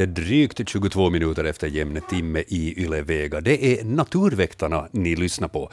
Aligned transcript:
Lite 0.00 0.20
drygt 0.20 0.68
22 0.68 1.10
minuter 1.10 1.44
efter 1.44 1.66
jämn 1.66 2.00
timme 2.10 2.44
i 2.48 2.84
Yle 2.84 3.02
Vega. 3.02 3.40
Det 3.40 3.64
är 3.64 3.84
Naturväktarna 3.84 4.88
ni 4.92 5.16
lyssnar 5.16 5.48
på. 5.48 5.70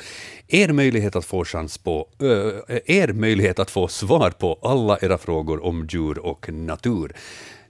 Er 0.47 0.71
möjlighet 0.71 1.15
att 1.15 1.25
få 1.25 1.45
chans 1.45 1.77
på, 1.77 2.07
äh, 2.19 2.77
er 2.85 3.13
möjlighet 3.13 3.59
att 3.59 3.71
få 3.71 3.87
svar 3.87 4.29
på 4.29 4.59
alla 4.61 4.97
era 5.01 5.17
frågor 5.17 5.65
om 5.65 5.87
djur 5.89 6.19
och 6.19 6.49
natur. 6.49 7.13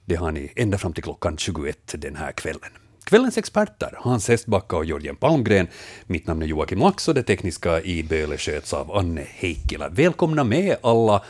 Det 0.04 0.14
har 0.14 0.32
ni 0.32 0.52
ända 0.56 0.78
fram 0.78 0.92
till 0.92 1.02
klockan 1.02 1.36
21 1.36 1.94
den 1.94 2.16
här 2.16 2.32
kvällen. 2.32 2.70
Kvällens 3.04 3.38
experter, 3.38 3.94
Hans 3.96 4.28
Hestbacka 4.28 4.76
och 4.76 4.84
Jörgen 4.84 5.16
Palmgren. 5.16 5.68
Mitt 6.06 6.26
namn 6.26 6.42
är 6.42 6.46
Joakim 6.46 6.78
Lax 6.78 7.08
och 7.08 7.14
det 7.14 7.22
tekniska 7.22 7.82
i 7.82 8.02
Böle 8.02 8.36
sköts 8.36 8.72
av 8.74 8.92
Anne 8.92 9.26
Heikkilä. 9.28 9.88
Välkomna 9.90 10.44
med 10.44 10.76
alla 10.82 11.24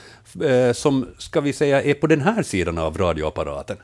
eh, 0.45 0.73
som, 0.73 1.09
ska 1.19 1.41
vi 1.41 1.53
säga, 1.53 1.83
är 1.83 1.95
på 1.95 2.07
den 2.07 2.21
här 2.21 2.43
sidan 2.43 2.79
av 2.79 2.99
radioapparaten. 2.99 3.77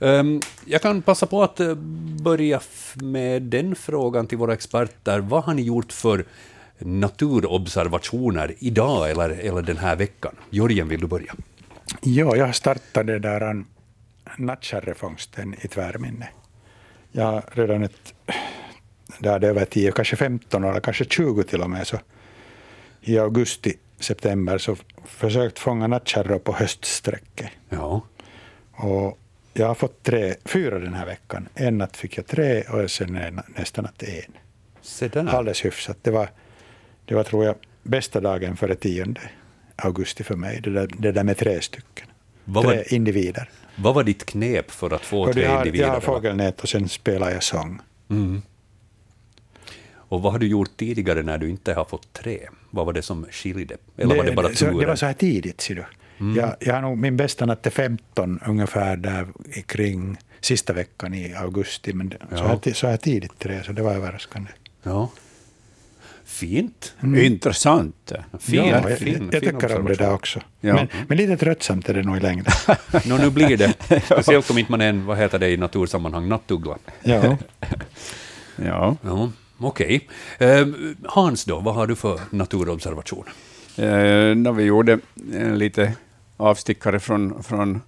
Um, 0.00 0.40
jag 0.64 0.82
kan 0.82 1.02
passa 1.02 1.26
på 1.26 1.42
att 1.42 1.60
uh, 1.60 1.74
börja 2.22 2.60
med 2.94 3.42
den 3.42 3.74
frågan 3.74 4.26
till 4.26 4.38
våra 4.38 4.52
experter. 4.52 5.18
Vad 5.18 5.44
har 5.44 5.54
ni 5.54 5.62
gjort 5.62 5.92
för 5.92 6.24
naturobservationer 6.78 8.54
idag 8.58 9.10
eller, 9.10 9.30
eller 9.30 9.62
den 9.62 9.76
här 9.76 9.96
veckan? 9.96 10.34
Jörgen, 10.50 10.88
vill 10.88 11.00
du 11.00 11.06
börja? 11.06 11.34
Ja, 12.00 12.36
jag 12.36 12.54
startade 12.54 13.18
där 13.18 13.64
nattkärrefångsten 14.36 15.54
i 15.60 15.68
tvärminne. 15.68 16.28
Jag 17.12 17.24
har 17.24 17.44
redan 17.52 17.82
ett, 17.82 18.14
där 19.18 19.38
det 19.38 19.48
över 19.48 19.64
10, 19.64 19.92
kanske 19.92 20.16
15 20.16 20.64
eller 20.64 20.80
kanske 20.80 21.04
20 21.04 21.42
till 21.42 21.60
och 21.60 21.70
med, 21.70 21.86
så 21.86 21.98
i 23.00 23.18
augusti, 23.18 23.74
september 24.00 24.58
så 24.58 24.76
försökt 25.04 25.58
fånga 25.58 25.86
nattkärror 25.86 26.38
på 26.38 26.52
höststräcket. 26.52 27.50
Ja. 27.68 28.02
Och 28.72 29.18
jag 29.58 29.66
har 29.66 29.74
fått 29.74 30.02
tre, 30.02 30.34
fyra 30.44 30.78
den 30.78 30.94
här 30.94 31.06
veckan. 31.06 31.48
En 31.54 31.78
natt 31.78 31.96
fick 31.96 32.18
jag 32.18 32.26
tre 32.26 32.62
och 32.62 32.90
sen 32.90 33.40
nästa 33.56 33.82
natt 33.82 34.02
en. 34.02 34.32
Se 34.80 35.08
där. 35.08 35.26
Alldeles 35.26 35.64
hyfsat. 35.64 35.98
Det 36.02 36.10
var, 36.10 36.30
det 37.04 37.14
var, 37.14 37.24
tror 37.24 37.44
jag, 37.44 37.54
bästa 37.82 38.20
dagen 38.20 38.56
före 38.56 38.74
10 38.74 39.14
augusti 39.76 40.24
för 40.24 40.36
mig, 40.36 40.60
det 40.60 40.70
där, 40.70 40.90
det 40.98 41.12
där 41.12 41.24
med 41.24 41.36
tre 41.36 41.60
stycken. 41.60 42.06
Vad 42.44 42.64
tre 42.64 42.76
var, 42.76 42.94
individer. 42.94 43.50
Vad 43.76 43.94
var 43.94 44.04
ditt 44.04 44.26
knep 44.26 44.70
för 44.70 44.94
att 44.94 45.04
få 45.04 45.32
tre 45.32 45.44
har, 45.44 45.58
individer? 45.58 45.86
Jag 45.86 45.94
har 45.94 46.00
fågelnät 46.00 46.60
och 46.60 46.68
sen 46.68 46.88
spelar 46.88 47.30
jag 47.30 47.42
sång. 47.42 47.80
Mm. 48.10 48.42
Och 49.90 50.22
vad 50.22 50.32
har 50.32 50.38
du 50.38 50.46
gjort 50.46 50.76
tidigare 50.76 51.22
när 51.22 51.38
du 51.38 51.50
inte 51.50 51.74
har 51.74 51.84
fått 51.84 52.12
tre? 52.12 52.48
Vad 52.70 52.86
var 52.86 52.92
det 52.92 53.02
som 53.02 53.26
skilde? 53.30 53.76
Eller 53.96 54.14
det, 54.14 54.18
var 54.18 54.24
det 54.24 54.32
bara 54.32 54.48
turen? 54.48 54.78
Det 54.78 54.86
var 54.86 54.96
så 54.96 55.06
här 55.06 55.12
tidigt, 55.12 55.60
ser 55.60 55.74
du. 55.74 55.84
Mm. 56.20 56.36
Jag, 56.36 56.54
jag 56.60 56.74
har 56.74 56.82
nog, 56.82 56.98
min 56.98 57.16
bästa 57.16 57.46
natt 57.46 57.66
är 57.66 57.70
15 57.70 58.40
ungefär 58.46 58.96
där 58.96 59.26
kring 59.66 60.18
sista 60.40 60.72
veckan 60.72 61.14
i 61.14 61.34
augusti, 61.34 61.92
men 61.92 62.14
ja. 62.30 62.36
så, 62.36 62.44
här, 62.44 62.72
så 62.72 62.86
här 62.86 62.96
tidigt 62.96 63.38
tre, 63.38 63.62
så 63.64 63.72
det 63.72 63.82
var 63.82 63.94
överraskande. 63.94 64.50
Ja. 64.82 65.10
Fint. 66.24 66.94
Mm. 67.02 67.24
Intressant. 67.24 68.12
Fint. 68.40 68.66
Ja, 68.66 68.90
jag, 68.90 68.98
fin, 68.98 69.30
jag 69.32 69.42
tycker 69.42 69.78
om 69.78 69.86
det 69.86 69.94
där 69.94 70.14
också. 70.14 70.40
Ja. 70.60 70.74
Men, 70.74 70.88
men, 71.08 71.18
lite 71.18 71.36
tröttsamt 71.36 71.88
är 71.88 71.94
det 71.94 72.02
nog 72.02 72.16
i 72.16 72.20
längden. 72.20 72.52
no, 73.06 73.18
nu 73.18 73.30
blir 73.30 73.56
det. 73.56 73.74
Speciellt 74.04 74.50
om 74.50 74.58
inte 74.58 74.70
man 74.70 74.80
är 74.80 74.88
en, 74.88 75.06
vad 75.06 75.18
heter 75.18 75.38
det 75.38 75.48
i 75.50 75.56
natursammanhang, 75.56 76.28
nattuggla. 76.28 76.78
Ja. 77.02 77.38
ja. 78.56 78.96
ja. 79.02 79.30
Okej. 79.58 80.08
Okay. 80.38 80.62
Uh, 80.62 80.74
Hans 81.04 81.44
då, 81.44 81.60
vad 81.60 81.74
har 81.74 81.86
du 81.86 81.96
för 81.96 82.20
naturobservation? 82.30 83.24
När 84.36 84.52
vi 84.52 84.62
gjorde 84.62 84.98
en 85.34 85.58
lite 85.58 85.92
avstickare 86.38 87.00
från, 87.00 87.42
från 87.42 87.80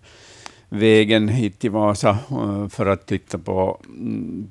vägen 0.68 1.28
hit 1.28 1.58
till 1.58 1.70
Vasa 1.70 2.18
eh, 2.30 2.68
för 2.68 2.86
att 2.86 3.06
titta 3.06 3.38
på, 3.38 3.80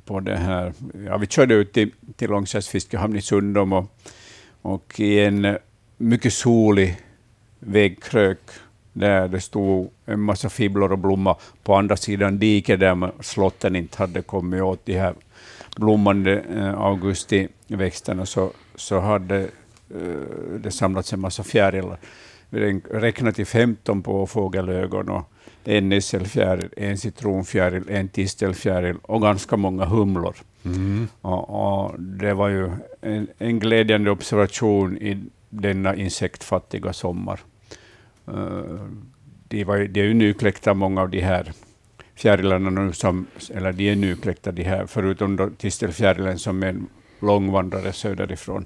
på 0.06 0.20
det 0.20 0.36
här. 0.36 0.74
Ja, 1.06 1.18
vi 1.18 1.28
körde 1.28 1.54
ut 1.54 1.74
till, 1.74 1.92
till 2.16 2.30
Långsäs 2.30 2.68
fiskehamn 2.68 3.16
i 3.16 3.22
Sundom 3.22 3.74
och, 3.74 3.86
och 4.62 5.00
i 5.00 5.20
en 5.20 5.58
mycket 5.98 6.34
solig 6.34 6.98
vägkrök 7.60 8.40
där 8.94 9.28
det 9.28 9.42
stod 9.42 9.90
en 10.06 10.20
massa 10.20 10.50
fiblor 10.50 10.92
och 10.92 11.00
blommor 11.00 11.36
på 11.64 11.76
andra 11.76 11.98
sidan 11.98 12.40
diket 12.40 12.80
där 12.80 13.12
slotten 13.22 13.76
inte 13.76 13.98
hade 13.98 14.22
kommit 14.22 14.62
åt 14.62 14.86
de 14.86 14.98
här 14.98 15.14
blommande 15.76 16.44
eh, 16.56 16.80
augustiväxterna 16.80 18.26
så, 18.26 18.52
så 18.76 19.00
hade 19.00 19.40
eh, 19.96 20.60
det 20.60 20.72
samlats 20.72 21.14
en 21.14 21.20
massa 21.20 21.44
fjärilar. 21.44 21.98
Vi 22.50 22.82
räknade 22.92 23.36
till 23.36 23.46
15 23.46 24.04
på 24.04 24.28
fågelögon 24.28 25.10
och 25.10 25.32
en 25.64 25.90
nässelfjäril, 25.90 26.70
en 26.78 26.98
citronfjäril, 26.98 27.84
en 27.90 28.10
tistelfjäril 28.10 28.96
och 29.02 29.22
ganska 29.22 29.58
många 29.58 29.86
humlor. 29.86 30.36
Mm. 30.66 31.08
Och, 31.22 31.50
och, 31.50 32.00
det 32.00 32.34
var 32.34 32.50
ju 32.50 32.72
en, 33.02 33.28
en 33.38 33.60
glädjande 33.60 34.12
observation 34.12 34.98
i 34.98 35.24
denna 35.50 35.96
insektfattiga 35.96 36.94
sommar. 36.94 37.40
Uh, 38.30 38.88
de, 39.48 39.64
var, 39.64 39.78
de 39.78 40.00
är 40.00 40.06
ju 40.06 40.14
nykläckta, 40.14 40.74
många 40.74 41.02
av 41.02 41.10
de 41.10 41.22
här 41.22 41.52
fjärilarna 42.16 42.70
nu, 42.70 42.94
som, 42.94 43.28
eller 43.54 43.72
de 43.74 43.90
är 43.90 43.96
nykläckta, 43.96 44.52
de 44.52 44.64
här, 44.64 44.86
förutom 44.86 45.36
då 45.36 45.50
tistelfjärilen 45.50 46.40
som 46.40 46.64
är 46.64 46.68
en 46.68 46.88
långvandrare 47.20 47.94
söderifrån. 47.94 48.66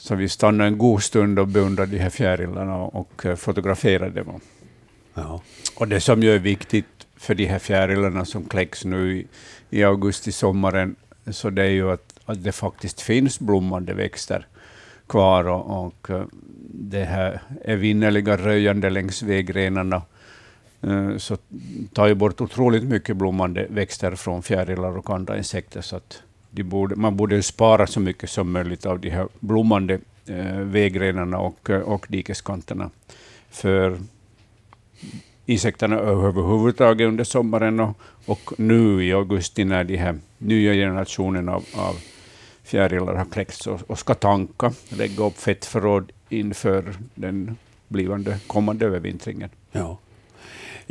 Så 0.00 0.14
vi 0.14 0.28
stannade 0.28 0.68
en 0.68 0.78
god 0.78 1.02
stund 1.02 1.38
och 1.38 1.48
beundrade 1.48 1.92
de 1.92 1.98
här 1.98 2.10
fjärilarna 2.10 2.76
och 2.76 3.26
fotograferade 3.36 4.22
dem. 4.22 4.40
Ja. 5.14 5.42
Och 5.76 5.88
det 5.88 6.00
som 6.00 6.22
ju 6.22 6.34
är 6.34 6.38
viktigt 6.38 7.06
för 7.16 7.34
de 7.34 7.46
här 7.46 7.58
fjärilarna 7.58 8.24
som 8.24 8.44
kläcks 8.44 8.84
nu 8.84 9.16
i, 9.16 9.26
i 9.70 9.84
augusti, 9.84 10.32
sommaren, 10.32 10.96
så 11.30 11.50
det 11.50 11.62
är 11.62 11.70
ju 11.70 11.90
att, 11.90 12.14
att 12.24 12.44
det 12.44 12.52
faktiskt 12.52 13.00
finns 13.00 13.40
blommande 13.40 13.94
växter 13.94 14.46
kvar 15.06 15.48
och, 15.48 15.86
och 15.86 16.10
eh, 16.10 16.24
det 16.72 17.04
här 17.04 17.42
evinnerliga 17.64 18.36
röjande 18.36 18.90
längs 18.90 19.22
vägrenarna 19.22 20.02
eh, 20.82 21.16
så 21.16 21.36
tar 21.92 22.06
ju 22.06 22.14
bort 22.14 22.40
otroligt 22.40 22.84
mycket 22.84 23.16
blommande 23.16 23.66
växter 23.70 24.14
från 24.14 24.42
fjärilar 24.42 24.98
och 24.98 25.10
andra 25.10 25.38
insekter. 25.38 25.80
Så 25.80 25.96
att 25.96 26.22
borde, 26.50 26.96
man 26.96 27.16
borde 27.16 27.42
spara 27.42 27.86
så 27.86 28.00
mycket 28.00 28.30
som 28.30 28.52
möjligt 28.52 28.86
av 28.86 29.00
de 29.00 29.10
här 29.10 29.28
blommande 29.40 29.98
eh, 30.26 30.58
vägrenarna 30.58 31.38
och, 31.38 31.70
och 31.70 32.06
dikeskanterna 32.08 32.90
för 33.50 33.98
insekterna 35.46 35.96
överhuvudtaget 35.96 37.08
under 37.08 37.24
sommaren 37.24 37.80
och, 37.80 37.96
och 38.26 38.52
nu 38.56 39.04
i 39.04 39.12
augusti 39.12 39.64
när 39.64 39.84
de 39.84 39.96
här 39.96 40.18
nya 40.38 40.72
generationen 40.72 41.48
av, 41.48 41.64
av 41.74 41.96
fjärilar 42.62 43.14
har 43.14 43.24
kläckts 43.24 43.66
och, 43.66 43.80
och 43.86 43.98
ska 43.98 44.14
tanka, 44.14 44.72
lägga 44.88 45.24
upp 45.24 45.38
fettförråd 45.38 46.12
inför 46.28 46.94
den 47.14 47.56
blivande 47.88 48.38
kommande 48.46 48.86
övervintringen. 48.86 49.50
Ja. 49.72 49.98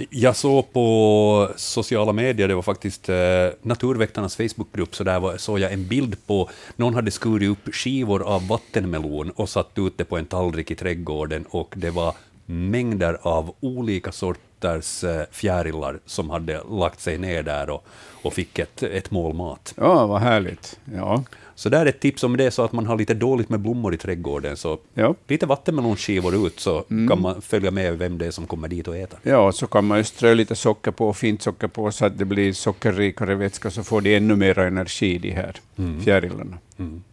Jag 0.10 0.36
såg 0.36 0.74
på 0.74 1.50
sociala 1.56 2.14
medier, 2.14 2.48
det 2.48 2.56
var 2.56 2.62
faktiskt 2.62 3.10
eh, 3.10 3.16
Naturväktarnas 3.62 4.36
Facebookgrupp, 4.36 4.96
så 4.96 5.04
där 5.04 5.20
var, 5.20 5.38
såg 5.38 5.60
jag 5.60 5.74
en 5.74 5.88
bild 5.88 6.28
på, 6.28 6.50
någon 6.76 6.96
hade 6.96 7.12
skurit 7.12 7.50
upp 7.50 7.76
skivor 7.76 8.24
av 8.24 8.48
vattenmelon 8.48 9.32
och 9.32 9.50
satt 9.50 9.72
ut 9.76 9.98
det 9.98 10.06
på 10.06 10.18
en 10.18 10.26
tallrik 10.26 10.72
i 10.72 10.76
trädgården 10.76 11.46
och 11.50 11.74
det 11.78 11.90
var 11.90 12.14
mängder 12.46 13.18
av 13.22 13.56
olika 13.60 14.12
sorters 14.12 15.04
eh, 15.04 15.24
fjärilar 15.32 16.00
som 16.06 16.30
hade 16.30 16.62
lagt 16.70 17.00
sig 17.00 17.18
ner 17.18 17.44
där 17.44 17.70
och, 17.70 17.86
och 18.24 18.34
fick 18.34 18.60
ett, 18.60 18.84
ett 18.84 19.12
mål 19.12 19.34
mat. 19.34 19.74
Ja, 19.78 20.08
vad 20.08 20.22
härligt. 20.22 20.80
Ja. 20.96 21.24
Så 21.60 21.70
där 21.70 21.86
är 21.86 21.86
ett 21.86 22.00
tips 22.00 22.24
om 22.24 22.38
det 22.38 22.44
är 22.44 22.50
så 22.50 22.64
att 22.64 22.72
man 22.72 22.86
har 22.86 22.98
lite 22.98 23.14
dåligt 23.14 23.50
med 23.50 23.60
blommor 23.60 23.94
i 23.94 23.98
trädgården, 23.98 24.58
så 24.58 24.80
ja. 24.94 25.16
lite 25.28 25.46
vattenmelonskivor 25.46 26.48
ut 26.48 26.60
så 26.60 26.84
mm. 26.90 27.08
kan 27.08 27.22
man 27.22 27.42
följa 27.42 27.72
med 27.72 27.98
vem 27.98 28.18
det 28.18 28.26
är 28.26 28.32
som 28.32 28.48
kommer 28.48 28.68
dit 28.68 28.88
och 28.88 28.98
äter. 28.98 29.20
Ja, 29.24 29.52
så 29.52 29.68
kan 29.68 29.86
man 29.86 29.98
ju 29.98 30.04
strö 30.04 30.34
lite 30.34 30.56
socker 30.56 30.92
på, 30.92 31.14
fint 31.14 31.42
socker 31.42 31.68
på, 31.68 31.92
så 31.92 32.06
att 32.06 32.18
det 32.18 32.26
blir 32.26 32.54
sockerrikare 32.54 33.36
vätska, 33.36 33.72
så 33.72 33.84
får 33.84 34.02
de 34.02 34.16
ännu 34.16 34.36
mer 34.36 34.60
energi, 34.60 35.18
de 35.18 35.32
här 35.32 35.56
mm. 35.78 36.02
fjärilarna. 36.02 36.58
Mm. 36.78 37.04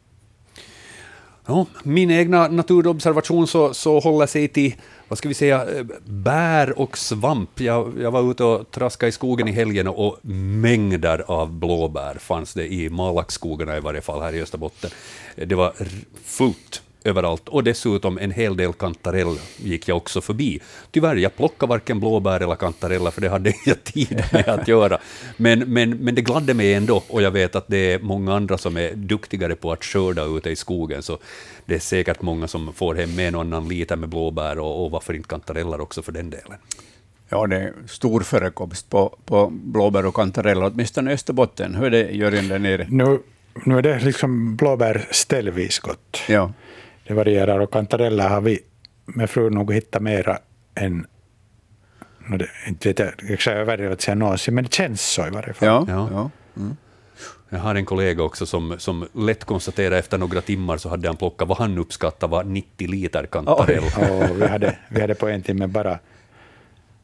Ja, 1.46 1.66
min 1.82 2.10
egna 2.10 2.48
naturobservation 2.48 3.46
så, 3.46 3.74
så 3.74 4.00
håller 4.00 4.26
sig 4.26 4.48
till 4.48 4.74
vad 5.08 5.18
ska 5.18 5.28
vi 5.28 5.34
säga, 5.34 5.64
eh, 5.64 5.86
bär 6.04 6.78
och 6.78 6.98
svamp. 6.98 7.60
Jag, 7.60 7.92
jag 8.00 8.10
var 8.10 8.30
ute 8.30 8.44
och 8.44 8.70
traskade 8.70 9.08
i 9.08 9.12
skogen 9.12 9.48
i 9.48 9.52
helgen 9.52 9.88
och 9.88 10.18
mängder 10.22 11.24
av 11.26 11.52
blåbär 11.52 12.14
fanns 12.14 12.54
det 12.54 12.72
i 12.72 12.90
Malaxskogarna 12.90 13.76
i 13.76 13.80
varje 13.80 14.00
fall 14.00 14.20
här 14.20 14.34
i 14.34 14.42
Österbotten. 14.42 14.90
Det 15.36 15.54
var 15.54 15.72
fullt 16.24 16.82
överallt 17.06 17.48
och 17.48 17.64
dessutom 17.64 18.18
en 18.18 18.30
hel 18.30 18.56
del 18.56 18.72
kantarell 18.72 19.38
gick 19.56 19.88
jag 19.88 19.96
också 19.96 20.20
förbi. 20.20 20.60
Tyvärr, 20.90 21.16
jag 21.16 21.36
plockade 21.36 21.70
varken 21.70 22.00
blåbär 22.00 22.40
eller 22.40 22.54
kantareller 22.54 23.10
för 23.10 23.20
det 23.20 23.28
hade 23.28 23.52
jag 23.66 23.84
tid 23.84 24.24
med 24.32 24.48
att 24.48 24.68
göra. 24.68 24.98
Men, 25.36 25.58
men, 25.58 25.90
men 25.90 26.14
det 26.14 26.22
gladde 26.22 26.54
mig 26.54 26.74
ändå 26.74 27.02
och 27.08 27.22
jag 27.22 27.30
vet 27.30 27.56
att 27.56 27.68
det 27.68 27.92
är 27.92 27.98
många 27.98 28.34
andra 28.34 28.58
som 28.58 28.76
är 28.76 28.94
duktigare 28.94 29.54
på 29.54 29.72
att 29.72 29.84
skörda 29.84 30.24
ute 30.24 30.50
i 30.50 30.56
skogen 30.56 31.02
så 31.02 31.18
det 31.64 31.74
är 31.74 31.78
säkert 31.78 32.22
många 32.22 32.48
som 32.48 32.72
får 32.72 32.94
hem 32.94 33.18
en 33.18 33.34
och 33.34 33.40
annan 33.40 33.68
liter 33.68 33.96
med 33.96 34.08
blåbär 34.08 34.58
och, 34.58 34.84
och 34.84 34.90
varför 34.90 35.14
inte 35.14 35.28
kantareller 35.28 35.80
också 35.80 36.02
för 36.02 36.12
den 36.12 36.30
delen. 36.30 36.58
Ja, 37.28 37.46
det 37.46 37.56
är 37.56 37.72
stor 37.86 38.20
förekomst 38.20 38.90
på, 38.90 39.16
på 39.24 39.50
blåbär 39.50 40.06
och 40.06 40.14
kantareller, 40.14 40.66
åtminstone 40.66 41.10
i 41.10 41.14
Österbotten. 41.14 41.74
Hur 41.74 41.86
är 41.86 41.90
det, 41.90 42.10
Jörgen, 42.10 42.48
där 42.48 42.58
nere? 42.58 42.86
Nu, 42.90 43.18
nu 43.64 43.78
är 43.78 43.82
det 43.82 44.00
liksom 44.00 44.56
blåbär 44.56 45.06
ställvis 45.10 45.78
gott. 45.78 46.22
Ja. 46.28 46.52
Det 47.06 47.14
varierar 47.14 47.58
och 47.58 47.72
kantareller 47.72 48.28
har 48.28 48.40
vi 48.40 48.58
med 49.04 49.30
fru 49.30 49.50
nog 49.50 49.74
hittat 49.74 50.02
mera 50.02 50.38
än 50.74 51.06
no, 52.26 52.36
det, 52.36 52.48
inte 52.66 52.88
vet 52.88 52.98
jag 52.98 53.30
exakt 53.30 53.56
över 53.56 53.90
att 53.90 54.00
säga 54.00 54.14
någonsin, 54.14 54.54
men 54.54 54.64
det 54.64 54.72
känns 54.72 55.02
så 55.12 55.26
i 55.26 55.30
varje 55.30 55.52
fall. 55.52 55.68
Ja. 55.68 55.84
Ja. 55.88 56.08
ja. 56.12 56.30
Mm. 56.56 56.76
Jag 57.48 57.58
har 57.58 57.74
en 57.74 57.84
kollega 57.84 58.22
också 58.22 58.46
som, 58.46 58.74
som 58.78 59.08
lätt 59.12 59.44
konstaterade 59.44 59.98
efter 59.98 60.18
några 60.18 60.40
timmar 60.40 60.76
så 60.76 60.88
hade 60.88 61.08
han 61.08 61.16
plockat 61.16 61.48
vad 61.48 61.58
han 61.58 61.78
uppskattade 61.78 62.30
var 62.30 62.44
90 62.44 62.88
liter 62.88 63.26
kantarell. 63.26 63.84
Och 63.84 64.42
vi, 64.42 64.46
hade, 64.46 64.78
vi 64.88 65.00
hade 65.00 65.14
på 65.14 65.28
en 65.28 65.42
timme 65.42 65.66
bara 65.66 65.98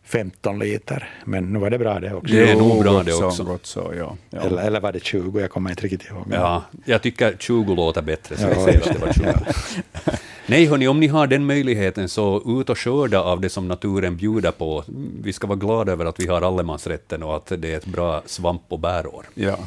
15 0.04 0.58
liter, 0.58 1.10
men 1.24 1.52
nu 1.52 1.58
var 1.58 1.70
det 1.70 1.78
bra 1.78 2.00
det 2.00 2.14
också. 2.14 2.34
Det 2.34 2.50
är 2.50 2.56
nog 2.56 2.82
bra 2.82 3.02
det 3.02 3.12
så, 3.12 3.26
också. 3.26 3.44
Gott 3.44 3.66
så, 3.66 3.92
ja. 3.98 4.16
ja. 4.30 4.40
Eller, 4.40 4.62
eller 4.62 4.80
var 4.80 4.92
det 4.92 5.04
20? 5.04 5.40
Jag 5.40 5.50
kommer 5.50 5.70
inte 5.70 5.82
riktigt 5.82 6.10
ihåg. 6.10 6.26
Ja, 6.30 6.62
jag 6.84 7.02
tycker 7.02 7.36
20 7.38 7.74
låter 7.74 8.02
bättre, 8.02 8.36
så 8.36 8.42
Ja, 8.42 8.48
jag 8.48 8.62
säger 8.62 8.78
just 8.78 8.90
att 8.90 9.00
det 9.00 9.06
var 9.06 9.12
20. 9.12 10.16
Nej, 10.46 10.66
hörni, 10.66 10.88
om 10.88 11.00
ni 11.00 11.06
har 11.06 11.26
den 11.26 11.46
möjligheten 11.46 12.08
så 12.08 12.60
ut 12.60 12.70
och 12.70 12.78
skörda 12.78 13.22
av 13.22 13.40
det 13.40 13.48
som 13.48 13.68
naturen 13.68 14.16
bjuder 14.16 14.50
på. 14.50 14.84
Vi 15.22 15.32
ska 15.32 15.46
vara 15.46 15.58
glada 15.58 15.92
över 15.92 16.04
att 16.04 16.20
vi 16.20 16.26
har 16.26 16.42
allemansrätten 16.42 17.22
och 17.22 17.36
att 17.36 17.52
det 17.58 17.72
är 17.72 17.76
ett 17.76 17.86
bra 17.86 18.22
svamp 18.26 18.62
och 18.68 18.78
bärår, 18.78 19.26
ja, 19.34 19.58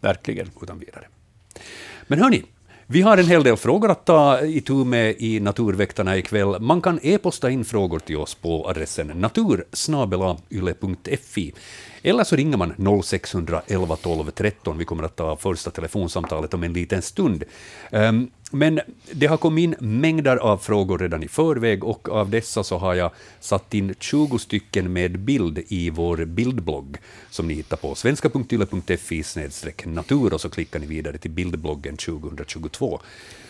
verkligen. 0.00 0.50
utan 0.62 0.78
vidare. 0.78 1.04
Men 2.06 2.18
hörni, 2.18 2.44
vi 2.92 3.02
har 3.02 3.18
en 3.18 3.26
hel 3.26 3.42
del 3.42 3.56
frågor 3.56 3.90
att 3.90 4.04
ta 4.04 4.40
itu 4.40 4.84
med 4.84 5.14
i 5.18 5.40
Naturväktarna 5.40 6.16
ikväll. 6.16 6.60
Man 6.60 6.80
kan 6.80 7.00
e-posta 7.02 7.50
in 7.50 7.64
frågor 7.64 7.98
till 7.98 8.16
oss 8.16 8.34
på 8.34 8.68
adressen 8.68 9.06
natursnabelayle.fi 9.06 11.54
eller 12.02 12.24
så 12.24 12.36
ringer 12.36 12.56
man 12.56 13.02
0611 13.02 13.96
12 13.96 14.30
13. 14.30 14.78
Vi 14.78 14.84
kommer 14.84 15.04
att 15.04 15.16
ta 15.16 15.36
första 15.36 15.70
telefonsamtalet 15.70 16.54
om 16.54 16.62
en 16.62 16.72
liten 16.72 17.02
stund. 17.02 17.44
Ehm, 17.90 18.30
men 18.50 18.80
det 19.12 19.26
har 19.26 19.36
kommit 19.36 19.62
in 19.62 20.00
mängder 20.00 20.36
av 20.36 20.58
frågor 20.58 20.98
redan 20.98 21.22
i 21.22 21.28
förväg 21.28 21.84
och 21.84 22.08
av 22.08 22.30
dessa 22.30 22.64
så 22.64 22.78
har 22.78 22.94
jag 22.94 23.10
satt 23.40 23.74
in 23.74 23.94
20 23.98 24.38
stycken 24.38 24.92
med 24.92 25.18
bild 25.18 25.58
i 25.68 25.90
vår 25.90 26.24
bildblogg 26.24 26.96
som 27.30 27.48
ni 27.48 27.54
hittar 27.54 27.76
på 27.76 27.94
svenska.yle.fi 27.94 29.24
natur 29.84 30.34
och 30.34 30.40
så 30.40 30.50
klickar 30.50 30.78
ni 30.78 30.86
vidare 30.86 31.18
till 31.18 31.30
bildbloggen 31.30 31.96
2022 31.96 33.00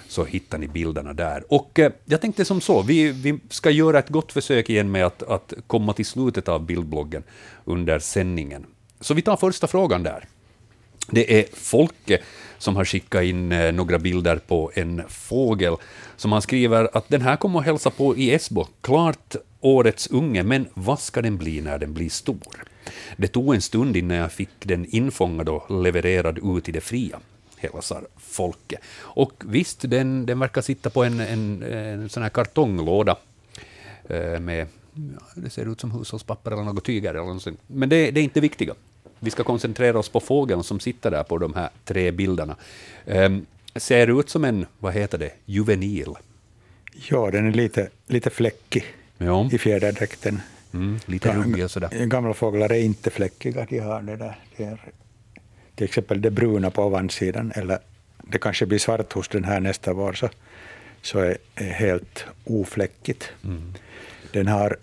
så 0.09 0.25
hittar 0.25 0.59
ni 0.59 0.69
bilderna 0.69 1.13
där. 1.13 1.45
Och 1.49 1.79
eh, 1.79 1.93
jag 2.05 2.21
tänkte 2.21 2.45
som 2.45 2.61
så, 2.61 2.83
vi, 2.83 3.13
vi 3.13 3.39
ska 3.49 3.71
göra 3.71 3.99
ett 3.99 4.09
gott 4.09 4.33
försök 4.33 4.71
igen 4.71 4.91
med 4.91 5.07
att, 5.07 5.23
att 5.23 5.53
komma 5.67 5.93
till 5.93 6.07
slutet 6.07 6.49
av 6.49 6.67
bildbloggen 6.67 7.23
under 7.65 7.99
sändningen. 7.99 8.67
Så 9.01 9.15
vi 9.15 9.23
tar 9.23 9.37
första 9.37 9.67
frågan 9.67 10.03
där. 10.03 10.29
Det 11.11 11.41
är 11.41 11.45
Folke 11.53 12.19
som 12.59 12.77
har 12.77 12.85
skickat 12.85 13.23
in 13.23 13.53
eh, 13.53 13.73
några 13.73 13.99
bilder 13.99 14.37
på 14.37 14.73
en 14.75 15.03
fågel 15.09 15.77
som 16.17 16.33
han 16.33 16.43
skriver 16.43 16.97
att 16.97 17.09
den 17.09 17.23
här 17.23 17.37
kommer 17.37 17.59
att 17.59 17.65
hälsa 17.65 17.91
på 17.91 18.17
i 18.17 18.35
Esbo. 18.35 18.67
Klart 18.81 19.37
årets 19.61 20.07
unge, 20.07 20.43
men 20.43 20.67
vad 20.75 21.01
ska 21.01 21.23
den 21.23 21.37
bli 21.37 21.61
när 21.61 21.79
den 21.79 21.95
blir 21.95 22.09
stor? 22.09 22.65
Det 23.17 23.29
tog 23.29 23.55
en 23.55 23.63
stund 23.63 23.97
innan 23.97 24.17
jag 24.17 24.33
fick 24.33 24.51
den 24.59 24.87
infångad 24.89 25.49
och 25.49 25.83
levererad 25.83 26.39
ut 26.57 26.69
i 26.69 26.73
det 26.73 26.81
fria 26.81 27.21
hälsar 27.61 28.07
Folke. 28.17 28.79
Och 28.99 29.43
visst, 29.47 29.91
den, 29.91 30.27
den 30.27 30.39
verkar 30.39 30.63
sitta 30.63 30.91
på 30.91 31.05
en, 31.05 31.21
en, 31.21 31.63
en 31.63 32.09
sån 32.09 32.23
här 32.23 32.31
kartonglåda 32.31 33.17
eh, 34.09 34.41
med, 34.41 34.67
ja, 34.95 35.27
det 35.35 35.51
ser 35.51 35.73
ut 35.73 35.81
som 35.81 35.91
hushållspapper 35.91 36.51
eller 36.51 36.63
något 36.63 36.85
tyger 36.85 37.15
eller. 37.15 37.55
Men 37.67 37.89
det, 37.89 38.11
det 38.11 38.21
är 38.21 38.25
inte 38.25 38.41
viktiga. 38.41 38.75
Vi 39.21 39.31
ska 39.31 39.45
koncentrera 39.45 39.99
oss 39.99 40.09
på 40.09 40.21
fågeln 40.21 40.63
som 40.63 40.81
sitter 40.81 41.11
där 41.11 41.23
på 41.23 41.39
de 41.39 41.55
här 41.55 41.69
tre 41.85 42.11
bilderna. 42.11 42.57
Um, 43.07 43.47
ser 43.77 44.21
ut 44.21 44.31
som 44.31 44.45
en, 44.45 44.67
vad 44.79 44.95
heter 44.95 45.19
det, 45.19 45.31
juvenil. 45.45 46.15
Ja, 47.09 47.31
den 47.31 47.47
är 47.47 47.53
lite, 47.53 47.89
lite 48.07 48.31
fläckig 48.31 48.85
Ja, 49.19 49.49
i 49.53 49.59
fjäderdräkten. 49.59 50.41
mm, 50.73 50.99
lite 51.07 51.33
ruggig 51.33 51.65
och 51.65 51.71
sådär. 51.71 52.07
Gamla 52.07 52.35
fåglar 52.35 52.73
är 52.73 52.81
inte 52.81 53.11
fläckiga, 53.11 53.67
de 53.71 53.79
har 53.79 54.03
det 54.03 54.17
där. 54.17 54.39
Det 54.57 54.65
är 54.65 54.79
till 55.75 55.85
exempel 55.85 56.23
det 56.23 56.31
bruna 56.31 56.71
på 56.71 56.83
ovansidan, 56.85 57.53
eller 57.55 57.79
det 58.23 58.39
kanske 58.39 58.67
blir 58.67 58.79
svart 58.79 59.13
hos 59.13 59.29
den 59.29 59.45
här 59.45 59.61
nästa 59.61 59.93
vår, 59.93 60.13
så, 60.13 60.29
så 61.03 61.19
är, 61.19 61.39
är 61.55 61.71
helt 61.71 62.25
ofläckigt. 62.45 63.33
Mm. 63.45 63.75
Den 64.33 64.49
har, 64.49 64.77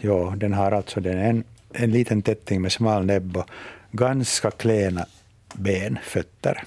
ja, 0.00 0.34
den 0.36 0.52
har 0.52 0.72
alltså 0.72 1.00
den 1.00 1.18
en, 1.18 1.44
en 1.72 1.90
liten 1.90 2.22
tätting 2.22 2.62
med 2.62 2.72
smal 2.72 3.06
näbb 3.06 3.36
och 3.36 3.46
ganska 3.90 4.50
klena 4.50 5.06
ben, 5.54 5.98
fötter. 6.02 6.64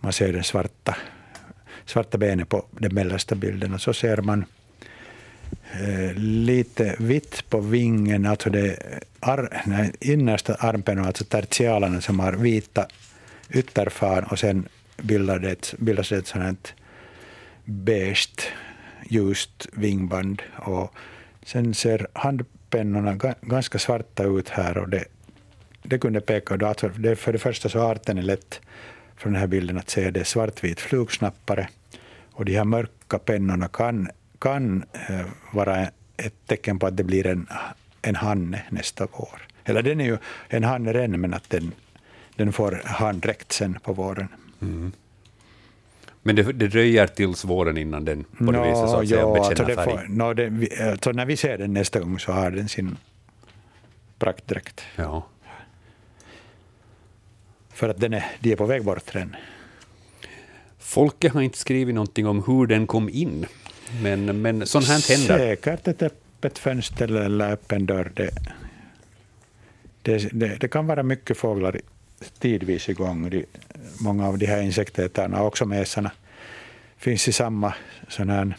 Man 0.00 0.12
ser 0.12 0.32
den 0.32 0.44
svarta, 0.44 0.96
svarta 1.84 2.18
benet 2.18 2.48
på 2.48 2.64
den 2.70 2.94
mellersta 2.94 3.34
bilden 3.34 3.74
och 3.74 3.80
så 3.80 3.92
ser 3.92 4.16
man 4.16 4.44
eh, 5.72 6.14
lite 6.16 6.96
vitt 6.98 7.50
på 7.50 7.60
vingen, 7.60 8.26
alltså 8.26 8.50
det 8.50 8.78
ar, 9.20 9.62
nej, 9.66 9.92
innersta 10.00 10.54
armpennan, 10.54 11.06
alltså 11.06 11.24
tertialerna 11.24 12.00
som 12.00 12.20
har 12.20 12.32
vita 12.32 12.86
ytterfan 13.50 14.24
och 14.24 14.38
sen 14.38 14.68
bildar 14.96 15.38
det, 15.38 15.74
bildas 15.78 16.08
det 16.08 16.16
ett 16.16 16.26
sånt 16.26 16.44
här 16.44 16.56
beige 17.64 18.52
ljust 19.08 19.68
vingband. 19.72 20.42
Och 20.56 20.94
sen 21.42 21.74
ser 21.74 22.06
handpennorna 22.12 23.34
ganska 23.40 23.78
svarta 23.78 24.24
ut 24.24 24.48
här 24.48 24.78
och 24.78 24.88
det, 24.88 25.04
det 25.82 25.98
kunde 25.98 26.20
peka 26.20 26.56
då, 26.56 26.66
alltså 26.66 26.88
det, 26.88 27.16
för 27.16 27.32
det 27.32 27.38
första 27.38 27.68
så 27.68 27.80
arten 27.80 28.18
är 28.18 28.22
lätt 28.22 28.60
från 29.16 29.32
den 29.32 29.40
här 29.40 29.46
bilden 29.46 29.78
att 29.78 29.90
se 29.90 30.10
det 30.10 30.20
är 30.20 30.24
svartvit 30.24 30.80
flugsnappare 30.80 31.68
och 32.32 32.44
de 32.44 32.56
här 32.56 32.64
mörka 32.64 33.18
pennorna 33.18 33.68
kan, 33.68 34.08
kan 34.38 34.84
eh, 35.08 35.26
vara 35.52 35.86
ett 36.16 36.46
tecken 36.46 36.78
på 36.78 36.86
att 36.86 36.96
det 36.96 37.04
blir 37.04 37.26
en, 37.26 37.46
en 38.02 38.14
hanne 38.16 38.62
nästa 38.70 39.06
vår. 39.12 39.42
Eller 39.64 39.82
den 39.82 40.00
är 40.00 40.04
ju 40.04 40.18
en 40.48 40.64
hanne 40.64 40.92
redan, 40.92 41.20
men 41.20 41.34
att 41.34 41.50
den, 41.50 41.72
den 42.36 42.52
får 42.52 42.82
handräkt 42.84 43.52
sen 43.52 43.78
på 43.82 43.92
våren. 43.92 44.28
Men 46.22 46.36
det, 46.36 46.42
det 46.42 46.68
dröjer 46.68 47.06
tills 47.06 47.44
våren 47.44 47.78
innan 47.78 48.04
den 48.04 48.24
på 48.24 48.44
det 48.44 48.58
Nå, 48.58 48.62
viset 48.64 48.90
så 48.90 48.96
att 48.96 49.08
säga 49.08 49.26
alltså 49.26 49.50
bekänner 49.50 49.68
det 49.68 49.74
färg. 49.74 49.98
får, 49.98 50.08
nå, 50.08 50.34
det, 50.34 50.82
alltså 50.90 51.12
när 51.12 51.26
vi 51.26 51.36
ser 51.36 51.58
den 51.58 51.72
nästa 51.72 52.00
gång 52.00 52.18
så 52.18 52.32
har 52.32 52.50
den 52.50 52.68
sin 52.68 52.96
praktdräkt. 54.18 54.82
Ja. 54.96 55.26
För 57.74 57.88
att 57.88 58.00
den 58.00 58.14
är, 58.14 58.24
de 58.40 58.52
är 58.52 58.56
på 58.56 58.66
väg 58.66 58.84
bort 58.84 59.14
redan. 59.14 59.36
Folke 60.78 61.28
har 61.28 61.40
inte 61.40 61.58
skrivit 61.58 61.94
någonting 61.94 62.26
om 62.26 62.42
hur 62.46 62.66
den 62.66 62.86
kom 62.86 63.08
in, 63.08 63.46
men, 64.02 64.42
men 64.42 64.66
sånt 64.66 64.86
här 64.88 65.16
händer. 65.16 65.38
Säkert 65.38 65.88
ett 65.88 66.02
öppet 66.02 66.58
fönster 66.58 67.16
eller 67.16 67.52
öppen 67.52 67.86
dörr. 67.86 68.12
Det, 68.14 68.30
det, 70.02 70.28
det, 70.32 70.56
det 70.60 70.68
kan 70.68 70.86
vara 70.86 71.02
mycket 71.02 71.36
fåglar 71.36 71.80
tidvis 72.38 72.88
igång. 72.88 73.30
De, 73.30 73.46
många 74.00 74.28
av 74.28 74.38
de 74.38 74.46
här 74.46 74.62
insektätarna, 74.62 75.42
också 75.42 75.66
mesarna, 75.66 76.10
finns 76.96 77.28
i 77.28 77.32
samma 77.32 77.74
sån 78.08 78.30
här 78.30 78.56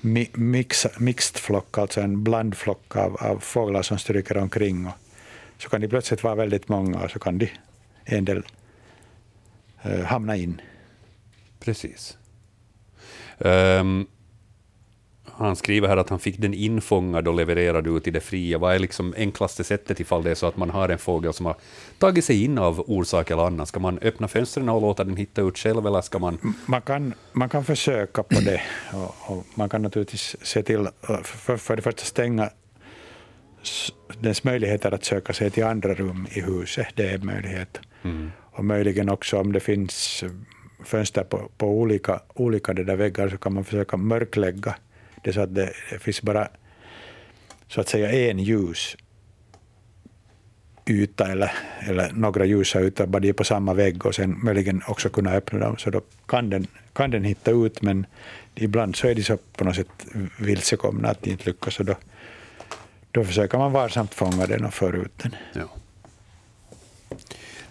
mi- 0.00 0.38
mix, 0.38 0.86
mixed 0.98 1.36
flock, 1.36 1.78
alltså 1.78 2.00
en 2.00 2.24
blandflock 2.24 2.96
av, 2.96 3.16
av 3.16 3.38
fåglar 3.38 3.82
som 3.82 3.98
stryker 3.98 4.36
omkring. 4.36 4.86
Och 4.86 4.92
så 5.58 5.68
kan 5.68 5.80
de 5.80 5.88
plötsligt 5.88 6.22
vara 6.22 6.34
väldigt 6.34 6.68
många 6.68 6.98
och 6.98 7.10
så 7.10 7.18
kan 7.18 7.38
de 7.38 7.50
en 8.16 8.24
del 8.24 8.42
eh, 9.82 10.04
hamna 10.04 10.36
in. 10.36 10.60
Precis. 11.60 12.18
Ehm, 13.38 14.06
han 15.24 15.56
skriver 15.56 15.88
här 15.88 15.96
att 15.96 16.08
han 16.08 16.18
fick 16.18 16.38
den 16.38 16.54
infångad 16.54 17.28
och 17.28 17.34
levererad 17.34 17.86
ut 17.86 18.06
i 18.06 18.10
det 18.10 18.20
fria. 18.20 18.58
Vad 18.58 18.74
är 18.74 18.78
liksom 18.78 19.14
enklaste 19.16 19.64
sättet 19.64 20.00
ifall 20.00 20.22
det 20.22 20.30
är 20.30 20.34
så 20.34 20.46
att 20.46 20.56
man 20.56 20.70
har 20.70 20.88
en 20.88 20.98
fågel 20.98 21.32
som 21.32 21.46
har 21.46 21.56
tagit 21.98 22.24
sig 22.24 22.44
in 22.44 22.58
av 22.58 22.84
orsak 22.86 23.30
eller 23.30 23.46
annan? 23.46 23.66
Ska 23.66 23.80
man 23.80 23.98
öppna 23.98 24.28
fönstren 24.28 24.68
och 24.68 24.80
låta 24.80 25.04
den 25.04 25.16
hitta 25.16 25.42
ut 25.42 25.58
själv 25.58 25.86
eller 25.86 26.00
ska 26.00 26.18
man... 26.18 26.56
Man 26.66 26.82
kan, 26.82 27.14
man 27.32 27.48
kan 27.48 27.64
försöka 27.64 28.22
på 28.22 28.40
det. 28.40 28.62
Och, 28.92 29.36
och 29.36 29.46
man 29.54 29.68
kan 29.68 29.82
naturligtvis 29.82 30.36
se 30.42 30.62
till, 30.62 30.80
uh, 30.80 31.22
för, 31.22 31.56
för 31.56 31.76
det 31.76 31.82
första 31.82 32.04
stänga 32.04 32.50
dess 34.20 34.44
möjligheter 34.44 34.94
att 34.94 35.04
söka 35.04 35.32
sig 35.32 35.50
till 35.50 35.64
andra 35.64 35.94
rum 35.94 36.26
i 36.30 36.40
huset. 36.40 36.86
Det 36.94 37.10
är 37.10 37.18
möjlighet. 37.18 37.80
Mm. 38.02 38.30
Och 38.40 38.64
möjligen 38.64 39.08
också 39.08 39.38
om 39.38 39.52
det 39.52 39.60
finns 39.60 40.24
fönster 40.84 41.24
på, 41.24 41.50
på 41.58 41.66
olika, 41.66 42.20
olika 42.34 42.72
det 42.72 42.84
där 42.84 42.96
väggar 42.96 43.28
så 43.28 43.38
kan 43.38 43.54
man 43.54 43.64
försöka 43.64 43.96
mörklägga 43.96 44.74
det 45.24 45.32
så 45.32 45.40
att 45.40 45.54
det, 45.54 45.72
det 45.90 45.98
finns 45.98 46.22
bara 46.22 46.48
så 47.68 47.80
att 47.80 47.88
säga 47.88 48.30
en 48.30 48.38
ljus 48.38 48.96
yta 50.86 51.32
eller, 51.32 51.52
eller 51.80 52.12
några 52.12 52.44
ljusa 52.44 52.80
ytor 52.80 53.06
bara 53.06 53.20
de 53.20 53.28
är 53.28 53.32
på 53.32 53.44
samma 53.44 53.74
vägg 53.74 54.06
och 54.06 54.14
sen 54.14 54.44
möjligen 54.44 54.82
också 54.86 55.08
kunna 55.08 55.32
öppna 55.32 55.58
dem 55.58 55.76
så 55.78 55.90
då 55.90 56.00
kan 56.26 56.50
den, 56.50 56.66
kan 56.92 57.10
den 57.10 57.24
hitta 57.24 57.50
ut 57.50 57.82
men 57.82 58.06
ibland 58.54 58.96
så 58.96 59.08
är 59.08 59.14
de 59.14 59.22
så 59.22 59.36
på 59.36 59.64
något 59.64 59.76
sätt 59.76 60.06
vilsekomna 60.38 61.08
att 61.08 61.22
de 61.22 61.30
inte 61.30 61.44
lyckas 61.44 61.80
och 61.80 61.86
då, 61.86 61.94
Då 63.12 63.24
försöker 63.24 63.58
man 63.58 63.72
varsamt 63.72 64.14
fånga 64.14 64.46
den 64.46 64.64
och 64.64 64.74
föra 64.74 64.96
ut 64.96 65.18
den. 65.18 65.34
Ja. 65.54 65.68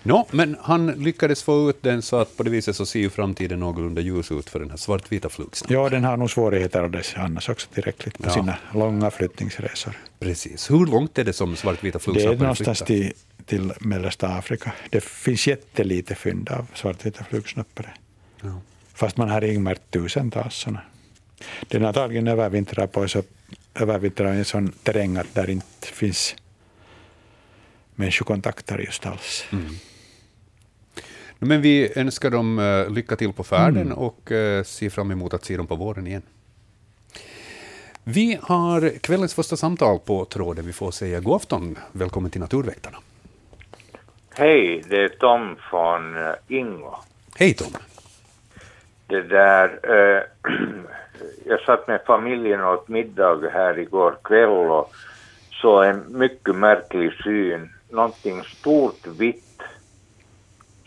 Nå, 0.03 0.27
men 0.31 0.57
han 0.61 0.87
lyckades 0.87 1.43
få 1.43 1.69
ut 1.69 1.83
den 1.83 2.01
så 2.01 2.15
att 2.15 2.37
på 2.37 2.43
det 2.43 2.49
viset 2.49 2.75
så 2.75 2.85
ser 2.85 2.99
ju 2.99 3.09
framtiden 3.09 3.59
någorlunda 3.59 4.01
ljus 4.01 4.31
ut 4.31 4.49
för 4.49 4.59
den 4.59 4.69
här 4.69 4.77
svartvita 4.77 5.29
fluxen. 5.29 5.67
Ja, 5.71 5.89
den 5.89 6.03
har 6.03 6.17
nog 6.17 6.31
svårigheter 6.31 6.81
av 6.81 6.91
det 6.91 7.03
annars 7.15 7.49
också 7.49 7.67
tillräckligt 7.73 8.17
på 8.17 8.29
Ja. 8.29 8.33
sina 8.33 8.57
långa 8.73 9.11
flyttningsresor. 9.11 9.93
Precis. 10.19 10.71
Hur 10.71 10.85
långt 10.85 11.17
är 11.17 11.23
det 11.23 11.33
som 11.33 11.55
svartvita 11.55 11.97
Det 11.97 12.03
fluxar 12.03 12.29
är 12.29 12.37
någonstans 12.37 12.79
till, 12.79 13.13
till 13.45 13.73
mellersta 13.79 14.27
Afrika. 14.27 14.71
Det 14.89 15.03
finns 15.03 15.47
jättelite 15.47 16.15
fynd 16.15 16.49
av 16.49 16.65
svartvita 16.73 17.23
flugsnoppare. 17.23 17.89
Ja. 18.41 18.61
Fast 18.93 19.17
man 19.17 19.29
har 19.29 19.41
ringmärkt 19.41 19.81
tusentals 19.91 20.55
sådana. 20.55 20.81
Den 21.67 21.81
har 21.81 21.87
antagligen 21.87 22.27
övervintrat 22.27 22.91
på 22.91 23.07
så, 23.07 23.23
övervintrat 23.81 24.35
i 24.35 24.37
en 24.37 24.45
sån 24.45 24.71
terräng 24.71 25.17
att 25.17 25.33
där 25.35 25.49
inte 25.49 25.87
finns 25.87 26.35
människokontakter 27.95 28.77
just 28.77 29.05
alls. 29.05 29.45
Mm. 29.51 29.65
Men 31.39 31.61
vi 31.61 31.91
önskar 31.99 32.29
dem 32.29 32.59
eh, 32.59 32.89
lycka 32.89 33.15
till 33.15 33.33
på 33.33 33.43
färden 33.43 33.81
Mm. 33.85 33.97
och 33.97 34.31
eh, 34.31 34.63
ser 34.63 34.89
fram 34.89 35.11
emot 35.11 35.33
att 35.33 35.45
se 35.45 35.57
dem 35.57 35.67
på 35.67 35.75
våren 35.75 36.07
igen. 36.07 36.21
Vi 38.03 38.39
har 38.41 38.99
kvällens 38.99 39.33
första 39.33 39.57
samtal 39.57 39.99
på 39.99 40.25
tråden. 40.25 40.65
Vi 40.65 40.73
får 40.73 40.91
säga 40.91 41.19
god 41.19 41.35
afton. 41.35 41.77
Välkommen 41.91 42.31
till 42.31 42.41
Naturväktarna. 42.41 42.97
Hej, 44.33 44.83
det 44.89 45.03
är 45.03 45.09
Tom 45.09 45.55
från 45.69 46.15
uh, 46.15 46.33
Ingo. 46.47 46.95
Hej 47.35 47.53
Tom. 47.53 47.73
Det 49.07 49.21
där, 49.21 49.79
eh, 49.83 50.23
jag 51.45 51.61
satt 51.61 51.87
med 51.87 52.01
familjen 52.05 52.63
och 52.63 52.73
åt 52.73 52.87
middag 52.87 53.49
här 53.49 53.79
igår 53.79 54.15
kväll 54.23 54.49
och 54.49 54.91
såg 55.61 55.85
en 55.85 56.05
mycket 56.09 56.55
märklig 56.55 57.13
syn. 57.23 57.69
Någonting 57.89 58.43
stort 58.43 59.07
vitt 59.07 59.61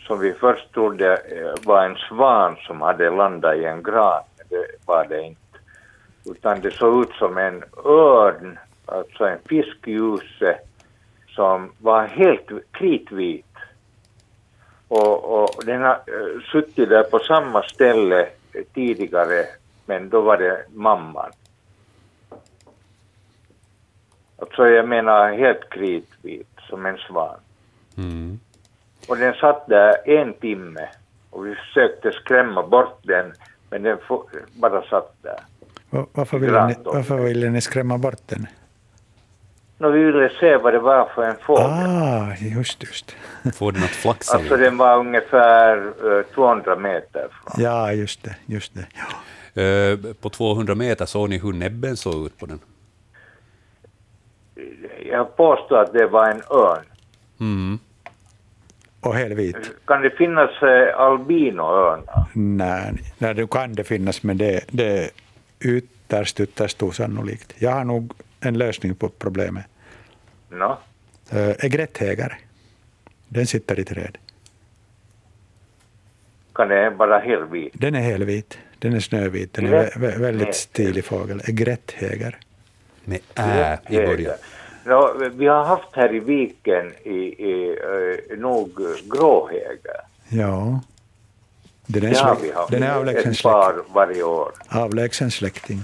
som 0.07 0.21
vi 0.21 0.33
först 0.33 0.73
trodde 0.73 1.17
eh, 1.17 1.65
var 1.65 1.85
en 1.85 1.97
svan 1.97 2.57
som 2.67 2.81
hade 2.81 3.11
landat 3.11 3.57
i 3.57 3.65
en 3.65 3.83
gran. 3.83 4.23
Det 4.49 4.67
var 4.87 5.07
det 5.09 5.23
inte. 5.23 5.41
Utan 6.25 6.61
det 6.61 6.71
såg 6.71 7.03
ut 7.03 7.12
som 7.12 7.39
en 7.39 7.65
örn, 7.85 8.59
alltså 8.87 9.25
en 9.25 9.39
fiskljuse 9.47 10.59
som 11.29 11.73
var 11.79 12.07
helt 12.07 12.49
kritvit. 12.73 13.47
Och, 14.89 15.43
och 15.43 15.65
den 15.65 15.83
har 15.83 15.93
eh, 15.93 16.41
suttit 16.53 16.89
där 16.89 17.03
på 17.03 17.19
samma 17.19 17.62
ställe 17.62 18.29
tidigare, 18.75 19.47
men 19.93 20.09
då 20.09 20.21
var 20.21 20.37
det 20.39 20.65
mamman. 20.75 21.31
Alltså 24.39 24.67
jag 24.69 24.89
menar 24.89 25.33
helt 25.33 25.71
kritvit, 25.71 26.49
som 26.69 26.87
en 26.87 26.97
svan. 26.99 27.37
Mm. 27.97 28.41
Och 29.09 29.17
den 29.17 29.35
satt 29.35 29.67
där 29.69 30.09
en 30.09 30.35
timme 30.35 30.89
och 31.31 31.47
vi 31.47 31.55
försökte 31.55 32.13
skrämma 32.13 32.63
bort 32.67 32.99
den, 33.03 33.33
men 33.71 33.83
den 33.83 33.99
bara 34.55 34.83
satt 34.83 35.15
där. 35.23 35.41
Va- 35.91 36.07
Varför 36.13 36.39
ville, 36.39 36.67
ni, 36.67 36.75
varför 36.85 37.17
ville 37.17 37.51
ni 37.51 37.61
skrämma 37.61 37.99
bort 37.99 38.23
den? 38.27 38.47
Nå, 39.79 39.91
vi 39.91 40.05
ville 40.05 40.31
se 40.41 40.57
vad 40.57 40.73
det 40.73 40.79
var 40.79 41.09
för 41.15 41.23
en 41.23 41.37
fågel. 41.37 41.65
Ah, 41.67 42.35
just, 42.41 42.83
just. 42.83 43.17
Får 43.59 43.73
den 43.73 43.83
att 43.83 43.91
flaxa 43.91 44.37
Alltså 44.37 44.57
den 44.57 44.77
var 44.77 44.99
ungefär 44.99 45.77
eh, 46.19 46.25
200 46.35 46.77
meter 46.77 47.29
från. 47.31 47.63
Ja, 47.65 47.93
just 47.93 48.23
det. 48.25 48.37
Just 48.47 48.75
det. 48.75 48.87
Ja. 48.95 49.05
Eh, 49.55 50.15
På 50.21 50.29
200 50.31 50.75
meter 50.75 51.07
såg 51.07 51.31
ni 51.31 51.39
hur 51.39 51.53
näbben 51.53 51.97
såg 51.97 52.27
ut 52.27 52.39
på 52.39 52.47
den? 52.47 52.61
Jag 55.11 55.37
påstår 55.37 55.79
att 55.83 55.93
det 55.93 56.07
var 56.07 56.29
en 56.31 56.43
örn. 56.51 56.85
Mm. 57.41 57.79
Och 59.01 59.15
helvit. 59.15 59.57
Kan 59.85 60.03
det 60.03 60.11
finnas 60.11 60.51
eh, 60.63 61.01
albinoörnar? 61.01 62.25
Nej, 62.35 62.93
nej, 63.19 63.35
det 63.35 63.51
kan 63.51 63.73
det 63.73 63.85
finnas, 63.85 64.23
men 64.23 64.39
det, 64.39 64.65
det 64.71 64.99
är 65.05 65.11
ytterst, 65.61 66.41
ytterst 66.41 66.83
osannolikt. 66.83 67.55
Jag 67.59 67.71
har 67.71 67.85
nog 67.85 68.13
en 68.41 68.59
lösning 68.59 68.95
på 68.95 69.09
problemet. 69.09 69.65
No? 70.49 70.77
Egretthägare. 71.59 72.35
Den 73.29 73.47
sitter 73.47 73.81
i 73.81 73.85
träd. 73.85 74.19
Kan 76.53 76.69
det 76.69 76.91
vara 76.91 77.19
helvit? 77.19 77.73
Den 77.75 77.95
är 77.95 78.01
helvit. 78.01 78.59
Den 78.83 78.95
är 78.95 79.01
snövit. 79.01 79.53
Den 79.55 79.67
är 79.67 79.71
vä- 79.73 79.93
vä- 79.99 80.19
väldigt 80.21 80.55
stilig 80.55 81.05
fågel. 81.05 81.43
Egretthägare. 81.49 82.35
Med 83.05 83.21
ä 83.35 83.79
i 83.89 83.97
början. 83.97 84.35
No, 84.85 85.29
vi 85.35 85.47
har 85.47 85.65
haft 85.65 85.89
här 85.97 86.15
i 86.15 86.21
viken 86.21 86.93
i, 87.05 87.11
i, 87.49 87.77
eh, 88.31 88.39
nog 88.39 88.71
gråhäger. 89.11 90.01
Ja. 90.29 90.81
Den 91.87 92.05
är, 92.05 92.37
vi 92.43 92.53
haft. 92.53 92.71
den 92.71 92.83
är 92.83 92.95
avlägsen, 92.95 93.31
Ett 93.31 93.37
släkt, 93.39 93.53
par 93.55 93.75
varje 93.95 94.23
år. 94.23 94.53
avlägsen 94.69 95.31
släkting. 95.31 95.83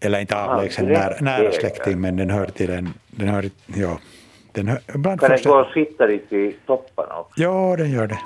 Eller 0.00 0.18
inte 0.20 0.36
avlägsen, 0.36 0.86
direkt 0.86 1.20
nära, 1.20 1.38
nära 1.38 1.52
släkting, 1.52 2.00
men 2.00 2.16
den 2.16 2.30
hör 2.30 2.46
till 2.46 2.70
en... 2.70 2.94
Den 3.10 3.28
hör, 3.28 3.50
ja, 3.66 3.98
den 4.52 4.68
hör, 4.68 4.80
ibland 4.94 5.20
Kan 5.20 5.28
den 5.28 5.38
första- 5.38 5.50
gå 5.50 5.56
och 5.60 5.72
sitta 5.72 6.06
lite 6.06 6.36
i 6.36 6.56
topparna 6.66 7.14
också? 7.18 7.40
Ja, 7.42 7.74
den 7.78 7.90
gör 7.90 8.06
det. 8.06 8.18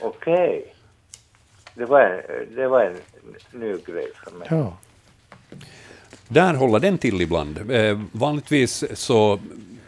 Okej. 0.00 0.71
Det, 1.74 1.84
var 1.84 2.00
en, 2.00 2.56
det 2.56 2.68
var 2.68 2.84
en 2.84 2.96
ny 3.52 3.72
grej 3.86 4.08
för 4.24 4.30
mig. 4.38 4.48
Ja. 4.50 4.76
Där 6.28 6.54
håller 6.54 6.78
den 6.78 6.98
till 6.98 7.20
ibland. 7.20 7.70
Eh, 7.70 8.00
vanligtvis 8.12 8.84
så 8.94 9.40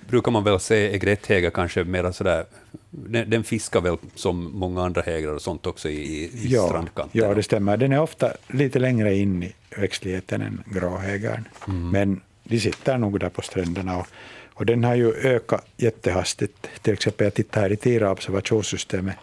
brukar 0.08 0.32
man 0.32 0.44
väl 0.44 0.60
se 0.60 0.76
egretthägar 0.94 1.50
kanske 1.50 1.84
mera 1.84 2.12
sådär, 2.12 2.44
den, 2.90 3.30
den 3.30 3.44
fiskar 3.44 3.80
väl 3.80 3.96
som 4.14 4.50
många 4.58 4.82
andra 4.84 5.02
hägrar 5.02 5.32
och 5.32 5.42
sånt 5.42 5.66
också 5.66 5.88
i, 5.88 6.24
i 6.24 6.30
Ja, 6.48 6.66
strandkanten. 6.68 7.20
ja, 7.22 7.34
det 7.34 7.42
stämmer. 7.42 7.76
Den 7.76 7.92
är 7.92 8.00
ofta 8.00 8.32
lite 8.48 8.78
längre 8.78 9.14
in 9.16 9.42
i 9.42 9.52
växtligheten 9.76 10.42
än 10.42 10.62
gråhägaren. 10.66 11.48
Mm. 11.68 11.90
Men 11.90 12.20
de 12.44 12.60
sitter 12.60 12.98
nog 12.98 13.20
där 13.20 13.28
på 13.28 13.42
stränderna. 13.42 13.96
Och, 13.98 14.06
och 14.54 14.66
den 14.66 14.84
har 14.84 14.94
ju 14.94 15.12
ökat 15.14 15.66
jättehastigt. 15.76 16.68
Till 16.82 16.92
exempel, 16.92 17.24
jag 17.24 17.34
tittar 17.34 17.60
här 17.60 17.72
i 17.72 17.76
Tira 17.76 18.10
observationssystemet. 18.10 19.16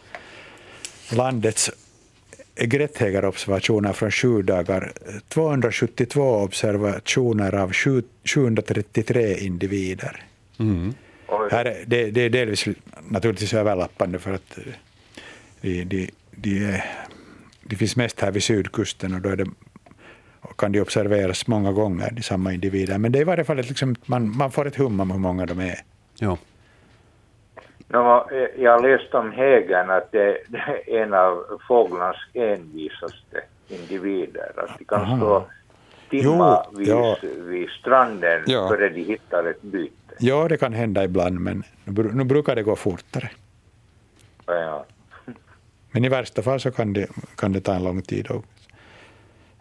Landets 1.12 1.72
egretthägarobservationer 2.62 3.94
från 3.94 4.12
sju 4.12 4.42
dagar. 4.42 4.92
272 5.28 6.22
observationer 6.22 7.56
av 7.56 7.74
sju- 7.74 8.04
733 8.26 9.38
individer. 9.38 10.24
Mm. 10.60 10.94
Här 11.52 11.66
är, 11.66 11.84
det, 11.86 12.12
det 12.12 12.22
är 12.22 12.30
delvis 12.30 12.66
naturligtvis 13.10 13.54
överlappande 13.54 14.20
för 14.20 14.34
att 14.34 14.58
eh, 14.58 14.64
de, 15.62 15.84
de, 15.84 16.10
de, 16.32 16.66
är, 16.66 16.86
de 17.64 17.76
finns 17.76 17.96
mest 17.96 18.22
här 18.22 18.32
vid 18.32 18.44
sydkusten 18.44 19.14
och 19.14 19.22
då 19.22 19.30
är 19.30 19.36
det, 19.36 19.46
och 20.42 20.60
kan 20.60 20.72
de 20.72 20.82
observeras 20.82 21.48
många 21.48 21.72
gånger, 21.72 22.12
de 22.12 22.22
samma 22.22 22.54
individer. 22.54 22.98
Men 22.98 23.12
det 23.12 23.20
är 23.20 23.22
i 23.22 23.24
varje 23.24 23.44
fall 23.44 23.60
ett 23.60 23.70
liksom, 23.70 23.96
man, 24.06 24.38
man 24.38 24.52
får 24.52 24.68
ett 24.68 24.76
hum 24.76 25.00
om 25.00 25.12
hur 25.12 25.20
många 25.20 25.46
de 25.46 25.60
är. 25.60 25.80
Ja. 26.20 26.38
Eh, 27.94 28.64
jag 28.64 28.72
har 28.72 28.80
läst 28.88 29.14
om 29.14 29.32
hägern 29.32 29.90
att 29.90 30.12
det, 30.12 30.38
det 30.48 30.58
är 30.88 31.02
en 31.04 31.14
av 31.14 31.60
fåglarnas 31.68 32.18
envisaste 32.34 33.42
individer. 33.68 34.52
Att 34.58 34.78
de 34.78 34.86
kan 34.86 35.02
Aha. 35.02 35.18
stå 35.18 35.46
timmavis 36.10 36.88
ja. 36.88 37.18
vid 37.38 37.70
stranden 37.70 38.44
Ja. 38.48 38.68
före 38.68 38.90
de 38.90 39.04
hittar 39.04 39.46
ett 39.46 39.62
byte. 39.62 39.96
Ja, 40.20 40.48
det 40.48 40.58
kan 40.58 40.74
hända 40.74 41.04
ibland, 41.04 41.40
men 41.40 41.64
nu, 41.86 41.92
bru- 41.94 42.14
nu 42.14 42.24
brukar 42.24 42.56
det 42.56 42.64
gå 42.64 42.76
fortare. 42.76 43.30
Ja. 44.46 44.86
Men 45.92 46.06
i 46.06 46.10
värsta 46.10 46.42
fall 46.42 46.60
så 46.60 46.72
kan 46.72 46.94
det, 46.94 47.08
kan 47.36 47.52
det 47.52 47.62
ta 47.62 47.74
en 47.74 47.84
lång 47.84 48.02
tid. 48.02 48.28
Och, 48.32 48.46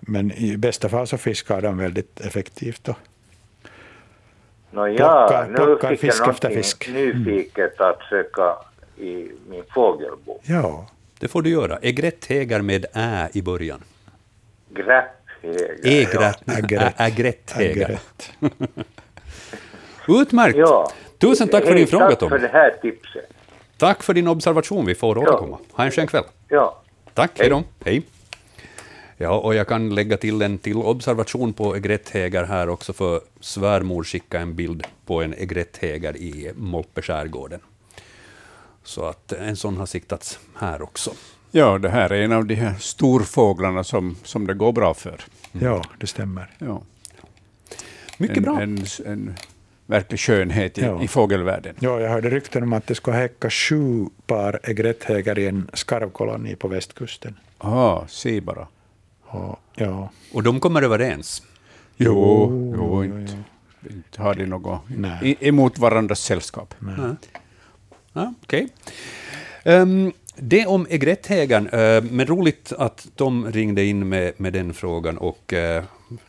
men 0.00 0.32
i 0.32 0.56
bästa 0.56 0.88
fall 0.88 1.06
så 1.06 1.18
fiskar 1.18 1.60
de 1.60 1.78
väldigt 1.78 2.20
effektivt. 2.20 2.84
Då. 2.84 2.94
Nå, 4.70 4.86
ja, 4.88 5.26
Plockar- 5.30 5.48
nu 5.48 5.54
plockar 5.56 5.88
fick 5.88 6.00
fisk 6.00 6.20
jag 6.20 6.28
efter 6.30 6.48
någonting 6.48 6.62
fisk. 6.62 6.88
Mm. 6.88 7.22
nyfiket 7.22 7.80
att 7.80 7.98
söka 8.10 8.56
i 8.96 9.28
min 9.48 9.62
fågelbok. 9.74 10.40
Ja, 10.42 10.86
Det 11.20 11.28
får 11.28 11.42
du 11.42 11.50
göra. 11.50 11.78
Egretthägar 11.82 12.60
med 12.62 12.86
ä 12.94 13.28
i 13.32 13.42
början. 13.42 13.82
Gräpphäger. 14.68 15.86
Egret, 15.86 16.48
Agret. 16.48 16.82
ä- 16.82 16.92
Agretthägar. 16.96 17.84
agret. 17.84 18.32
Utmärkt! 20.08 20.56
Ja. 20.58 20.90
Tusen 21.18 21.48
tack 21.48 21.62
för 21.62 21.70
Hej, 21.70 21.78
din 21.78 21.86
fråga, 21.86 22.06
Tack 22.10 22.18
Tom. 22.18 22.28
för 22.30 22.38
det 22.38 22.48
här 22.48 22.74
tipset. 22.82 23.30
Tack 23.78 24.02
för 24.02 24.14
din 24.14 24.28
observation. 24.28 24.86
Vi 24.86 24.94
får 24.94 25.18
återkomma. 25.18 25.58
Ha 25.72 25.84
en 25.84 25.90
skön 25.90 26.06
kväll. 26.06 26.24
Ja. 26.48 26.82
Tack, 27.14 27.30
hej 27.38 27.50
Hej. 27.50 27.50
då. 27.50 27.84
Hej. 27.90 28.02
Ja, 29.22 29.30
och 29.38 29.54
jag 29.54 29.68
kan 29.68 29.94
lägga 29.94 30.16
till 30.16 30.42
en 30.42 30.58
till 30.58 30.76
observation 30.76 31.52
på 31.52 31.76
egretthägar 31.76 32.44
här 32.44 32.68
också, 32.68 32.92
för 32.92 33.20
svärmor 33.40 34.04
skickade 34.04 34.42
en 34.42 34.54
bild 34.54 34.86
på 35.06 35.22
en 35.22 35.34
egretthägar 35.34 36.16
i 36.16 36.52
Molpeskärgården. 36.56 37.60
Så 38.84 39.04
att 39.04 39.32
en 39.32 39.56
sån 39.56 39.76
har 39.76 39.86
siktats 39.86 40.38
här 40.56 40.82
också. 40.82 41.10
Ja, 41.50 41.78
det 41.78 41.88
här 41.88 42.12
är 42.12 42.22
en 42.22 42.32
av 42.32 42.44
de 42.44 42.54
här 42.54 42.74
storfåglarna 42.78 43.84
som, 43.84 44.16
som 44.24 44.46
det 44.46 44.54
går 44.54 44.72
bra 44.72 44.94
för. 44.94 45.20
Ja, 45.52 45.82
det 45.98 46.06
stämmer. 46.06 46.50
Ja. 46.58 46.82
Mycket 48.18 48.36
en, 48.36 48.42
bra. 48.42 48.60
En, 48.60 48.84
en 49.06 49.34
verklig 49.86 50.20
skönhet 50.20 50.78
i, 50.78 50.80
Ja. 50.82 51.02
i 51.02 51.08
fågelvärlden. 51.08 51.74
Ja, 51.80 52.00
jag 52.00 52.10
hörde 52.10 52.30
rykten 52.30 52.62
om 52.62 52.72
att 52.72 52.86
det 52.86 52.94
ska 52.94 53.10
häcka 53.12 53.50
sju 53.50 54.06
par 54.26 54.60
egretthägar 54.62 55.38
i 55.38 55.46
en 55.46 55.70
skarvkoloni 55.72 56.56
på 56.56 56.68
västkusten. 56.68 57.36
Ah, 57.58 58.06
se 58.08 58.40
bara. 58.40 58.66
Och, 59.30 59.58
ja, 59.74 60.10
Och 60.32 60.42
de 60.42 60.60
kommer 60.60 60.82
överens. 60.82 61.42
Jo, 61.96 62.72
jo, 62.76 63.04
inte, 63.04 63.38
inte 63.90 64.22
har 64.22 64.34
de 64.34 64.46
något 64.46 64.80
Nej. 64.96 65.36
emot 65.40 65.78
varandras 65.78 66.20
sällskap. 66.20 66.74
Ja. 66.78 67.16
Ja, 68.12 68.34
Okej. 68.42 68.68
Ehm, 69.64 70.12
det 70.36 70.66
om 70.66 70.86
egretthägern, 70.90 71.66
uh, 71.66 72.12
men 72.12 72.26
roligt 72.26 72.72
att 72.72 73.08
Tom 73.16 73.52
ringde 73.52 73.84
in 73.84 74.08
med, 74.08 74.32
med 74.36 74.52
den 74.52 74.74
frågan 74.74 75.18
och 75.18 75.52
uh, 75.52 75.84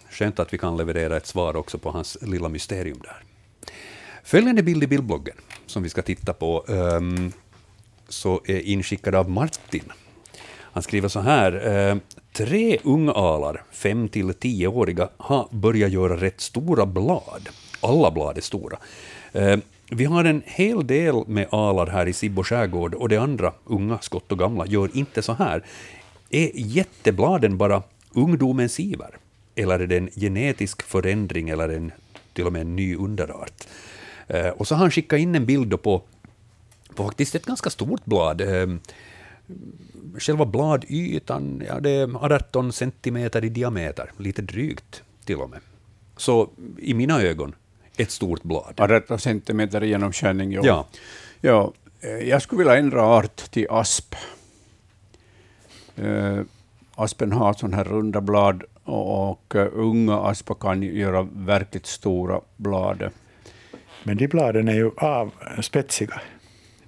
skönt 0.09 0.39
att 0.39 0.53
vi 0.53 0.57
kan 0.57 0.77
leverera 0.77 1.17
ett 1.17 1.27
svar 1.27 1.55
också 1.55 1.77
på 1.77 1.91
hans 1.91 2.17
lilla 2.21 2.49
mysterium 2.49 2.99
där. 3.03 3.23
Följande 4.23 4.63
bild 4.63 4.83
i 4.83 4.87
bildbloggen 4.87 5.35
som 5.65 5.83
vi 5.83 5.89
ska 5.89 6.01
titta 6.01 6.33
på 6.33 6.65
ehm, 6.67 7.31
så 8.09 8.41
är 8.45 8.59
inskickad 8.59 9.15
av 9.15 9.29
Martin. 9.29 9.91
Han 10.73 10.83
skriver 10.83 11.07
så 11.07 11.19
här. 11.19 11.53
Eh, 11.53 11.97
tre 12.31 12.45
tre 12.45 12.77
ungalar, 12.83 13.63
fem 13.71 14.09
till 14.09 14.33
tioåriga, 14.33 15.09
har 15.17 15.47
börjat 15.51 15.91
göra 15.91 16.15
rätt 16.15 16.41
stora 16.41 16.85
blad. 16.85 17.49
Alla 17.81 18.11
blad 18.11 18.37
är 18.37 18.41
stora. 18.41 18.77
Eh, 19.33 19.57
vi 19.91 20.05
har 20.05 20.23
en 20.23 20.41
hel 20.45 20.87
del 20.87 21.27
med 21.27 21.47
alar 21.51 21.87
här 21.87 22.05
i 22.05 22.13
Sibbo 22.13 22.43
skärgård 22.43 22.93
och 22.93 23.09
de 23.09 23.17
andra, 23.17 23.53
unga, 23.65 23.99
skott 24.01 24.31
och 24.31 24.39
gamla, 24.39 24.67
gör 24.67 24.89
inte 24.93 25.21
så 25.21 25.33
här. 25.33 25.65
Är 26.29 26.51
jättebladen 26.53 27.57
bara 27.57 27.83
ungdomens 28.11 28.79
iver? 28.79 29.17
Eller 29.55 29.79
är 29.79 29.87
det 29.87 29.97
en 29.97 30.09
genetisk 30.15 30.81
förändring 30.81 31.49
eller 31.49 31.69
en, 31.69 31.91
till 32.33 32.45
och 32.45 32.53
med 32.53 32.61
en 32.61 32.75
ny 32.75 32.95
underart? 32.95 33.67
Eh, 34.27 34.47
och 34.47 34.67
så 34.67 34.75
har 34.75 34.79
han 34.79 34.91
skickat 34.91 35.19
in 35.19 35.35
en 35.35 35.45
bild 35.45 35.81
på, 35.81 36.01
på 36.95 37.03
faktiskt 37.03 37.35
ett 37.35 37.45
ganska 37.45 37.69
stort 37.69 38.05
blad. 38.05 38.41
Själva 40.19 40.45
bladytan, 40.45 41.63
ja, 41.67 41.79
det 41.79 41.89
är 41.89 42.33
18 42.33 42.71
centimeter 42.73 43.45
i 43.45 43.49
diameter, 43.49 44.11
lite 44.17 44.41
drygt 44.41 45.03
till 45.25 45.37
och 45.37 45.49
med. 45.49 45.59
Så 46.17 46.49
i 46.77 46.93
mina 46.93 47.21
ögon, 47.21 47.55
ett 47.97 48.11
stort 48.11 48.43
blad. 48.43 48.73
18 48.77 49.19
centimeter 49.19 49.83
i 49.83 49.87
genomskärning. 49.87 50.51
Jo. 50.51 50.61
Ja. 50.65 50.87
Ja, 51.41 51.73
eh, 52.01 52.09
jag 52.29 52.41
skulle 52.41 52.59
vilja 52.59 52.77
ändra 52.77 53.03
art 53.03 53.35
till 53.35 53.67
asp. 53.69 54.15
Eh, 55.95 56.39
aspen 56.95 57.31
har 57.31 57.53
sådana 57.53 57.77
här 57.77 57.83
runda 57.83 58.21
blad 58.21 58.63
och, 58.83 59.55
eh, 59.55 59.67
unga 59.73 60.17
aspar 60.17 60.55
kan 60.55 60.83
göra 60.83 61.27
verkligt 61.33 61.85
stora 61.85 62.41
blad. 62.57 63.09
men 64.03 64.17
de 64.17 64.27
bladen 64.27 64.67
är 64.67 64.73
ju 64.73 64.91
av, 64.97 65.31
spetsiga. 65.61 66.21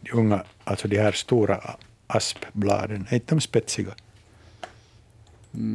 De 0.02 0.12
unga, 0.12 0.44
alltså 0.64 0.88
de 0.88 0.98
här 0.98 1.12
stora 1.12 1.62
aspbladen, 2.16 3.08
är 3.10 3.16
inte 3.16 3.36
de 3.36 3.42
spetsiga? 3.42 3.92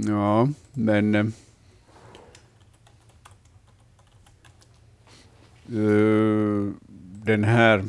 Ja, 0.06 0.48
men... 0.72 1.14
eh, 1.14 1.24
den 7.24 7.44
här... 7.44 7.84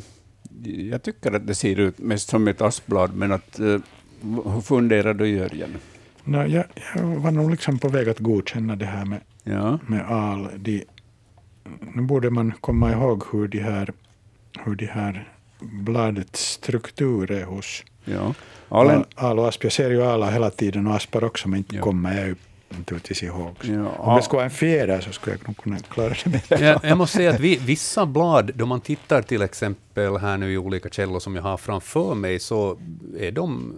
Jag 0.64 1.02
tycker 1.02 1.32
att 1.32 1.46
det 1.46 1.54
ser 1.54 1.80
ut 1.80 1.98
mest 1.98 2.28
som 2.28 2.48
ett 2.48 2.60
aspblad, 2.60 3.14
men 3.16 3.32
att... 3.32 3.58
eh, 3.58 3.78
hur 4.22 4.60
funderar 4.60 5.14
du, 5.14 5.28
Jörgen? 5.28 5.76
No, 6.24 6.46
jag, 6.46 6.64
jag 6.94 7.02
var 7.02 7.30
nog 7.30 7.50
liksom 7.50 7.78
på 7.78 7.88
väg 7.88 8.08
att 8.08 8.18
godkänna 8.18 8.76
det 8.76 8.86
här 8.86 9.04
med, 9.04 9.20
Ja, 9.44 9.78
med 9.86 10.10
al. 10.10 10.48
De, 10.56 10.84
nu 11.94 12.02
borde 12.02 12.30
man 12.30 12.52
komma 12.60 12.92
ihåg 12.92 13.22
hur 13.32 13.48
de 13.48 13.58
här, 13.58 13.92
hur 14.64 14.74
de 14.74 14.86
här 14.86 15.28
bladets 15.60 16.40
struktur 16.40 17.30
är 17.30 17.44
hos 17.44 17.84
ja. 18.12 18.34
Alen, 18.68 19.04
al 19.14 19.38
och 19.38 19.48
asp. 19.48 19.62
Jag 19.64 19.72
ser 19.72 19.90
ju 19.90 20.02
ala 20.02 20.30
hela 20.30 20.50
tiden 20.50 20.86
och 20.86 20.94
aspar 20.94 21.24
också, 21.24 21.48
men 21.48 21.58
inte 21.58 21.76
Ja. 21.76 21.82
kommer 21.82 22.16
jag 22.18 22.26
ju 22.26 22.34
naturligtvis 22.68 23.22
ihåg. 23.22 23.56
Ja, 23.62 23.88
Om 23.88 24.16
det 24.16 24.22
skulle 24.22 24.36
vara 24.36 24.44
en 24.44 24.50
fjäder 24.50 25.00
så 25.00 25.12
skulle 25.12 25.36
jag 25.36 25.48
nog 25.48 25.56
kunna 25.56 25.78
klara 25.78 26.14
det 26.24 26.30
bättre. 26.30 26.66
Jag, 26.66 26.80
jag 26.84 26.98
måste 26.98 27.16
säga 27.16 27.30
att 27.30 27.40
vi, 27.40 27.56
vissa 27.56 28.06
blad, 28.06 28.50
då 28.54 28.66
man 28.66 28.80
tittar 28.80 29.22
till 29.22 29.42
exempel 29.42 30.16
här 30.16 30.36
nu 30.36 30.52
i 30.52 30.58
olika 30.58 30.88
källor 30.88 31.18
som 31.20 31.36
jag 31.36 31.42
har 31.42 31.56
framför 31.56 32.14
mig, 32.14 32.38
så 32.38 32.78
är 33.18 33.32
de... 33.32 33.74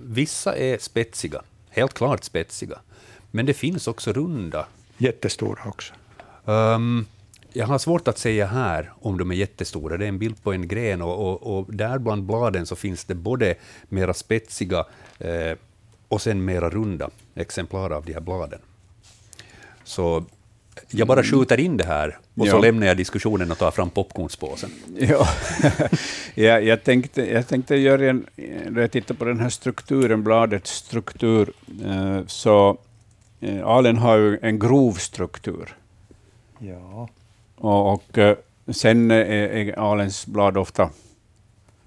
Vissa 0.00 0.56
är 0.56 0.78
spetsiga, 0.78 1.42
helt 1.70 1.94
klart 1.94 2.24
spetsiga. 2.24 2.78
Men 3.30 3.46
det 3.46 3.54
finns 3.54 3.88
också 3.88 4.12
runda. 4.12 4.66
Jättestora 4.98 5.60
också. 5.66 5.94
Ehm, 6.46 7.06
jag 7.56 7.66
har 7.66 7.78
svårt 7.78 8.08
att 8.08 8.18
säga 8.18 8.46
här 8.46 8.92
om 9.00 9.18
de 9.18 9.30
är 9.30 9.34
jättestora. 9.34 9.96
Det 9.96 10.04
är 10.04 10.08
en 10.08 10.18
bild 10.18 10.42
på 10.42 10.52
en 10.52 10.68
gren 10.68 11.02
och, 11.02 11.28
och, 11.28 11.58
och 11.58 11.74
där 11.74 11.98
bland 11.98 12.22
bladen 12.22 12.66
så 12.66 12.76
finns 12.76 13.04
det 13.04 13.14
både 13.14 13.54
mera 13.88 14.14
spetsiga 14.14 14.84
eh, 15.18 15.58
och 16.08 16.22
sen 16.22 16.44
mera 16.44 16.70
runda 16.70 17.10
exemplar 17.34 17.90
av 17.90 18.04
de 18.04 18.12
här 18.12 18.20
bladen. 18.20 18.58
Så 19.84 20.24
jag 20.90 21.08
bara 21.08 21.22
skjuter 21.22 21.60
in 21.60 21.76
det 21.76 21.84
här 21.84 22.18
och 22.34 22.46
så 22.46 22.52
Ja. 22.56 22.58
lämnar 22.60 22.86
jag 22.86 22.96
diskussionen 22.96 23.50
och 23.50 23.58
tar 23.58 23.70
fram 23.70 23.90
popcornspåsen. 23.90 24.70
Ja, 24.98 25.28
jag, 26.34 26.64
jag, 26.64 26.84
tänkte, 26.84 27.32
jag 27.32 27.48
tänkte 27.48 27.76
göra 27.76 28.10
en, 28.10 28.26
när 28.70 28.80
jag 28.80 28.90
tittar 28.90 29.14
på 29.14 29.24
den 29.24 29.40
här 29.40 29.48
strukturen, 29.48 30.22
bladets 30.22 30.70
struktur, 30.70 31.52
eh, 31.84 32.20
så 32.26 32.78
eh, 33.40 33.66
alen 33.66 33.96
har 33.96 34.16
ju 34.16 34.38
en 34.42 34.58
grov 34.58 34.92
struktur. 34.92 35.76
Ja. 36.58 37.08
Och, 37.56 37.92
och 37.92 38.18
eh, 38.18 38.36
sen 38.68 39.10
är, 39.10 39.24
är 39.24 39.78
alens 39.78 40.26
blad 40.26 40.56
ofta 40.56 40.90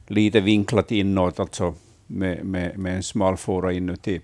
lite 0.08 0.40
vinklat 0.40 0.92
inåt, 0.92 1.40
alltså 1.40 1.74
med, 2.08 2.46
med, 2.46 2.78
med 2.78 2.96
en 2.96 3.04
smal 3.04 3.38
fåra 3.38 3.74
inuti. 3.74 4.22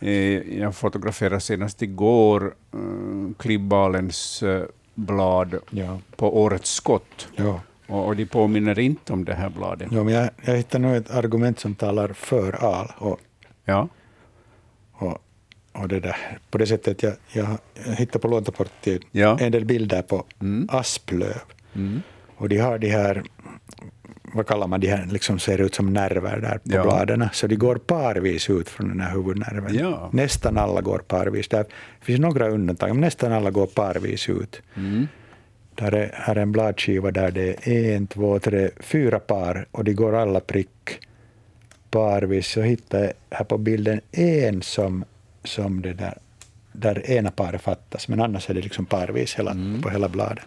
Eh, 0.00 0.58
Jag 0.58 0.74
fotograferade 0.74 1.40
senast 1.40 1.82
igår 1.82 2.54
eh, 2.72 3.34
klibbalens 3.38 4.42
eh, 4.42 4.62
blad 4.94 5.54
Ja. 5.70 5.98
på 6.16 6.42
årets 6.42 6.70
skott. 6.70 7.28
Ja. 7.36 7.60
Och, 7.86 8.06
och 8.06 8.16
de 8.16 8.26
påminner 8.26 8.78
inte 8.78 9.12
om 9.12 9.24
det 9.24 9.34
här 9.34 9.48
bladet. 9.50 9.88
Ja, 9.92 10.04
men 10.04 10.14
jag, 10.14 10.30
jag 10.44 10.56
hittar 10.56 10.78
nog 10.78 10.96
ett 10.96 11.10
argument 11.10 11.60
som 11.60 11.74
talar 11.74 12.08
för 12.08 12.64
al. 12.64 12.92
Och, 12.98 13.20
Ja. 13.64 13.88
och, 14.92 15.18
och 15.82 15.88
det 15.88 16.00
där. 16.00 16.16
På 16.50 16.58
det 16.58 16.66
sättet 16.66 17.02
jag, 17.02 17.12
jag, 17.32 17.58
hittar 17.96 18.18
på 18.20 18.28
Luontoportti 18.28 18.98
Ja. 19.12 19.38
en 19.40 19.52
del 19.52 19.64
bilder 19.64 20.02
på 20.02 20.24
Mm. 20.40 20.68
asplöv. 20.70 21.40
Mm. 21.74 22.02
Och 22.36 22.48
de 22.48 22.58
har 22.58 22.78
de 22.78 22.88
här, 22.90 23.22
vad 24.34 24.46
kallar 24.46 24.66
man 24.66 24.80
de 24.80 24.86
här, 24.88 25.06
liksom 25.06 25.38
ser 25.38 25.60
ut 25.60 25.74
som 25.74 25.92
nerver 25.92 26.36
där 26.40 26.58
på 26.58 26.60
Ja. 26.76 26.82
bladen. 26.82 27.28
Så 27.32 27.46
de 27.46 27.56
går 27.56 27.76
parvis 27.76 28.50
ut 28.50 28.68
från 28.68 28.88
den 28.88 29.00
här 29.00 29.12
huvudnerven. 29.12 29.74
Ja. 29.74 30.10
Nästan 30.12 30.58
alla 30.58 30.80
går 30.80 30.98
parvis. 30.98 31.48
Där 31.48 31.64
finns 32.00 32.20
några 32.20 32.48
undantag, 32.48 32.88
men 32.88 33.00
nästan 33.00 33.32
alla 33.32 33.50
går 33.50 33.66
parvis 33.66 34.28
ut. 34.28 34.62
Mm. 34.76 35.06
Där 35.74 35.94
är, 35.94 36.10
här 36.14 36.36
är 36.36 36.42
en 36.42 36.52
bladskiva 36.52 37.10
där 37.10 37.30
det 37.30 37.68
är 37.68 37.96
en, 37.96 38.06
två, 38.06 38.38
tre, 38.38 38.70
fyra 38.80 39.18
par 39.18 39.66
och 39.70 39.84
de 39.84 39.92
går 39.94 40.14
alla 40.16 40.40
prick 40.40 40.98
parvis. 41.90 42.46
Så 42.48 42.60
hittar 42.62 43.00
jag 43.00 43.12
här 43.30 43.44
på 43.44 43.58
bilden 43.58 44.00
en 44.12 44.62
som, 44.62 45.04
som 45.48 45.82
det 45.82 45.92
där, 45.92 46.18
där 46.72 47.10
ena 47.10 47.30
paret 47.30 47.62
fattas, 47.62 48.08
men 48.08 48.20
annars 48.20 48.50
är 48.50 48.54
det 48.54 48.60
liksom 48.62 48.86
parvis 48.86 49.34
hela, 49.34 49.50
Mm. 49.50 49.82
på 49.82 49.90
hela 49.90 50.08
bladet. 50.08 50.44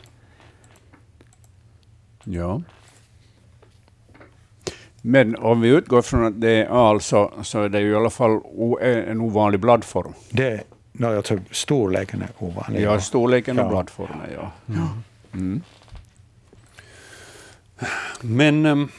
Ja. 2.23 2.61
Men 5.01 5.35
om 5.35 5.61
vi 5.61 5.69
utgår 5.69 6.01
från 6.01 6.25
att 6.25 6.41
det 6.41 6.49
är 6.49 6.65
al 6.67 7.01
så, 7.01 7.31
så 7.43 7.61
är 7.61 7.69
det 7.69 7.79
ju 7.79 7.91
i 7.91 7.95
alla 7.95 8.09
fall 8.09 8.31
o, 8.43 8.79
en 8.81 9.21
ovanlig 9.21 9.59
bladform. 9.59 10.13
Det, 10.29 10.63
no, 10.91 11.05
alltså 11.17 11.39
storleken 11.51 12.21
är 12.21 12.29
ovanlig. 12.37 12.81
Ja, 12.81 12.99
storleken 12.99 13.59
och 13.59 13.65
Ja. 13.65 13.69
bladformen, 13.69 14.27
ja. 14.35 14.51
Mm. 15.33 15.61
Men 18.21 18.65
um, 18.65 18.89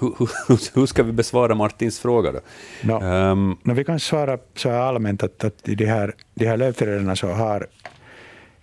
hur, 0.00 0.74
hur, 0.74 0.86
ska 0.86 1.02
vi 1.02 1.12
besvara 1.12 1.54
Martins 1.54 2.00
fråga 2.00 2.32
då? 2.32 2.40
No. 2.82 3.02
Ehm, 3.02 3.56
No, 3.62 3.72
vi 3.72 3.84
kan 3.84 4.00
svara 4.00 4.38
så 4.54 4.70
här 4.70 4.78
allmänt 4.78 5.22
att, 5.22 5.44
att 5.44 5.64
de 5.64 5.86
här, 5.86 6.14
de 6.34 6.46
här 6.46 6.56
lövträden 6.56 7.16
så 7.16 7.28
har 7.28 7.66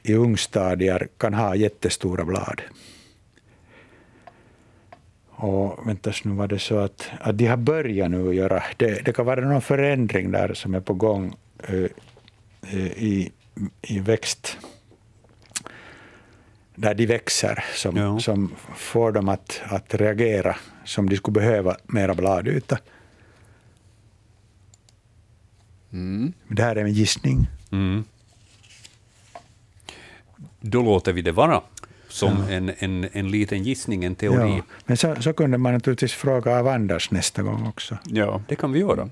i 0.04 0.14
ungstadier 0.14 1.08
kan 1.18 1.34
ha 1.34 1.56
jättestora 1.56 2.26
blad. 2.26 2.62
Och 5.30 5.88
väntas 5.88 6.24
nu 6.24 6.32
var 6.32 6.48
det 6.48 6.60
så 6.60 6.78
att, 6.78 7.10
att 7.22 7.38
de 7.38 7.46
har 7.46 7.58
börjat 7.58 8.12
nu 8.12 8.34
göra, 8.34 8.64
det, 8.78 9.06
det 9.06 9.14
kan 9.14 9.26
vara 9.26 9.42
någon 9.42 9.62
förändring 9.62 10.32
där 10.32 10.54
som 10.54 10.76
är 10.76 10.80
på 10.80 10.94
gång 10.94 11.36
eh, 11.64 11.90
eh, 12.74 13.04
i, 13.04 13.32
i 13.82 14.00
växt, 14.00 14.58
där 16.78 16.94
de 16.94 17.06
växer, 17.06 17.64
som, 17.76 17.98
Ja. 17.98 18.20
som 18.20 18.52
får 18.76 19.12
dem 19.12 19.30
att, 19.30 19.62
att 19.66 19.94
reagera 19.94 20.56
som 20.86 21.10
de 21.10 21.18
skulle 21.18 21.34
behöva 21.34 21.78
mera 21.84 22.14
bladyta. 22.14 22.78
Mm. 25.92 26.34
Det 26.48 26.64
här 26.64 26.76
är 26.76 26.82
en 26.84 26.94
gissning. 26.94 27.48
Mm. 27.72 28.04
då 30.60 30.82
låter 30.82 31.14
vi 31.14 31.22
det 31.22 31.32
vara 31.32 31.62
som 32.10 32.44
en, 32.50 32.72
en, 32.78 33.08
en 33.12 33.32
liten 33.32 33.64
gissning, 33.64 34.04
en 34.04 34.16
teori. 34.16 34.58
Ja. 34.58 34.64
Men 34.86 34.98
så, 34.98 35.16
så 35.20 35.34
kunde 35.34 35.58
man 35.58 35.74
naturligtvis 35.74 36.14
fråga 36.14 36.60
av 36.60 36.68
Anders 36.68 37.12
nästa 37.12 37.42
gång 37.42 37.68
också. 37.68 37.98
Ja. 38.06 38.42
Det 38.48 38.56
kan 38.56 38.72
vi 38.72 38.80
göra. 38.80 39.10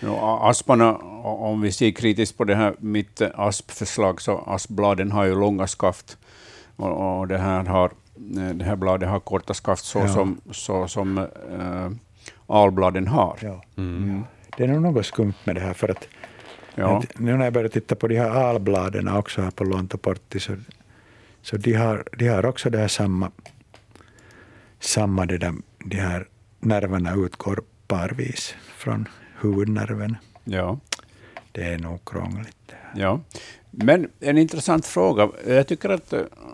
Ja, 0.00 0.50
asparna, 0.50 0.96
om 1.22 1.60
vi 1.60 1.72
ser 1.72 1.90
kritiskt 1.90 2.36
på 2.36 2.44
det 2.44 2.54
här 2.54 2.74
mitt 2.78 3.20
aspförslag, 3.20 4.22
så 4.22 4.38
aspbladen 4.46 5.12
har 5.12 5.24
ju 5.24 5.34
långa 5.34 5.66
skaft 5.66 6.18
och, 6.78 7.18
och 7.20 7.28
det, 7.28 7.38
här 7.38 7.64
har, 7.64 7.90
det 8.54 8.64
här 8.64 8.76
bladet 8.76 9.08
har 9.08 9.20
korta 9.20 9.54
skaft 9.54 9.84
så 9.84 9.98
Ja. 9.98 10.08
som, 10.08 10.40
så 10.50 10.88
som 10.88 11.18
äh, 11.18 11.90
albladen 12.46 13.06
har. 13.06 13.38
Ja. 13.42 13.62
Mm. 13.76 14.24
Det 14.56 14.64
är 14.64 14.68
nog 14.68 14.82
något 14.82 15.06
skumt 15.06 15.34
med 15.44 15.54
det 15.54 15.60
här, 15.60 15.74
för 15.74 15.88
att 15.88 16.08
Ja. 16.74 16.98
att 16.98 17.18
nu 17.18 17.36
när 17.36 17.44
jag 17.44 17.52
börjar 17.52 17.68
titta 17.68 17.94
på 17.94 18.08
de 18.08 18.16
här 18.18 18.30
albladen 18.30 19.08
också 19.08 19.42
här 19.42 19.50
på 19.50 19.64
Lontoportti, 19.64 20.40
så, 20.40 20.56
så 21.42 21.56
de, 21.56 21.72
har, 21.74 22.04
de 22.18 22.28
har 22.28 22.46
också 22.46 22.70
det 22.70 22.78
här 22.78 22.88
samma, 22.88 23.30
samma 24.80 25.26
det 25.26 25.38
där, 25.38 25.54
de 25.78 25.96
här 25.96 26.26
nerverna 26.60 27.14
utgår 27.14 27.62
parvis 27.86 28.54
från 28.76 29.08
huvudnerven. 29.40 30.16
Ja. 30.44 30.78
Det 31.52 31.62
är 31.64 31.78
nog 31.78 32.04
krångligt. 32.04 32.56
Det 32.66 32.74
här. 32.82 33.00
Ja. 33.00 33.20
Men 33.70 34.08
en 34.20 34.38
intressant 34.38 34.86
fråga. 34.86 35.28
Jag 35.46 35.66
tycker 35.66 35.88
att, 35.88 36.12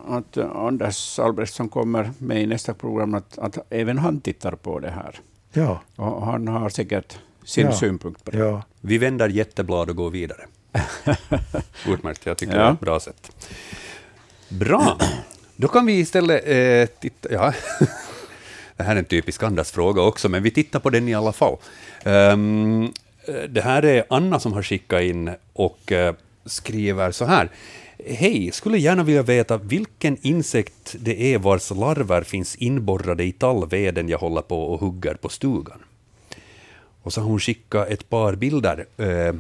att 0.09 0.37
Anders 0.37 1.19
Albrechtsson 1.19 1.69
kommer 1.69 2.11
med 2.19 2.43
i 2.43 2.47
nästa 2.47 2.75
program, 2.75 3.15
att, 3.15 3.39
att 3.39 3.59
även 3.71 3.99
han 3.99 4.21
tittar 4.21 4.53
på 4.53 4.79
det 4.79 4.91
här. 4.91 5.21
Ja, 5.53 5.81
Och 5.97 6.27
han 6.27 6.49
har 6.49 6.69
säkert 6.69 7.19
sin 7.45 7.67
Ja. 7.67 7.73
synpunkt 7.73 8.25
på 8.25 8.31
det. 8.31 8.39
ja. 8.39 8.63
Vi 8.81 8.99
vänder 8.99 9.29
jätteblad 9.29 9.91
och 9.91 9.97
går 9.97 10.11
vidare. 10.11 10.41
Utmärkt, 11.89 12.27
jag 12.27 12.37
tycker 12.39 12.55
Ja. 12.57 12.61
det 12.63 12.69
är 12.69 12.73
ett 12.73 12.81
bra 12.81 13.01
sätt. 13.01 13.47
Bra, 14.49 14.99
då 15.57 15.69
kan 15.69 15.87
vi 15.87 15.93
istället 15.99 16.43
eh, 16.47 16.97
titta... 17.01 17.33
Ja. 17.33 17.53
Det 18.77 18.83
här 18.83 18.95
är 18.95 18.99
en 18.99 19.05
typisk 19.05 19.43
Anders-fråga 19.43 20.03
också, 20.03 20.29
men 20.29 20.43
vi 20.43 20.51
tittar 20.51 20.81
på 20.81 20.91
den 20.91 21.09
i 21.09 21.15
alla 21.15 21.33
fall. 21.33 21.57
Ehm, 22.05 22.93
Eh, 23.29 23.43
det 23.43 23.61
här 23.61 23.85
är 23.85 24.05
Anna 24.11 24.41
som 24.41 24.53
har 24.53 24.63
skickat 24.63 25.03
in 25.03 25.31
och 25.53 25.93
eh, 25.93 26.15
skriver 26.45 27.11
så 27.11 27.25
här. 27.25 27.51
Hej, 28.07 28.51
skulle 28.53 28.79
gärna 28.79 29.03
vilja 29.03 29.23
veta 29.23 29.57
vilken 29.57 30.17
insekt 30.23 30.97
det 30.99 31.35
är 31.35 31.39
vars 31.39 31.71
larver 31.71 32.23
finns 32.23 32.57
inborrade 32.57 33.25
i 33.25 33.33
tallveden 33.33 34.09
jag 34.09 34.19
håller 34.19 34.43
på 34.43 34.65
och 34.65 34.81
hugger 34.81 35.15
på 35.15 35.29
stugan. 35.29 35.79
Och 37.03 37.13
så 37.13 37.21
har 37.21 37.29
hon 37.29 37.41
skickat 37.41 37.89
ett 37.89 38.09
par 38.09 38.35
bilder 38.35 38.87
eh, 38.97 39.35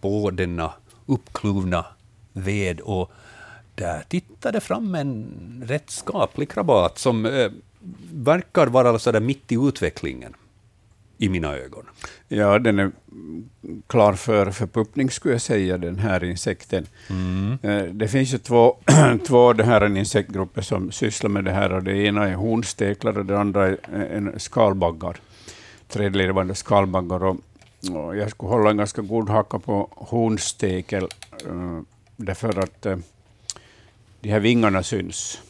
på 0.00 0.30
denna 0.30 0.72
uppkluvna 1.06 1.84
ved 2.32 2.80
och 2.80 3.12
där 3.74 4.04
tittade 4.08 4.60
fram 4.60 4.94
en 4.94 5.64
rätt 5.66 5.90
skaplig 5.90 6.50
krabat 6.50 6.98
som 6.98 7.26
eh, 7.26 7.50
verkar 8.12 8.66
vara 8.66 8.98
så 8.98 9.12
där 9.12 9.20
mitt 9.20 9.52
i 9.52 9.54
utvecklingen 9.54 10.34
i 11.18 11.28
mina 11.28 11.56
ögon. 11.56 11.84
Ja, 12.28 12.58
den 12.58 12.78
är 12.78 12.90
klar 13.86 14.12
för 14.12 14.50
förpuppning 14.50 15.10
skulle 15.10 15.34
jag 15.34 15.40
säga, 15.42 15.78
den 15.78 15.98
här 15.98 16.24
insekten. 16.24 16.86
Eh, 17.62 17.82
Det 17.82 18.08
finns 18.08 18.34
ju 18.34 18.38
två, 18.38 18.76
två 19.26 19.52
det 19.52 19.64
här 19.64 19.96
insektgrupper 19.96 20.62
som 20.62 20.92
sysslar 20.92 21.30
med 21.30 21.44
det 21.44 21.52
här. 21.52 21.72
Och 21.72 21.82
det 21.82 21.96
ena 21.96 22.28
är 22.28 22.34
hornsteklar 22.34 23.18
och 23.18 23.26
det 23.26 23.38
andra 23.38 23.66
är 23.68 23.78
en 23.92 24.40
skalbaggar. 24.40 25.16
Trädlevande 25.88 26.54
skalbaggar. 26.54 27.24
Och, 27.24 27.36
och 27.94 28.16
jag 28.16 28.30
skulle 28.30 28.50
hålla 28.50 28.70
en 28.70 28.76
ganska 28.76 29.02
god 29.02 29.28
hacka 29.28 29.58
på 29.58 29.88
hornstekel, 29.96 31.02
eh, 31.46 31.80
därför 32.16 32.58
att 32.58 32.86
eh, 32.86 32.96
de 34.20 34.28
här 34.30 34.40
vingarna 34.40 34.82
syns. 34.82 35.40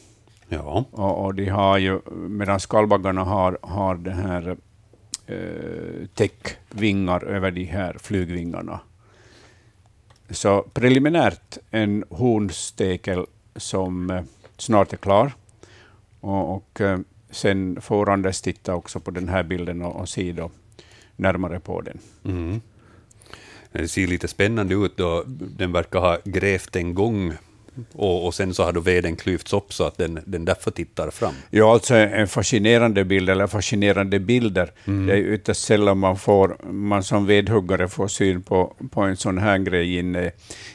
Ja, 0.49 0.85
Och, 0.91 1.25
och 1.25 1.35
de 1.35 1.49
har 1.49 1.77
ju, 1.77 1.99
medan 2.11 2.59
skalbaggarna 2.59 3.23
har, 3.23 3.57
har 3.61 3.95
det 3.95 4.11
här 4.13 4.57
eh, 5.29 6.07
täckvingar 6.13 7.23
över 7.23 7.51
de 7.51 7.63
här 7.63 7.97
flygvingarna. 7.99 8.79
Så 10.29 10.61
preliminärt 10.61 11.57
en 11.71 12.03
hornstekel 12.09 13.25
som 13.55 14.09
eh, 14.09 14.23
snart 14.57 14.93
är 14.93 14.97
klar. 14.97 15.31
Och, 16.19 16.55
och 16.55 16.81
eh, 16.81 16.99
sen 17.29 17.81
får 17.81 18.09
Anders 18.09 18.41
titta 18.41 18.75
också 18.75 18.99
på 18.99 19.11
den 19.11 19.29
här 19.29 19.43
bilden 19.43 19.81
och, 19.81 19.95
och 20.01 20.09
se 20.09 20.31
då 20.31 20.51
närmare 21.15 21.59
på 21.59 21.81
den. 21.81 21.99
mm. 22.25 22.61
det 23.71 23.87
ser 23.87 24.07
lite 24.07 24.27
spännande 24.27 24.75
ut 24.75 24.97
då 24.97 25.23
den 25.27 25.71
verkar 25.71 25.99
ha 25.99 26.17
grävt 26.25 26.75
en 26.75 26.93
gång 26.93 27.33
och, 27.93 28.25
och 28.25 28.33
sen 28.33 28.53
så 28.53 28.63
har 28.63 28.73
då 28.73 28.79
veden 28.79 29.15
klyvts 29.15 29.53
upp 29.53 29.73
så 29.73 29.83
att 29.83 29.97
den, 29.97 30.19
den 30.25 30.45
därför 30.45 30.71
tittar 30.71 31.11
fram. 31.11 31.33
Ja, 31.49 31.73
alltså 31.73 31.95
en 31.95 32.27
fascinerande 32.27 33.03
bild, 33.03 33.29
eller 33.29 33.47
fascinerande 33.47 34.19
bilder. 34.19 34.71
Det 34.85 35.13
är 35.13 35.33
ytterst 35.33 35.63
sällan 35.63 35.97
man, 35.97 36.17
får, 36.17 36.71
man 36.71 37.03
som 37.03 37.25
vedhuggare 37.25 37.87
får 37.87 38.07
syn 38.07 38.41
på, 38.41 38.75
på 38.91 39.01
en 39.01 39.17
sån 39.17 39.37
här 39.37 39.57
grej 39.57 39.97
inne 39.97 40.31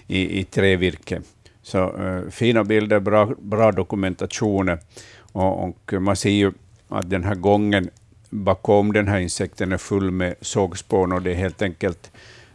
i, 0.07 0.41
i 0.41 0.45
trävirke. 0.45 1.21
Så 1.63 1.79
eh, 1.79 2.31
fina 2.31 2.65
bilder, 2.65 3.01
bra, 3.01 3.31
bra 3.39 3.73
dokumentation. 3.73 4.79
Och, 5.19 5.65
och 5.65 5.93
man 5.93 6.17
ser 6.17 6.31
ju 6.31 6.53
att 6.89 7.11
den 7.11 7.25
här 7.25 7.35
gången 7.35 7.91
bakom 8.31 8.93
den 8.93 9.09
här 9.09 9.19
insekten 9.19 9.73
är 9.73 9.79
full 9.79 10.11
med 10.11 10.35
sågspån 10.41 11.13
och 11.13 11.23
det 11.23 11.31
är 11.31 11.35
helt 11.35 11.63
enkelt 11.63 12.11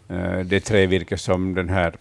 eh, 0.09 0.39
det 0.39 0.59
trävirke 0.59 1.17
som 1.17 1.55
den 1.55 1.69
här 1.69 1.95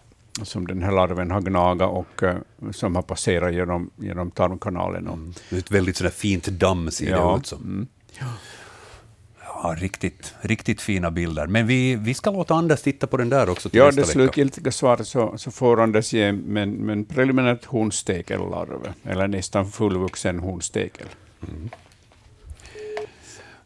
som 0.45 0.67
den 0.67 0.83
här 0.83 0.93
larven 0.93 1.31
har 1.31 1.41
gnagat 1.41 1.91
och 1.91 2.23
eh, 2.23 2.37
som 2.73 2.95
har 2.97 3.03
passerat 3.03 3.55
genom, 3.55 3.91
genom 3.97 4.31
tarmkanalen. 4.31 5.09
Och, 5.09 5.19
Ett 5.59 5.71
väldigt 5.71 5.97
sådär 5.97 6.11
fint 6.11 6.47
damm 6.47 6.91
ser 6.91 7.11
Ja, 7.11 7.33
det 7.33 7.39
ut 7.41 7.47
som. 7.47 7.87
Ja, 9.63 9.75
riktigt, 9.79 10.35
riktigt 10.41 10.81
fina 10.81 11.11
bilder. 11.11 11.47
Men 11.47 11.67
vi, 11.67 11.95
vi 11.97 12.15
ska 12.15 12.31
låta 12.31 12.55
Anders 12.55 12.83
titta 12.83 13.07
på 13.07 13.17
den 13.17 13.29
där 13.29 13.49
också 13.51 13.69
till 13.69 13.79
Ja, 13.79 13.85
nästa 13.87 14.01
det 14.01 14.07
vecka. 14.07 14.13
slutgiltiga 14.13 14.73
svaret 14.73 15.09
så, 15.09 15.39
så 15.39 15.51
får 15.51 15.81
Anders 15.83 16.13
ge 16.13 16.33
men, 16.33 16.71
men 16.71 17.05
preliminärt 17.05 17.65
hornstekellarv, 17.65 18.93
eller 19.03 19.29
nästan 19.29 19.71
fullvuxen 19.71 20.39
hornstekel. 20.39 21.07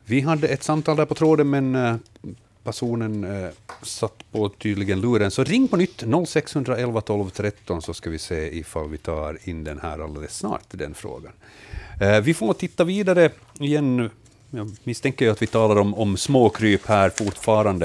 Vi 0.05 0.21
hade 0.21 0.49
ett 0.49 0.63
samtal 0.63 0.97
där 0.97 1.07
på 1.07 1.15
tråden, 1.15 1.51
men 1.51 1.75
eh, 1.75 1.95
personen 2.65 3.25
eh, 3.25 3.51
satt 3.83 4.25
på 4.33 4.49
tydligen 4.49 5.01
luren. 5.01 5.31
Så 5.31 5.45
ring 5.45 5.69
på 5.69 5.77
nytt, 5.77 6.05
0611 6.27 7.01
12 7.01 7.31
13, 7.31 7.83
så 7.83 7.95
ska 7.95 8.11
vi 8.11 8.19
se 8.19 8.59
ifall 8.59 8.89
vi 8.89 8.99
tar 8.99 9.39
in 9.45 9.65
den 9.65 9.81
här 9.83 9.99
alldeles 9.99 10.37
snart, 10.37 10.65
den 10.71 10.95
frågan. 10.95 11.33
Eh, 12.01 12.21
vi 12.21 12.35
får 12.35 12.55
titta 12.55 12.85
vidare 12.85 13.31
igen. 13.61 14.11
Jag 14.51 14.77
misstänker 14.85 15.25
ju 15.25 15.31
att 15.31 15.43
vi 15.43 15.47
talar 15.47 15.79
om, 15.79 15.95
om 15.95 16.17
småkryp 16.17 16.87
här 16.87 17.11
fortfarande. 17.11 17.85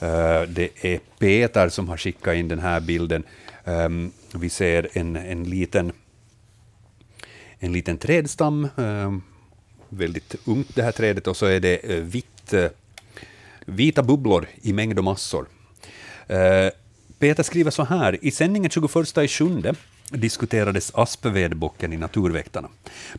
Eh, 0.00 0.42
det 0.48 0.68
är 0.80 1.00
Peter 1.18 1.68
som 1.68 1.88
har 1.88 1.96
skickat 1.96 2.34
in 2.34 2.48
den 2.48 2.58
här 2.58 2.80
bilden. 2.80 3.22
Ehm, 3.64 4.12
vi 4.34 4.50
ser 4.50 4.88
en, 4.92 5.16
en 5.16 5.44
liten 5.44 5.92
en 7.60 7.72
liten 7.72 7.98
trädstam, 7.98 8.68
eh, 8.76 9.14
väldigt 9.88 10.34
ungt 10.44 10.74
det 10.74 10.82
här 10.82 10.92
trädet, 10.92 11.26
och 11.26 11.36
så 11.36 11.46
är 11.46 11.60
det 11.60 11.76
eh, 11.76 11.96
vitt, 11.96 12.52
eh, 12.52 12.66
vita 13.66 14.02
bubblor 14.02 14.46
i 14.62 14.72
mängd 14.72 14.98
och 14.98 15.04
massor. 15.04 15.46
Eh, 16.26 16.70
Peter 17.18 17.42
skriver 17.42 17.70
så 17.70 17.84
här, 17.84 18.24
i 18.24 18.30
sändningen 18.30 18.70
21 18.70 19.18
i 19.18 19.28
sjunde 19.28 19.74
diskuterades 20.10 20.94
aspvedbocken 20.94 21.92
i 21.92 21.96
Naturväktarna. 21.96 22.68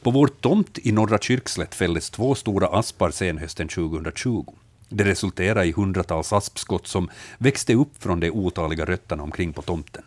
På 0.02 0.12
vår 0.12 0.28
tomt 0.28 0.80
i 0.84 0.92
Norra 0.92 1.18
Kyrkslätt 1.18 1.76
fälldes 1.76 2.10
två 2.10 2.36
stora 2.36 2.68
aspar 2.68 3.12
senhösten 3.12 3.68
2020. 3.68 4.46
Det 4.90 5.04
resulterade 5.04 5.66
i 5.66 5.72
hundratals 5.72 6.34
aspskott 6.34 6.88
som 6.88 7.10
växte 7.38 7.76
upp 7.76 7.92
från 8.00 8.20
de 8.20 8.32
otaliga 8.32 8.86
rötterna 8.86 9.24
omkring 9.24 9.54
på 9.54 9.62
tomten. 9.62 10.04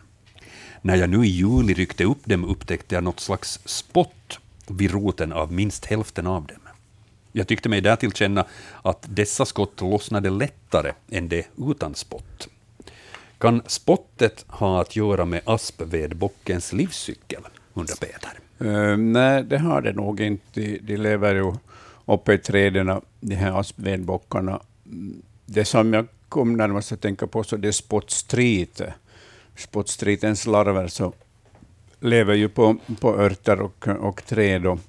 När 0.81 0.95
jag 0.95 1.09
nu 1.09 1.25
i 1.25 1.29
juli 1.29 1.73
ryckte 1.73 2.03
upp 2.03 2.25
dem 2.25 2.45
upptäckte 2.45 2.95
jag 2.95 3.03
något 3.03 3.19
slags 3.19 3.59
spott 3.65 4.39
vid 4.67 4.91
roten 4.91 5.33
av 5.33 5.53
minst 5.53 5.85
hälften 5.85 6.27
av 6.27 6.45
dem. 6.45 6.64
Jag 7.37 7.47
tyckte 7.47 7.69
mig 7.69 7.81
därtill 7.81 8.11
känna 8.11 8.45
att 8.81 9.05
dessa 9.09 9.45
skott 9.45 9.81
lossnade 9.81 10.29
lättare 10.29 10.91
än 11.11 11.29
de 11.29 11.43
utan 11.57 11.95
spott. 11.95 12.47
Kan 13.37 13.61
spottet 13.67 14.45
ha 14.47 14.81
att 14.81 14.95
göra 14.95 15.25
med 15.25 15.41
aspvedbockens 15.45 16.73
livscykel? 16.73 17.41
undrar 17.73 17.95
Peter. 17.95 18.39
Uh, 18.61 18.97
nej, 18.97 19.43
det 19.43 19.57
har 19.57 19.81
det 19.81 19.93
nog 19.93 20.21
inte. 20.21 20.61
De, 20.81 20.97
lever 20.97 21.35
ju 21.35 21.53
uppe 22.05 22.33
i 22.33 22.37
träden, 22.37 23.01
de 23.19 23.35
här 23.35 23.59
aspvedbockarna. 23.59 24.59
Det 25.45 25.65
som 25.65 25.93
jag 25.93 26.07
kom 26.29 26.57
närmast 26.57 26.91
att 26.91 27.01
tänka 27.01 27.27
på 27.27 27.43
så 27.43 27.57
det 27.57 27.67
är 27.67 27.71
spottstrit. 27.71 28.81
Spottstritens 29.55 30.45
larver 30.45 30.87
så 30.87 31.13
lever 31.99 32.33
ju 32.33 32.49
på, 32.49 32.77
på 32.99 33.19
örter 33.19 33.61
och, 33.61 33.87
och 33.87 34.25
träd 34.25 34.65
och, 34.65 34.79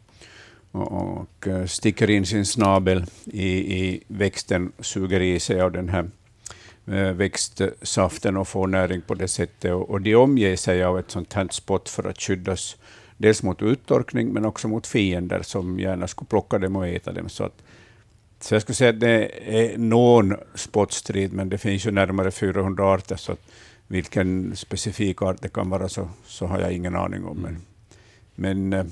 och, 0.71 0.93
och 0.93 1.49
sticker 1.71 2.11
in 2.11 2.27
sin 2.27 2.47
snabel 2.47 3.05
i, 3.25 3.49
i 3.79 4.03
växten, 4.07 4.73
suger 4.81 5.21
i 5.21 5.41
sig 5.41 5.61
av 5.61 5.73
den 5.73 5.89
här 5.89 6.11
eh, 6.87 7.13
växtsaften 7.13 8.37
och 8.37 8.49
får 8.49 8.67
näring 8.67 9.03
på 9.03 9.15
det 9.15 9.29
sättet. 9.29 9.73
Och, 9.73 9.91
och 9.91 10.01
de 10.01 10.15
omger 10.15 10.57
sig 10.57 10.85
av 10.85 10.99
ett 10.99 11.11
sånt 11.11 11.33
här 11.33 11.49
spott 11.51 11.89
för 11.89 12.09
att 12.09 12.21
skyddas 12.21 12.77
dels 13.17 13.43
mot 13.43 13.63
uttorkning, 13.63 14.33
men 14.33 14.45
också 14.45 14.69
mot 14.69 14.87
fiender 14.87 15.43
som 15.43 15.81
gärna 15.81 16.07
skulle 16.07 16.29
plocka 16.29 16.59
dem 16.59 16.77
och 16.77 16.89
äta 16.89 17.13
dem. 17.13 17.29
Så, 17.29 17.45
att, 17.45 17.63
så 18.41 18.55
jag 18.55 18.63
skulle 18.63 18.77
säga 18.77 18.91
att 18.91 19.01
det 19.01 19.31
är 19.47 19.79
någon 19.79 20.37
spottstrid, 20.55 21.33
men 21.33 21.49
det 21.49 21.59
finns 21.59 21.87
ju 21.87 21.91
närmare 21.91 22.31
400 22.31 22.95
arter, 22.95 23.17
så 23.17 23.33
att 23.33 23.41
vilken 23.87 24.57
specifik 24.57 25.23
art 25.23 25.43
det 25.43 25.49
kan 25.49 25.71
vara 25.71 25.89
så, 25.89 26.09
så 26.27 26.47
har 26.47 26.61
jag 26.61 26.73
ingen 26.73 26.97
aning 26.97 27.25
om. 27.25 27.37
Men, 27.37 27.57
men 28.35 28.73
eh, 28.73 28.87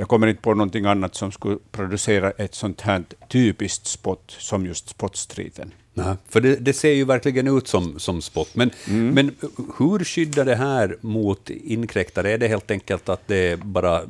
jag 0.00 0.08
kommer 0.08 0.26
inte 0.26 0.42
på 0.42 0.54
någonting 0.54 0.84
annat 0.84 1.14
som 1.14 1.32
skulle 1.32 1.58
producera 1.72 2.30
ett 2.30 2.54
sånt 2.54 2.80
här 2.80 3.02
typiskt 3.28 3.86
spott 3.86 4.36
som 4.38 4.66
just 4.66 4.88
spottstriden. 4.88 5.72
Nej, 5.94 6.16
för 6.28 6.40
det, 6.40 6.56
det, 6.56 6.72
ser 6.72 6.92
ju 6.92 7.04
verkligen 7.04 7.56
ut 7.58 7.68
som, 7.68 7.98
som 7.98 8.22
spott. 8.22 8.54
Men, 8.54 8.70
mm. 8.88 9.14
men 9.14 9.34
hur 9.78 10.04
skyddar 10.04 10.44
det 10.44 10.54
här 10.54 10.96
mot 11.00 11.50
inkräktare? 11.50 12.30
Är 12.30 12.38
det 12.38 12.48
helt 12.48 12.70
enkelt 12.70 13.08
att 13.08 13.28
det 13.28 13.36
är 13.36 13.56
bara 13.56 14.00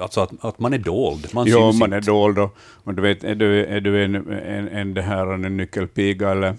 alltså 0.00 0.20
att, 0.20 0.30
att 0.40 0.58
man 0.58 0.72
är 0.72 0.78
dold? 0.78 1.28
Man 1.32 1.46
jo, 1.46 1.72
man 1.72 1.92
inte. 1.92 1.96
är 1.96 2.00
dold. 2.00 2.38
Och, 2.38 2.56
och, 2.84 2.94
du 2.94 3.02
vet, 3.02 3.24
är 3.24 3.34
du, 3.34 3.64
är 3.64 3.80
du 3.80 4.04
en, 4.04 4.14
en, 4.14 4.68
en, 4.68 4.94
det 4.94 5.02
här, 5.02 5.26
en 5.26 5.56
nyckelpiga 5.56 6.30
eller, 6.30 6.54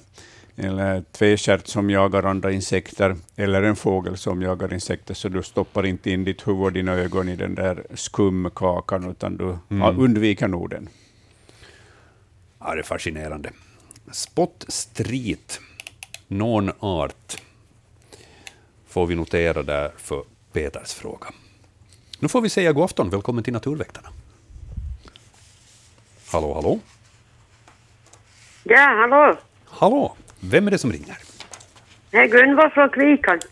eller 0.60 1.02
tvestjärt 1.12 1.67
som 1.67 1.89
jagar 1.89 2.24
andra 2.24 2.52
insekter, 2.52 3.15
eller 3.36 3.63
en 3.63 3.76
fågel 3.76 4.17
som 4.17 4.41
jagar 4.41 4.74
insekter, 4.74 5.13
så 5.13 5.30
du 5.30 5.43
stoppar 5.43 5.86
inte 5.86 6.12
in 6.12 6.24
ditt 6.24 6.48
huvud 6.48 6.63
och 6.63 6.74
dina 6.74 6.93
ögon 6.93 7.30
i 7.30 7.36
den 7.36 7.56
där 7.56 7.86
skumkakan, 7.93 9.12
utan 9.12 9.38
du 9.38 9.58
mm. 9.69 10.00
undviker 10.00 10.48
nog 10.48 10.69
den. 10.69 10.89
Ja, 12.60 12.76
det 12.76 12.82
är 12.82 12.84
fascinerande. 12.84 13.50
Spottstrit, 14.12 15.62
någon 16.28 16.72
art, 16.80 17.41
får 18.88 19.06
vi 19.06 19.15
notera 19.15 19.63
där 19.63 19.91
för 19.98 20.24
Peters 20.52 20.93
fråga. 20.93 21.28
Nu 22.19 22.28
får 22.28 22.41
vi 22.41 22.50
säga 22.50 22.74
god 22.74 22.84
afton, 22.84 23.10
välkommen 23.10 23.43
till 23.43 23.54
Naturväktarna. 23.54 24.10
Hallå, 26.32 26.54
hallå? 26.54 26.80
Ja, 28.63 29.08
hallå? 29.10 29.38
Hallå, 29.65 30.15
vem 30.39 30.67
är 30.67 30.71
det 30.71 30.78
som 30.78 30.91
ringer? 30.91 31.17
Det 32.12 32.17
är 32.17 32.28
Gunvor 32.28 32.69
från 32.69 32.89
Kvikant. 32.89 33.45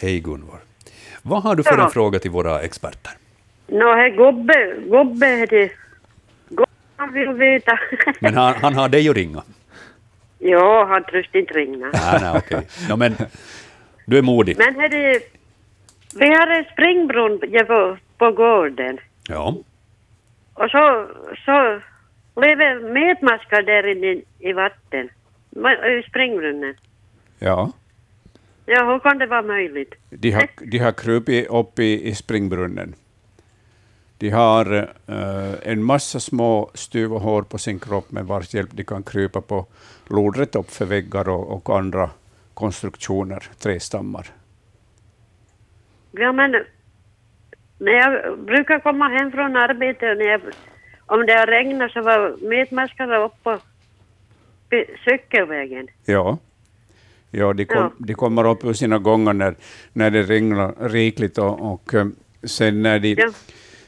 Hej 0.00 0.20
Gunvor. 0.20 0.58
Vad 1.22 1.42
har 1.42 1.54
du 1.54 1.62
för 1.62 1.78
en 1.78 1.90
fråga 1.90 2.18
till 2.18 2.30
våra 2.30 2.60
experter? 2.60 3.12
Nå, 3.66 3.78
no, 3.78 3.90
är 3.90 4.16
Gobbe, 4.16 4.74
Gobbe 4.86 5.26
är 5.26 5.46
det. 5.46 5.70
Gobbe 6.48 6.70
han 6.96 7.12
vill 7.12 7.28
veta. 7.28 7.78
Men 8.20 8.34
han, 8.34 8.54
han 8.54 8.74
har 8.74 8.88
dig 8.88 9.08
att 9.08 9.16
ringa? 9.16 9.42
Ja, 10.38 10.86
han 10.88 11.04
törs 11.04 11.30
inte 11.32 11.54
ringa. 11.54 11.90
Nej, 11.92 12.18
nej, 12.20 12.32
okej. 12.36 12.66
No, 12.88 12.96
men 12.96 13.16
du 14.06 14.18
är 14.18 14.22
modig. 14.22 14.58
Men 14.58 14.74
hörde, 14.74 15.20
vi 16.14 16.26
har 16.26 16.46
en 16.46 16.64
springbron 16.64 17.40
på, 17.66 17.96
på 18.18 18.32
gården. 18.32 18.98
Ja. 19.28 19.56
Och 20.54 20.70
så, 20.70 21.06
så 21.44 21.80
lever 22.40 22.92
metmaskar 22.92 23.62
där 23.62 23.86
inne 23.86 24.22
i 24.38 24.52
vatten, 24.52 25.08
i 25.98 26.02
springbrunnen. 26.08 26.74
Ja. 27.38 27.72
Ja, 28.66 28.84
hur 28.92 28.98
kan 28.98 29.18
det 29.18 29.26
vara 29.26 29.42
möjligt? 29.42 29.94
De 30.10 30.30
har, 30.30 30.48
de 30.70 30.78
har 30.78 30.92
krupit 30.92 31.48
upp 31.48 31.78
i, 31.78 32.08
i 32.08 32.14
springbrunnen. 32.14 32.94
De 34.18 34.30
har 34.30 34.74
uh, 34.74 35.54
en 35.62 35.82
massa 35.82 36.20
små 36.20 36.70
styva 36.74 37.18
hår 37.18 37.42
på 37.42 37.58
sin 37.58 37.78
kropp 37.78 38.12
med 38.12 38.26
vars 38.26 38.54
hjälp 38.54 38.70
de 38.72 38.84
kan 38.84 39.02
krypa 39.02 39.40
på 39.40 39.66
lodrätt 40.10 40.56
upp 40.56 40.70
för 40.70 40.84
väggar 40.84 41.28
och, 41.28 41.52
och 41.52 41.78
andra 41.78 42.10
konstruktioner, 42.54 43.42
trästammar. 43.58 44.26
Ja, 46.12 46.32
men 46.32 46.64
när 47.78 47.92
jag 47.92 48.38
brukar 48.38 48.78
komma 48.78 49.08
hem 49.08 49.32
från 49.32 49.56
arbetet, 49.56 50.18
när 50.18 50.26
jag, 50.26 50.40
om 51.06 51.26
det 51.26 51.32
har 51.32 51.46
regnat 51.46 51.92
så 51.92 52.02
var 52.02 52.48
metmaskarna 52.48 53.16
uppe 53.16 53.36
på 53.42 53.58
cykelvägen. 55.04 55.88
Ja. 56.04 56.38
Ja, 57.30 57.52
de, 57.52 57.64
kom, 57.64 57.78
ja. 57.78 57.92
de 57.98 58.14
kommer 58.14 58.50
upp 58.50 58.64
ur 58.64 58.72
sina 58.72 58.98
gångar 58.98 59.32
när, 59.32 59.54
när 59.92 60.10
det 60.10 60.22
regnar 60.22 60.88
rikligt 60.88 61.38
och, 61.38 61.72
och 61.72 61.94
eh, 61.94 62.06
sen 62.44 62.82
när 62.82 62.98
de 62.98 63.14
ja 63.14 63.30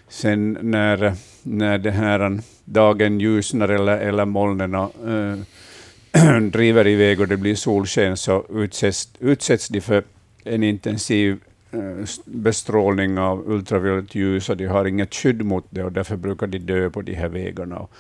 sen 0.09 0.59
när, 0.61 1.13
när 1.43 1.79
det 1.79 1.91
här 1.91 2.39
dagen 2.65 3.21
ljusnar 3.21 3.69
eller, 3.69 3.99
eller 3.99 4.25
molnen 4.25 4.75
äh, 4.75 6.41
driver 6.53 6.87
iväg 6.87 7.21
och 7.21 7.29
det 7.29 7.37
blir 7.37 7.55
solsken 7.55 8.17
så 8.17 8.45
utsätts, 8.51 9.09
utsätts 9.21 9.69
de 9.69 9.81
för 9.81 10.03
en 10.45 10.63
intensiv 10.63 11.41
äh, 11.71 12.09
bestrålning 12.25 13.19
av 13.19 13.51
ultraviolett 13.51 14.15
ljus 14.15 14.49
och 14.49 14.57
de 14.57 14.67
har 14.67 14.85
inget 14.85 15.15
skydd 15.15 15.45
mot 15.45 15.67
det 15.71 15.85
och 15.85 15.93
därför 15.93 16.17
brukar 16.17 16.47
de 16.47 16.59
dö 16.59 16.91
på 16.91 17.03
de 17.03 17.15
här 17.15 17.29
vägarna. 17.29 17.79
Och 17.79 17.91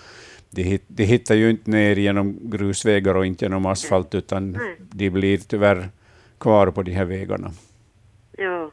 de, 0.50 0.78
de 0.86 1.04
hittar 1.04 1.34
ju 1.34 1.50
inte 1.50 1.70
ner 1.70 1.96
genom 1.96 2.38
grusvägar 2.42 3.14
och 3.14 3.26
inte 3.26 3.44
genom 3.44 3.66
asfalt 3.66 4.14
utan 4.14 4.58
de 4.78 5.10
blir 5.10 5.38
tyvärr 5.38 5.88
kvar 6.38 6.70
på 6.70 6.82
de 6.82 6.92
här 6.92 7.04
vägarna. 7.04 7.50
Ja. 8.38 8.70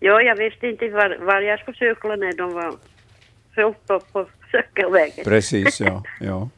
Ja, 0.00 0.22
jag 0.22 0.36
visste 0.36 0.66
inte 0.66 0.88
var, 0.88 1.18
var 1.20 1.40
jag 1.40 1.60
skulle 1.60 1.76
cykla 1.76 2.16
när 2.16 2.32
de 2.32 2.52
var 2.52 2.74
fullt 3.54 3.86
på, 3.86 4.00
på 4.00 4.26
cykelvägen. 4.50 5.24
Precis, 5.24 5.80
ja. 5.80 6.02
Ja, 6.20 6.48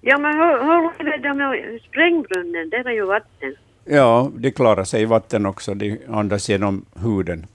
ja 0.00 0.18
men 0.18 0.36
hur, 0.36 0.62
hur 0.62 1.04
lever 1.04 1.18
de 1.18 1.38
med 1.38 1.80
sprängbrunnen? 1.88 2.70
Där 2.70 2.88
är 2.88 2.92
ju 2.92 3.04
vatten. 3.04 3.54
Ja, 3.84 4.30
de 4.36 4.50
klarar 4.50 4.84
sig 4.84 5.02
i 5.02 5.04
vatten 5.04 5.46
också. 5.46 5.74
De 5.74 5.98
andas 6.08 6.48
genom 6.48 6.84
huden. 6.94 7.46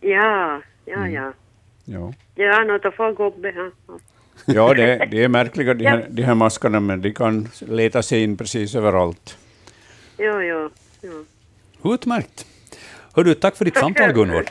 Ja, 0.00 0.62
ja, 0.84 0.96
mm. 0.96 1.12
ja. 1.12 1.32
Ja, 1.84 2.12
ja 2.34 2.64
något 2.64 2.84
att 2.84 2.94
få 2.94 3.12
gubbe. 3.12 3.70
Ja, 4.46 4.74
det, 4.74 5.08
det 5.10 5.24
är 5.24 5.28
märkliga 5.28 5.74
de 5.74 5.86
här, 5.86 6.06
de 6.10 6.22
här 6.22 6.34
maskarna, 6.34 6.80
men 6.80 7.02
de 7.02 7.12
kan 7.12 7.48
leta 7.60 8.02
sig 8.02 8.22
in 8.22 8.36
precis 8.36 8.74
överallt. 8.74 9.38
Ja, 10.16 10.42
ja. 10.42 10.70
ja. 11.00 11.94
Utmärkt. 11.94 12.46
Hördu, 13.14 13.34
tack 13.34 13.56
för 13.56 13.64
ditt 13.64 13.76
samtal 13.76 14.12
Gunvor. 14.12 14.44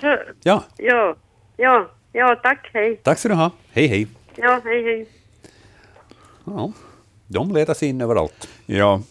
Ja. 0.44 0.63
ja. 0.78 1.15
Ja, 1.58 1.91
ja, 2.12 2.36
tack, 2.44 2.70
hej. 2.74 2.96
Tack 3.04 3.20
ska 3.20 3.30
du 3.30 3.36
ha. 3.36 3.52
Hej, 3.72 3.88
hej. 3.88 4.08
Ja, 4.36 4.62
hej, 4.63 4.84
hej. 4.84 5.08
Ja, 6.46 6.72
de 7.28 7.52
letar 7.52 7.74
sig 7.74 7.89
in 7.89 8.02
överallt. 8.02 8.48
Ja, 8.65 9.02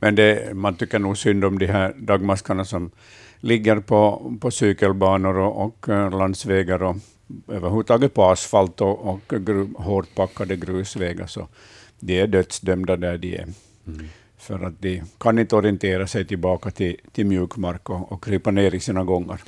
men 0.00 0.14
det, 0.14 0.56
man 0.56 0.76
tycker 0.76 0.98
nog 0.98 1.18
synd 1.18 1.44
om 1.44 1.58
de 1.58 1.66
här 1.66 1.92
dagmaskarna 1.96 2.64
som 2.64 2.90
ligger 3.40 3.80
på, 3.80 4.32
på 4.40 4.50
cykelbanor 4.50 5.38
och, 5.38 5.64
och 5.64 5.88
eh, 5.88 6.18
landsvägar 6.18 6.82
och 6.82 6.96
överhuvudtaget 7.48 8.14
på 8.14 8.24
asfalt 8.24 8.80
och, 8.80 9.08
och 9.08 9.20
gru, 9.28 9.68
hårt 9.76 10.14
packade 10.14 10.56
grusvägar. 10.56 11.26
Så 11.26 11.48
de 12.00 12.20
är 12.20 12.26
dödsdömda 12.26 12.96
där 12.96 13.18
de 13.18 13.36
är. 13.36 13.46
Mm 13.86 14.08
för 14.46 14.64
att 14.64 14.82
de 14.82 15.02
kan 15.18 15.38
inte 15.38 15.56
orientera 15.56 16.06
sig 16.06 16.24
tillbaka 16.24 16.70
till, 16.70 16.96
till 17.12 17.26
mjukmark 17.26 17.90
och, 17.90 18.12
och 18.12 18.24
krypa 18.24 18.50
ner 18.50 18.74
i 18.74 18.80
sina 18.80 19.04
gångar. 19.04 19.40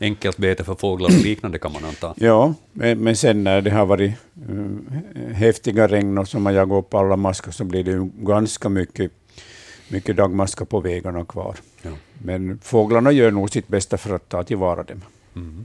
Enkelt 0.00 0.36
bete 0.36 0.64
för 0.64 0.74
fåglar 0.74 1.08
och 1.08 1.24
liknande 1.24 1.58
kan 1.58 1.72
man 1.72 1.84
anta. 1.84 2.14
Ja, 2.16 2.54
men, 2.72 2.98
men 2.98 3.16
sen 3.16 3.44
när 3.44 3.60
det 3.60 3.70
har 3.70 3.86
varit 3.86 4.12
uh, 4.50 4.92
häftiga 5.32 5.88
regn 5.88 6.18
och 6.18 6.28
som 6.28 6.46
har 6.46 6.52
jagat 6.52 6.84
upp 6.84 6.94
alla 6.94 7.16
maskar 7.16 7.52
så 7.52 7.64
blir 7.64 7.84
det 7.84 8.10
ganska 8.16 8.68
mycket, 8.68 9.12
mycket 9.88 10.16
dagmaskar 10.16 10.64
på 10.64 10.80
vägarna 10.80 11.24
kvar. 11.24 11.56
Ja. 11.82 11.90
Men 12.12 12.58
fåglarna 12.62 13.12
gör 13.12 13.30
nog 13.30 13.50
sitt 13.50 13.68
bästa 13.68 13.96
för 13.96 14.14
att 14.14 14.28
ta 14.28 14.44
tillvara 14.44 14.82
dem. 14.82 15.00
Mm. 15.36 15.64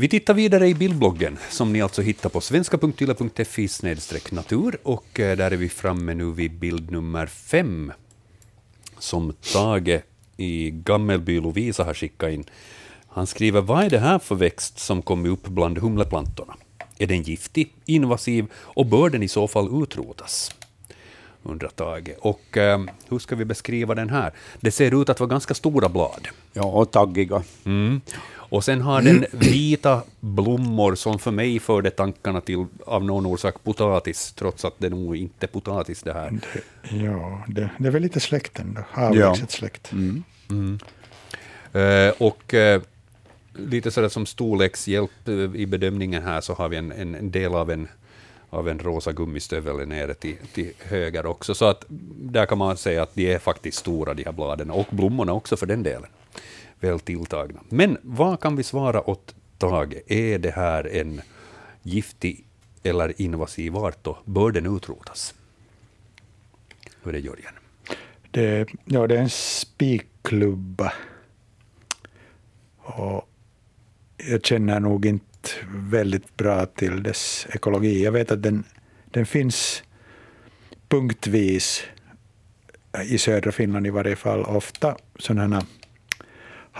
Vi 0.00 0.08
tittar 0.08 0.34
vidare 0.34 0.68
i 0.68 0.74
bildbloggen, 0.74 1.38
som 1.50 1.72
ni 1.72 1.80
alltså 1.80 2.02
hittar 2.02 2.28
på 2.28 2.40
svenska.yle.fi 2.40 3.68
natur, 4.30 4.78
och 4.82 5.20
eh, 5.20 5.36
där 5.36 5.50
är 5.50 5.56
vi 5.56 5.68
framme 5.68 6.14
nu 6.14 6.32
vid 6.32 6.58
bild 6.58 6.90
nummer 6.90 7.26
fem, 7.26 7.92
som 8.98 9.32
Tage 9.52 10.02
i 10.36 10.70
Gammelby 10.70 11.40
Lovisa 11.40 11.84
har 11.84 11.94
skickat 11.94 12.30
in. 12.30 12.44
Han 13.08 13.26
skriver, 13.26 13.60
vad 13.60 13.84
är 13.84 13.90
det 13.90 13.98
här 13.98 14.18
för 14.18 14.34
växt 14.34 14.78
som 14.78 15.02
kommit 15.02 15.32
upp 15.32 15.48
bland 15.48 15.78
humleplantorna? 15.78 16.56
Är 16.98 17.06
den 17.06 17.22
giftig, 17.22 17.74
invasiv 17.86 18.46
och 18.54 18.86
bör 18.86 19.10
den 19.10 19.22
i 19.22 19.28
så 19.28 19.48
fall 19.48 19.82
utrotas? 19.82 20.54
undrar 21.42 21.68
Tage. 21.68 22.14
Och 22.20 22.56
eh, 22.56 22.80
hur 23.08 23.18
ska 23.18 23.36
vi 23.36 23.44
beskriva 23.44 23.94
den 23.94 24.10
här? 24.10 24.32
Det 24.60 24.70
ser 24.70 25.02
ut 25.02 25.08
att 25.08 25.20
vara 25.20 25.30
ganska 25.30 25.54
stora 25.54 25.88
blad. 25.88 26.28
Ja, 26.52 26.64
och 26.64 26.90
taggiga. 26.90 27.42
Mm. 27.64 28.00
Och 28.50 28.64
sen 28.64 28.80
har 28.80 29.02
den 29.02 29.26
vita 29.30 30.02
blommor 30.20 30.94
som 30.94 31.18
för 31.18 31.30
mig 31.30 31.58
förde 31.58 31.90
tankarna 31.90 32.40
till 32.40 32.66
av 32.86 33.04
någon 33.04 33.26
orsak 33.26 33.64
potatis, 33.64 34.32
trots 34.32 34.64
att 34.64 34.74
det 34.78 34.88
nog 34.88 35.16
inte 35.16 35.46
är 35.46 35.48
potatis 35.48 36.02
det 36.02 36.12
här. 36.12 36.30
Det, 36.30 36.96
ja, 37.04 37.44
det, 37.48 37.70
det, 37.78 37.88
är 37.88 37.92
väl 37.92 38.02
lite 38.02 38.20
släkten 38.20 38.74
då, 38.74 39.02
avlägset 39.02 39.40
ja. 39.40 39.46
släkt. 39.48 39.92
Mm. 39.92 40.24
Mm. 40.50 40.78
Uh, 41.74 42.12
och 42.18 42.54
uh, 42.54 42.82
lite 43.54 43.90
sådär 43.90 44.08
som 44.08 44.26
storlekshjälp 44.26 45.28
uh, 45.28 45.56
i 45.56 45.66
bedömningen 45.66 46.22
här 46.22 46.40
så 46.40 46.54
har 46.54 46.68
vi 46.68 46.76
en, 46.76 46.92
en, 46.92 47.14
en 47.14 47.30
del 47.30 47.54
av 47.54 47.70
en 47.70 47.88
av 48.50 48.68
en 48.68 48.78
rosa 48.78 49.12
gummistövel 49.12 49.88
nere 49.88 50.14
till, 50.14 50.36
till 50.52 50.72
höger 50.78 51.26
också. 51.26 51.54
Så 51.54 51.64
att 51.64 51.84
där 52.18 52.46
kan 52.46 52.58
man 52.58 52.76
säga 52.76 53.02
att 53.02 53.14
de 53.14 53.32
är 53.34 53.38
faktiskt 53.38 53.78
stora, 53.78 54.14
de 54.14 54.24
här 54.24 54.32
bladen, 54.32 54.70
och 54.70 54.86
blommorna 54.90 55.32
också 55.32 55.56
för 55.56 55.66
den 55.66 55.82
delen. 55.82 56.10
Väl 56.80 57.00
tilltagna. 57.00 57.60
Men 57.68 57.98
vad 58.02 58.40
kan 58.40 58.56
vi 58.56 58.62
svara 58.62 59.10
åt 59.10 59.34
Tage? 59.58 60.02
Är 60.06 60.38
det 60.38 60.50
här 60.50 60.88
en 60.96 61.20
giftig 61.82 62.44
eller 62.82 63.22
invasiv 63.22 63.76
art 63.76 64.06
och 64.06 64.16
bör 64.24 64.50
den 64.50 64.76
utrotas? 64.76 65.34
Hur 67.02 67.08
är 67.08 67.12
det 67.12 67.18
Jörgen? 67.18 67.52
Det, 68.30 68.68
ja, 68.84 69.06
det 69.06 69.16
är 69.16 69.22
en 69.22 69.30
spikklubba. 69.30 70.92
Och 72.78 73.28
jag 74.16 74.46
känner 74.46 74.80
nog 74.80 75.06
inte 75.06 75.48
väldigt 75.68 76.36
bra 76.36 76.66
till 76.66 77.02
dess 77.02 77.46
ekologi. 77.52 78.04
Jag 78.04 78.12
vet 78.12 78.30
att 78.30 78.42
den, 78.42 78.64
den 79.04 79.26
finns 79.26 79.82
punktvis 80.88 81.84
i 83.04 83.18
södra 83.18 83.52
Finland 83.52 83.86
i 83.86 83.90
varje 83.90 84.16
fall, 84.16 84.42
ofta 84.42 84.96
sådana 85.18 85.62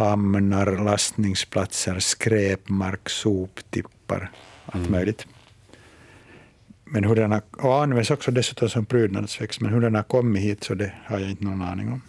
hamnar, 0.01 0.85
lastningsplatser, 0.85 1.99
skräpmark, 1.99 3.09
soptippar, 3.09 4.31
allt 4.67 4.75
mm. 4.75 4.93
möjligt. 4.93 5.27
Men 6.85 7.05
hur 7.05 7.17
den 7.17 7.33
har, 7.33 7.43
och 7.59 7.83
används 7.83 8.11
också 8.11 8.31
dessutom 8.31 8.69
som 8.69 8.87
prydnadsväxt, 8.87 9.61
men 9.61 9.73
hur 9.73 9.81
den 9.81 9.95
har 9.95 10.03
kommit 10.03 10.43
hit 10.43 10.65
så 10.65 10.75
det 10.75 10.93
har 11.07 11.19
jag 11.19 11.31
inte 11.31 11.45
någon 11.45 11.63
aning 11.63 11.93
om. 11.93 12.03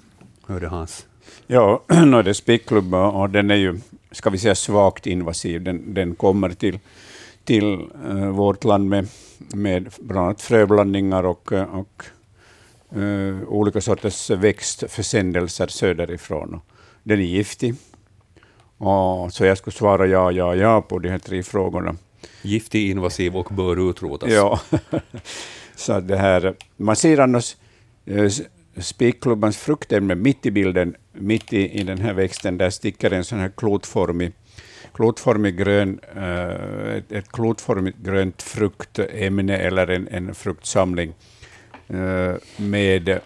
Hur 0.48 0.56
är 0.56 0.60
det 0.60 0.68
Hans? 0.68 1.06
Ja, 1.48 1.84
no, 2.06 2.22
det 2.22 2.30
är 2.30 2.34
spikkklubba 2.34 3.08
och 3.08 3.30
den 3.30 3.52
är 3.52 3.56
ju, 3.56 3.80
ska 4.12 4.30
vi 4.30 4.38
säga, 4.38 4.56
svagt 4.56 5.08
invasiv. 5.08 5.64
Den, 5.64 5.94
den 5.94 6.16
kommer 6.16 6.50
till, 6.50 6.80
till 7.44 7.90
uh, 8.06 8.30
vårt 8.30 8.64
land 8.64 8.90
med, 8.90 9.08
med 9.54 9.94
bland 10.00 10.26
annat 10.26 10.42
fröblandningar 10.42 11.24
och, 11.24 11.52
och 11.52 12.04
uh, 12.98 13.44
olika 13.44 13.82
sorters 13.82 14.30
växtförsändelser 14.30 15.68
söderifrån. 15.68 16.62
Den 17.04 17.20
är 17.20 17.24
giftig. 17.24 17.76
Och, 18.78 19.34
så 19.34 19.46
jag 19.46 19.58
skulle 19.58 19.74
svara 19.74 20.08
ja, 20.08 20.32
ja, 20.32 20.56
ja 20.56 20.82
på 20.82 21.00
de 21.00 21.10
här 21.10 21.20
tre 21.20 21.44
frågorna. 21.44 21.96
Giftig, 22.42 22.90
invasiv 22.90 23.38
och 23.38 23.50
bör 23.52 23.90
utrotas. 23.90 24.32
Ja. 24.32 24.60
så 25.76 26.00
det 26.00 26.18
här, 26.18 26.56
man 26.78 26.96
ser 26.96 27.20
annars 27.20 27.56
eh, 28.06 28.30
spikklubbans 28.78 29.58
fruktämne 29.58 30.16
mitt 30.16 30.46
i 30.46 30.52
bilden, 30.52 30.96
mitt 31.14 31.54
i, 31.54 31.80
i 31.80 31.84
den 31.84 31.98
här 31.98 32.14
växten, 32.14 32.58
där 32.58 32.70
sticker 32.70 33.12
en 33.12 33.24
sån 33.24 33.40
här 33.40 33.52
klotformig, 33.58 34.32
klotformig 34.94 35.58
grön, 35.58 36.00
uh, 36.18 36.96
ett, 36.98 37.12
ett 37.12 37.32
klotformigt 37.32 37.98
grönt 37.98 38.42
fruktämne 38.42 39.58
eller 39.58 39.88
en, 39.88 40.08
en 40.08 40.36
fruktsamling 40.36 41.14
uh, 41.94 42.36
med 42.58 43.20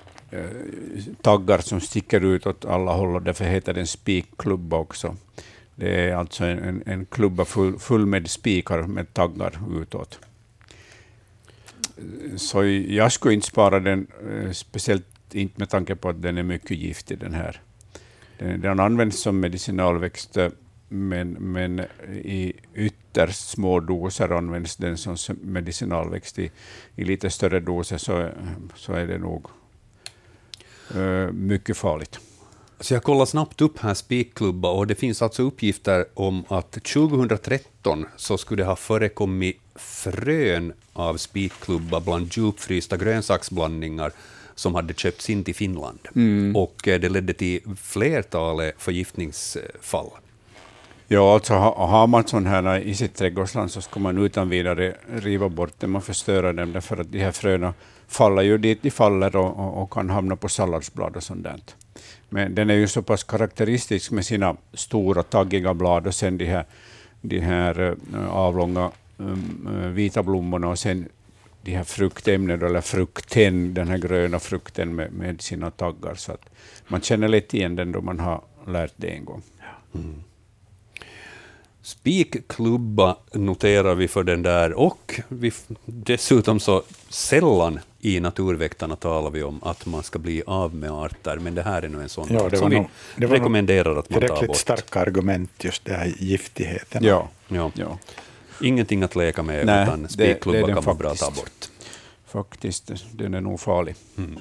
taggar 1.21 1.57
som 1.57 1.81
sticker 1.81 2.21
ut 2.21 2.47
åt 2.47 2.65
alla 2.65 2.91
håll 2.91 3.15
och 3.15 3.21
därför 3.21 3.45
heter 3.45 3.73
den 3.73 3.87
spikklubba 3.87 4.77
också. 4.77 5.15
Det 5.75 6.09
är 6.09 6.15
alltså 6.15 6.45
en, 6.45 6.83
en 6.85 7.05
klubba 7.05 7.45
full, 7.45 7.79
full 7.79 8.05
med 8.05 8.29
spikar 8.29 8.81
med 8.81 9.13
taggar 9.13 9.59
utåt. 9.81 10.19
Så 12.35 12.65
jag 12.65 13.11
skulle 13.11 13.33
inte 13.33 13.47
spara 13.47 13.79
den, 13.79 14.07
eh, 14.31 14.51
speciellt 14.51 15.05
inte 15.31 15.59
med 15.59 15.69
tanke 15.69 15.95
på 15.95 16.09
att 16.09 16.21
den 16.21 16.37
är 16.37 16.43
mycket 16.43 16.77
giftig. 16.77 17.19
Den 17.19 17.33
här. 17.33 17.61
Den, 18.37 18.61
den 18.61 18.79
används 18.79 19.21
som 19.21 19.39
medicinalväxt, 19.39 20.37
men, 20.89 21.31
men 21.31 21.79
i 22.11 22.53
ytterst 22.73 23.49
små 23.49 23.79
doser 23.79 24.29
används 24.29 24.75
den 24.75 24.97
som 24.97 25.17
medicinalväxt. 25.41 26.39
I, 26.39 26.51
i 26.95 27.03
lite 27.03 27.29
större 27.29 27.59
doser 27.59 27.97
så, 27.97 28.29
så 28.75 28.93
är 28.93 29.07
det 29.07 29.17
nog 29.17 29.47
mycket 31.31 31.77
farligt. 31.77 32.19
Så 32.79 32.93
jag 32.93 33.03
kollar 33.03 33.25
snabbt 33.25 33.61
upp 33.61 33.79
här 33.79 33.93
spikklubba 33.93 34.69
och 34.69 34.87
det 34.87 34.95
finns 34.95 35.21
alltså 35.21 35.43
uppgifter 35.43 36.05
om 36.13 36.43
att 36.47 36.71
2013 36.71 38.05
så 38.15 38.37
skulle 38.37 38.63
det 38.63 38.67
ha 38.67 38.75
förekommit 38.75 39.57
frön 39.75 40.73
av 40.93 41.17
spikklubba 41.17 41.99
bland 41.99 42.37
djupfrysta 42.37 42.97
grönsaksblandningar 42.97 44.11
som 44.55 44.75
hade 44.75 44.93
köpts 44.93 45.29
in 45.29 45.43
till 45.43 45.55
Finland. 45.55 45.99
Mm. 46.15 46.55
Och 46.55 46.87
eh, 46.87 46.99
det 46.99 47.09
ledde 47.09 47.33
till 47.33 47.61
flertalet 47.81 48.75
förgiftningsfall. 48.77 50.09
Ja, 51.07 51.33
alltså 51.33 51.53
har 51.53 52.07
man 52.07 52.27
sådana 52.27 52.49
här 52.49 52.79
i 52.79 52.95
sitt 52.95 53.15
trädgårdsland 53.15 53.71
så 53.71 53.81
ska 53.81 53.99
man 53.99 54.17
utan 54.17 54.49
vidare 54.49 54.95
riva 55.07 55.49
bort 55.49 55.79
dem 55.79 55.95
och 55.95 56.03
förstöra 56.03 56.53
dem, 56.53 56.71
därför 56.71 56.97
att 56.97 57.11
de 57.11 57.19
här 57.19 57.31
fröna 57.31 57.73
faller 58.07 58.41
ju 58.41 58.57
dit 58.57 58.81
de 58.81 58.91
faller 58.91 59.35
och, 59.35 59.59
och, 59.59 59.81
och 59.81 59.91
kan 59.91 60.09
hamna 60.09 60.35
på 60.35 60.49
salladsblad 60.49 61.15
och 61.15 61.23
sånt 61.23 61.43
där. 61.43 61.59
Men 62.29 62.55
den 62.55 62.69
är 62.69 62.73
ju 62.73 62.87
så 62.87 63.01
pass 63.01 63.23
karaktäristisk 63.23 64.11
med 64.11 64.25
sina 64.25 64.55
stora 64.73 65.23
taggiga 65.23 65.73
blad 65.73 66.07
och 66.07 66.15
sen 66.15 66.37
de 66.37 66.45
här, 66.45 66.65
de 67.21 67.39
här 67.39 67.95
eh, 68.13 68.29
avlånga 68.29 68.91
um, 69.17 69.93
vita 69.93 70.23
blommorna 70.23 70.67
och 70.67 70.79
sen 70.79 71.09
de 71.61 71.75
här 71.75 71.83
fruktämnen, 71.83 72.63
eller 72.63 72.81
frukten, 72.81 73.73
den 73.73 73.87
här 73.87 73.97
gröna 73.97 74.39
frukten 74.39 74.95
med, 74.95 75.11
med 75.11 75.41
sina 75.41 75.71
taggar. 75.71 76.15
Så 76.15 76.31
att 76.31 76.49
man 76.87 77.01
känner 77.01 77.27
lätt 77.27 77.53
igen 77.53 77.75
den 77.75 77.91
då 77.91 78.01
man 78.01 78.19
har 78.19 78.41
lärt 78.67 78.93
det 78.95 79.07
en 79.07 79.25
gång. 79.25 79.41
Mm. 79.95 80.23
Spikklubba 81.85 83.15
noterar 83.33 83.95
vi 83.95 84.07
för 84.07 84.23
den 84.23 84.41
där 84.41 84.73
och 84.73 85.19
vi, 85.27 85.51
dessutom 85.85 86.59
så 86.59 86.83
sällan 87.09 87.79
i 87.99 88.19
Naturväktarna 88.19 88.95
talar 88.95 89.29
vi 89.29 89.43
om 89.43 89.63
att 89.63 89.85
man 89.85 90.03
ska 90.03 90.19
bli 90.19 90.43
av 90.47 90.75
med 90.75 90.91
arter, 90.91 91.37
men 91.37 91.55
det 91.55 91.61
här 91.61 91.81
är 91.81 91.89
nu 91.89 92.01
en 92.01 92.09
sån 92.09 92.27
ja, 92.31 92.49
som 92.49 92.69
nog, 92.69 92.87
vi 93.15 93.27
rekommenderar 93.27 93.95
att 93.95 94.09
man 94.09 94.21
tar 94.21 94.27
bort. 94.27 94.37
Tillräckligt 94.37 94.57
starka 94.57 94.99
argument, 94.99 95.51
just 95.63 95.85
det 95.85 95.93
här 95.93 96.13
giftigheten. 96.19 97.03
Ja. 97.03 97.29
Ja. 97.47 97.71
ja. 97.75 97.97
Ingenting 98.61 99.03
att 99.03 99.15
leka 99.15 99.43
med, 99.43 99.65
Nej, 99.65 99.83
utan 99.83 100.09
spikklubba 100.09 100.67
kan 100.67 100.83
man 100.85 100.97
bra 100.97 101.15
ta 101.15 101.31
bort. 101.31 101.69
Faktiskt, 102.27 102.91
den 103.11 103.33
är 103.33 103.41
nog 103.41 103.59
farlig. 103.59 103.95
Mm. 104.17 104.39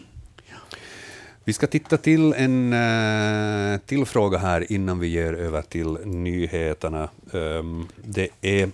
Vi 1.46 1.52
ska 1.52 1.66
titta 1.66 1.96
till 1.96 2.33
en 2.33 2.72
uh, 2.72 3.78
till 3.78 4.07
fråga 4.07 4.38
här 4.38 4.72
innan 4.72 4.98
vi 4.98 5.09
ger 5.09 5.33
över 5.33 5.62
till 5.62 5.98
nyheterna. 6.04 7.09
Um, 7.30 7.88
det 8.04 8.28
är 8.40 8.70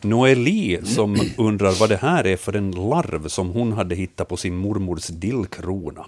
Noeli 0.00 0.80
som 0.84 1.16
undrar 1.38 1.80
vad 1.80 1.88
det 1.88 1.96
här 1.96 2.26
är 2.26 2.36
för 2.36 2.56
en 2.56 2.70
larv 2.70 3.28
som 3.28 3.50
hon 3.50 3.72
hade 3.72 3.94
hittat 3.94 4.28
på 4.28 4.36
sin 4.36 4.56
mormors 4.56 5.06
dillkrona. 5.06 6.06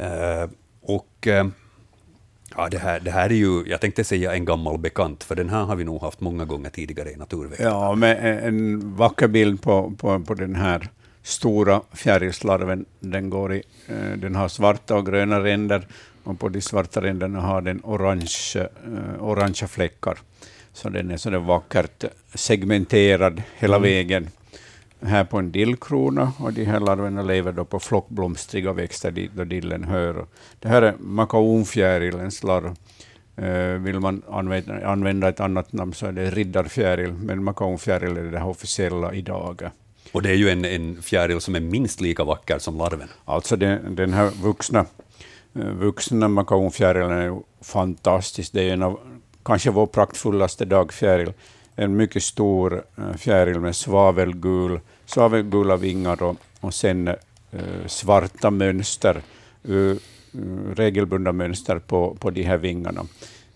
Uh, 0.00 0.50
och 0.82 1.26
uh, 1.26 1.46
Ja, 2.56 2.68
det 2.68 2.78
här, 2.78 3.00
det 3.00 3.10
här 3.10 3.30
är 3.30 3.34
ju, 3.34 3.64
jag 3.66 3.80
tänkte 3.80 4.04
säga 4.04 4.34
en 4.34 4.44
gammal 4.44 4.78
bekant, 4.78 5.24
för 5.24 5.34
den 5.34 5.48
här 5.48 5.64
har 5.64 5.76
vi 5.76 5.84
nog 5.84 6.00
haft 6.00 6.20
många 6.20 6.44
gånger 6.44 6.70
tidigare 6.70 7.10
i 7.10 7.16
Naturväktarna. 7.16 7.70
Ja, 7.70 7.94
med 7.94 8.44
en 8.46 8.96
vacker 8.96 9.28
bild 9.28 9.62
på, 9.62 9.92
på, 9.98 10.20
på 10.20 10.34
den 10.34 10.54
här 10.54 10.88
stora 11.24 11.80
fjärilslarven. 11.92 12.84
Den, 13.00 13.30
går 13.30 13.54
i, 13.54 13.62
eh, 13.88 14.18
den 14.18 14.34
har 14.34 14.48
svarta 14.48 14.96
och 14.96 15.06
gröna 15.06 15.44
ränder, 15.44 15.86
och 16.24 16.40
på 16.40 16.48
de 16.48 16.60
svarta 16.60 17.02
ränderna 17.02 17.40
har 17.40 17.60
den 17.60 17.80
orange, 17.84 18.68
uh, 18.88 19.24
orangea 19.24 19.68
fläckar. 19.68 20.18
Så 20.72 20.88
den 20.88 21.10
är 21.10 21.16
så 21.16 21.38
vackert 21.38 22.04
segmenterad 22.34 23.42
hela 23.56 23.76
mm. 23.76 23.82
vägen 23.82 24.28
här 25.00 25.24
på 25.24 25.38
en 25.38 25.52
dillkrona 25.52 26.32
och 26.38 26.52
de 26.52 26.64
här 26.64 26.80
larverna 26.80 27.22
lever 27.22 27.52
då 27.52 27.64
på 27.64 27.80
flockblomstriga 27.80 28.72
växter 28.72 29.10
dit 29.10 29.30
då 29.34 29.44
dillen 29.44 29.84
hör. 29.84 30.26
Det 30.58 30.68
här 30.68 30.82
är 30.82 30.94
makaonfjärilens 30.98 32.42
larv. 32.42 32.76
Uh, 33.42 33.82
vill 33.82 34.00
man 34.00 34.22
använda, 34.30 34.86
använda 34.86 35.28
ett 35.28 35.40
annat 35.40 35.72
namn 35.72 35.94
så 35.94 36.06
är 36.06 36.12
det 36.12 36.30
riddarfjäril, 36.30 37.12
men 37.12 37.44
makaonfjäril 37.44 38.16
är 38.16 38.22
det 38.22 38.42
officiella 38.42 39.14
idag. 39.14 39.70
Och 40.14 40.22
det 40.22 40.30
är 40.30 40.34
ju 40.34 40.50
en, 40.50 40.64
en 40.64 41.02
fjäril 41.02 41.40
som 41.40 41.54
är 41.54 41.60
minst 41.60 42.00
lika 42.00 42.24
vacker 42.24 42.58
som 42.58 42.78
larven. 42.78 43.08
Alltså 43.24 43.56
den, 43.56 43.94
den 43.94 44.12
här 44.12 44.30
vuxna, 44.42 44.86
eh, 45.54 45.66
vuxna 45.66 46.28
makaonfjärilen 46.28 47.10
är 47.10 47.40
fantastisk. 47.60 48.52
Det 48.52 48.62
är 48.62 48.72
en 48.72 48.82
av 48.82 49.00
kanske 49.44 49.70
vår 49.70 49.86
praktfullaste 49.86 50.64
dagfjäril. 50.64 51.32
En 51.76 51.96
mycket 51.96 52.22
stor 52.22 52.84
eh, 52.98 53.12
fjäril 53.16 53.60
med 53.60 53.76
svavelgul 53.76 54.80
svavelgula 55.06 55.76
vingar 55.76 56.22
och, 56.22 56.36
och 56.60 56.74
sen 56.74 57.08
eh, 57.08 57.86
svarta 57.86 58.50
mönster, 58.50 59.22
uh, 59.68 59.96
regelbundna 60.74 61.32
mönster 61.32 61.78
på, 61.78 62.16
på 62.20 62.30
de 62.30 62.42
här 62.42 62.56
vingarna. 62.56 63.06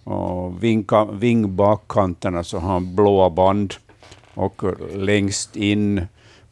Och 0.05 0.65
vinka, 0.65 1.05
vingbakkanterna 1.05 2.45
så 2.45 2.59
har 2.59 2.73
han 2.73 2.95
blåa 2.95 3.31
band 3.31 3.75
och 4.35 4.63
längst 4.95 5.57
in 5.57 6.07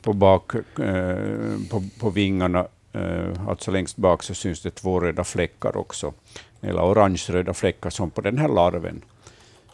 på, 0.06 0.12
bak, 0.12 0.54
uh, 0.54 1.58
på, 1.70 1.84
på 2.00 2.10
vingarna, 2.10 2.66
alltså 3.48 3.70
längst 3.70 3.96
bak, 3.96 4.22
så 4.22 4.34
syns 4.34 4.62
det 4.62 4.70
två 4.70 5.00
röda 5.00 5.24
fläckar 5.24 5.76
också, 5.76 6.12
eller 6.60 6.82
orange-röda 6.82 7.54
fläckar 7.54 7.90
som 7.90 8.10
på 8.10 8.20
den 8.20 8.38
här 8.38 8.48
larven. 8.48 9.02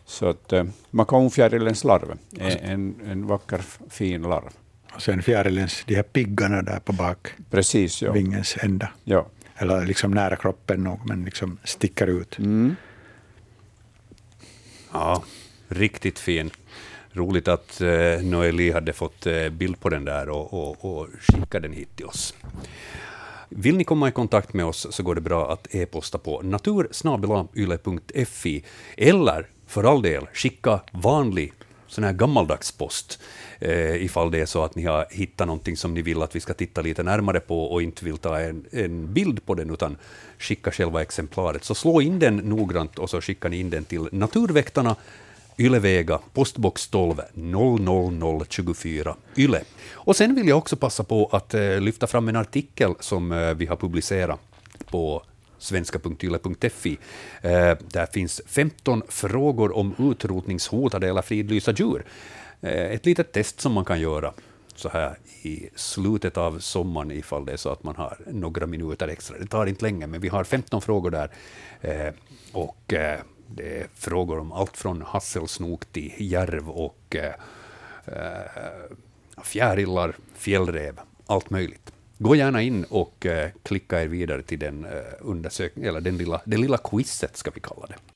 Så 0.05 0.28
att 0.28 0.53
eh, 0.53 0.64
makonfjärilens 0.91 1.85
larv 1.85 2.18
är 2.39 2.57
en, 2.62 2.95
en 3.07 3.26
vacker 3.26 3.61
fin 3.91 4.22
larv. 4.22 4.51
Och 4.95 5.03
sen 5.03 5.22
fjärilens, 5.22 5.85
de 5.87 5.95
här 5.95 6.03
piggarna 6.03 6.62
där 6.62 6.80
på 6.80 6.93
bak 6.93 7.28
Precis, 7.51 8.03
ja. 8.03 8.12
vingens 8.12 8.57
ända. 8.61 8.89
ja. 9.05 9.26
Eller 9.57 9.87
liksom 9.87 10.11
nära 10.11 10.37
kroppen 10.37 10.85
nog, 10.85 11.01
men 11.05 11.24
liksom 11.24 11.59
sticker 11.64 12.07
ut. 12.07 12.39
Mm. 12.39 12.76
Ja, 14.93 15.22
riktigt 15.68 16.18
fin. 16.18 16.51
Roligt 17.13 17.49
att 17.49 17.81
eh, 17.81 18.21
Noeli 18.23 18.71
hade 18.71 18.93
fått 18.93 19.27
eh, 19.27 19.49
bild 19.49 19.81
på 19.81 19.89
den 19.89 20.05
där 20.05 20.29
och, 20.29 20.55
och, 20.55 20.85
och 20.85 21.07
skicka 21.21 21.61
den 21.61 21.73
hit 21.73 21.97
till 21.97 22.07
oss. 22.07 22.35
Vill 23.49 23.77
ni 23.77 23.85
komma 23.85 24.09
i 24.09 24.13
kontakt 24.13 24.55
med 24.55 24.67
oss 24.67 24.87
så 24.91 25.03
går 25.03 25.15
det 25.15 25.21
bra 25.21 25.53
att 25.53 25.75
e-posta 25.75 26.19
på 26.19 26.43
natursnabelayle.fi 26.43 28.65
eller 28.97 29.47
för 29.67 29.85
all 29.85 30.03
del 30.03 30.27
skicka 30.33 30.81
vanlig 30.93 31.53
sån 31.87 32.05
här 32.05 32.13
gammaldags 32.13 32.73
post 32.73 33.21
eh, 33.59 34.05
ifall 34.05 34.31
det 34.31 34.41
är 34.41 34.47
så 34.47 34.65
att 34.65 34.75
ni 34.75 34.85
har 34.85 35.07
hittat 35.11 35.47
någonting 35.47 35.77
som 35.77 35.95
ni 35.95 36.03
vill 36.03 36.23
att 36.23 36.37
vi 36.37 36.41
ska 36.41 36.55
titta 36.55 36.83
lite 36.83 37.03
närmare 37.03 37.41
på 37.41 37.65
och 37.65 37.83
inte 37.83 38.05
vill 38.05 38.19
ta 38.19 38.41
en, 38.41 38.65
en 38.71 39.13
bild 39.13 39.47
på 39.47 39.55
den 39.55 39.71
utan 39.71 39.97
skicka 40.39 40.71
själva 40.71 41.03
exemplaret. 41.03 41.65
Så 41.65 41.75
slå 41.75 42.01
in 42.01 42.19
den 42.19 42.37
noggrant 42.37 42.99
och 42.99 43.11
så 43.11 43.21
skickar 43.21 43.49
ni 43.49 43.61
in 43.61 43.71
den 43.71 43.85
till 43.85 44.09
Naturväktarna 44.13 44.97
Ylevega, 45.59 46.20
postbox 46.32 46.88
12 46.88 47.20
00024 47.34 49.16
Yle. 49.36 49.61
Och 49.92 50.16
sen 50.16 50.34
vill 50.34 50.48
jag 50.48 50.59
också 50.59 50.76
passa 50.76 51.05
på 51.05 51.28
att 51.32 51.55
eh, 51.55 51.80
lyfta 51.80 52.07
fram 52.07 52.28
en 52.28 52.36
artikel 52.36 52.94
som 53.00 53.32
eh, 53.32 53.55
vi 53.55 53.66
har 53.66 53.76
publicerat 53.76 54.40
på 54.90 55.22
svenska.yle.fi. 55.59 56.98
Eh, 57.42 57.76
där 57.80 58.07
finns 58.12 58.40
15 58.46 59.03
frågor 59.09 59.76
om 59.76 59.94
utrotningshotade 59.98 61.09
eller 61.09 61.22
fridlysta 61.22 61.72
djur. 61.72 62.05
Ett 62.64 63.07
litet 63.07 63.32
test 63.32 63.61
som 63.61 63.72
man 63.72 63.84
kan 63.84 64.00
göra 64.00 64.32
så 64.74 64.88
här 64.88 65.18
i 65.42 65.68
slutet 65.74 66.36
av 66.36 66.59
sommaren 66.59 67.11
ifall 67.11 67.46
det 67.46 67.53
är 67.53 67.57
så 67.57 67.68
att 67.68 67.82
man 67.82 67.96
har 67.96 68.18
några 68.26 68.66
minuter 68.66 69.09
extra. 69.09 69.38
Det 69.38 69.46
tar 69.46 69.66
inte 69.66 69.84
länge, 69.84 70.07
men 70.07 70.20
vi 70.20 70.28
har 70.28 70.44
15 70.44 70.82
frågor 70.82 71.11
där. 71.11 71.30
Och 72.53 72.94
det 73.55 73.80
är 73.80 73.86
frågor 73.94 74.38
om 74.38 74.53
allt 74.53 74.76
från 74.76 75.03
hasselsnok 75.03 75.84
till 75.84 76.12
järv 76.18 76.70
och 76.70 77.16
eh, 77.16 77.34
eh, 78.07 79.42
fjärilar, 79.42 80.16
fjällräv, 80.34 81.00
allt 81.26 81.50
möjligt. 81.50 81.92
Gå 82.18 82.36
gärna 82.36 82.62
in 82.62 82.84
och 82.84 83.26
eh, 83.26 83.50
klicka 83.62 84.03
er 84.03 84.07
vidare 84.09 84.42
till 84.42 84.59
den 84.59 84.84
eh, 84.84 84.90
undersökningen, 85.20 85.88
eller 85.90 86.00
den 86.00 86.16
lilla, 86.16 86.40
det 86.44 86.57
lilla 86.57 86.78
quizet 86.78 87.36
ska 87.36 87.50
vi 87.50 87.61
kalla 87.61 87.86
det. 87.86 88.12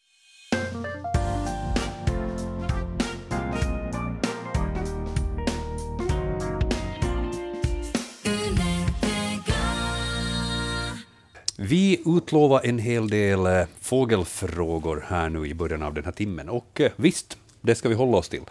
Vi 11.69 12.03
utlovar 12.07 12.61
en 12.65 12.79
hel 12.79 13.09
del 13.09 13.47
eh, 13.47 13.67
fågelfrågor 13.81 15.05
här 15.09 15.29
nu 15.29 15.47
i 15.47 15.55
början 15.55 15.83
av 15.83 15.95
den 15.95 16.05
här 16.05 16.13
timmen. 16.13 16.49
Och 16.49 16.81
eh, 16.81 16.93
visst, 16.97 17.39
det 17.61 17.75
ska 17.75 17.89
vi 17.89 17.95
hålla 17.95 18.17
oss 18.17 18.29
till. 18.29 18.43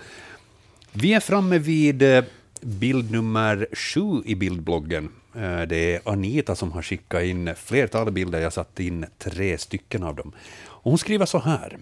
Vi 0.92 1.14
är 1.14 1.20
framme 1.20 1.58
vid 1.58 2.02
eh, 2.02 2.24
bild 2.62 3.12
nummer 3.12 3.68
sju 3.72 4.22
i 4.26 4.36
bildbloggen. 4.36 5.10
Det 5.68 5.96
är 5.96 6.02
Anita 6.06 6.56
som 6.56 6.72
har 6.72 6.82
skickat 6.82 7.24
in 7.24 7.56
flertal 7.56 8.12
bilder. 8.12 8.40
Jag 8.40 8.54
satt 8.54 8.80
in 8.80 9.06
tre 9.18 9.58
stycken 9.58 10.04
av 10.04 10.16
dem. 10.16 10.32
Och 10.64 10.92
hon 10.92 10.98
skriver 10.98 11.26
så 11.26 11.40
här. 11.40 11.78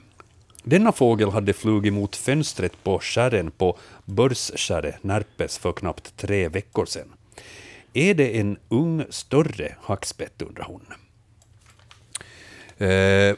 Denna 0.63 0.91
fågel 0.91 1.29
hade 1.29 1.53
flugit 1.53 1.93
mot 1.93 2.15
fönstret 2.15 2.83
på 2.83 2.99
skärren 2.99 3.51
på 3.51 3.77
Börskärre, 4.05 4.95
Närpes, 5.01 5.57
för 5.57 5.71
knappt 5.71 6.17
tre 6.17 6.47
veckor 6.47 6.85
sedan. 6.85 7.13
Är 7.93 8.13
det 8.13 8.39
en 8.39 8.57
ung, 8.69 9.03
större 9.09 9.75
hackspett, 9.81 10.41
undrar 10.41 10.65
hon. 10.65 10.85
Eh, 12.77 13.35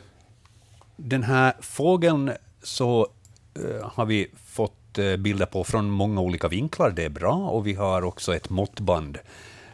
den 0.97 1.23
här 1.23 1.53
fågeln 1.59 2.31
så 2.63 3.07
eh, 3.55 3.89
har 3.91 4.05
vi 4.05 4.27
fått 4.45 4.97
eh, 4.97 5.15
bilder 5.15 5.45
på 5.45 5.63
från 5.63 5.89
många 5.89 6.21
olika 6.21 6.47
vinklar. 6.47 6.89
Det 6.89 7.03
är 7.03 7.09
bra. 7.09 7.35
Och 7.35 7.67
vi 7.67 7.73
har 7.73 8.01
också 8.01 8.35
ett 8.35 8.49
måttband 8.49 9.17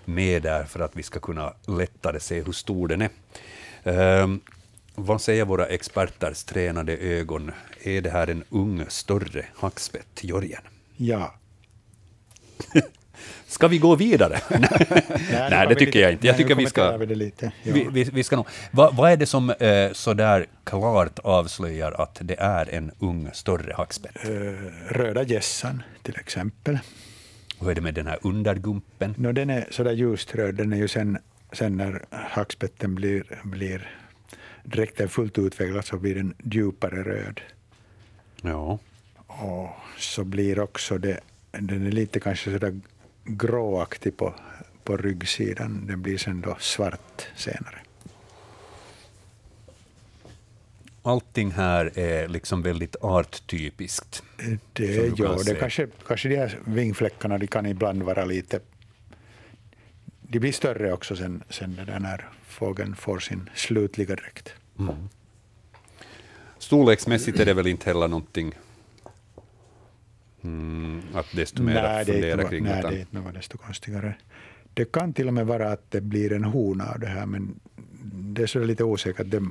med 0.05 0.43
där 0.43 0.63
för 0.63 0.79
att 0.79 0.95
vi 0.95 1.03
ska 1.03 1.19
kunna 1.19 1.53
lättare 1.67 2.19
se 2.19 2.41
hur 2.43 2.51
stor 2.51 2.87
den 2.87 3.01
är. 3.01 3.09
Eh, 3.83 4.27
vad 4.95 5.21
säger 5.21 5.45
våra 5.45 5.65
experters 5.65 6.43
tränade 6.43 6.97
ögon? 6.97 7.51
Är 7.83 8.01
det 8.01 8.09
här 8.09 8.27
en 8.27 8.43
ung, 8.49 8.85
större 8.87 9.45
hackspett, 9.55 10.23
Jörgen? 10.23 10.61
Ja. 10.97 11.33
Ska 13.47 13.67
vi 13.67 13.77
gå 13.77 13.95
vidare? 13.95 14.39
Nej, 15.49 15.67
det 15.69 15.75
tycker 15.75 15.99
jag 15.99 16.11
inte. 16.11 16.27
Jag 16.27 16.37
tycker 16.37 16.55
vi 16.55 16.65
ska... 16.65 16.97
Lite. 16.97 17.51
Ja. 17.63 17.73
Vi, 17.73 17.87
vi, 17.91 18.03
vi 18.03 18.23
ska 18.23 18.35
nog, 18.35 18.45
vad, 18.71 18.95
vad 18.95 19.11
är 19.11 19.17
det 19.17 19.25
som 19.25 19.49
eh, 19.49 19.91
sådär 19.91 20.45
klart 20.63 21.19
avslöjar 21.19 21.91
att 21.91 22.17
det 22.21 22.39
är 22.39 22.73
en 22.73 22.91
ung, 22.99 23.29
större 23.33 23.73
hackspett? 23.73 24.15
Eh, 24.23 24.29
Röda 24.89 25.23
gässan 25.23 25.83
till 26.03 26.15
exempel. 26.15 26.79
Hur 27.59 27.69
är 27.69 27.75
det 27.75 27.81
med 27.81 27.93
den 27.93 28.07
här 28.07 28.19
undergumpen? 28.21 29.15
No, 29.17 29.31
den 29.31 29.49
är 29.49 29.67
sådär 29.71 29.91
ljust 29.91 30.35
röd. 30.35 30.55
Den 30.55 30.73
är 30.73 30.77
ju 30.77 30.87
sen, 30.87 31.17
sen 31.51 31.77
när 31.77 32.05
hackspetten 32.11 32.95
blir, 32.95 33.23
blir 33.43 33.89
dräkten 34.63 35.09
fullt 35.09 35.37
utvecklad 35.37 35.85
så 35.85 35.97
blir 35.97 36.15
den 36.15 36.33
djupare 36.43 37.03
röd. 37.03 37.41
Ja. 38.41 38.79
Och 39.27 39.69
så 39.97 40.23
blir 40.23 40.59
också 40.59 40.97
det, 40.97 41.19
den 41.51 41.87
är 41.87 41.91
lite 41.91 42.19
kanske 42.19 42.51
sådär 42.51 42.79
gråaktig 43.23 44.17
på, 44.17 44.33
på 44.83 44.97
ryggsidan. 44.97 45.87
Den 45.87 46.01
blir 46.01 46.17
sen 46.17 46.41
då 46.41 46.57
svart 46.59 47.27
senare. 47.35 47.77
Allting 51.03 51.51
här 51.51 51.99
är 51.99 52.27
liksom 52.27 52.61
väldigt 52.61 52.95
arttypiskt. 53.01 54.23
Det 54.73 54.95
kan 54.95 55.15
gör 55.15 55.37
se. 55.37 55.53
det. 55.53 55.59
Kanske, 55.59 55.87
kanske 56.07 56.29
de 56.29 56.35
här 56.35 56.59
vingfläckarna 56.65 57.37
de 57.37 57.47
kan 57.47 57.65
ibland 57.65 58.03
vara 58.03 58.25
lite... 58.25 58.59
De 60.21 60.39
blir 60.39 60.51
större 60.51 60.93
också 60.93 61.15
sen, 61.15 61.43
sen 61.49 61.75
där 61.75 61.99
när 61.99 62.29
fågeln 62.47 62.95
får 62.95 63.19
sin 63.19 63.49
slutliga 63.55 64.15
dräkt. 64.15 64.53
Storleksmässigt 66.57 67.39
är 67.39 67.45
det 67.45 67.53
väl 67.53 67.67
inte 67.67 67.85
heller 67.85 68.07
någonting 68.07 68.53
mm, 70.43 71.01
att 71.13 71.25
desto 71.35 71.63
mer 71.63 71.73
Nej, 71.73 72.05
det 72.05 72.11
är 72.11 72.13
fundera 72.13 72.49
kring. 72.49 72.63
nej, 72.63 72.79
utan- 72.79 72.91
det 72.91 72.97
är 72.97 73.01
inte 73.01 73.15
något 73.15 73.33
desto 73.33 73.57
konstigare. 73.57 74.13
Det 74.73 74.91
kan 74.91 75.13
till 75.13 75.27
och 75.27 75.33
med 75.33 75.45
vara 75.45 75.71
att 75.71 75.91
det 75.91 76.01
blir 76.01 76.33
en 76.33 76.43
hona 76.43 76.91
av 76.91 76.99
det 76.99 77.07
här, 77.07 77.25
men 77.25 77.59
det 78.03 78.41
är 78.43 78.47
så 78.47 78.59
lite 78.63 78.83
osäkert. 78.83 79.29
Det, 79.29 79.43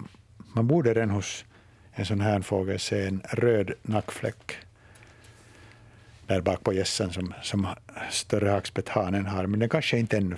man 0.55 0.67
borde 0.67 0.95
redan 0.95 1.11
hos 1.11 1.45
en 1.93 2.07
sån 2.07 2.21
här 2.21 2.41
fågel 2.41 2.79
se 2.79 3.07
en 3.07 3.21
röd 3.31 3.73
nackfläck 3.83 4.53
där 6.27 6.41
bak 6.41 6.65
på 6.65 6.73
gässan 6.73 7.13
som, 7.13 7.35
som 7.43 7.67
större 8.11 8.49
hackspetthanen 8.51 9.27
har, 9.27 9.47
men 9.47 9.61
den 9.61 9.69
kanske 9.69 9.99
inte 9.99 10.17
ännu 10.17 10.37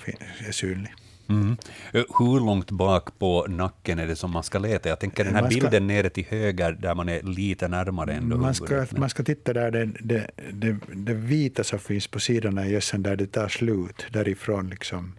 är 0.49 0.53
synlig. 0.53 0.93
Mm. 1.29 1.57
Eh, 1.93 2.03
Hur 2.19 2.41
långt 2.47 2.71
bak 2.71 3.19
på 3.19 3.47
nacken 3.49 3.99
är 3.99 4.07
det 4.07 4.17
som 4.17 4.31
man 4.31 4.43
ska 4.43 4.59
leta? 4.59 4.89
Jag 4.89 5.01
tänker 5.01 5.25
den 5.25 5.35
här 5.35 5.51
ska- 5.51 5.61
bilden 5.61 5.87
nere 5.87 6.11
till 6.11 6.25
höger 6.29 6.73
där 6.73 6.95
man 6.95 7.09
är 7.09 7.23
lite 7.23 7.69
närmare 7.69 8.13
ändå 8.13 8.37
Man 8.37 8.55
ska, 8.55 8.87
man 8.91 9.11
ska 9.11 9.23
titta 9.23 9.53
där, 9.53 9.71
det, 9.71 9.85
det, 10.01 10.31
det, 10.53 10.77
det 10.95 11.15
vita 11.15 11.65
som 11.65 11.79
finns 11.79 12.07
på 12.07 12.21
sidorna 12.21 12.67
i 12.67 12.73
gässan 12.73 13.03
där 13.03 13.17
det 13.17 13.27
tar 13.27 13.49
slut, 13.49 14.07
därifrån 14.13 14.71
liksom 14.71 15.13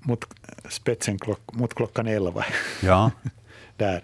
mot 0.00 0.24
spetsen 0.68 1.18
klock, 1.18 1.52
mot 1.52 1.74
klockan 1.74 2.06
elva. 2.06 2.44
Ja, 2.82 3.10
där. 3.76 4.02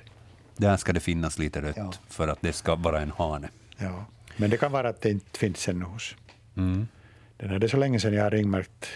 där 0.56 0.76
ska 0.76 0.92
det 0.92 1.00
finnas 1.00 1.38
lite 1.38 1.62
rött 1.62 1.76
Ja. 1.76 1.92
för 2.08 2.28
att 2.28 2.38
det 2.40 2.52
ska 2.52 2.74
vara 2.74 3.00
en 3.00 3.10
hane. 3.18 3.48
Ja. 3.78 4.04
Men 4.36 4.50
det 4.50 4.56
kan 4.56 4.72
vara 4.72 4.88
att 4.88 5.00
det 5.00 5.10
inte 5.10 5.38
finns 5.38 5.68
ännu 5.68 5.84
hos. 5.84 6.14
Mm. 6.56 6.88
Den 7.36 7.50
här, 7.50 7.58
det 7.58 7.66
är 7.66 7.68
så 7.68 7.76
länge 7.76 8.00
sedan 8.00 8.14
jag 8.14 8.22
har 8.22 8.30
ringmärkt 8.30 8.86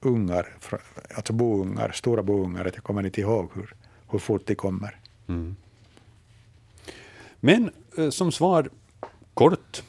ungar, 0.00 0.56
alltså 1.16 1.32
boungar, 1.32 1.92
stora 1.92 2.22
boungar, 2.22 2.64
att 2.64 2.74
jag 2.74 2.84
kommer 2.84 3.06
inte 3.06 3.20
ihåg 3.20 3.50
hur, 3.54 3.74
hur 4.10 4.18
fort 4.18 4.46
de 4.46 4.54
kommer. 4.54 5.00
Mm. 5.28 5.56
Men 7.40 7.70
eh, 7.98 8.10
som 8.10 8.32
svar 8.32 8.70
kort 9.34 9.82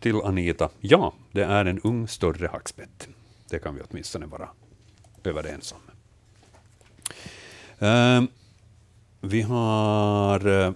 till 0.00 0.16
Anita, 0.16 0.70
ja, 0.80 1.14
det 1.32 1.44
är 1.44 1.64
en 1.64 1.80
ung 1.80 2.08
större 2.08 2.48
hackspett. 2.48 3.08
Det 3.50 3.58
kan 3.58 3.74
vi 3.74 3.80
åtminstone 3.90 4.26
vara 4.26 4.48
överens 5.24 5.72
om. 5.72 5.80
Eh, 7.78 8.22
vi 9.20 9.42
har 9.42 10.46
eh, 10.46 10.72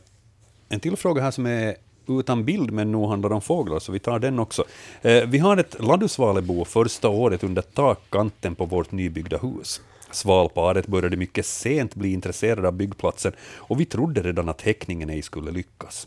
en 0.68 0.80
till 0.80 0.96
fråga 0.96 1.22
här 1.22 1.30
som 1.30 1.46
är 1.46 1.76
utan 2.10 2.44
bild, 2.44 2.70
men 2.70 2.92
nu 2.92 3.06
handlar 3.06 3.28
det 3.28 3.34
om 3.34 3.40
fåglar, 3.40 3.78
så 3.78 3.92
vi 3.92 3.98
tar 3.98 4.18
den 4.18 4.38
också. 4.38 4.64
Eh, 5.02 5.24
vi 5.26 5.38
har 5.38 5.56
ett 5.56 5.76
ladusvalebo 5.80 6.64
första 6.64 7.08
året 7.08 7.44
under 7.44 7.62
takkanten 7.62 8.54
på 8.54 8.64
vårt 8.64 8.92
nybyggda 8.92 9.38
hus. 9.38 9.80
Svalparet 10.10 10.86
började 10.86 11.16
mycket 11.16 11.46
sent 11.46 11.94
bli 11.94 12.12
intresserade 12.12 12.68
av 12.68 12.74
byggplatsen 12.74 13.32
och 13.56 13.80
vi 13.80 13.84
trodde 13.84 14.22
redan 14.22 14.48
att 14.48 14.62
häckningen 14.62 15.10
ej 15.10 15.22
skulle 15.22 15.50
lyckas. 15.50 16.06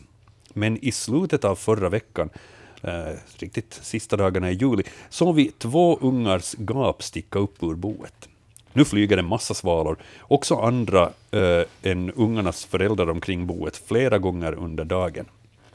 Men 0.52 0.84
i 0.84 0.92
slutet 0.92 1.44
av 1.44 1.56
förra 1.56 1.88
veckan 1.88 2.30
eh, 2.82 3.18
riktigt 3.36 3.80
sista 3.82 4.16
dagarna 4.16 4.50
i 4.50 4.54
juli, 4.54 4.82
såg 5.08 5.34
vi 5.34 5.50
två 5.58 5.98
ungars 6.00 6.54
gap 6.58 7.02
sticka 7.02 7.38
upp 7.38 7.62
ur 7.62 7.74
boet. 7.74 8.28
Nu 8.72 8.84
flyger 8.84 9.16
en 9.16 9.28
massa 9.28 9.54
svalor, 9.54 9.96
också 10.20 10.54
andra 10.54 11.12
eh, 11.30 11.62
än 11.82 12.10
ungarnas 12.10 12.64
föräldrar 12.64 13.10
omkring 13.10 13.46
boet, 13.46 13.76
flera 13.76 14.18
gånger 14.18 14.54
under 14.54 14.84
dagen. 14.84 15.26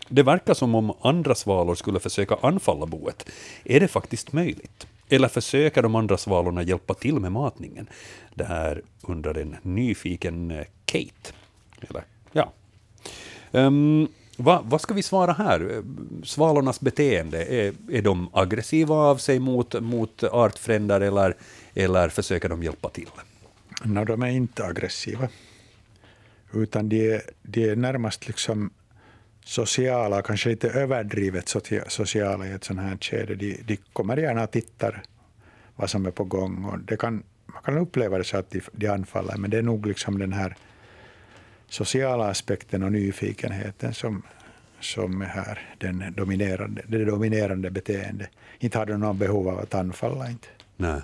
Det 0.10 0.24
verkar 0.24 0.54
som 0.54 0.76
om 0.76 0.94
andra 1.02 1.36
svalor 1.36 1.76
skulle 1.76 2.00
försöka 2.00 2.36
anfalla 2.42 2.86
boet. 2.86 3.30
Är 3.64 3.80
det 3.80 3.88
faktiskt 3.88 4.34
möjligt? 4.34 4.88
Eller 5.10 5.28
försöker 5.28 5.82
de 5.82 5.96
andra 5.96 6.18
svalorna 6.18 6.64
hjälpa 6.64 6.94
till 6.94 7.20
med 7.20 7.32
matningen? 7.32 7.90
Det 8.36 8.44
här 8.44 8.82
undrar 9.02 9.38
en 9.38 9.56
nyfiken 9.62 10.52
eh, 10.52 10.66
Kate. 10.86 11.34
Eller, 11.90 12.04
ja. 12.32 12.54
Ehm, 13.52 13.66
um, 13.66 14.08
vad, 14.38 14.66
vad 14.66 14.82
ska 14.82 14.94
vi 14.94 15.04
svara 15.04 15.34
här? 15.34 15.84
Svalornas 16.24 16.80
beteende, 16.80 17.46
är, 17.46 17.74
är 17.92 18.02
de 18.02 18.30
aggressiva 18.34 18.96
av 18.96 19.18
sig 19.18 19.40
mot, 19.40 19.82
mot 19.82 20.24
artfränder 20.24 21.02
eller, 21.02 21.36
eller 21.74 22.10
försöker 22.10 22.50
de 22.50 22.64
hjälpa 22.64 22.90
till? 22.90 23.10
No, 23.84 24.06
de 24.06 24.24
är 24.24 24.28
inte 24.28 24.66
aggressiva, 24.66 25.30
utan 26.54 26.90
de 26.90 27.14
är, 27.14 27.22
de 27.42 27.70
är 27.70 27.76
närmast 27.76 28.28
liksom 28.28 28.72
sociala, 29.46 30.22
kanske 30.22 30.50
lite 30.50 30.70
överdrivet 30.70 31.56
sociala 31.88 32.48
i 32.48 32.52
ett 32.52 32.64
sånt 32.64 32.80
här 32.80 32.98
skede. 33.02 33.36
De, 33.36 33.58
de 33.66 33.78
kommer 33.94 34.18
gärna 34.18 34.44
och 34.44 34.52
tittar 34.52 35.04
vad 35.76 35.90
som 35.90 36.06
är 36.06 36.12
på 36.12 36.24
gång. 36.24 36.66
Och 36.66 36.80
det 36.80 36.98
kan, 36.98 37.24
man 37.46 37.62
kan 37.64 37.78
uppleva 37.78 38.18
det 38.18 38.24
så 38.24 38.38
att 38.38 38.52
de, 38.52 38.62
de 38.72 38.88
anfaller, 38.88 39.38
men 39.38 39.50
det 39.50 39.58
är 39.58 39.62
nog 39.62 39.86
liksom 39.86 40.20
den 40.20 40.34
här 40.34 40.56
sociala 41.70 42.30
aspekten 42.30 42.84
och 42.84 42.92
nyfikenheten 42.92 43.94
som, 43.94 44.22
som 44.80 45.22
är 45.22 45.26
här 45.26 45.76
den 45.78 46.14
dominerande, 46.18 46.82
det 46.88 47.06
dominerande 47.06 47.72
beteendet. 47.72 48.30
Inte 48.60 48.78
har 48.78 48.86
de 48.86 49.00
någon 49.00 49.18
behov 49.18 49.48
av 49.48 49.60
att 49.60 49.76
anfalla. 49.76 50.30
Inte. 50.30 50.48
Nej. 50.78 51.02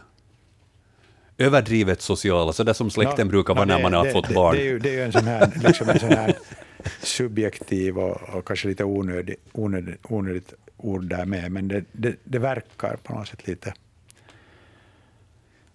Överdrivet 1.38 2.02
sociala, 2.02 2.54
så 2.54 2.64
där 2.64 2.74
som 2.74 2.90
släkten 2.90 3.28
no, 3.28 3.32
brukar 3.32 3.56
vara 3.56 3.66
no, 3.66 3.72
när 3.72 3.82
man 3.82 3.94
har 3.94 4.06
det, 4.06 4.12
fått 4.12 4.28
det, 4.28 4.34
barn. 4.34 4.56
Det, 4.56 4.62
är 4.62 4.66
ju, 4.66 4.80
det 4.80 4.90
är 4.90 4.94
ju 4.94 5.04
en 5.04 5.12
sån 5.12 5.28
här, 5.28 5.54
liksom 5.64 5.90
en 5.90 6.00
sån 6.00 6.10
här 6.10 6.36
subjektiv 7.02 8.00
och, 8.00 8.36
och 8.36 8.46
kanske 8.46 8.68
lite 8.68 8.84
onödig, 8.84 9.36
onödig, 9.52 9.96
onödigt 10.04 10.54
ord 10.78 11.04
där 11.04 11.26
med, 11.26 11.52
men 11.52 11.68
det, 11.68 11.84
det, 11.92 12.16
det 12.24 12.40
verkar 12.40 12.98
på 13.04 13.14
något 13.14 13.28
sätt 13.28 13.48
lite... 13.48 13.74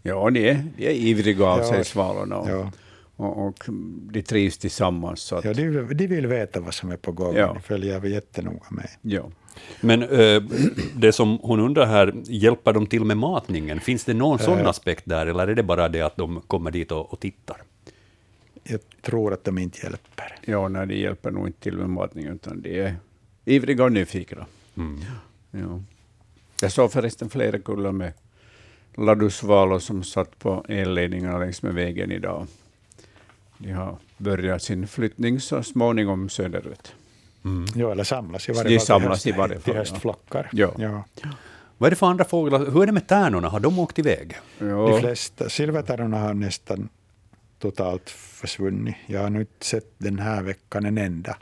Ja, 0.03 0.31
de 0.31 0.49
är, 0.49 0.65
de 0.77 0.87
är 0.87 0.91
ivriga 0.91 1.47
av 1.47 1.59
ja, 1.59 1.69
sig, 1.69 1.85
svalorna. 1.85 2.39
Och, 2.39 2.51
ja. 2.51 2.73
och, 3.17 3.47
och, 3.47 3.65
de 4.13 4.23
trivs 4.23 4.59
tillsammans. 4.59 5.21
Så 5.21 5.37
att, 5.37 5.45
ja, 5.45 5.55
de, 5.55 5.95
de 5.95 6.07
vill 6.07 6.27
veta 6.27 6.61
vad 6.61 6.75
som 6.75 6.91
är 6.91 6.97
på 6.97 7.13
gång. 7.13 7.37
Ja. 7.37 7.47
De 7.47 7.63
följer 7.63 8.05
jättenoga 8.05 8.67
med. 8.71 8.89
Ja. 9.03 9.31
Men 9.81 10.03
äh, 10.03 10.43
det 10.95 11.13
som 11.13 11.39
hon 11.43 11.61
undrar 11.61 11.87
här, 11.87 12.15
hjälper 12.25 12.73
de 12.73 12.87
till 12.87 13.05
med 13.05 13.17
matningen? 13.17 13.81
Finns 13.81 14.05
det 14.05 14.15
någon 14.15 14.39
sån 14.39 14.59
äh, 14.59 14.69
aspekt 14.69 15.03
där, 15.07 15.27
eller 15.27 15.49
är 15.49 15.55
det 15.55 15.63
bara 15.63 15.89
det 15.89 16.03
att 16.03 16.17
de 16.17 16.41
kommer 16.41 16.71
dit 16.71 16.93
och, 16.93 17.13
och 17.13 17.21
tittar? 17.21 17.57
Jag 18.65 18.81
tror 19.03 19.33
att 19.33 19.45
de 19.45 19.59
inte 19.59 19.79
hjälper. 19.83 20.39
Ja, 20.45 20.69
nej, 20.69 20.87
de 20.87 20.95
hjälper 20.95 21.31
nog 21.31 21.47
inte 21.47 21.61
till 21.61 21.77
med 21.77 21.91
matningen, 21.91 22.35
utan 22.35 22.63
de 22.63 22.81
är 22.81 22.97
ivriga 23.45 23.85
och 23.85 23.93
nyfikna. 23.93 24.47
Mm. 24.77 25.01
Ja. 25.51 25.81
Jag 26.63 26.73
såg 26.73 26.93
förresten 26.93 27.31
flera 27.31 27.59
kullar 27.59 27.93
med 27.93 28.13
ladusvalor 28.95 29.79
som 29.79 30.05
satt 30.05 30.39
på 30.39 30.65
elledningarna 30.69 31.39
längs 31.39 31.63
med 31.63 31.75
vägen 31.75 32.13
idag. 32.13 32.47
De 33.59 33.73
har 33.73 33.97
börjat 34.17 34.63
sin 34.63 34.89
flyttning 34.89 35.41
så 35.41 35.63
småningom 35.63 36.29
söderut. 36.29 36.95
Mm. 37.45 37.67
Ja, 37.75 37.93
eller 37.93 38.05
samlas 38.05 38.49
i 38.49 38.53
varje 38.53 38.69
de 38.69 38.79
fall 38.79 38.87
samlas 38.87 39.23
till, 39.23 39.35
i 39.35 39.37
varje 39.37 39.55
fall, 39.55 39.63
till 39.63 39.75
höstflockar. 39.75 40.49
Ja. 40.53 40.75
Ja. 40.79 41.05
Vad 41.79 41.87
är 41.87 41.91
det 41.91 41.97
för 41.97 42.07
andra 42.07 42.25
fåglar? 42.25 42.59
Hur 42.59 42.83
är 42.83 42.87
det 42.87 42.93
med 42.93 43.07
tärnorna? 43.07 43.49
Har 43.49 43.61
de 43.61 43.79
åkt 43.79 43.99
iväg? 43.99 44.37
Ja. 44.59 44.67
De 44.67 45.01
flesta 45.01 45.49
silvertärnorna 45.49 46.19
har 46.19 46.35
nästan 46.35 46.89
totalt 47.61 48.11
försvunnit. 48.11 48.97
Jag 49.07 49.21
har 49.21 49.31
nu 49.31 49.41
inte 49.41 49.67
sett 49.67 49.93
den 49.99 50.19
här 50.19 50.43
veckan 50.43 50.85
en 50.85 50.99
enda. 50.99 51.37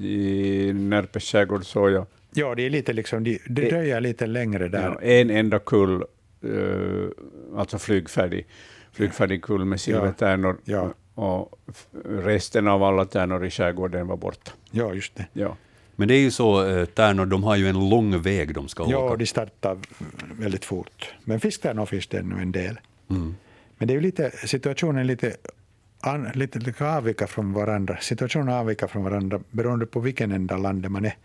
I 0.00 0.72
Närpes 0.72 1.24
skärgård 1.24 1.64
såg 1.64 1.90
jag. 1.90 2.06
Ja, 2.34 2.54
det 2.54 2.66
är 2.66 2.70
lite 2.70 2.92
liksom, 2.92 3.24
det, 3.24 3.38
det 3.48 3.68
dröjer 3.70 4.00
lite 4.00 4.26
längre 4.26 4.68
där. 4.68 4.82
Ja, 4.82 5.00
en 5.00 5.30
enda 5.30 5.58
kull, 5.58 6.04
uh, 6.44 7.08
alltså 7.56 7.78
flygfärdig, 7.78 8.46
flygfärdig 8.92 9.42
kull 9.42 9.64
med 9.64 9.80
silvertärnor. 9.80 10.56
Ja. 10.64 10.94
Och 11.14 11.58
resten 12.04 12.68
av 12.68 12.82
alla 12.82 13.04
tärnor 13.04 13.46
i 13.46 13.50
skärgården 13.50 14.06
var 14.06 14.16
borta. 14.16 14.52
Ja, 14.70 14.94
just 14.94 15.14
det. 15.16 15.26
Ja. 15.32 15.56
Men 15.96 16.08
det 16.08 16.14
är 16.14 16.20
ju 16.20 16.30
så, 16.30 16.66
eh, 16.66 16.84
tärnor, 16.84 17.26
de 17.26 17.44
har 17.44 17.56
ju 17.56 17.68
en 17.68 17.88
lång 17.88 18.22
väg 18.22 18.54
de 18.54 18.68
ska 18.68 18.82
ja, 18.82 18.98
åka. 18.98 19.12
Ja, 19.12 19.16
de 19.16 19.26
startar 19.26 19.78
väldigt 20.38 20.64
fort. 20.64 21.14
Men 21.24 21.40
fisktärnor 21.40 21.86
finns 21.86 22.06
det 22.06 22.18
ännu 22.18 22.42
en 22.42 22.52
del. 22.52 22.78
Mm. 23.10 23.34
Men 23.78 23.88
det 23.88 23.92
är 23.92 23.94
ju 23.94 24.00
lite, 24.00 24.30
situationen 24.30 25.06
lite, 25.06 25.36
an, 26.00 26.30
lite, 26.34 26.58
lite 26.58 26.90
avvika 26.90 27.26
från 27.26 27.52
varandra. 27.52 27.96
Situationen 28.00 28.48
avviker 28.48 28.86
från 28.86 29.04
varandra 29.04 29.40
beroende 29.50 29.86
på 29.86 30.00
vilken 30.00 30.32
enda 30.32 30.56
land 30.56 30.90
man 30.90 31.04
är. 31.04 31.16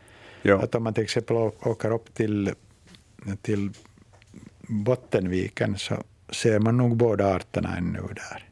Ja. 0.41 0.63
Att 0.63 0.75
om 0.75 0.83
man 0.83 0.93
till 0.93 1.03
exempel 1.03 1.35
åker 1.35 1.91
upp 1.91 2.13
till, 2.13 2.51
till 3.41 3.69
Bottenviken 4.61 5.77
så 5.77 6.03
ser 6.29 6.59
man 6.59 6.77
nog 6.77 6.95
båda 6.95 7.35
arterna 7.35 7.77
ännu 7.77 7.99
där. 7.99 8.45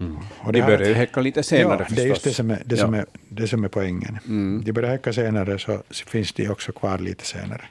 Mm. 0.00 0.18
Och 0.38 0.52
de 0.52 0.62
börjar 0.62 0.88
ju 0.88 0.94
häcka 0.94 1.20
lite 1.20 1.42
senare 1.42 1.76
ja, 1.78 1.84
förstås. 1.84 1.96
det 1.96 2.02
är 2.02 2.06
just 2.06 2.24
det 2.24 2.30
som 2.30 2.50
är, 2.50 2.62
det 2.66 2.76
ja. 2.76 2.84
som 2.84 2.94
är, 2.94 3.06
det 3.28 3.48
som 3.48 3.64
är 3.64 3.68
poängen. 3.68 4.18
Mm. 4.26 4.62
De 4.64 4.72
börjar 4.72 4.90
häcka 4.90 5.12
senare 5.12 5.58
så 5.58 5.82
finns 5.90 6.32
de 6.32 6.48
också 6.48 6.72
kvar 6.72 6.98
lite 6.98 7.24
senare. 7.24 7.62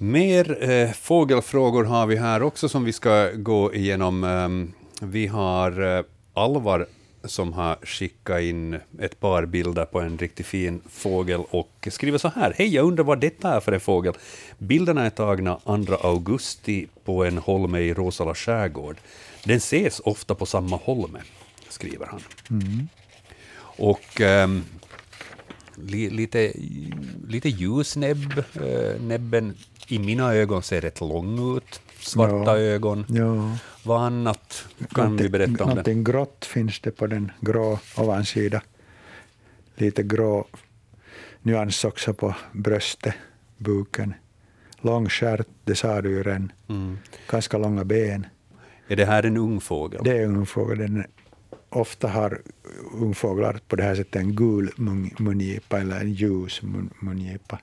Mer 0.00 0.70
eh, 0.70 0.92
fågelfrågor 0.92 1.84
har 1.84 2.06
vi 2.06 2.16
här 2.16 2.42
också 2.42 2.68
som 2.68 2.84
vi 2.84 2.92
ska 2.92 3.30
gå 3.34 3.74
igenom. 3.74 4.24
Um, 4.24 4.72
vi 5.00 5.26
har 5.26 5.96
eh, 5.98 6.04
Alvar 6.34 6.86
som 7.24 7.52
har 7.52 7.76
skickat 7.82 8.40
in 8.40 8.78
ett 9.00 9.20
par 9.20 9.46
bilder 9.46 9.84
på 9.84 10.00
en 10.00 10.18
riktigt 10.18 10.46
fin 10.46 10.80
fågel 10.90 11.40
och 11.50 11.88
skriver 11.90 12.18
så 12.18 12.28
här. 12.28 12.54
Hej, 12.56 12.74
jag 12.74 12.86
undrar 12.86 13.04
vad 13.04 13.20
detta 13.20 13.56
är 13.56 13.60
för 13.60 13.72
en 13.72 13.80
fågel. 13.80 14.14
Bilderna 14.58 15.06
är 15.06 15.10
tagna 15.10 15.60
2 15.64 15.94
augusti 16.02 16.86
på 17.04 17.24
en 17.24 17.38
holme 17.38 17.78
i 17.78 17.94
Rosala 17.94 18.34
skärgård. 18.34 18.96
Den 19.44 19.56
ses 19.56 20.00
ofta 20.00 20.34
på 20.34 20.46
samma 20.46 20.76
holme, 20.76 21.18
skriver 21.68 22.06
han. 22.06 22.20
Mm. 22.50 22.88
Och 23.60 24.20
um, 24.20 24.64
li, 25.82 26.10
lite, 26.10 26.52
lite 27.28 27.48
ljusnäbb, 27.48 28.38
uh, 28.38 29.00
näbben 29.00 29.54
i 29.88 29.98
mina 29.98 30.34
ögon 30.34 30.62
ser 30.62 30.80
rätt 30.80 31.00
lång 31.00 31.56
ut. 31.56 31.80
Svarta 32.00 32.58
ja. 32.58 32.58
ögon. 32.58 33.04
Ja. 33.08 33.58
Vad 33.82 34.02
annat 34.02 34.64
kan 34.94 35.04
någonting, 35.04 35.24
vi 35.24 35.30
berätta 35.30 35.64
om 35.64 35.68
Någonting 35.68 36.04
det? 36.04 36.12
grått 36.12 36.44
finns 36.44 36.80
det 36.80 36.90
på 36.90 37.06
den 37.06 37.32
grå 37.40 37.78
ovansida. 37.96 38.62
Lite 39.76 40.02
grå 40.02 40.46
nyans 41.42 41.84
också 41.84 42.14
på 42.14 42.34
bröstet, 42.52 43.14
buken. 43.56 44.14
Lång 44.80 45.08
stjärt, 45.08 45.46
det 45.64 45.74
sa 45.74 46.02
du 46.02 46.10
ju 46.10 46.22
redan. 46.22 46.52
Mm. 46.68 46.98
Ganska 47.30 47.58
långa 47.58 47.84
ben. 47.84 48.26
Är 48.88 48.96
det 48.96 49.04
här 49.04 49.22
en 49.22 49.36
ung 49.36 49.60
fågel? 49.60 50.00
Det 50.04 50.18
är 50.18 50.24
en 50.24 50.36
ung 50.36 50.46
fågel. 50.46 50.78
Den 50.78 51.04
ofta 51.68 52.08
har 52.08 52.40
ungfåglar 52.92 53.60
på 53.68 53.76
det 53.76 53.82
här 53.82 53.94
sättet 53.94 54.16
en 54.16 54.36
gul 54.36 54.70
mungipa 55.18 55.80
eller 55.80 56.00
en 56.00 56.12
ljus 56.12 56.62
mungipa 57.00 57.58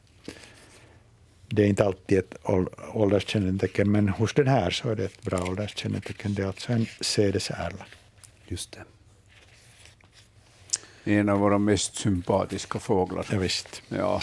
det 1.56 1.64
är 1.64 1.68
inte 1.68 1.86
alltid 1.86 2.18
ett 2.18 2.36
ålderskännetecken, 2.94 3.92
men 3.92 4.10
hos 4.10 4.34
den 4.34 4.48
här 4.48 4.72
så 4.72 4.90
är 4.90 4.96
det 4.96 5.06
ett 5.06 5.22
bra 5.22 5.44
ålderskännetecken. 5.44 6.34
Det 6.34 6.42
är 6.42 6.48
alltså 6.48 6.72
en 6.74 6.86
sädesärla. 7.02 7.86
Just 8.48 8.72
det. 8.72 8.84
En 11.12 11.30
av 11.30 11.40
våra 11.40 11.58
mest 11.58 11.96
sympatiska 11.96 12.80
fåglar. 12.80 13.26
Ja, 13.32 13.40
visst. 13.40 13.82
Ja, 13.90 14.22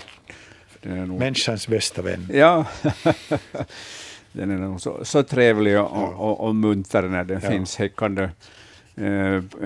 den 0.81 0.93
är 0.93 1.07
nog... 1.07 1.19
Människans 1.19 1.69
bästa 1.69 2.03
vän. 2.03 2.29
Ja, 2.33 2.67
den 4.33 4.51
är 4.51 4.59
nog 4.59 4.81
så, 4.81 5.05
så 5.05 5.23
trevlig 5.23 5.81
och, 5.81 5.91
ja. 5.97 6.07
och, 6.07 6.41
och 6.47 6.55
munter 6.55 7.03
när 7.03 7.25
den 7.25 7.41
ja. 7.43 7.51
finns 7.51 7.77
häckande 7.77 8.29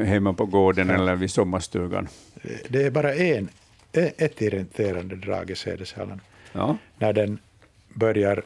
hemma 0.04 0.32
på 0.32 0.46
gården 0.46 0.90
eller 0.90 1.16
vid 1.16 1.30
sommarstugan. 1.30 2.08
Det 2.68 2.82
är 2.82 2.90
bara 2.90 3.14
en, 3.14 3.48
ett 3.92 4.42
irriterande 4.42 5.16
drag 5.16 5.50
i 5.50 5.56
sädesärlan. 5.56 6.20
Ja. 6.52 6.76
När 6.98 7.12
den 7.12 7.38
börjar 7.94 8.42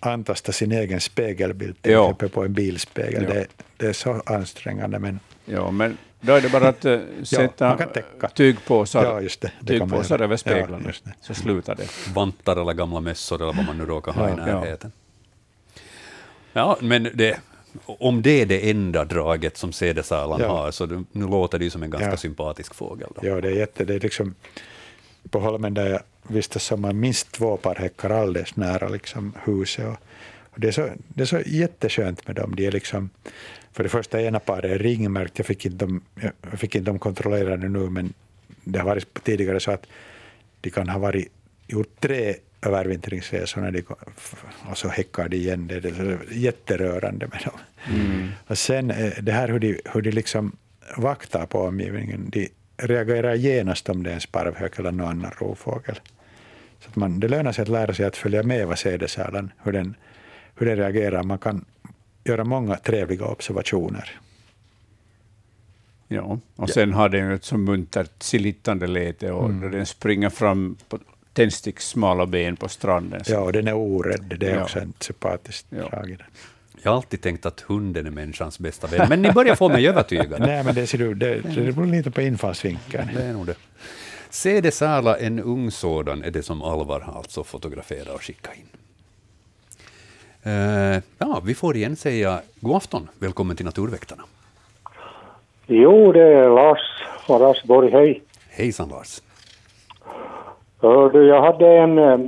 antasta 0.00 0.52
sin 0.52 0.72
egen 0.72 1.00
spegelbild, 1.00 1.82
till 1.82 1.92
ja. 1.92 2.04
exempel 2.04 2.28
på 2.28 2.44
en 2.44 2.52
bilspegel. 2.52 3.22
Ja. 3.22 3.34
Det, 3.34 3.46
det, 3.76 3.86
är 3.86 3.92
så 3.92 4.22
ansträngande. 4.26 4.98
Men, 4.98 5.20
ja, 5.44 5.70
men 5.70 5.96
då 6.20 6.32
är 6.32 6.40
det 6.40 6.48
bara 6.48 6.68
att 6.68 6.84
uh, 6.84 7.00
sätta 7.22 7.92
ja, 8.20 8.28
tygpåsar, 8.28 9.04
ja, 9.04 9.20
just 9.20 9.40
det. 9.40 9.52
Det 9.60 9.78
tygpåsar 9.78 10.20
över 10.20 10.36
speglarna, 10.36 10.92
ja, 11.04 11.12
så 11.20 11.34
slutar 11.34 11.74
det. 11.74 12.12
Vantar 12.14 12.56
eller 12.56 12.72
gamla 12.72 13.00
mössor 13.00 13.42
eller 13.42 13.52
vad 13.52 13.66
man 13.66 13.78
nu 13.78 13.86
råkar 13.86 14.12
ha 14.12 14.30
i 14.30 14.36
närheten. 14.36 14.92
Ja, 16.52 16.76
men 16.80 17.08
det, 17.14 17.40
om 17.86 18.22
det 18.22 18.40
är 18.40 18.46
det 18.46 18.70
enda 18.70 19.04
draget 19.04 19.56
som 19.56 19.72
sädesärlan 19.72 20.40
har, 20.40 20.70
så 20.70 20.86
det, 20.86 21.04
nu 21.12 21.26
låter 21.26 21.58
det 21.58 21.64
ju 21.64 21.70
som 21.70 21.82
en 21.82 21.90
ganska 21.90 22.16
sympatisk 22.16 22.74
fågel. 22.74 23.08
Då. 23.14 23.28
Ja, 23.28 23.40
det 23.40 23.48
är 23.48 23.52
jätte... 23.52 23.84
Det 23.84 23.94
är 23.94 24.00
liksom, 24.00 24.34
på 25.30 25.40
Holmen 25.40 25.74
där 25.74 25.90
jag 25.90 26.00
vistas 26.28 26.70
har 26.70 26.92
minst 26.92 27.32
två 27.32 27.56
par 27.56 27.74
häckar 27.74 28.10
alldeles 28.10 28.56
nära 28.56 28.88
liksom 28.88 29.32
huset. 29.44 29.86
Och, 29.86 29.96
och 30.50 30.60
det, 30.60 30.68
är 30.68 30.72
så, 30.72 30.88
det 31.08 31.22
är 31.22 31.26
så 31.26 31.40
jätteskönt 31.46 32.26
med 32.26 32.36
dem. 32.36 32.56
De 32.56 32.66
är 32.66 32.72
liksom, 32.72 33.10
för 33.72 33.82
det 33.82 33.88
första, 33.88 34.22
ena 34.22 34.40
paret 34.40 34.64
är 34.64 34.78
ringmärkt. 34.78 35.38
Jag 35.38 35.46
fick 35.46 35.66
inte 35.66 35.84
dem, 35.84 36.02
jag 36.50 36.58
fick 36.58 36.74
inte 36.74 36.90
dem 36.90 36.98
kontrollerade 36.98 37.68
nu, 37.68 37.90
men 37.90 38.12
det 38.64 38.78
har 38.78 38.86
varit 38.86 39.24
tidigare 39.24 39.60
så 39.60 39.70
att 39.70 39.86
de 40.60 40.70
kan 40.70 40.88
ha 40.88 40.98
varit, 40.98 41.28
gjort 41.66 42.00
tre 42.00 42.34
övervintringsresor 42.64 43.60
när 43.60 43.70
de, 43.70 43.82
och 44.70 44.78
så 44.78 44.88
häckar 44.88 45.28
de 45.28 45.36
igen. 45.36 45.66
Det 45.66 45.84
är 45.84 46.18
jätterörande 46.32 47.26
med 47.26 47.40
dem. 47.44 47.58
Mm. 47.94 48.28
Och 48.46 48.58
sen 48.58 48.90
eh, 48.90 49.12
det 49.22 49.32
här 49.32 49.48
hur 49.48 49.58
de, 49.58 49.80
hur 49.84 50.02
de 50.02 50.10
liksom 50.10 50.56
vaktar 50.96 51.46
på 51.46 51.60
omgivningen. 51.60 52.30
De 52.30 52.48
reagerar 52.76 53.34
genast 53.34 53.88
om 53.88 54.02
det 54.02 54.10
är 54.10 54.14
en 54.14 54.20
sparvhök 54.20 54.78
eller 54.78 54.92
någon 54.92 55.08
annan 55.08 55.30
rovfågel. 55.38 56.00
Så 56.80 56.88
att 56.88 56.96
man, 56.96 57.20
det 57.20 57.28
lönar 57.28 57.52
sig 57.52 57.62
att 57.62 57.68
lära 57.68 57.94
sig 57.94 58.06
att 58.06 58.16
följa 58.16 58.42
med 58.42 58.66
vad 58.66 58.78
sädesärlan, 58.78 59.52
hur 59.62 59.72
den, 59.72 59.94
hur 60.54 60.66
den 60.66 60.76
reagerar. 60.76 61.22
Man 61.22 61.38
kan 61.38 61.64
göra 62.24 62.44
många 62.44 62.76
trevliga 62.76 63.24
observationer. 63.24 64.20
Ja, 66.08 66.38
och 66.56 66.70
sen 66.70 66.92
har 66.92 67.08
den 67.08 67.30
ett 67.30 67.44
så 67.44 67.56
muntert 67.56 68.22
silittande 68.22 68.86
läte 68.86 69.32
och 69.32 69.50
mm. 69.50 69.70
den 69.70 69.86
springer 69.86 70.30
fram 70.30 70.76
på 70.88 70.98
tändstickssmala 71.34 72.26
ben 72.26 72.56
på 72.56 72.68
stranden. 72.68 73.24
Så. 73.24 73.32
Ja, 73.32 73.40
och 73.40 73.52
den 73.52 73.68
är 73.68 73.74
orädd. 73.74 74.36
Det 74.40 74.46
är 74.46 74.56
ja. 74.56 74.62
också 74.62 74.78
ett 74.78 75.02
sympatiskt 75.02 75.66
ja. 75.70 75.88
drag 75.88 76.10
i 76.10 76.16
den. 76.16 76.26
Jag 76.82 76.90
har 76.90 76.96
alltid 76.96 77.20
tänkt 77.20 77.46
att 77.46 77.60
hunden 77.60 78.06
är 78.06 78.10
människans 78.10 78.58
bästa 78.58 78.86
vän, 78.86 79.06
men 79.08 79.22
ni 79.22 79.32
börjar 79.32 79.54
få 79.54 79.68
mig 79.68 79.88
övertygad. 79.88 80.40
Nej, 80.46 80.64
men 80.64 80.74
det 80.74 80.86
ser 80.86 80.98
du, 80.98 81.14
det, 81.14 81.40
det 81.40 81.72
beror 81.72 81.86
lite 81.86 82.10
på 82.10 82.20
infallsvinkeln. 82.20 83.08
Det 83.14 83.22
är 83.22 83.32
nog 83.32 83.46
det. 83.46 83.54
Se 84.30 84.60
det 84.60 84.70
Sala, 84.70 85.16
en 85.18 85.40
ung 85.40 85.70
sådan, 85.70 86.24
är 86.24 86.30
det 86.30 86.42
som 86.42 86.62
Alvar 86.62 87.12
alltså 87.16 87.44
fotograferar 87.44 88.14
och 88.14 88.22
skickar 88.22 88.52
in. 88.52 88.68
Uh, 90.52 91.02
ja, 91.18 91.42
vi 91.44 91.54
får 91.54 91.76
igen 91.76 91.96
säga 91.96 92.40
god 92.60 92.76
afton. 92.76 93.08
Välkommen 93.18 93.56
till 93.56 93.66
Naturväktarna. 93.66 94.22
Jo, 95.66 96.12
det 96.12 96.22
är 96.22 96.48
Lars 96.48 96.78
från 97.26 97.40
Raseborg. 97.40 97.90
Hej. 97.90 98.22
Hejsan 98.48 98.88
Lars. 98.88 99.20
Hördu, 100.84 101.26
jag 101.26 101.42
hade 101.42 101.68
en 101.68 101.98
eh, 101.98 102.18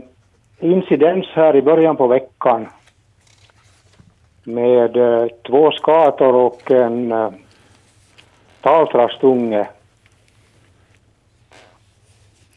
incidens 0.61 1.27
här 1.33 1.57
i 1.57 1.63
början 1.63 1.97
på 1.97 2.07
veckan 2.07 2.67
med 4.45 4.97
eh, 4.97 5.27
två 5.47 5.71
skator 5.71 6.35
och 6.35 6.71
en 6.71 7.13
eh, 7.13 7.31
taltrastunge. 8.61 9.69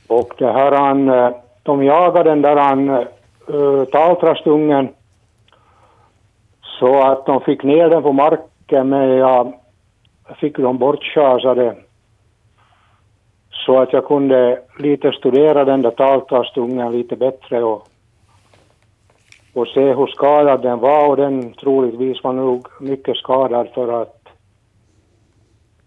Och 0.08 0.34
det 0.38 0.52
här 0.52 0.72
han, 0.72 1.34
de 1.64 1.84
jagade 1.84 2.30
den 2.30 2.42
där 2.42 2.56
han, 2.56 2.90
uh, 2.90 3.86
taltrastungen 3.86 4.90
så 6.62 7.02
att 7.02 7.26
de 7.26 7.42
fick 7.42 7.64
ner 7.64 7.90
den 7.90 8.04
på 8.04 8.12
marken 8.12 8.90
men 8.90 9.10
jag 9.10 9.54
fick 10.40 10.58
dem 10.58 10.78
bortschasade 10.78 11.76
så 13.70 13.80
att 13.80 13.94
jag 13.94 14.06
kunde 14.06 14.62
lite 14.80 15.12
studera 15.12 15.66
den 15.66 15.82
där 15.82 15.92
taltrastungen 15.92 16.92
lite 16.92 17.16
bättre 17.16 17.64
och 17.64 17.88
och 19.54 19.68
se 19.68 19.94
hur 19.94 20.08
skadad 20.08 20.62
den 20.62 20.80
var. 20.80 21.10
Och 21.10 21.18
den 21.18 21.54
troligtvis 21.54 22.24
var 22.24 22.34
nog 22.34 22.68
mycket 22.82 23.18
skadad 23.18 23.68
för 23.74 24.02
att 24.02 24.28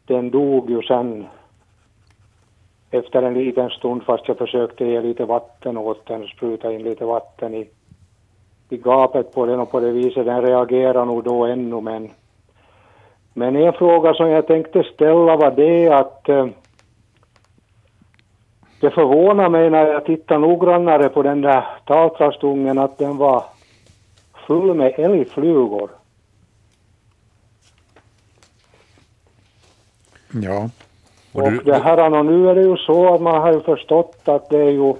den 0.06 0.30
dog 0.30 0.70
ju 0.70 0.82
sen 0.82 1.26
efter 2.90 3.22
en 3.22 3.34
liten 3.34 3.70
stund 3.70 4.02
fast 4.02 4.28
jag 4.28 4.38
försökte 4.38 4.84
ge 4.84 5.00
lite 5.00 5.24
vatten 5.24 5.76
åt 5.76 6.06
den, 6.06 6.26
spruta 6.26 6.72
in 6.72 6.82
lite 6.82 7.04
vatten 7.04 7.54
i, 7.54 7.68
i 8.68 8.76
gapet 8.76 9.34
på 9.34 9.46
den. 9.46 9.60
Och 9.60 9.70
på 9.70 9.80
det 9.80 9.90
viset 9.90 10.26
den 10.26 10.42
reagerar 10.42 11.04
nog 11.04 11.24
då 11.24 11.44
ännu. 11.44 11.80
Men 11.80 12.10
men 13.34 13.56
en 13.56 13.72
fråga 13.72 14.14
som 14.14 14.28
jag 14.28 14.46
tänkte 14.46 14.82
ställa 14.82 15.36
var 15.36 15.50
det 15.50 15.88
att 15.88 16.28
eh, 16.28 16.46
det 18.82 18.90
förvånar 18.90 19.48
mig 19.48 19.70
när 19.70 19.86
jag 19.86 20.04
tittar 20.04 20.38
noggrannare 20.38 21.08
på 21.08 21.22
den 21.22 21.40
där 21.40 21.64
taltrastungen 21.84 22.78
att 22.78 22.98
den 22.98 23.16
var 23.16 23.44
full 24.46 24.74
med 24.74 24.94
älgflugor. 24.96 25.90
Ja. 30.32 30.70
Och, 31.32 31.42
och 31.42 31.52
det 31.52 31.78
här, 31.78 32.18
och 32.18 32.26
nu 32.26 32.50
är 32.50 32.54
det 32.54 32.62
ju 32.62 32.76
så 32.76 33.14
att 33.14 33.20
man 33.20 33.42
har 33.42 33.52
ju 33.52 33.60
förstått 33.60 34.28
att 34.28 34.50
det 34.50 34.60
är 34.60 34.70
ju 34.70 34.94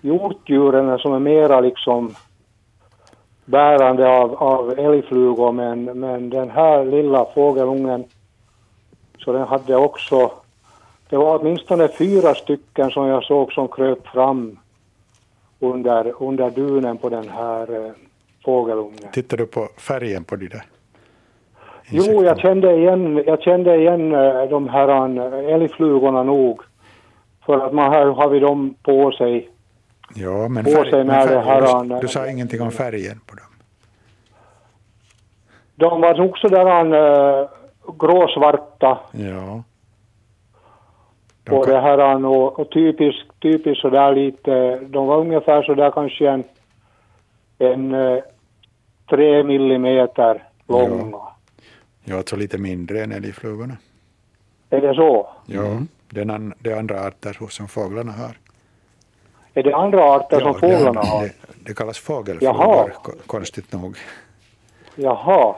hjortdjuren 0.00 0.98
som 0.98 1.12
är 1.12 1.18
mera 1.18 1.60
liksom 1.60 2.14
bärande 3.44 4.08
av, 4.08 4.34
av 4.34 4.78
älgflugor 4.78 5.52
men, 5.52 5.84
men 5.84 6.30
den 6.30 6.50
här 6.50 6.84
lilla 6.84 7.24
fågelungen 7.34 8.04
så 9.18 9.32
den 9.32 9.48
hade 9.48 9.76
också 9.76 10.30
det 11.14 11.18
var 11.18 11.38
åtminstone 11.38 11.88
fyra 11.88 12.34
stycken 12.34 12.90
som 12.90 13.06
jag 13.06 13.24
såg 13.24 13.52
som 13.52 13.68
kröp 13.68 14.06
fram 14.06 14.58
under, 15.60 16.22
under 16.22 16.50
dunen 16.50 16.98
på 16.98 17.08
den 17.08 17.28
här 17.28 17.86
eh, 17.86 17.92
fågelungen. 18.44 18.98
Tittar 19.12 19.36
du 19.36 19.46
på 19.46 19.68
färgen 19.76 20.24
på 20.24 20.36
de 20.36 20.48
där? 20.48 20.62
Jo, 21.90 22.24
jag 22.24 22.38
kände 22.38 22.76
igen, 22.76 23.22
jag 23.26 23.42
kände 23.42 23.76
igen 23.76 24.14
eh, 24.14 24.42
de 24.50 24.68
här 24.68 24.88
eh, 24.88 25.54
älgflugorna 25.54 26.22
nog. 26.22 26.60
För 27.46 27.66
att 27.66 27.74
man 27.74 27.92
har, 27.92 28.06
har 28.06 28.28
vi 28.28 28.38
dem 28.40 28.74
på 28.82 29.12
sig. 29.12 29.50
Ja, 30.14 30.48
men, 30.48 30.64
färg, 30.64 30.90
sig 30.90 31.04
men 31.04 31.28
färg, 31.28 31.44
här, 31.44 31.84
du, 31.84 32.00
du 32.00 32.08
sa 32.08 32.30
ingenting 32.30 32.62
om 32.62 32.70
färgen 32.70 33.20
på 33.26 33.36
dem. 33.36 33.46
De 35.74 36.00
var 36.00 36.14
nog 36.14 36.38
sådär 36.38 36.84
uh, 36.86 37.48
gråsvarta. 37.98 38.98
Ja. 39.12 39.62
De 41.44 41.52
och 41.52 41.66
det 41.66 41.80
här 41.80 42.24
och, 42.24 42.58
och 42.58 42.70
typiskt, 42.70 43.40
typiskt 43.40 43.82
sådär 43.82 44.14
lite, 44.14 44.78
de 44.78 45.06
var 45.06 45.18
ungefär 45.18 45.62
sådär 45.62 45.90
kanske 45.90 46.28
en, 46.28 46.44
en 47.58 47.94
uh, 47.94 48.22
tre 49.10 49.44
millimeter 49.44 50.42
långa. 50.68 51.08
Ja, 51.12 51.36
ja 52.04 52.16
alltså 52.16 52.36
lite 52.36 52.58
mindre 52.58 53.02
än 53.02 53.12
älgflugorna. 53.12 53.76
Är 54.70 54.80
det 54.80 54.94
så? 54.94 55.28
Ja, 55.46 55.60
mm. 55.60 55.88
den 56.08 56.30
an, 56.30 56.54
det 56.58 56.70
är 56.70 56.78
andra 56.78 57.00
arter 57.00 57.36
som 57.48 57.68
fåglarna 57.68 58.12
har. 58.12 58.36
Är 59.54 59.62
det 59.62 59.74
andra 59.74 60.04
arter 60.04 60.40
ja, 60.40 60.52
som 60.52 60.54
fåglarna 60.54 61.00
det, 61.02 61.06
har? 61.08 61.22
Det, 61.22 61.32
det 61.66 61.74
kallas 61.74 61.98
fågelflugor, 61.98 62.92
konstigt 63.26 63.72
nog. 63.72 63.96
Jaha. 64.96 65.54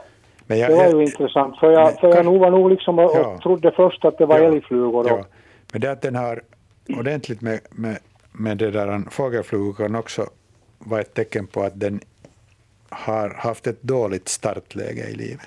Men 0.47 0.59
jag, 0.59 0.71
det 0.71 0.77
var 0.77 0.85
ju 0.85 0.91
jag, 0.91 1.03
intressant, 1.03 1.59
för 1.59 1.71
jag, 1.71 1.85
men, 1.85 1.97
för 1.97 2.09
jag 2.09 2.25
nog 2.25 2.41
var 2.41 2.51
nog 2.51 2.71
liksom 2.71 2.99
och, 2.99 3.11
ja, 3.15 3.39
trodde 3.43 3.71
först 3.71 4.05
att 4.05 4.19
det 4.19 4.27
var 4.27 4.39
ja, 4.39 4.45
älgflugor. 4.45 5.07
Ja. 5.09 5.25
Men 5.73 5.81
det 5.81 5.91
att 5.91 6.03
den 6.03 6.15
har 6.15 6.43
ordentligt 6.89 7.41
med, 7.41 7.61
med, 7.71 7.99
med 8.33 8.59
det 8.59 8.71
där 8.71 9.03
fågelflugor 9.11 9.73
kan 9.73 9.95
också 9.95 10.27
vara 10.79 11.01
ett 11.01 11.15
tecken 11.15 11.47
på 11.47 11.63
att 11.63 11.81
den 11.81 12.01
har 12.89 13.31
haft 13.31 13.67
ett 13.67 13.83
dåligt 13.83 14.29
startläge 14.29 15.09
i 15.09 15.15
livet. 15.15 15.47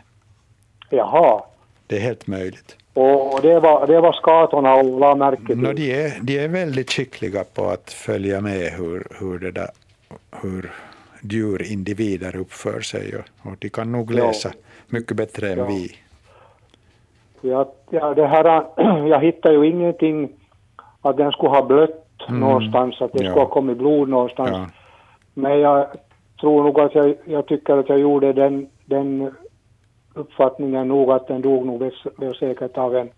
Jaha. 0.90 1.44
Det 1.88 1.96
är 1.96 2.00
helt 2.00 2.28
möjligt. 2.28 2.76
Och 2.94 3.42
det 3.42 3.60
var, 3.60 3.88
det 3.88 4.02
var 4.02 4.14
skatorna 4.14 4.76
och 4.76 5.00
la 5.00 5.16
märke 5.16 5.46
till? 5.46 5.58
No, 5.58 5.74
de, 5.74 5.92
är, 5.92 6.20
de 6.22 6.38
är 6.38 6.48
väldigt 6.48 6.92
skickliga 6.92 7.44
på 7.44 7.70
att 7.70 7.92
följa 7.92 8.42
med 8.42 8.74
hur, 8.74 9.08
hur, 9.20 9.40
det 9.40 9.52
där, 9.52 9.70
hur 10.42 10.72
djurindivider 11.22 12.36
uppför 12.36 12.82
sig 12.82 13.16
och, 13.18 13.50
och 13.50 13.58
de 13.60 13.70
kan 13.70 13.92
nog 13.92 14.12
läsa 14.12 14.50
ja. 14.54 14.60
mycket 14.88 15.18
bättre 15.18 15.52
än 15.52 15.58
ja. 15.58 15.66
vi. 15.66 15.96
Ja, 17.42 17.74
ja, 17.90 18.14
det 18.14 18.28
här, 18.28 18.66
jag 19.08 19.20
hittar 19.20 19.52
ju 19.52 19.68
ingenting 19.68 20.30
att 21.02 21.18
den 21.18 21.32
skulle 21.32 21.50
ha 21.50 21.66
blött 21.66 22.06
mm. 22.28 22.40
någonstans, 22.40 23.02
att 23.02 23.14
det 23.14 23.24
ja. 23.24 23.30
skulle 23.30 23.46
ha 23.46 23.52
kommit 23.52 23.78
blod 23.78 24.10
någonstans. 24.10 24.50
Ja. 24.54 24.68
Men 25.34 25.60
jag 25.60 25.88
tror 26.42 26.64
nog 26.64 26.80
att 26.80 26.96
jag, 26.96 27.16
jag 27.26 27.48
tycker 27.48 27.78
att 27.78 27.90
jag 27.90 28.00
gjorde 28.00 28.34
den, 28.34 28.70
den 28.86 29.36
uppfattningen 30.14 30.88
nog 30.88 31.12
att 31.12 31.28
den 31.28 31.42
dog 31.42 31.66
nog 31.66 31.80
väl 32.18 32.36
säkert 32.36 32.78
av 32.78 32.96
en 32.96 33.10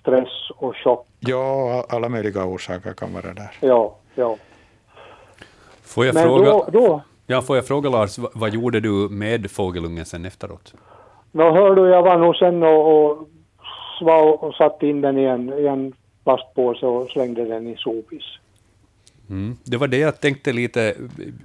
stress 0.00 0.50
och 0.56 0.76
chock. 0.76 1.06
Ja, 1.20 1.84
alla 1.88 2.08
möjliga 2.08 2.44
orsaker 2.44 2.92
kan 2.92 3.12
vara 3.12 3.34
där. 3.34 3.50
Ja, 3.60 3.96
ja. 4.14 4.36
Får 5.82 6.06
jag, 6.06 6.14
Men 6.14 6.24
fråga, 6.24 6.50
då, 6.50 6.68
då, 6.72 7.00
ja, 7.26 7.42
får 7.42 7.56
jag 7.56 7.66
fråga 7.66 7.90
Lars, 7.90 8.18
vad, 8.18 8.30
vad 8.34 8.50
gjorde 8.50 8.80
du 8.80 9.08
med 9.10 9.50
fågelungen 9.50 10.04
sen 10.04 10.24
efteråt? 10.24 10.74
Nå 11.36 11.52
hör 11.52 11.74
du, 11.74 11.88
jag 11.88 12.02
var 12.02 12.18
nog 12.18 12.36
sen 12.36 12.62
och, 12.62 13.06
och, 13.06 13.28
och, 14.00 14.42
och 14.42 14.54
satte 14.54 14.86
in 14.86 15.00
den 15.00 15.18
i 15.18 15.24
en, 15.24 15.58
i 15.58 15.66
en 15.66 15.92
plastpåse 16.24 16.86
och 16.86 17.10
slängde 17.10 17.44
den 17.44 17.66
i 17.66 17.76
sopis. 17.76 18.22
Mm. 19.30 19.56
Det 19.64 19.76
var 19.76 19.88
det 19.88 19.98
jag 19.98 20.20
tänkte 20.20 20.52
lite, 20.52 20.94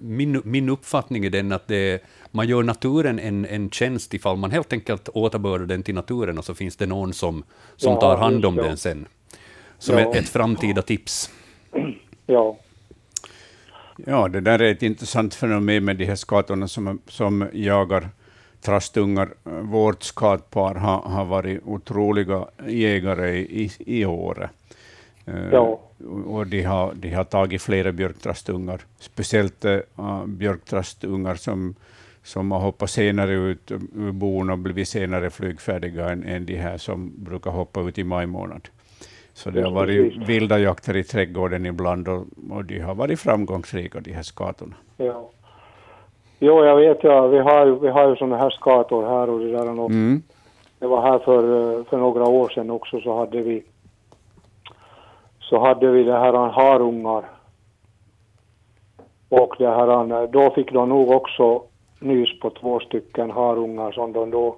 min, 0.01 0.41
min 0.45 0.69
uppfattning 0.69 1.25
är 1.25 1.29
den 1.29 1.51
att 1.51 1.67
det, 1.67 2.03
man 2.31 2.47
gör 2.47 2.63
naturen 2.63 3.19
en, 3.19 3.45
en 3.45 3.69
tjänst 3.69 4.13
ifall 4.13 4.37
man 4.37 4.51
helt 4.51 4.73
enkelt 4.73 5.09
återbördar 5.09 5.65
den 5.65 5.83
till 5.83 5.95
naturen 5.95 6.37
och 6.37 6.45
så 6.45 6.53
finns 6.53 6.77
det 6.77 6.85
någon 6.85 7.13
som, 7.13 7.43
som 7.75 7.93
ja, 7.93 7.99
tar 7.99 8.17
hand 8.17 8.45
om 8.45 8.55
den 8.55 8.77
sen. 8.77 9.07
Som 9.77 9.97
ja. 9.97 10.09
ett, 10.09 10.15
ett 10.15 10.29
framtida 10.29 10.81
tips. 10.81 11.29
Ja. 12.25 12.57
Ja, 14.05 14.27
det 14.27 14.41
där 14.41 14.61
är 14.61 14.71
ett 14.71 14.83
intressant 14.83 15.35
fenomen 15.35 15.85
med 15.85 15.97
de 15.97 16.05
här 16.05 16.15
skatorna 16.15 16.67
som, 16.67 17.01
som 17.07 17.49
jagar 17.53 18.09
trastungar. 18.61 19.29
Vårt 19.61 20.03
skatpar 20.03 20.75
har, 20.75 21.01
har 21.01 21.25
varit 21.25 21.61
otroliga 21.65 22.45
jägare 22.67 23.37
i, 23.37 23.71
i 23.79 24.05
året. 24.05 24.49
Eh, 25.25 25.49
Ja. 25.51 25.79
Och 26.25 26.47
de 26.47 26.63
har, 26.63 26.93
de 26.93 27.09
har 27.13 27.23
tagit 27.23 27.61
flera 27.61 27.91
björktrastungar, 27.91 28.81
speciellt 28.99 29.65
uh, 29.65 30.25
björktrastungar 30.25 31.35
som, 31.35 31.75
som 32.23 32.51
har 32.51 32.59
hoppat 32.59 32.89
senare 32.89 33.33
ut 33.33 33.71
ur 33.71 34.11
bon 34.11 34.49
och 34.49 34.57
blivit 34.57 34.87
senare 34.87 35.29
flygfärdiga 35.29 36.09
än, 36.09 36.23
än 36.23 36.45
de 36.45 36.55
här 36.55 36.77
som 36.77 37.11
brukar 37.15 37.51
hoppa 37.51 37.81
ut 37.81 37.97
i 37.97 38.03
maj 38.03 38.25
månad. 38.25 38.69
Så 39.33 39.49
det 39.49 39.61
har 39.61 39.71
varit 39.71 40.17
vilda 40.17 40.59
jakter 40.59 40.97
i 40.97 41.03
trädgården 41.03 41.65
ibland 41.65 42.07
och, 42.07 42.25
och 42.49 42.65
de 42.65 42.79
har 42.79 42.95
varit 42.95 43.19
framgångsrika, 43.19 43.99
de 43.99 44.13
här 44.13 44.23
skatorna. 44.23 44.75
ja. 44.97 45.31
Jo, 46.43 46.65
jag 46.65 46.75
vet 46.75 47.03
ja, 47.03 47.27
vi 47.27 47.39
har 47.39 47.65
vi 47.65 47.87
har 47.89 48.09
ju 48.09 48.15
sådana 48.15 48.37
här 48.37 48.49
skator 48.49 49.05
här 49.07 49.29
och 49.29 49.39
det 49.39 49.51
där. 49.51 49.79
Och 49.79 49.89
Mm. 49.89 50.21
Det 50.79 50.87
var 50.87 51.01
här 51.01 51.19
för, 51.19 51.83
för 51.83 51.97
några 51.97 52.23
år 52.27 52.49
sedan 52.49 52.71
också 52.71 53.01
så 53.01 53.17
hade 53.17 53.41
vi 53.41 53.63
så 55.39 55.59
hade 55.59 55.87
vi 55.87 56.03
det 56.03 56.17
här 56.17 56.33
harungar. 56.33 57.23
Och 59.29 59.55
det 59.57 59.67
här, 59.69 60.27
då 60.27 60.49
fick 60.49 60.71
de 60.71 60.89
nog 60.89 61.11
också 61.11 61.63
nys 61.99 62.39
på 62.39 62.49
två 62.49 62.79
stycken 62.79 63.31
harungar 63.31 63.91
som 63.91 64.13
de 64.13 64.31
då 64.31 64.55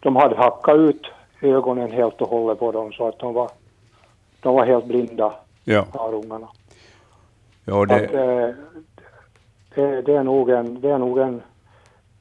de 0.00 0.16
hade 0.16 0.36
hackat 0.36 0.76
ut 0.76 1.06
ögonen 1.40 1.92
helt 1.92 2.20
och 2.20 2.28
hållet 2.28 2.58
på 2.58 2.72
dem 2.72 2.92
så 2.92 3.08
att 3.08 3.18
de 3.18 3.34
var, 3.34 3.50
de 4.40 4.54
var 4.54 4.66
helt 4.66 4.84
blinda, 4.84 5.32
Ja, 5.64 5.86
harungarna. 5.94 6.48
ja 7.64 7.82
Att, 7.82 7.88
det, 7.88 8.04
eh, 8.04 8.54
det, 9.74 10.02
det 10.02 10.14
är 10.14 10.22
nog, 10.22 10.50
en, 10.50 10.80
det 10.80 10.90
är 10.90 10.98
nog 10.98 11.18
en, 11.18 11.42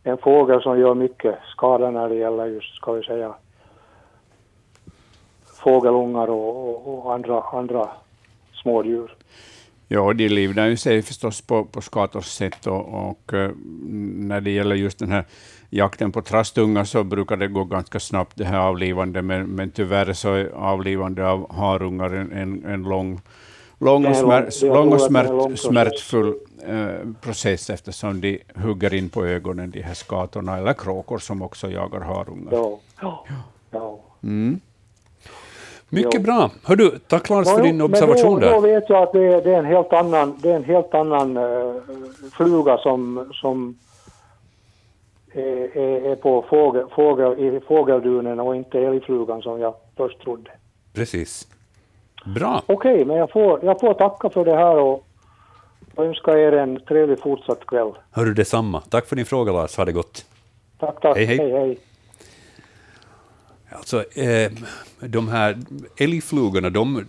en 0.03 0.17
fågel 0.17 0.61
som 0.61 0.79
gör 0.79 0.93
mycket 0.93 1.35
skada 1.51 1.91
när 1.91 2.09
det 2.09 2.15
gäller 2.15 2.45
just, 2.45 2.75
ska 2.75 2.91
vi 2.91 3.03
säga, 3.03 3.33
fågelungar 5.63 6.27
och, 6.27 6.69
och, 6.69 7.05
och 7.05 7.13
andra, 7.13 7.41
andra 7.41 7.89
smådjur. 8.53 9.15
Ja, 9.87 10.13
de 10.13 10.29
livnär 10.29 10.67
ju 10.67 10.77
sig 10.77 11.01
förstås 11.01 11.41
på, 11.41 11.65
på 11.65 11.81
skators 11.81 12.25
sätt 12.25 12.67
och, 12.67 13.09
och 13.09 13.33
eh, 13.33 13.51
när 14.15 14.41
det 14.41 14.51
gäller 14.51 14.75
just 14.75 14.99
den 14.99 15.11
här 15.11 15.25
jakten 15.69 16.11
på 16.11 16.21
trastungar 16.21 16.83
så 16.83 17.03
brukar 17.03 17.37
det 17.37 17.47
gå 17.47 17.63
ganska 17.63 17.99
snabbt 17.99 18.37
det 18.37 18.45
här 18.45 18.59
avlivande, 18.59 19.21
men, 19.21 19.47
men 19.47 19.71
tyvärr 19.71 20.13
så 20.13 20.33
är 20.33 20.49
avlivande 20.49 21.29
av 21.29 21.55
harungar 21.55 22.13
en, 22.13 22.31
en, 22.31 22.65
en 22.65 22.83
lång, 22.83 23.21
lång 23.82 24.05
och, 24.05 24.11
är 24.11 24.49
smär, 24.49 24.73
lång- 24.73 24.93
och 24.93 25.01
smärt, 25.01 25.59
smärtfull 25.59 26.34
eh, 26.67 26.88
process 27.21 27.69
eftersom 27.69 28.21
de 28.21 28.39
hugger 28.55 28.93
in 28.93 29.09
på 29.09 29.25
ögonen, 29.25 29.71
de 29.71 29.82
här 29.82 29.93
skatorna, 29.93 30.57
eller 30.57 30.73
kråkor 30.73 31.17
som 31.17 31.41
också 31.41 31.69
jagar 31.69 31.99
harungar. 31.99 32.51
Ja. 33.01 33.25
ja. 33.71 33.99
Mm. 34.23 34.59
Mycket 35.89 36.13
Ja. 36.13 36.19
bra. 36.19 36.51
Hör 36.65 36.75
du, 36.75 36.99
tack 37.07 37.29
Lars 37.29 37.47
för 37.49 37.63
din 37.63 37.82
observation 37.82 38.39
då, 38.39 38.49
Då 38.49 38.61
där. 38.61 38.73
vet 38.73 38.89
jag 38.89 39.03
att 39.03 39.11
det 39.13 39.19
är, 39.25 39.41
det 39.43 39.53
är 39.53 39.59
en 39.59 39.65
helt 39.65 39.93
annan, 39.93 40.38
det 40.41 40.49
är 40.51 40.55
en 40.55 40.63
helt 40.63 40.93
annan 40.93 41.38
eh, 41.38 41.73
fluga 42.38 42.77
som, 42.77 43.29
som 43.34 43.77
är, 45.34 45.77
är, 45.77 46.11
är 46.11 46.15
på 46.15 46.45
fågel, 46.49 46.86
fågel, 46.95 47.39
i 47.39 47.59
fågeldunen 47.67 48.39
och 48.39 48.55
inte 48.55 48.79
älgflugan 48.79 49.41
som 49.41 49.59
jag 49.59 49.73
först 49.97 50.19
trodde. 50.21 50.51
Precis. 50.93 51.47
Bra. 52.26 52.63
Okej, 52.65 53.05
men 53.05 53.15
jag 53.15 53.32
får, 53.32 53.65
jag 53.65 53.80
får 53.80 53.93
tacka 53.93 54.30
för 54.30 54.45
det 54.45 54.55
här 54.55 54.76
och, 54.76 55.05
och 55.95 56.05
önska 56.05 56.32
er 56.32 56.51
en 56.51 56.80
trevlig 56.80 57.19
fortsatt 57.19 57.65
kväll. 57.65 57.91
Hör 58.11 58.26
du 58.26 58.34
detsamma. 58.34 58.82
Tack 58.89 59.05
för 59.05 59.15
din 59.15 59.26
fråga 59.26 59.51
Lars, 59.51 59.78
ha 59.78 59.86
det 59.86 59.91
gott. 59.91 60.26
Tack, 60.80 61.01
tack. 61.01 61.17
Hej, 61.17 61.26
hej. 61.26 61.38
hej, 61.38 61.51
hej. 61.51 61.78
Alltså, 63.69 64.19
eh, 64.19 64.51
de 64.99 65.28
här 65.28 65.57
älgflugorna, 65.97 66.69
de, 66.69 67.05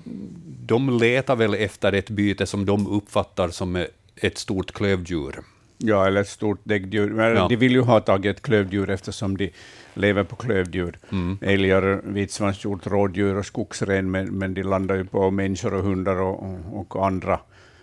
de 0.67 0.99
letar 0.99 1.37
väl 1.37 1.55
efter 1.55 1.93
ett 1.93 2.11
byte 2.11 2.47
som 2.47 2.67
de 2.67 2.87
uppfattar 2.87 3.49
som 3.49 3.87
ett 4.17 4.39
stort 4.39 4.73
klövdjur. 4.73 5.41
Ja, 5.85 6.07
eller 6.07 6.21
ett 6.21 6.29
stort 6.29 6.61
däggdjur. 6.65 7.11
Men 7.11 7.37
Ja. 7.37 7.49
De 7.49 7.57
vill 7.57 7.73
ju 7.73 7.81
ha 7.81 8.01
tagit 8.01 8.37
ett 8.37 8.43
klövdjur 8.43 8.91
eftersom 8.91 9.37
de 9.37 9.51
lever 9.95 10.25
på 10.25 10.37
klövdjur. 10.37 10.99
Mm. 11.13 11.39
Älgar, 11.41 12.01
vitsvanshjort, 12.05 12.87
rådjur 12.87 13.37
och 13.37 13.47
skogsren, 13.47 14.11
men, 14.11 14.39
men 14.39 14.55
de 14.55 14.63
landar 14.63 14.95
ju 14.95 15.05
på 15.05 15.31
människor 15.31 15.75
och 15.75 15.83
hundar 15.83 16.17
och, 16.17 16.89
och, 16.91 17.07
andra 17.07 17.41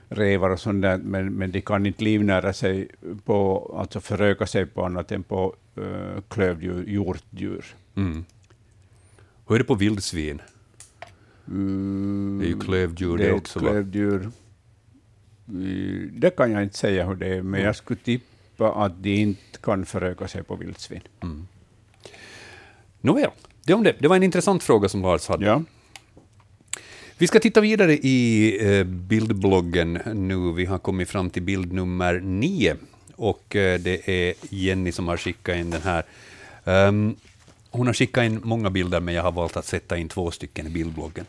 rävar 0.10 0.50
och 0.50 0.60
sånt 0.60 0.82
där, 0.82 0.98
men, 0.98 1.34
men 1.34 1.52
de 1.52 1.62
kan 1.62 1.86
inte 1.86 2.04
livnära 2.04 2.54
sig 2.54 2.88
på, 3.26 3.72
alltså 3.80 4.00
föröka 4.00 4.46
sig 4.46 4.66
på 4.66 4.86
annat 4.86 5.12
än 5.12 5.24
på 5.24 5.56
uh, 5.78 6.22
klövdjur, 6.28 6.84
hjortdjur. 6.88 7.66
Mm. 7.96 8.26
Hur 9.48 9.56
är 9.56 9.60
det 9.60 9.66
på 9.66 9.76
vildsvin? 9.76 10.42
Det 11.46 12.46
är 12.46 12.50
ju 12.50 12.60
klövdjur 12.60 13.18
det, 13.18 13.28
ett 13.28 13.36
också. 13.36 13.60
Va? 13.60 13.70
klövdjur. 13.70 14.16
Mm, 14.16 14.32
Det 16.12 16.36
kan 16.36 16.52
jag 16.52 16.64
inte 16.64 16.78
säga 16.78 17.06
hur 17.06 17.16
det 17.16 17.28
är, 17.28 17.42
men 17.42 17.62
jag 17.62 17.76
skulle 17.76 18.00
tippa 18.00 18.72
att 18.72 19.04
de 19.04 19.16
inte 19.16 19.60
kan 19.62 19.86
föröka 19.86 20.28
sig 20.28 20.44
på 20.44 20.56
vildsvin. 20.56 21.02
Nåväl, 23.02 23.30
det 23.64 23.74
om 23.74 23.84
det. 23.84 23.96
Det 24.00 24.08
var 24.08 24.16
en 24.16 24.24
intressant 24.24 24.64
fråga 24.64 24.90
som 24.90 25.02
Lars 25.02 25.28
hade. 25.28 25.46
Ja. 25.46 25.64
Vi 27.18 27.28
ska 27.28 27.40
titta 27.40 27.62
vidare 27.62 27.94
i 27.94 28.58
eh, 28.62 28.84
bildbloggen 28.84 30.00
nu. 30.14 30.54
Vi 30.54 30.66
har 30.66 30.80
kommit 30.80 31.10
fram 31.10 31.30
till 31.30 31.42
bild 31.42 31.74
nummer 31.74 32.20
nio. 32.20 32.76
Och 33.16 33.56
eh, 33.56 33.80
det 33.80 34.10
är 34.10 34.34
Jenny 34.50 34.92
som 34.92 35.08
har 35.08 35.18
skickat 35.18 35.58
in 35.58 35.70
den 35.70 35.82
här. 35.82 36.04
Ehm, 36.66 37.16
hon 37.72 37.88
har 37.88 37.94
skickat 37.94 38.24
in 38.24 38.40
många 38.44 38.70
bilder, 38.70 39.00
men 39.00 39.14
jag 39.14 39.24
har 39.24 39.32
valt 39.32 39.58
att 39.58 39.66
sätta 39.66 39.98
in 39.98 40.10
två 40.10 40.32
stycken 40.32 40.68
i 40.68 40.70
bildbloggen. 40.70 41.26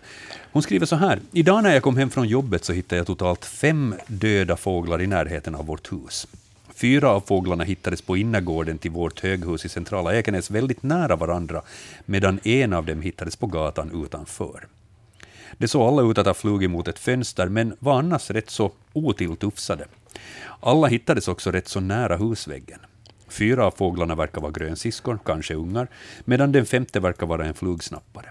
Hon 0.53 0.63
skriver 0.63 0.87
så 0.87 0.97
här. 0.97 1.21
Idag 1.33 1.63
när 1.63 1.75
jag 1.75 1.83
kom 1.83 1.97
hem 1.97 2.11
från 2.11 2.29
jobbet 2.29 2.65
så 2.65 2.73
hittade 2.73 2.97
jag 2.97 3.07
totalt 3.07 3.45
fem 3.45 3.95
döda 4.07 4.57
fåglar 4.57 5.03
i 5.03 5.07
närheten 5.07 5.55
av 5.55 5.67
vårt 5.67 5.93
hus. 5.93 6.27
Fyra 6.75 7.11
av 7.11 7.21
fåglarna 7.21 7.65
hittades 7.65 8.03
på 8.03 8.17
innergården 8.17 8.79
till 8.79 8.91
vårt 8.91 9.21
höghus 9.21 9.65
i 9.65 9.69
centrala 9.69 10.15
Ekenäs 10.15 10.51
väldigt 10.51 10.83
nära 10.83 11.17
varandra, 11.17 11.63
medan 12.07 12.41
en 12.45 12.73
av 12.73 12.87
dem 12.87 13.03
hittades 13.03 13.37
på 13.37 13.47
gatan 13.47 14.05
utanför. 14.05 14.67
Det 15.59 15.69
såg 15.69 15.83
alla 15.83 16.11
ut 16.11 16.19
att 16.19 16.27
ha 16.27 16.35
flugit 16.35 16.71
mot 16.71 16.89
ett 16.89 16.99
fönster, 16.99 17.49
men 17.49 17.77
var 17.79 17.99
annars 17.99 18.31
rätt 18.31 18.51
så 18.51 18.73
otilltufsade. 18.93 19.87
Alla 20.61 20.87
hittades 20.87 21.29
också 21.29 21.51
rätt 21.51 21.69
så 21.69 21.81
nära 21.81 22.17
husväggen. 22.17 22.81
Fyra 23.31 23.67
av 23.67 23.71
fåglarna 23.71 24.15
verkar 24.15 24.41
vara 24.41 24.53
grönsiskor, 24.53 25.19
kanske 25.25 25.55
ungar, 25.55 25.89
medan 26.25 26.53
den 26.53 26.67
femte 26.67 27.01
verkar 27.01 27.27
vara 27.27 27.45
en 27.45 27.55
flugsnappare. 27.55 28.27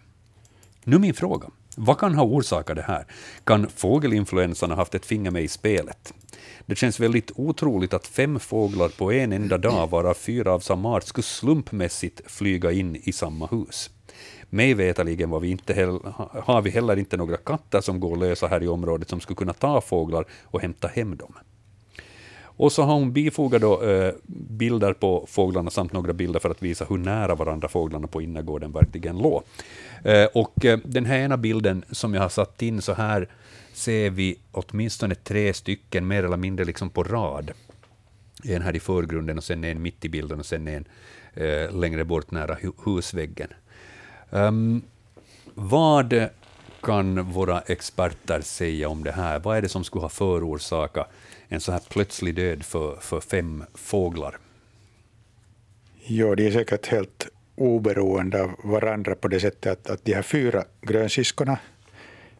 Nu 0.84 1.00
min 1.00 1.14
fråga. 1.14 1.48
Vad 1.76 1.98
kan 2.00 2.16
ha 2.16 2.24
orsakat 2.24 2.76
det 2.76 2.82
här? 2.82 3.06
Kan 3.44 3.68
fågelinfluensan 3.76 4.70
ha 4.70 4.78
haft 4.78 4.96
ett 4.96 5.06
finger 5.06 5.32
med 5.32 5.44
i 5.44 5.48
spelet? 5.48 6.14
Det 6.66 6.76
känns 6.76 7.00
väldigt 7.00 7.32
otroligt 7.36 7.94
att 7.94 8.08
fem 8.08 8.40
fåglar 8.40 8.90
på 8.90 9.12
en 9.12 9.34
enda 9.34 9.58
dag, 9.58 9.90
varav 9.90 10.14
fyra 10.14 10.54
av 10.54 10.60
samma 10.60 10.90
art, 10.90 11.04
skulle 11.04 11.24
slumpmässigt 11.24 12.22
flyga 12.32 12.72
in 12.72 12.96
i 12.96 13.12
samma 13.12 13.46
hus. 13.46 13.90
Mig 14.50 14.74
veterligen 14.74 15.30
var 15.30 15.40
vi 15.40 15.50
inte 15.50 15.74
heller, 15.74 16.00
har 16.44 16.62
vi 16.62 16.70
heller 16.70 17.00
inte 17.00 17.18
några 17.18 17.38
katter 17.38 17.82
som 17.82 18.00
går 18.00 18.16
lösa 18.16 18.48
här 18.48 18.64
i 18.64 18.68
området 18.68 19.10
som 19.10 19.20
skulle 19.20 19.38
kunna 19.38 19.54
ta 19.54 19.82
fåglar 19.82 20.26
och 20.44 20.62
hämta 20.62 20.88
hem 20.88 21.18
dem. 21.18 21.34
Och 22.60 22.72
så 22.72 22.84
har 22.84 22.94
hon 22.94 23.14
bifogat 23.14 23.62
då, 23.62 23.84
eh, 23.84 24.14
bilder 24.48 24.94
på 24.94 25.26
fåglarna 25.30 25.70
samt 25.70 25.94
några 25.94 26.14
bilder 26.14 26.40
för 26.40 26.50
att 26.50 26.62
visa 26.62 26.86
hur 26.90 26.98
nära 26.98 27.36
varandra 27.36 27.68
fåglarna 27.68 28.08
på 28.08 28.22
innergården 28.22 28.72
verkligen 28.72 29.18
låg. 29.18 29.44
Eh, 30.04 30.26
och 30.26 30.66
eh, 30.66 30.80
den 30.84 31.06
här 31.06 31.18
ena 31.18 31.38
bilden 31.38 31.86
som 31.92 32.14
jag 32.14 32.22
har 32.22 32.30
satt 32.30 32.62
in 32.62 32.82
så 32.82 32.94
här 32.94 33.28
ser 33.74 34.10
vi 34.10 34.40
åtminstone 34.52 35.16
tre 35.16 35.54
stycken 35.54 36.08
mer 36.08 36.24
eller 36.24 36.38
mindre 36.38 36.66
liksom 36.66 36.90
på 36.90 37.04
rad. 37.04 37.52
En 38.44 38.62
här 38.62 38.76
i 38.76 38.80
förgrunden 38.80 39.38
och 39.38 39.44
sen 39.44 39.64
en 39.64 39.82
mitt 39.82 40.06
i 40.06 40.10
bilden 40.10 40.40
och 40.40 40.46
sen 40.46 40.68
en 40.68 40.86
eh, 41.34 41.76
längre 41.76 42.04
bort 42.04 42.32
nära 42.32 42.58
hu 42.62 42.72
husväggen. 42.86 43.50
Um, 44.30 44.82
vad 45.54 46.28
kan 46.82 47.32
våra 47.32 47.62
experter 47.62 48.42
säga 48.42 48.90
om 48.90 49.04
det 49.04 49.12
här? 49.12 49.40
Vad 49.40 49.58
är 49.58 49.62
det 49.62 49.70
som 49.70 49.84
skulle 49.84 50.02
ha 50.02 50.10
förorsakat 50.10 51.10
en 51.50 51.62
så 51.62 51.72
här 51.72 51.82
plötslig 51.90 52.36
död 52.36 52.64
för, 52.64 52.96
för 53.02 53.20
fem 53.20 53.64
fåglar? 53.74 54.38
Ja, 56.06 56.36
de 56.36 56.48
är 56.48 56.52
säkert 56.52 56.88
helt 56.88 57.28
oberoende 57.56 58.44
av 58.44 58.52
varandra 58.64 59.16
på 59.16 59.28
det 59.28 59.40
sättet 59.40 59.72
att, 59.72 59.90
att 59.90 60.06
de 60.06 60.14
här 60.14 60.22
fyra 60.22 60.64
grönsyskorna, 60.82 61.60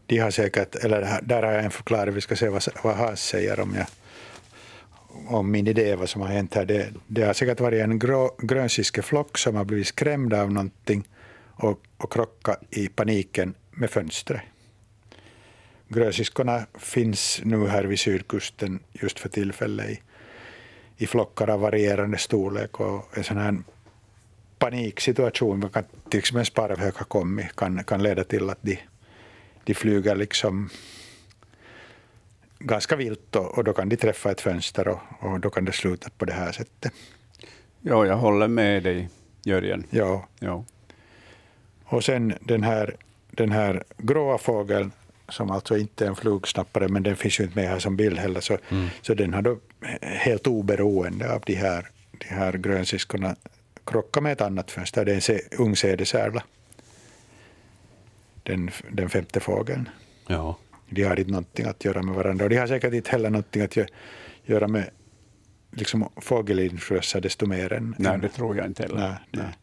de 0.06 0.18
har 0.18 0.32
säkert, 0.32 0.76
eller 0.76 1.20
där 1.22 1.44
har 1.44 1.52
jag 1.52 1.64
en 1.64 1.72
förklaring, 1.72 2.14
vi 2.14 2.22
ska 2.22 2.36
se 2.36 2.50
vad, 2.50 2.64
vad 2.84 2.96
Haas 2.96 3.24
säger 3.24 3.60
om, 3.60 3.76
jag, 3.76 3.88
om 5.28 5.52
min 5.52 5.68
idé 5.68 5.96
vad 5.96 6.10
som 6.10 6.22
har 6.22 6.28
hänt 6.28 6.56
här. 6.56 6.66
Det, 6.66 6.94
det 7.08 7.24
har 7.24 7.34
säkert 7.34 7.60
varit 7.60 7.82
en 7.82 8.00
grå, 8.00 8.36
som 9.36 9.56
har 9.56 9.66
blivit 9.66 9.88
skrämd 9.88 10.34
av 10.34 10.52
någonting 10.52 11.08
och, 11.52 11.82
och 11.98 12.14
krockat 12.14 12.62
i 12.70 12.88
paniken 12.88 13.54
med 13.72 13.90
fönstret 13.90 14.42
grönsiskorna 15.90 16.66
finns 16.80 17.42
nu 17.44 17.68
här 17.68 17.84
vid 17.84 18.00
sydkusten 18.00 18.80
just 18.92 19.20
för 19.20 19.30
tillfället 19.30 19.90
i, 19.90 20.02
i 20.98 21.08
flockar 21.08 21.50
av 21.50 21.60
varierande 21.60 22.18
storlek 22.18 22.80
och 22.80 23.18
en 23.18 23.24
sån 23.24 23.38
här 23.38 23.58
paniksituation, 24.60 25.70
kan, 25.70 25.84
till 26.10 26.20
exempel 26.20 26.40
en 26.40 26.46
sparvhök 26.46 26.96
har 26.96 27.06
kommit, 27.06 27.56
kan, 27.56 27.84
kan 27.84 28.04
leda 28.04 28.24
till 28.24 28.50
att 28.50 28.58
de, 28.62 28.80
de 29.64 29.74
flyger 29.74 30.16
liksom 30.16 30.70
ganska 32.60 32.96
vilt 32.96 33.36
och, 33.36 33.58
och, 33.58 33.64
då 33.64 33.74
kan 33.74 33.90
de 33.90 33.98
träffa 33.98 34.32
ett 34.32 34.42
fönster 34.42 34.88
och, 34.88 35.00
och, 35.20 35.40
då 35.40 35.50
kan 35.50 35.66
det 35.66 35.72
sluta 35.72 36.10
på 36.18 36.26
det 36.26 36.34
här 36.34 36.52
sättet. 36.52 36.94
Ja, 37.82 38.06
jag 38.06 38.18
håller 38.18 38.48
med 38.48 38.84
dig, 38.84 39.10
Jörgen. 39.44 39.84
Ja. 39.90 40.28
ja. 40.40 40.66
Och 41.86 42.04
sen 42.04 42.34
den 42.42 42.64
här, 42.64 42.96
den 43.32 43.52
här 43.52 43.84
gråa 43.98 44.38
fågeln, 44.38 44.92
som 45.32 45.52
alltså 45.52 45.78
inte 45.78 46.06
är 46.06 46.10
en 46.10 46.16
flugsnappare, 46.16 46.88
men 46.88 47.04
den 47.04 47.16
finns 47.16 47.40
ju 47.40 47.44
inte 47.44 47.60
med 47.60 47.70
här 47.70 47.80
som 47.80 47.96
bild 47.96 48.18
heller, 48.18 48.42
så, 48.42 48.58
mm. 48.70 48.88
så 49.02 49.14
den 49.14 49.34
har 49.34 49.42
då 49.42 49.58
helt 50.02 50.48
oberoende 50.48 51.34
av 51.34 51.44
de 51.46 51.54
här, 51.54 51.90
de 52.12 52.26
här 52.26 52.54
grönsiskorna 52.54 53.36
krockat 53.86 54.24
med 54.24 54.32
ett 54.32 54.42
annat 54.42 54.72
fönster. 54.72 55.06
Det 55.06 55.30
är 55.30 55.32
en 55.32 55.40
ung 55.60 55.76
sädesärla. 55.76 56.44
Den, 58.44 58.72
den 58.92 59.10
femte 59.10 59.40
fågeln. 59.40 59.90
Ja. 60.28 60.58
De 60.90 61.04
har 61.04 61.20
inte 61.20 61.32
någonting 61.32 61.66
att 61.66 61.86
göra 61.86 62.02
med 62.02 62.16
varandra. 62.16 62.46
Och 62.46 62.50
de 62.50 62.58
har 62.58 62.68
säkert 62.68 62.94
inte 62.94 63.12
heller 63.12 63.30
någonting 63.30 63.62
att 63.62 63.78
göra 64.46 64.68
med 64.68 64.90
liksom, 65.72 66.10
fågelinfluensa 66.16 67.20
desto 67.20 67.46
mer 67.46 67.74
än... 67.74 67.96
Nej, 67.98 68.20
det 68.20 68.30
tror 68.30 68.58
jag 68.58 68.66
inte 68.66 68.84
heller. 68.84 68.98
Nej, 68.98 69.18
nej. 69.32 69.58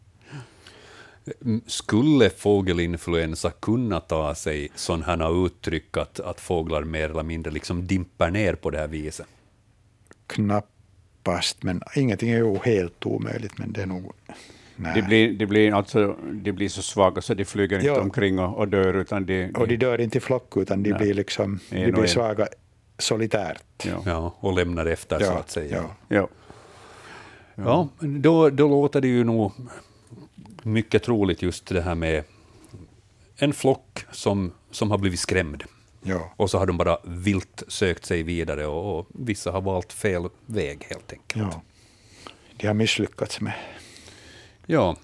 Mm, 1.44 1.60
skulle 1.66 2.30
fågelinfluensa 2.30 3.50
kunna 3.50 4.00
ta 4.00 4.34
sig 4.34 4.68
sådana 4.74 5.28
uttryck 5.28 5.96
att, 5.96 6.20
att 6.20 6.40
fåglar 6.40 6.84
mer 6.84 7.10
eller 7.10 7.22
mindre 7.22 7.52
liksom 7.52 7.86
dimper 7.86 8.30
ner 8.30 8.54
på 8.54 8.70
det 8.70 8.78
här 8.78 8.88
viset? 8.88 9.26
Knappast, 10.26 11.62
men 11.62 11.82
ingenting 11.96 12.30
är 12.30 12.36
ju 12.36 12.58
helt 12.64 13.06
omöjligt, 13.06 13.58
men 13.58 13.72
det 13.72 13.82
är 13.82 13.86
nog... 13.86 14.12
Nej. 14.76 14.94
De 14.94 15.02
blir, 15.02 15.32
de, 15.32 15.46
blir 15.46 15.74
alltså, 15.74 16.16
de 16.32 16.52
blir 16.52 16.68
så 16.68 16.82
svaga 16.82 17.22
så 17.22 17.34
de 17.34 17.44
flyger 17.44 17.76
inte 17.76 17.86
ja. 17.86 18.00
omkring 18.00 18.38
och, 18.38 18.58
och, 18.58 18.68
dör. 18.68 18.94
Utan 18.94 19.26
de, 19.26 19.50
och 19.50 19.68
de 19.68 19.76
dör 19.76 20.00
inte 20.00 20.18
i 20.18 20.20
flock, 20.20 20.56
utan 20.56 20.82
de 20.82 20.92
blir, 20.92 21.14
liksom, 21.14 21.60
de 21.70 21.90
blir 21.90 22.06
svaga 22.06 22.48
solitärt. 22.98 23.84
Ja. 23.84 24.02
ja. 24.06 24.34
och 24.40 24.52
lämnar 24.52 24.86
efter, 24.86 25.20
ja, 25.20 25.26
så 25.26 25.32
att 25.32 25.50
säga. 25.50 25.76
Ja, 25.76 26.16
ja. 26.16 26.28
ja. 27.54 27.88
då, 28.00 28.50
då 28.50 28.68
låter 28.68 29.00
det 29.00 29.08
ju 29.08 29.24
nog 29.24 29.52
mycket 30.66 31.02
troligt 31.02 31.42
just 31.42 31.66
det 31.66 31.80
här 31.80 31.94
med 31.94 32.24
en 33.36 33.52
flock 33.52 34.04
som, 34.10 34.52
som 34.70 34.90
har 34.90 34.98
blivit 34.98 35.20
skrämd. 35.20 35.64
Ja. 36.02 36.32
Och 36.36 36.50
så 36.50 36.58
har 36.58 36.66
de 36.66 36.76
bara 36.76 36.98
vilt 37.04 37.62
sökt 37.68 38.04
sig 38.04 38.22
vidare 38.22 38.66
och, 38.66 38.98
och 38.98 39.06
vissa 39.14 39.50
har 39.50 39.60
valt 39.60 39.92
fel 39.92 40.28
väg 40.46 40.86
helt 40.90 41.12
enkelt. 41.12 41.54
Ja. 41.54 41.62
De 42.56 42.66
har 42.66 42.74
misslyckats 42.74 43.40
med, 43.40 43.52
ja. 44.66 44.96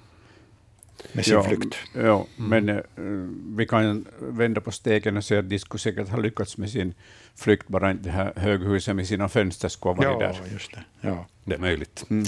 med 1.13 1.25
sin 1.25 1.35
ja, 1.35 1.43
flykt. 1.43 1.77
Ja, 1.95 2.27
mm. 2.39 2.51
men 2.65 2.69
uh, 2.69 3.29
vi 3.57 3.67
kan 3.67 4.07
vända 4.19 4.61
på 4.61 4.71
stegen 4.71 5.17
och 5.17 5.25
säga 5.25 5.41
att 5.41 5.49
de 5.49 5.59
skulle 5.59 5.79
säkert 5.79 6.09
ha 6.09 6.19
lyckats 6.19 6.57
med 6.57 6.71
sin 6.71 6.95
flykt, 7.35 7.69
bara 7.69 7.91
inte 7.91 8.05
det 8.05 8.11
här 8.11 8.33
höghuset 8.37 8.97
med 8.97 9.09
sina 9.09 9.29
fönster 9.29 9.69
skulle 9.69 9.95
ha 9.95 10.15
varit 10.15 10.23
ja, 10.23 10.43
där. 10.43 10.53
Just 10.53 10.73
det. 10.73 10.85
Ja, 11.01 11.27
det 11.45 11.55
är 11.55 11.59
möjligt. 11.59 12.05
Mm. 12.11 12.25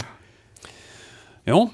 Ja, 1.45 1.71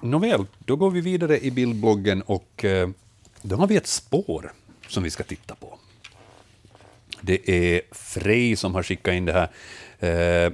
Nåväl, 0.00 0.46
då 0.58 0.76
går 0.76 0.90
vi 0.90 1.00
vidare 1.00 1.44
i 1.44 1.50
bildbloggen 1.50 2.22
och 2.22 2.64
eh, 2.64 2.88
då 3.42 3.56
har 3.56 3.66
vi 3.66 3.76
ett 3.76 3.86
spår 3.86 4.52
som 4.88 5.02
vi 5.02 5.10
ska 5.10 5.24
titta 5.24 5.54
på. 5.54 5.78
Det 7.20 7.50
är 7.50 7.80
Frej 7.90 8.56
som 8.56 8.74
har 8.74 8.82
skickat 8.82 9.14
in 9.14 9.24
det 9.24 9.32
här. 9.32 9.50
Eh, 10.44 10.52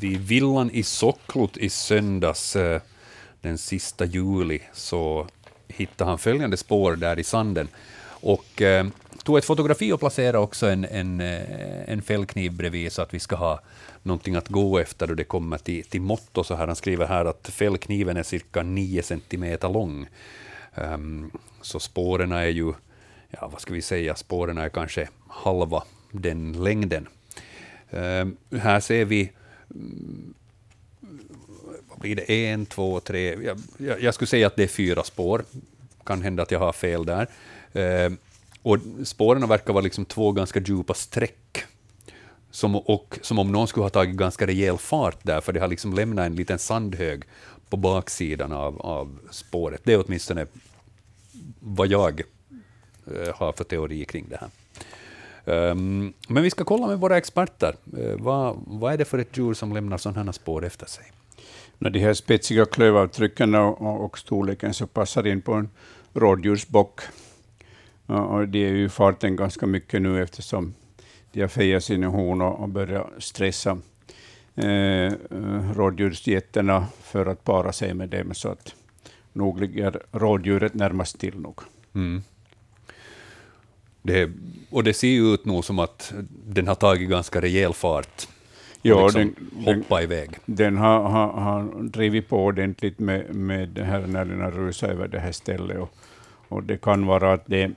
vid 0.00 0.20
villan 0.20 0.70
i 0.70 0.82
Socklot 0.82 1.56
i 1.56 1.68
söndags, 1.68 2.56
eh, 2.56 2.80
den 3.40 3.58
sista 3.58 4.04
juli, 4.04 4.60
så 4.72 5.26
hittade 5.68 6.10
han 6.10 6.18
följande 6.18 6.56
spår 6.56 6.96
där 6.96 7.18
i 7.18 7.24
sanden. 7.24 7.68
Och 8.06 8.62
eh, 8.62 8.86
tog 9.24 9.38
ett 9.38 9.44
fotografi 9.44 9.92
och 9.92 10.00
placerade 10.00 10.38
också 10.38 10.66
en, 10.66 10.84
en, 10.84 11.20
eh, 11.20 11.90
en 11.90 12.02
fällkniv 12.02 12.52
bredvid 12.52 12.92
så 12.92 13.02
att 13.02 13.14
vi 13.14 13.20
ska 13.20 13.36
ha 13.36 13.60
någonting 14.02 14.34
att 14.34 14.48
gå 14.48 14.78
efter 14.78 15.06
då 15.06 15.14
det 15.14 15.24
kommer 15.24 15.58
till, 15.58 15.84
till 15.84 16.00
mått. 16.00 16.38
Och 16.38 16.46
så 16.46 16.54
här. 16.54 16.66
Han 16.66 16.76
skriver 16.76 17.06
här 17.06 17.24
att 17.24 17.48
fällkniven 17.48 18.16
är 18.16 18.22
cirka 18.22 18.62
9 18.62 19.02
centimeter 19.02 19.68
lång. 19.68 20.06
Um, 20.74 21.30
så 21.60 21.80
spåren 21.80 22.32
är 22.32 22.46
ju, 22.46 22.72
ja 23.30 23.48
vad 23.52 23.60
ska 23.60 23.74
vi 23.74 23.82
säga, 23.82 24.14
spåren 24.14 24.58
är 24.58 24.68
kanske 24.68 25.08
halva 25.28 25.82
den 26.10 26.52
längden. 26.52 27.08
Um, 27.90 28.36
här 28.58 28.80
ser 28.80 29.04
vi 29.04 29.32
um, 29.68 30.34
vad 31.88 31.98
blir 31.98 32.16
det, 32.16 32.46
en, 32.46 32.66
två, 32.66 33.00
tre, 33.00 33.34
jag, 33.44 33.58
jag, 33.78 34.02
jag, 34.02 34.14
skulle 34.14 34.28
säga 34.28 34.46
att 34.46 34.56
det 34.56 34.62
är 34.62 34.68
fyra 34.68 35.04
spår. 35.04 35.44
Kan 36.04 36.22
hända 36.22 36.42
att 36.42 36.50
jag 36.50 36.58
har 36.58 36.72
fel 36.72 37.06
där. 37.06 37.28
Ehm, 37.72 38.18
och 38.64 38.78
spåren 39.04 39.48
verkar 39.48 39.72
vara 39.72 39.84
liksom 39.84 40.04
två 40.04 40.32
ganska 40.32 40.60
djupa 40.60 40.94
streck 40.94 41.64
som, 42.50 42.76
och, 42.76 43.18
som 43.22 43.38
om 43.38 43.52
någon 43.52 43.68
skulle 43.68 43.84
ha 43.84 43.90
tagit 43.90 44.16
ganska 44.16 44.46
rejäl 44.46 44.78
fart 44.78 45.18
där, 45.22 45.40
för 45.40 45.52
det 45.52 45.60
har 45.60 45.68
liksom 45.68 45.94
lämnat 45.94 46.26
en 46.26 46.34
liten 46.34 46.58
sandhög 46.58 47.22
på 47.68 47.76
baksidan 47.76 48.52
av, 48.52 48.80
av 48.80 49.18
spåret. 49.30 49.80
Det 49.84 49.92
är 49.92 50.04
åtminstone 50.06 50.46
vad 51.60 51.88
jag 51.88 52.22
eh, 53.06 53.34
har 53.34 53.52
för 53.52 53.64
teori 53.64 54.04
kring 54.04 54.26
det 54.28 54.40
här. 54.40 54.50
Um, 55.70 56.12
men 56.28 56.42
vi 56.42 56.50
ska 56.50 56.64
kolla 56.64 56.86
med 56.86 57.00
våra 57.00 57.16
experter. 57.16 57.76
Uh, 57.98 58.16
vad, 58.18 58.56
vad 58.66 58.92
är 58.92 58.98
det 58.98 59.04
för 59.04 59.18
ett 59.18 59.36
djur 59.36 59.54
som 59.54 59.72
lämnar 59.72 59.98
sådana 59.98 60.24
här 60.24 60.32
spår 60.32 60.64
efter 60.64 60.86
sig? 60.86 61.04
När 61.78 61.90
de 61.90 61.98
här 61.98 62.14
spetsiga 62.14 62.64
klövavtrycken 62.64 63.54
och, 63.54 64.04
och 64.04 64.18
storleken 64.18 64.74
så 64.74 64.86
passar 64.86 65.26
in 65.26 65.42
på 65.42 65.52
en 65.52 65.68
rådjursbock. 66.14 67.00
Och 68.06 68.48
det 68.48 68.58
är 68.58 68.72
ju 68.72 68.88
farten 68.88 69.36
ganska 69.36 69.66
mycket 69.66 70.02
nu 70.02 70.22
eftersom 70.22 70.74
de 71.32 71.40
har 71.40 71.48
fejat 71.48 71.84
sina 71.84 72.06
horn 72.06 72.42
och 72.42 72.68
börjat 72.68 73.06
stressa 73.18 73.78
eh, 74.54 75.12
rådjursgetterna 75.74 76.86
för 77.02 77.26
att 77.26 77.44
para 77.44 77.72
sig 77.72 77.94
med 77.94 78.08
dem, 78.08 78.34
så 78.34 78.48
att 78.48 78.74
nog 79.32 79.60
ligger 79.60 80.02
rådjuret 80.12 80.74
närmast 80.74 81.18
till 81.18 81.38
nog. 81.38 81.60
Mm. 81.94 82.22
Det, 84.02 84.30
och 84.70 84.84
det 84.84 84.94
ser 84.94 85.08
ju 85.08 85.34
ut 85.34 85.44
nog 85.44 85.64
som 85.64 85.78
att 85.78 86.12
den 86.46 86.68
har 86.68 86.74
tagit 86.74 87.10
ganska 87.10 87.40
rejäl 87.40 87.72
fart. 87.72 88.28
Ja, 88.82 89.04
liksom 89.04 89.34
den, 89.50 89.64
hoppa 89.64 89.94
den, 89.94 90.04
iväg. 90.04 90.30
Den 90.46 90.76
har, 90.76 91.02
har, 91.02 91.32
har 91.32 91.82
drivit 91.82 92.28
på 92.28 92.44
ordentligt 92.44 92.98
med, 92.98 93.34
med 93.34 93.68
det 93.68 93.84
här 93.84 94.06
när 94.06 94.24
den 94.24 94.40
har 94.40 94.50
rusat 94.50 94.90
över 94.90 95.08
det 95.08 95.20
här 95.20 95.32
stället. 95.32 95.78
Och, 95.78 95.94
och 96.48 96.62
det 96.62 96.76
kan 96.76 97.06
vara 97.06 97.32
att 97.32 97.46
det 97.46 97.70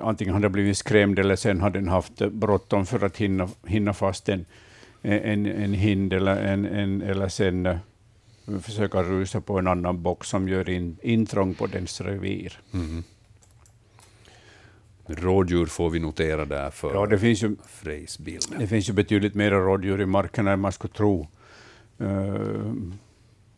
antingen 0.00 0.34
har 0.34 0.40
den 0.40 0.52
blivit 0.52 0.78
skrämd 0.78 1.18
eller 1.18 1.36
sen 1.36 1.60
har 1.60 1.70
den 1.70 1.88
haft 1.88 2.18
bråttom 2.18 2.86
för 2.86 3.04
att 3.04 3.16
hinna, 3.16 3.48
hinna 3.66 3.92
fast 3.92 4.28
en, 4.28 4.44
en, 5.02 5.46
en 5.46 5.72
hind 5.72 6.12
eller, 6.12 6.36
en, 6.36 6.66
en, 6.66 7.02
eller 7.02 7.28
sen 7.28 7.66
uh, 7.66 7.78
försöka 8.60 9.02
rusa 9.02 9.40
på 9.40 9.58
en 9.58 9.66
annan 9.66 10.02
bock 10.02 10.24
som 10.24 10.48
gör 10.48 10.70
in, 10.70 10.96
intrång 11.02 11.54
på 11.54 11.66
dens 11.66 12.00
revir. 12.00 12.60
Mm. 12.72 13.02
Rådjur 15.06 15.66
får 15.66 15.90
vi 15.90 15.98
notera 15.98 16.44
där 16.44 16.70
för 16.70 16.94
ja, 16.94 17.06
det 17.06 17.18
finns 17.18 17.42
ju, 17.42 17.56
Frejs 17.66 18.18
bild. 18.18 18.44
Det 18.58 18.66
finns 18.66 18.88
ju 18.88 18.92
betydligt 18.92 19.34
mer 19.34 19.50
rådjur 19.50 20.00
i 20.00 20.06
marken 20.06 20.46
än 20.46 20.60
man 20.60 20.72
skulle 20.72 20.92
tro. 20.92 21.28
Uh, 22.00 22.74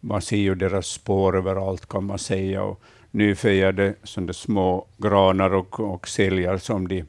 man 0.00 0.22
ser 0.22 0.36
ju 0.36 0.54
deras 0.54 0.86
spår 0.86 1.36
överallt 1.36 1.86
kan 1.86 2.04
man 2.04 2.18
säga. 2.18 2.62
Och, 2.62 2.82
nyfejade 3.10 3.94
sådana 4.02 4.32
små 4.32 4.86
granar 4.98 5.54
och, 5.54 5.80
och 5.80 6.08
säljar 6.08 6.58
som 6.58 6.88
de, 6.88 7.04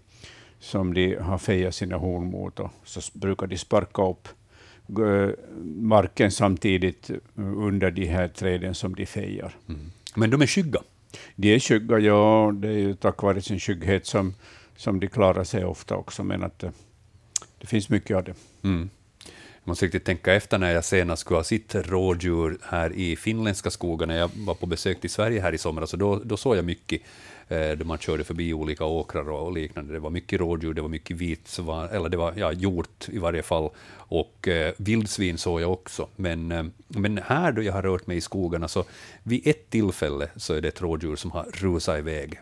som 0.59 0.93
de 0.93 1.15
har 1.15 1.37
fejat 1.37 1.75
sina 1.75 1.97
horn 1.97 2.25
mot. 2.31 2.59
Och 2.59 2.71
så 2.83 3.01
brukar 3.13 3.47
de 3.47 3.57
sparka 3.57 4.01
upp 4.01 4.27
marken 5.81 6.31
samtidigt 6.31 7.11
under 7.35 7.91
de 7.91 8.05
här 8.05 8.27
träden 8.27 8.75
som 8.75 8.95
de 8.95 9.05
fejar. 9.05 9.55
Mm. 9.69 9.91
Men 10.15 10.29
de 10.29 10.41
är 10.41 10.47
skygga? 10.47 10.79
De 11.35 11.55
är 11.55 11.59
skygga, 11.59 11.99
ja. 11.99 12.51
Det 12.55 12.67
är 12.67 12.77
ju 12.77 12.93
tack 12.93 13.23
vare 13.23 13.41
sin 13.41 13.59
skygghet 13.59 14.05
som, 14.05 14.33
som 14.75 14.99
de 14.99 15.07
klarar 15.07 15.43
sig 15.43 15.65
ofta 15.65 15.95
också, 15.95 16.23
men 16.23 16.43
att 16.43 16.59
det, 16.59 16.71
det 17.57 17.67
finns 17.67 17.89
mycket 17.89 18.17
av 18.17 18.23
det. 18.23 18.33
Mm. 18.63 18.89
Måste 19.70 19.86
riktigt 19.86 20.05
tänka 20.05 20.34
efter 20.34 20.57
när 20.57 20.72
jag 20.72 20.86
senast 20.86 21.22
skulle 21.22 21.38
ha 21.38 21.43
sett 21.43 21.76
rådjur 21.76 22.57
här 22.61 22.93
i 22.93 23.15
finländska 23.15 23.70
skogarna. 23.70 24.15
Jag 24.15 24.32
var 24.36 24.53
på 24.53 24.65
besök 24.65 25.05
i 25.05 25.09
Sverige 25.09 25.41
här 25.41 25.53
i 25.53 25.57
somras, 25.57 25.93
och 25.93 25.99
då, 25.99 26.22
då 26.24 26.38
såg 26.38 26.57
jag 26.57 26.65
mycket 26.65 27.01
eh, 27.47 27.72
då 27.72 27.86
man 27.86 27.97
körde 27.97 28.24
förbi 28.24 28.53
olika 28.53 28.86
åkrar 28.86 29.30
och 29.30 29.53
liknande. 29.53 29.93
Det 29.93 29.99
var 29.99 30.09
mycket 30.09 30.39
rådjur, 30.39 30.74
det 30.74 30.82
var 30.82 30.89
mycket 30.89 31.17
vit, 31.17 31.59
eller 31.91 32.09
det 32.09 32.17
var 32.17 32.34
ja, 32.38 32.51
hjort 32.51 33.09
i 33.09 33.17
varje 33.17 33.43
fall, 33.43 33.70
och 33.93 34.47
eh, 34.47 34.74
vildsvin 34.78 35.38
såg 35.38 35.61
jag 35.61 35.72
också. 35.72 36.07
Men, 36.15 36.51
eh, 36.51 36.65
men 36.88 37.17
här 37.26 37.51
då 37.51 37.61
jag 37.63 37.74
har 37.74 37.82
rört 37.82 38.07
mig 38.07 38.17
i 38.17 38.22
skogarna, 38.22 38.67
så 38.67 38.84
vid 39.24 39.47
ett 39.47 39.70
tillfälle 39.70 40.30
så 40.36 40.53
är 40.53 40.61
det 40.61 40.67
ett 40.67 40.82
rådjur 40.82 41.15
som 41.15 41.32
har 41.32 41.43
rusat 41.53 41.99
iväg. 41.99 42.39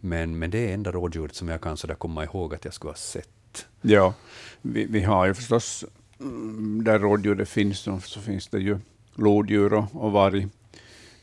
Men, 0.00 0.38
men 0.38 0.50
det 0.50 0.70
är 0.70 0.74
enda 0.74 0.92
rådjuret 0.92 1.34
som 1.34 1.48
jag 1.48 1.60
kan 1.60 1.76
så 1.76 1.86
där 1.86 1.94
komma 1.94 2.24
ihåg 2.24 2.54
att 2.54 2.64
jag 2.64 2.74
skulle 2.74 2.90
ha 2.90 2.96
sett. 2.96 3.66
Ja, 3.82 4.14
vi, 4.62 4.86
vi 4.90 5.02
har 5.02 5.26
ju 5.26 5.34
förstås, 5.34 5.84
Mm, 6.20 6.84
där 6.84 6.98
rådjuret 6.98 7.48
finns, 7.48 7.78
så 8.02 8.20
finns 8.20 8.48
det 8.48 8.58
ju 8.58 8.78
lodjur 9.14 9.72
och, 9.72 9.84
och 9.92 10.12
varg 10.12 10.48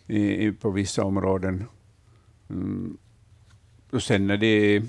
i, 0.08 0.46
i, 0.46 0.52
på 0.52 0.70
vissa 0.70 1.04
områden. 1.04 1.66
Mm. 2.50 2.98
Och 3.92 4.04
sen 4.04 4.28
när 4.28 4.38
det 4.38 4.84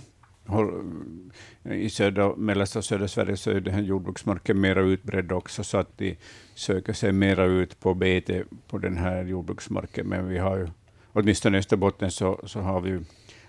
i 1.64 1.90
södra, 1.90 2.36
mellersta 2.36 2.78
och 2.78 2.84
södra 2.84 3.09
Sverige 3.09 3.36
så 3.36 3.50
är 3.50 3.61
den 3.61 3.74
här 3.74 3.82
jordbruksmarken 3.82 4.61
mera 4.61 4.80
utbredd 4.80 5.32
också, 5.32 5.64
så 5.64 5.78
att 5.78 5.98
de 5.98 6.16
söker 6.55 6.92
sig 6.92 7.12
mera 7.12 7.44
ut 7.44 7.80
på 7.80 7.94
bete 7.94 8.44
på 8.68 8.78
den 8.78 8.96
här 8.96 9.24
jordbruksmarken. 9.24 10.07
Men 10.07 10.28
vi 10.28 10.38
har 10.38 10.57
ju, 10.57 10.68
åtminstone 11.12 11.57
i 11.57 11.59
Österbotten, 11.59 12.11
så, 12.11 12.40
så 12.44 12.61
har 12.61 12.80
vi 12.80 12.90
ju 12.90 13.05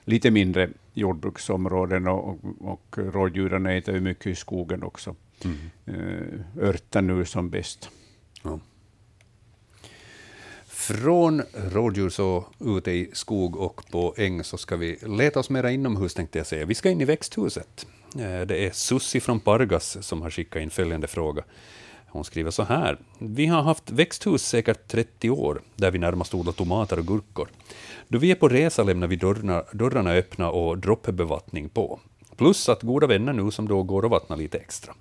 lite 0.05 0.31
mindre 0.31 0.69
jordbruksområden 0.93 2.07
och, 2.07 2.29
och, 2.29 2.39
och 2.61 2.97
rådjuren 2.97 3.65
äter 3.65 3.95
ju 3.95 4.01
mycket 4.01 4.27
i 4.27 4.35
skogen 4.35 4.83
också 4.83 5.15
mm. 5.43 6.43
örta 6.61 7.01
nu 7.01 7.25
som 7.25 7.49
bäst. 7.49 7.89
Ja. 8.43 8.59
Från 10.67 11.43
rådjur 11.53 12.09
så 12.09 12.45
ute 12.59 12.91
i 12.91 13.09
skog 13.13 13.55
och 13.55 13.81
på 13.91 14.13
äng 14.17 14.43
så 14.43 14.57
ska 14.57 14.75
vi 14.75 14.97
leta 15.01 15.39
oss 15.39 15.49
mera 15.49 15.71
inomhus 15.71 16.13
tänkte 16.13 16.39
jag 16.39 16.47
säga. 16.47 16.65
Vi 16.65 16.75
ska 16.75 16.89
in 16.89 17.01
i 17.01 17.05
växthuset. 17.05 17.87
Eh, 18.15 18.41
det 18.41 18.65
är 18.65 18.71
Sussi 18.71 19.19
från 19.19 19.39
Pargas 19.39 19.97
som 20.01 20.21
har 20.21 20.29
skickat 20.29 20.61
in 20.61 20.69
följande 20.69 21.07
fråga. 21.07 21.43
Hon 22.07 22.23
skriver 22.23 22.51
så 22.51 22.63
här. 22.63 22.97
Vi 23.19 23.45
har 23.45 23.61
haft 23.61 23.91
växthus 23.91 24.47
säkert 24.47 24.87
30 24.87 25.29
år, 25.29 25.61
där 25.75 25.91
vi 25.91 25.99
närmast 25.99 26.33
odlar 26.33 26.53
tomater 26.53 26.99
och 26.99 27.07
gurkor. 27.07 27.47
Då 28.07 28.17
vi 28.17 28.31
är 28.31 28.35
på 28.35 28.49
resa 28.49 28.83
lämnar 28.83 29.07
vi 29.07 29.15
dörrarna, 29.15 29.63
dörrarna 29.73 30.11
öppna 30.11 30.49
och 30.49 30.77
droppbevattning 30.77 31.69
på. 31.69 31.99
Plus 32.37 32.69
att 32.69 32.81
goda 32.81 33.07
vänner 33.07 33.33
nu 33.33 33.51
som 33.51 33.67
då 33.67 33.83
går 33.83 34.05
och 34.05 34.11
vattnar 34.11 34.37
lite 34.37 34.57
extra. 34.57 34.93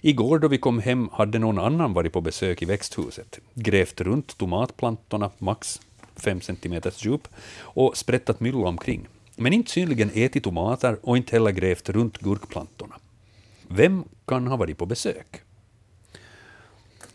Igår 0.00 0.38
då 0.38 0.48
vi 0.48 0.58
kom 0.58 0.78
hem 0.78 1.08
hade 1.12 1.38
någon 1.38 1.58
annan 1.58 1.92
varit 1.92 2.12
på 2.12 2.20
besök 2.20 2.62
i 2.62 2.64
växthuset, 2.64 3.38
grävt 3.54 4.00
runt 4.00 4.38
tomatplantorna, 4.38 5.30
max 5.38 5.80
5 6.16 6.40
cm 6.40 6.80
djup, 6.96 7.28
och 7.58 7.96
sprättat 7.96 8.40
mylla 8.40 8.68
omkring. 8.68 9.06
Men 9.36 9.52
inte 9.52 9.70
synligen 9.70 10.10
ätit 10.14 10.44
tomater 10.44 10.98
och 11.02 11.16
inte 11.16 11.36
heller 11.36 11.50
grävt 11.50 11.88
runt 11.88 12.18
gurkplantorna. 12.18 12.94
Vem 13.68 14.04
kan 14.26 14.46
ha 14.46 14.56
varit 14.56 14.78
på 14.78 14.86
besök? 14.86 15.40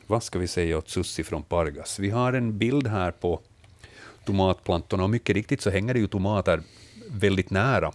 Vad 0.08 0.24
ska 0.24 0.40
vi 0.40 0.48
säga 0.48 0.78
åt 0.78 0.90
Sussi 0.90 1.24
från 1.24 1.44
Pargas? 1.44 2.00
Vi 2.00 2.10
har 2.10 2.34
en 2.34 2.58
bild 2.58 2.88
här 2.88 3.12
på 3.12 3.40
tomatplantorna 4.26 5.04
och 5.04 5.10
mycket 5.10 5.36
riktigt 5.36 5.62
så 5.62 5.70
hänger 5.70 5.94
det 5.94 6.00
ju 6.00 6.08
tomater 6.08 6.62
väldigt 7.12 7.50
nära 7.50 7.92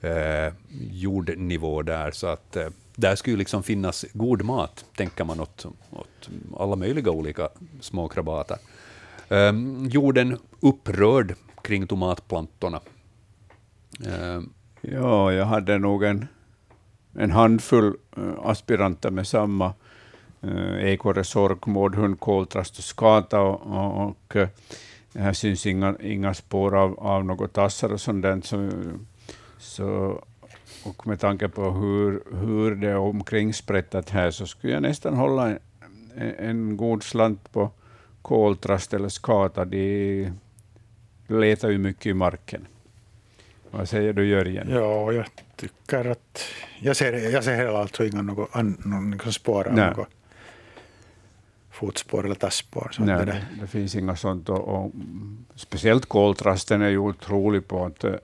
eh, 0.00 0.52
jordnivå 0.90 1.82
där, 1.82 2.10
så 2.10 2.26
att 2.26 2.56
eh, 2.56 2.68
där 2.96 3.16
skulle 3.16 3.32
ju 3.32 3.38
liksom 3.38 3.62
finnas 3.62 4.04
god 4.12 4.44
mat, 4.44 4.84
tänker 4.96 5.24
man 5.24 5.40
åt, 5.40 5.66
åt 5.90 6.28
alla 6.58 6.76
möjliga 6.76 7.10
olika 7.10 7.48
små 7.80 8.08
krabater. 8.08 8.58
Eh, 9.28 9.52
jorden 9.88 10.38
upprörd 10.60 11.34
kring 11.62 11.86
tomatplantorna. 11.86 12.80
Eh, 14.06 14.40
Ja, 14.80 15.32
jag 15.32 15.46
hade 15.46 15.78
nog 15.78 16.04
en, 16.04 16.28
en 17.14 17.30
handfull 17.30 17.96
eh, 18.16 18.22
aspiranter 18.44 19.10
med 19.10 19.26
samma 19.26 19.72
eh, 20.42 20.84
ekorre, 20.84 21.24
sork, 21.24 21.66
mårdhund, 21.66 22.20
koltrast 22.20 22.78
och 22.78 22.84
skata. 22.84 23.40
Och, 23.40 24.08
och, 24.08 24.36
eh, 24.36 24.48
här 25.14 25.32
syns 25.32 25.66
inga, 25.66 25.94
inga 26.00 26.34
spår 26.34 26.76
av, 26.76 27.00
av 27.00 27.24
något 27.24 27.52
tassar 27.52 27.92
och 27.92 28.00
sånt 28.00 28.22
där. 28.22 28.40
Så, 28.44 28.70
så, 29.58 30.22
och 30.84 31.06
med 31.06 31.20
tanke 31.20 31.48
på 31.48 31.70
hur, 31.70 32.22
hur 32.40 32.74
det 32.74 32.88
är 32.88 32.96
omkringsprättat 32.96 34.10
här 34.10 34.30
så 34.30 34.46
skulle 34.46 34.72
jag 34.72 34.82
nästan 34.82 35.14
hålla 35.14 35.48
en, 35.48 35.58
en 36.38 36.76
god 36.76 37.02
slant 37.02 37.52
på 37.52 37.70
koltrast 38.22 38.94
eller 38.94 39.08
skata. 39.08 39.64
De 39.64 40.32
letar 41.26 41.70
ju 41.70 41.78
mycket 41.78 42.06
i 42.06 42.14
marken. 42.14 42.66
Vad 43.70 43.88
säger 43.88 44.12
du 44.12 44.26
Jörgen? 44.26 44.68
Ja, 44.70 45.12
jag 45.12 45.26
tycker 45.56 46.10
att... 46.10 46.44
Jag 46.80 46.96
ser, 46.96 47.12
jag 47.12 47.44
ser 47.44 47.54
heller 47.54 47.74
alltså 47.74 48.04
inga 48.04 48.22
något, 48.22 48.54
någon 48.54 49.10
liksom 49.10 49.32
spår 49.32 49.68
av 49.68 49.74
något 49.74 50.08
fotspår 51.78 52.24
eller 52.24 52.34
tasspår. 52.34 52.90
Nej, 52.98 53.26
det 53.26 53.46
det, 53.60 53.66
finns 53.66 53.94
inga 53.94 54.16
sånt. 54.16 54.48
Och, 54.48 54.68
och, 54.68 54.92
speciellt 55.54 56.06
koltrasten 56.06 56.82
är 56.82 56.88
ju 56.88 56.98
otrolig 56.98 57.68
på 57.68 57.84
att, 57.84 58.04
eh, 58.04 58.14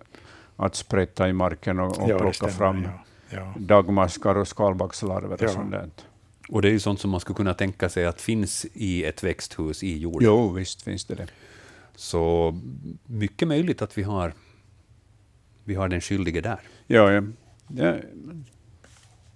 att 0.57 0.75
sprätta 0.75 1.29
i 1.29 1.33
marken 1.33 1.81
och, 1.81 1.99
och 1.99 2.11
ja, 2.11 2.19
plocka 2.19 2.33
stämmer, 2.33 2.53
fram 2.53 2.83
Ja, 2.83 2.91
ja. 3.31 3.55
dagmaskar 3.59 4.35
och 4.35 4.49
skalbaggslarver 4.49 5.37
Ja. 5.41 5.47
och 5.47 5.53
sånt 5.53 5.71
där. 5.71 5.91
och 6.49 6.63
det 6.63 6.69
är 6.69 6.73
ju 6.73 6.81
sånt 6.81 7.01
som 7.01 7.11
man 7.11 7.21
skulle 7.21 7.37
kunna 7.37 7.55
tänka 7.55 7.89
sig 7.89 8.07
att 8.07 8.21
finns 8.21 8.67
i 8.73 9.05
ett 9.05 9.23
växthus 9.25 9.83
i 9.83 9.99
jorden. 9.99 10.29
Jo, 10.29 10.53
visst 10.53 10.83
finns 10.83 11.05
det 11.05 11.15
det. 11.15 11.27
Så 11.95 12.55
mycket 13.07 13.49
möjligt 13.49 13.83
att 13.83 13.99
vi 13.99 14.03
har, 14.03 14.35
vi 15.65 15.75
har 15.75 15.89
den 15.89 16.01
skyldige 16.01 16.41
där. 16.41 16.61
Ja, 16.87 17.13
ja. 17.13 17.23
ja. 17.69 17.97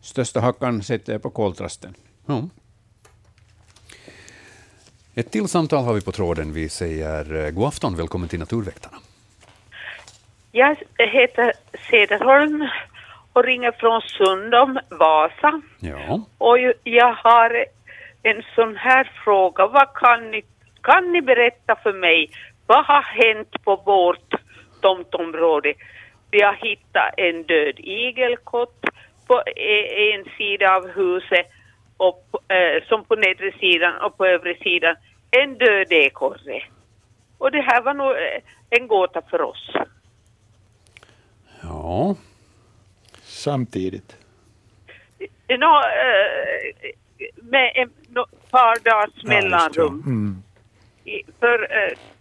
Största 0.01 0.41
hackan 0.41 0.83
sätter 0.83 1.13
jag 1.13 1.23
på 1.23 1.31
koltrasten. 1.31 1.95
Ja. 2.27 2.49
Ett 5.15 5.31
till 5.31 5.49
samtal 5.49 5.85
har 5.85 5.95
vi 5.95 6.01
på 6.01 6.13
tråden. 6.13 6.53
Vi 6.53 6.69
säger 6.69 7.45
eh, 7.45 7.51
god 7.51 7.65
afton, 7.69 7.97
välkommen 7.97 8.29
till 8.29 8.39
Naturväktarna. 8.39 8.97
Jag 10.53 10.77
heter 10.99 11.53
Cederholm 11.91 12.69
och 13.33 13.45
ringer 13.45 13.73
från 13.73 14.01
Sundom, 14.01 14.79
Vasa. 14.91 15.61
Ja, 15.81 16.21
Och 16.39 16.59
jag 16.85 17.13
har 17.13 17.65
en 18.23 18.43
sån 18.55 18.77
här 18.77 19.11
fråga. 19.25 19.67
Vad 19.67 19.95
kan 19.95 20.31
ni, 20.31 20.43
kan 20.83 21.13
ni 21.13 21.23
berätta 21.23 21.77
för 21.77 21.93
mig? 21.93 22.31
Vad 22.67 22.85
har 22.87 23.03
hänt 23.03 23.65
på 23.65 23.77
vårt 23.77 24.35
tomtområde? 24.81 25.75
Vi 26.31 26.43
har 26.43 26.53
hittat 26.55 27.15
en 27.17 27.43
död 27.43 27.75
igelkott 27.79 28.81
på 29.27 29.43
e- 29.57 30.13
en 30.15 30.25
sida 30.39 30.77
av 30.77 30.89
huset 30.89 31.47
och, 31.97 32.53
eh, 32.53 32.83
som 32.89 33.05
på 33.05 33.15
nedre 33.15 33.53
sidan 33.53 33.95
och 34.01 34.17
på 34.17 34.27
övre 34.27 34.55
sidan 34.55 34.97
en 35.31 35.59
död 35.59 35.93
ekorre. 35.93 36.63
Och 37.39 37.51
det 37.53 37.61
här 37.61 37.83
var 37.83 37.95
nog 37.95 38.11
eh, 38.11 38.41
en 38.71 38.87
gåta 38.89 39.23
för 39.31 39.43
oss. 39.43 39.71
Ja. 41.63 42.15
Samtidigt. 43.23 44.17
Nå, 45.59 45.81
eh, 45.81 46.91
med 47.37 47.73
ett 47.77 48.09
no, 48.09 48.27
par 48.51 48.85
dagars 48.85 49.11
Ja, 49.15 49.29
mellanrum. 49.29 50.03
det. 50.05 50.11
Mm. 50.11 50.43
I- 51.05 51.25
För 51.41 51.69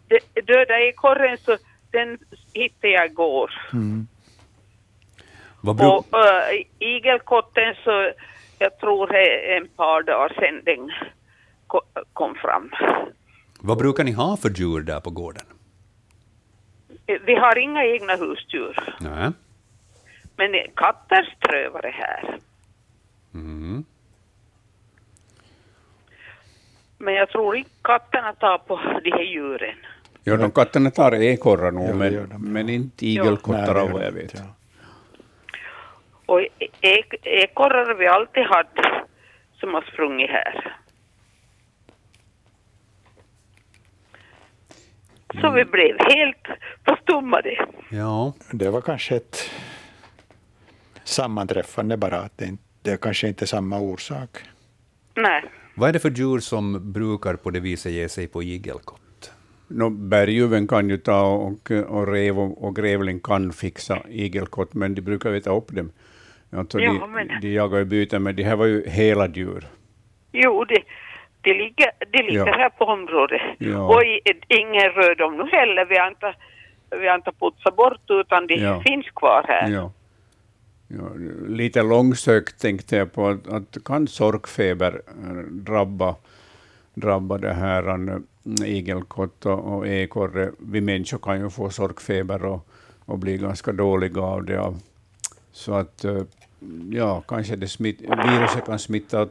det 0.07 0.41
döda 0.41 0.79
ekorren 0.79 1.37
så 1.37 1.57
den 1.91 2.17
hittade 2.53 2.93
jag 2.93 3.05
igår. 3.05 3.51
Mm. 3.73 4.07
Och 5.61 6.13
äh, 6.19 6.65
igelkotten 6.79 7.75
så 7.83 8.11
jag 8.59 8.79
tror 8.79 9.07
det 9.07 9.51
är 9.53 9.57
en 9.57 9.67
par 9.67 10.03
dagar 10.03 10.29
sedan 10.39 10.61
den 10.65 10.91
ko- 11.67 11.81
kom 12.13 12.35
fram. 12.35 12.71
vad 13.59 13.77
brukar 13.77 14.03
ni 14.03 14.11
ha 14.11 14.37
för 14.37 14.49
djur 14.49 14.81
där 14.81 14.99
på 14.99 15.09
gården? 15.09 15.45
Vi 17.25 17.35
har 17.35 17.57
inga 17.57 17.83
egna 17.85 18.15
husdjur, 18.15 18.95
Nej. 18.99 19.31
men 20.35 20.51
katter 20.75 21.35
strövar 21.37 21.81
det 21.81 21.89
här. 21.93 22.37
Mm. 23.33 23.85
Men 26.97 27.13
jag 27.13 27.29
tror 27.29 27.55
inte 27.55 27.69
katterna 27.81 28.33
tar 28.33 28.57
på 28.57 28.79
de 29.03 29.11
här 29.11 29.21
djuren. 29.23 29.75
Ja, 30.23 30.37
de 30.37 30.51
katterna 30.51 30.91
tar 30.91 31.11
ekorrar 31.13 31.71
nog, 31.71 31.95
men, 31.95 32.27
men 32.39 32.69
inte 32.69 33.05
igelkottar 33.05 33.75
av 33.75 33.91
vad 33.91 34.05
jag 34.05 34.11
vet. 34.11 34.33
ja. 34.33 34.39
Och 36.25 36.41
ek- 36.81 37.19
ekorrar 37.23 37.85
har 37.85 37.95
vi 37.95 38.07
alltid 38.07 38.43
haft 38.43 38.77
som 39.59 39.73
har 39.73 39.81
sprungit 39.81 40.29
här. 40.29 40.77
Så 45.41 45.51
vi 45.51 45.65
blev 45.65 45.95
helt 45.99 46.47
förstummade. 46.85 47.65
Ja, 47.89 48.33
Det 48.51 48.69
var 48.69 48.81
kanske 48.81 49.15
ett 49.15 49.49
sammanträffande 51.03 51.97
bara, 51.97 52.17
att 52.17 52.41
det, 52.81 52.91
är 52.91 52.97
kanske 52.97 53.27
inte 53.27 53.47
samma 53.47 53.79
orsak. 53.79 54.29
Nej. 55.15 55.43
vad 55.75 55.89
är 55.89 55.93
det 55.93 55.99
för 55.99 56.09
djur 56.11 56.39
som 56.39 56.93
brukar 56.93 57.35
på 57.35 57.49
det 57.49 57.59
viset 57.59 57.91
ge 57.91 58.09
sig 58.09 58.27
på 58.27 58.43
igelkott? 58.43 59.31
No, 59.67 59.89
berguven 59.89 60.67
kan 60.67 60.89
ju 60.89 60.97
ta 60.97 61.21
och, 61.21 61.71
och 61.71 62.07
rev 62.13 62.39
och, 62.39 62.63
och 62.67 62.75
grävling 62.75 63.19
kan 63.19 63.51
fixa 63.53 63.99
igelkott, 64.09 64.73
men 64.73 64.95
de 64.95 65.01
brukar 65.01 65.31
veta 65.31 65.51
upp 65.55 65.71
dem. 65.71 65.91
Alltså, 66.51 66.79
Ja, 66.79 66.93
de, 66.93 67.11
men- 67.11 67.41
de 67.41 67.47
jagar 67.53 67.77
ju 67.79 67.85
byten, 67.85 68.23
men 68.23 68.35
de 68.35 68.43
här 68.43 68.55
var 68.55 68.65
ju 68.65 68.89
hela 68.89 69.27
djur. 69.27 69.67
Jo, 70.31 70.63
det, 70.65 70.77
det 71.47 71.53
ligger, 71.53 71.91
det 72.11 72.23
ligger 72.23 72.47
Ja. 72.47 72.57
här 72.57 72.69
på 72.69 72.85
området. 72.85 73.41
Ja. 73.57 73.81
Och 73.87 74.03
i, 74.03 74.19
ingen 74.47 74.89
rör 74.97 75.15
dem 75.15 75.37
nu 75.37 75.45
heller. 75.57 75.85
Vi 75.85 75.97
har 75.97 76.07
inte 76.07 76.33
vi 77.01 77.07
har 77.07 77.15
inte 77.15 77.31
putsat 77.39 77.75
bort 77.75 78.01
utan 78.07 78.47
de 78.47 78.55
Ja. 78.55 78.81
finns 78.81 79.05
kvar 79.15 79.45
här. 79.47 79.69
Ja. 79.69 79.91
Lite 81.47 81.83
långsökt 81.83 82.61
tänkte 82.61 82.95
jag 82.95 83.13
på 83.13 83.27
att, 83.27 83.47
att 83.47 83.77
kan 83.85 84.07
sorkfeber 84.07 85.01
eh, 85.07 85.35
drabba, 85.51 86.15
drabba 86.93 87.37
det 87.37 87.53
här 87.53 87.87
eh, 88.09 88.17
igelkott 88.69 89.45
och, 89.45 89.59
och 89.77 89.87
ekorre. 89.87 90.51
Vi 90.59 90.81
människor 90.81 91.17
kan 91.19 91.39
ju 91.41 91.49
få 91.49 91.69
sorkfeber 91.69 92.45
och, 92.45 92.67
och 93.05 93.19
bli 93.19 93.37
ganska 93.37 93.71
dåliga 93.71 94.21
av 94.21 94.43
det. 94.45 94.73
Så 95.51 95.73
att 95.73 96.05
eh, 96.05 96.21
ja, 96.91 97.21
kanske 97.27 97.55
det 97.55 97.67
smitt, 97.67 98.01
viruset 98.01 98.65
kan 98.65 98.79
smitta 98.79 99.27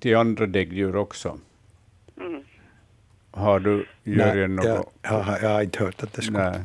till 0.00 0.16
andra 0.16 0.46
däggdjur 0.46 0.96
också. 0.96 1.38
Mm. 2.20 2.42
Har 3.30 3.60
du, 3.60 3.86
jag, 4.02 4.50
något? 4.50 4.64
jag, 5.02 5.10
har- 5.10 5.38
jag 5.42 5.48
har 5.48 5.62
inte 5.62 5.84
hört 5.84 6.02
att 6.02 6.12
det 6.12 6.22
skulle, 6.22 6.50
Nej. 6.50 6.60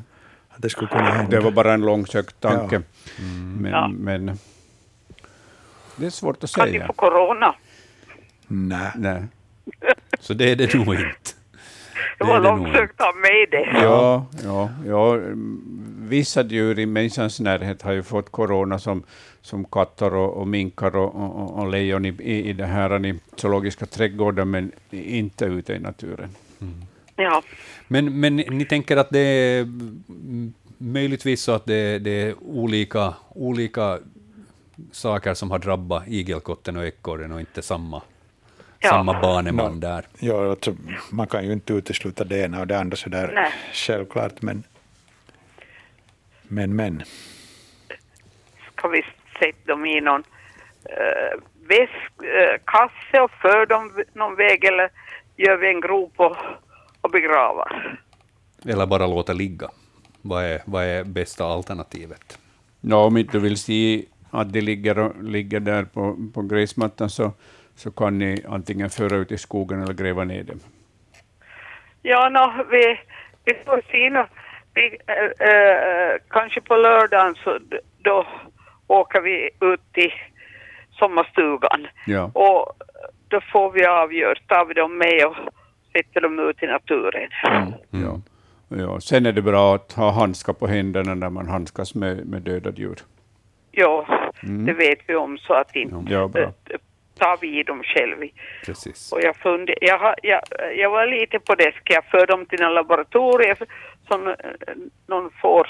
att 0.49 0.61
det 0.61 0.69
skulle 0.69 0.87
kunna 0.87 1.03
hända. 1.09 1.31
Det 1.37 1.43
var 1.43 1.51
bara 1.51 1.73
en 1.73 1.81
långsökt 1.81 2.39
tanke. 2.39 2.75
Ja. 2.75 2.81
Men, 3.59 3.71
Ja. 3.71 3.87
men 3.87 4.25
det 5.95 6.05
är 6.05 6.09
svårt 6.09 6.43
att 6.43 6.51
Kan 6.53 6.65
de 6.65 6.71
säga. 6.71 6.87
få 6.87 6.93
corona? 6.93 7.55
Nej. 8.47 8.91
Nej. 8.95 9.23
Så 10.19 10.33
det 10.33 10.51
är 10.51 10.55
det 10.55 10.73
nog 10.73 10.93
inte. 10.95 11.31
Det 12.17 12.23
var 12.23 12.39
långsökt 12.39 13.01
av 13.01 13.15
mig 13.15 13.47
det. 13.51 13.69
Ja, 13.83 14.25
ja, 14.43 14.69
ja. 14.87 15.15
mm, 15.15 15.61
Vissa 16.09 16.43
djur 16.43 16.79
i 16.79 16.85
människans 16.85 17.39
närhet 17.39 17.81
har 17.81 17.91
ju 17.91 18.03
fått 18.03 18.31
corona 18.31 18.79
som, 18.79 19.03
som 19.45 19.65
katter 19.65 20.13
och, 20.13 20.37
och 20.37 20.47
minkar 20.47 20.95
och, 20.95 21.15
och, 21.15 21.59
och 21.59 21.69
lejon 21.69 22.05
i, 22.05 22.09
i, 22.19 22.49
i 22.49 22.53
det 22.53 22.65
här 22.65 23.05
i 23.05 23.19
zoologiska 23.35 23.85
trädgården, 23.85 24.49
men 24.49 24.71
inte 24.91 25.45
ute 25.45 25.73
i 25.73 25.79
naturen. 25.79 26.29
Ja. 27.15 27.43
Men, 27.87 28.19
men 28.19 28.35
ni 28.35 28.65
tänker 28.65 28.97
att 28.97 29.09
det 29.09 29.19
är 29.19 29.61
mm, 29.61 30.53
möjligtvis 30.77 31.41
så 31.41 31.51
att 31.51 31.65
det, 31.65 31.99
det 31.99 32.11
är 32.11 32.35
olika, 32.43 33.13
olika 33.29 33.99
saker 34.91 35.33
som 35.33 35.51
har 35.51 35.59
drabbat 35.59 36.07
igelkotten 36.07 36.77
och 36.77 36.85
ekorren 36.85 37.31
och 37.31 37.39
inte 37.39 37.61
samma, 37.61 38.01
Ja. 38.79 38.89
samma 38.89 39.21
baneman 39.21 39.73
No. 39.73 39.79
där. 39.79 40.05
Ja, 40.19 40.51
alltså, 40.51 40.75
man 41.11 41.27
kan 41.27 41.45
ju 41.45 41.53
inte 41.53 41.73
utesluta 41.73 42.23
det 42.23 42.39
ena 42.39 42.59
och 42.59 42.67
det 42.67 42.79
andra 42.79 42.97
sådär 42.97 43.31
Nej. 43.35 43.51
självklart, 43.73 44.41
men 44.41 44.63
men, 46.47 46.75
men. 46.75 47.03
Ska 48.77 48.87
vi 48.87 49.03
sätta 49.39 49.71
dem 49.71 49.85
i 49.85 50.01
någon 50.01 50.23
uh, 50.89 51.41
väsk, 51.67 52.23
eh, 52.23 52.61
kasse 52.65 53.21
och 53.21 53.31
för 53.31 53.65
dem 53.65 54.03
någon 54.13 54.35
väg 54.35 54.63
eller 54.63 54.89
gör 55.35 55.57
vi 55.57 55.67
en 55.67 55.81
grop 55.81 56.13
och, 56.15 56.37
och 57.01 57.11
begravar? 57.11 57.99
Eller 58.65 58.85
bara 58.85 59.07
låta 59.07 59.33
ligga. 59.33 59.69
Vad 60.21 60.43
är, 60.43 60.61
vad 60.65 60.83
är 60.83 61.03
bästa 61.03 61.45
alternativet? 61.45 62.39
Ja, 62.81 63.05
om 63.05 63.17
inte 63.17 63.37
du 63.37 63.39
vill 63.39 63.57
se 63.57 64.05
att 64.31 64.53
de 64.53 64.61
ligger, 64.61 65.23
ligger 65.23 65.59
där 65.59 65.83
på, 65.83 66.17
på 66.33 66.41
gräsmattan 66.41 67.09
så, 67.09 67.31
så 67.75 67.91
kan 67.91 68.17
ni 68.17 68.45
antingen 68.49 68.89
föra 68.89 69.15
ut 69.15 69.31
i 69.31 69.37
skogen 69.37 69.81
eller 69.81 69.93
gräva 69.93 70.23
ner 70.23 70.43
dem. 70.43 70.59
Ja, 72.01 72.29
no, 72.29 72.63
vi, 72.71 72.99
vi 73.45 73.53
får 73.65 73.81
se 73.91 74.09
nu. 74.09 74.25
Vi, 74.73 74.97
eh, 75.07 75.47
eh, 75.49 76.15
kanske 76.29 76.61
på 76.61 76.75
lördagen 76.75 77.35
så 77.35 77.59
då 77.97 78.27
åker 78.87 79.21
vi 79.21 79.49
ut 79.61 79.81
till 79.93 80.11
sommarstugan. 80.99 81.87
Ja. 82.05 82.31
Och 82.33 82.73
då 83.27 83.41
får 83.51 83.71
vi 83.71 83.85
avgöra, 83.85 84.35
tar 84.47 84.65
vi 84.65 84.73
dem 84.73 84.97
med 84.97 85.25
och 85.25 85.35
sätter 85.93 86.21
dem 86.21 86.39
ut 86.39 86.63
i 86.63 86.67
naturen. 86.67 87.29
Ja. 87.89 88.19
Ja. 88.69 88.99
Sen 88.99 89.25
är 89.25 89.31
det 89.31 89.41
bra 89.41 89.75
att 89.75 89.93
ha 89.93 90.11
handskar 90.11 90.53
på 90.53 90.67
händerna 90.67 91.15
när 91.15 91.29
man 91.29 91.47
handskas 91.47 91.95
med, 91.95 92.25
med 92.27 92.41
döda 92.41 92.71
djur. 92.71 92.95
Ja, 93.71 94.07
det 94.41 94.73
vet 94.73 94.99
vi 95.07 95.15
om 95.15 95.37
så 95.37 95.53
att 95.53 95.75
inte 95.75 95.95
Mm. 95.95 96.07
Ja, 96.09 96.27
bra. 96.27 96.41
eh, 96.43 96.49
tar 97.19 97.37
vi 97.41 97.59
i 97.59 97.63
dem 97.63 97.83
själva. 97.83 98.25
Precis. 98.65 99.11
Och 99.11 99.19
jag, 99.21 99.35
funder, 99.35 99.75
jag, 99.81 100.15
jag, 100.23 100.41
jag 100.75 100.89
var 100.89 101.07
lite 101.07 101.39
på 101.39 101.55
det, 101.55 101.75
ska 101.75 101.93
jag 101.93 102.05
föra 102.05 102.25
dem 102.25 102.45
till 102.45 102.61
en 102.61 102.73
laboratorium 102.73 103.55
som 104.07 104.27
eh, 104.27 104.33
någon 105.07 105.31
får 105.41 105.67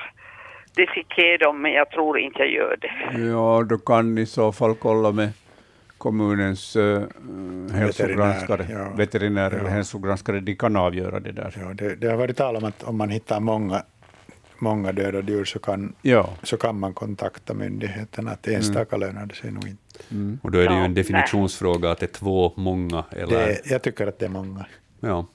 dissekera 0.75 1.37
dem, 1.37 1.61
men 1.61 1.71
jag 1.71 1.89
tror 1.91 2.19
inte 2.19 2.39
jag 2.39 2.49
gör 2.51 2.77
det. 2.81 3.21
Ja, 3.27 3.63
du 3.69 3.77
kan 3.77 4.17
i 4.17 4.25
så 4.25 4.51
fall 4.51 4.75
kolla 4.75 5.11
med 5.11 5.29
kommunens 5.97 6.75
uh, 6.75 7.01
hälsogranskare, 7.73 8.67
ja. 8.71 8.89
veterinär 8.95 9.51
eller 9.51 9.63
Ja. 9.63 9.69
hälsogranskare, 9.69 10.39
de 10.39 10.55
kan 10.55 10.75
avgöra 10.75 11.19
det 11.19 11.31
där. 11.31 11.53
Ja, 11.61 11.73
det, 11.73 11.95
det 11.95 12.07
har 12.07 12.17
varit 12.17 12.37
tal 12.37 12.55
om 12.55 12.63
att 12.63 12.83
om 12.83 12.97
man 12.97 13.09
hittar 13.09 13.39
många, 13.39 13.83
många 14.59 14.91
döda 14.91 15.21
djur 15.21 15.45
så 15.45 15.59
kan, 15.59 15.93
Ja, 16.01 16.29
så 16.43 16.57
kan 16.57 16.79
man 16.79 16.93
kontakta 16.93 17.53
myndigheterna. 17.53 18.31
Att 18.31 18.47
Mm. 18.47 18.57
enstaka 18.59 18.97
lönar 18.97 19.25
det 19.25 19.35
sig 19.35 19.51
nog 19.51 19.67
inte. 19.67 20.37
Och 20.41 20.51
då 20.51 20.59
är 20.59 20.67
det 20.69 20.75
ju 20.75 20.81
en 20.85 20.93
definitionsfråga 20.93 21.91
att 21.91 21.99
det 21.99 22.05
är 22.05 22.13
två, 22.19 22.53
många 22.55 23.03
eller... 23.11 23.27
Det, 23.47 23.61
jag 23.71 23.81
tycker 23.81 24.07
att 24.07 24.19
det 24.19 24.25
är 24.25 24.29
många. 24.29 24.65
Ja. 24.99 25.25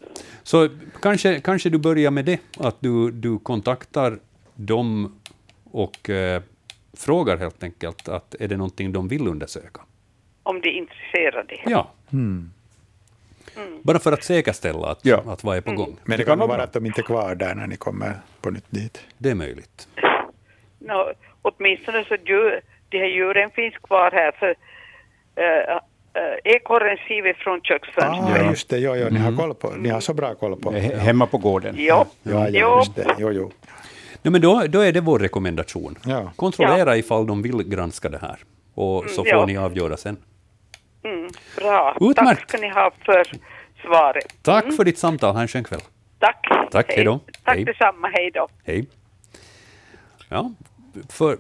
Så 0.43 0.69
kanske, 1.03 1.41
kanske 1.41 1.71
du 1.71 1.79
börjar 1.79 2.11
med 2.11 2.25
det, 2.25 2.39
att 2.59 2.77
du, 2.81 3.11
du 3.11 3.39
kontaktar 3.39 4.19
dem 4.55 5.17
och 5.73 6.11
eh, 6.11 6.43
frågar 6.97 7.37
helt 7.37 7.63
enkelt 7.63 8.09
att 8.09 8.35
är 8.41 8.49
det 8.49 8.57
någonting 8.57 8.93
de 8.93 9.09
vill 9.09 9.29
undersöka. 9.29 9.81
Om 10.43 10.61
de 10.61 10.69
är 10.69 10.73
intresserade. 10.73 11.55
Ja. 11.67 11.91
Bara 13.83 13.99
för 13.99 14.13
att 14.13 14.25
säkerställa 14.25 14.89
att, 14.89 14.99
Ja. 15.03 15.23
att 15.27 15.45
vad 15.45 15.57
är 15.57 15.61
på 15.61 15.73
gång. 15.73 15.97
Men 16.05 16.19
det, 16.19 16.25
kan 16.25 16.39
vara 16.39 16.63
att 16.63 16.73
de 16.73 16.87
inte 16.87 17.01
är 17.01 17.03
kvar 17.03 17.35
där 17.35 17.55
när 17.55 17.67
ni 17.67 17.77
kommer 17.77 18.13
på 18.41 18.51
nytt 18.51 18.65
dit. 18.71 19.01
Det 19.19 19.31
är 19.31 19.35
möjligt. 19.35 19.89
Nå, 20.79 21.13
åtminstone 21.43 22.05
så 22.05 22.15
djur, 22.27 22.61
de 22.89 22.99
här 22.99 23.07
djuren 23.07 23.51
finns 23.51 23.75
kvar 23.75 24.11
här 24.11 24.33
för 24.33 24.55
äh, 25.37 25.77
ekorren 26.45 26.99
vi 27.09 27.35
från 27.35 27.61
köksfönstret. 27.61 28.43
Ah, 28.47 28.51
just 28.51 28.69
det, 28.69 28.79
jo, 28.79 28.95
jo, 28.97 29.09
ni, 29.11 29.19
har 29.19 29.37
koll 29.37 29.55
på, 29.55 29.71
ni 29.71 29.89
har 29.89 30.01
så 30.01 30.15
bra 30.15 30.35
koll 30.35 30.57
på. 30.61 30.71
he- 30.73 30.97
hemma 30.97 31.27
på 31.27 31.39
gården. 31.39 31.75
Jo, 31.79 31.95
Ja, 32.23 32.33
ja, 32.33 32.49
jo. 32.49 32.77
just 32.79 32.97
det. 32.97 33.15
Jo, 33.19 33.31
jo. 33.33 33.51
Nej, 34.23 34.33
men 34.33 34.41
då, 34.41 34.63
då 34.69 34.81
är 34.81 34.93
det 34.93 35.01
vår 35.01 35.19
rekommendation. 35.19 35.99
Ja. 36.07 36.33
Kontrollera 36.37 36.97
ifall 36.97 37.27
de 37.27 37.43
vill 37.43 37.63
granska 37.69 38.09
det 38.09 38.19
här. 38.19 38.37
Och 38.75 39.05
så 39.11 39.21
Mm, 39.21 39.31
får 39.31 39.41
ja. 39.41 39.47
ni 39.47 39.57
avgöra 39.57 39.97
sen. 39.97 40.17
Mm, 41.05 41.29
bra. 41.57 41.97
Utmärkt. 42.01 42.41
Tack 42.41 42.49
ska 42.49 42.59
ni 42.59 42.69
ha 42.69 42.91
för 43.05 43.25
svaret. 43.83 44.25
Tack 44.43 44.77
för 44.77 44.85
ditt 44.85 44.99
samtal. 44.99 45.35
Ha 45.35 45.43
en 45.43 45.49
skön 45.49 45.65
kväll. 45.65 45.81
Tack. 46.19 46.47
Tack, 46.71 46.93
hej 46.93 47.05
då. 47.05 47.21
Tack 47.45 47.55
Hej. 47.57 47.65
detsamma, 47.65 48.09
hej 48.09 48.31
då. 48.35 48.49
Hej. 48.65 48.87
Ja, 50.29 50.53
för 51.09 51.39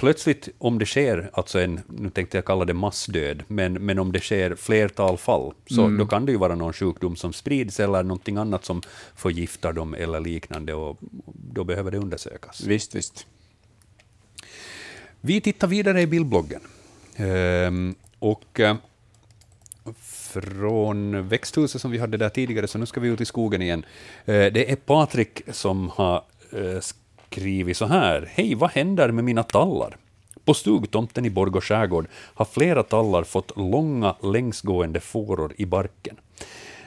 plötsligt 0.00 0.48
om 0.58 0.78
det 0.78 0.86
sker, 0.86 1.30
alltså 1.32 1.60
en, 1.60 1.80
nu 1.86 2.10
tänkte 2.10 2.36
jag 2.36 2.44
kalla 2.44 2.64
det 2.64 2.74
massdöd, 2.74 3.42
men, 3.48 3.72
men 3.72 3.98
om 3.98 4.12
det 4.12 4.20
sker 4.20 4.54
flertal 4.54 5.18
fall, 5.18 5.52
så 5.66 5.88
då 5.88 6.06
kan 6.06 6.26
det 6.26 6.32
ju 6.32 6.38
vara 6.38 6.54
någon 6.54 6.72
sjukdom 6.72 7.16
som 7.16 7.32
sprids 7.32 7.80
eller 7.80 8.02
någonting 8.02 8.36
annat 8.36 8.64
som 8.64 8.82
förgiftar 9.16 9.72
dem 9.72 9.94
eller 9.94 10.20
liknande, 10.20 10.74
och 10.74 10.98
då 11.54 11.64
behöver 11.64 11.90
det 11.90 11.98
undersökas. 11.98 12.60
Visst, 12.60 12.94
visst. 12.94 13.26
Vi 15.20 15.40
tittar 15.40 15.68
vidare 15.68 16.00
i 16.00 16.06
bildbloggen. 16.06 16.60
Ehm, 17.16 17.94
och 18.18 18.60
eh, 18.60 18.76
från 20.00 21.28
växthuset 21.28 21.80
som 21.80 21.90
vi 21.90 21.98
hade 21.98 22.16
där 22.16 22.28
tidigare, 22.28 22.68
så 22.68 22.78
nu 22.78 22.86
ska 22.86 23.00
vi 23.00 23.08
ut 23.08 23.20
i 23.20 23.24
skogen 23.24 23.62
igen. 23.62 23.84
Eh, 24.24 24.52
det 24.52 24.72
är 24.72 24.76
Patrik 24.76 25.42
som 25.52 25.88
har 25.88 26.24
eh, 26.52 26.80
skrivit 27.30 27.76
så 27.76 27.86
här. 27.86 28.28
Hej, 28.34 28.54
vad 28.54 28.70
händer 28.70 29.10
med 29.12 29.24
mina 29.24 29.42
tallar? 29.42 29.96
På 30.44 30.54
stugtomten 30.54 31.26
i 31.26 31.30
Borgå 31.30 31.60
skärgård 31.60 32.06
har 32.12 32.44
flera 32.44 32.82
tallar 32.82 33.24
fått 33.24 33.56
långa 33.56 34.16
längsgående 34.22 35.00
fåror 35.00 35.52
i 35.58 35.66
barken. 35.66 36.16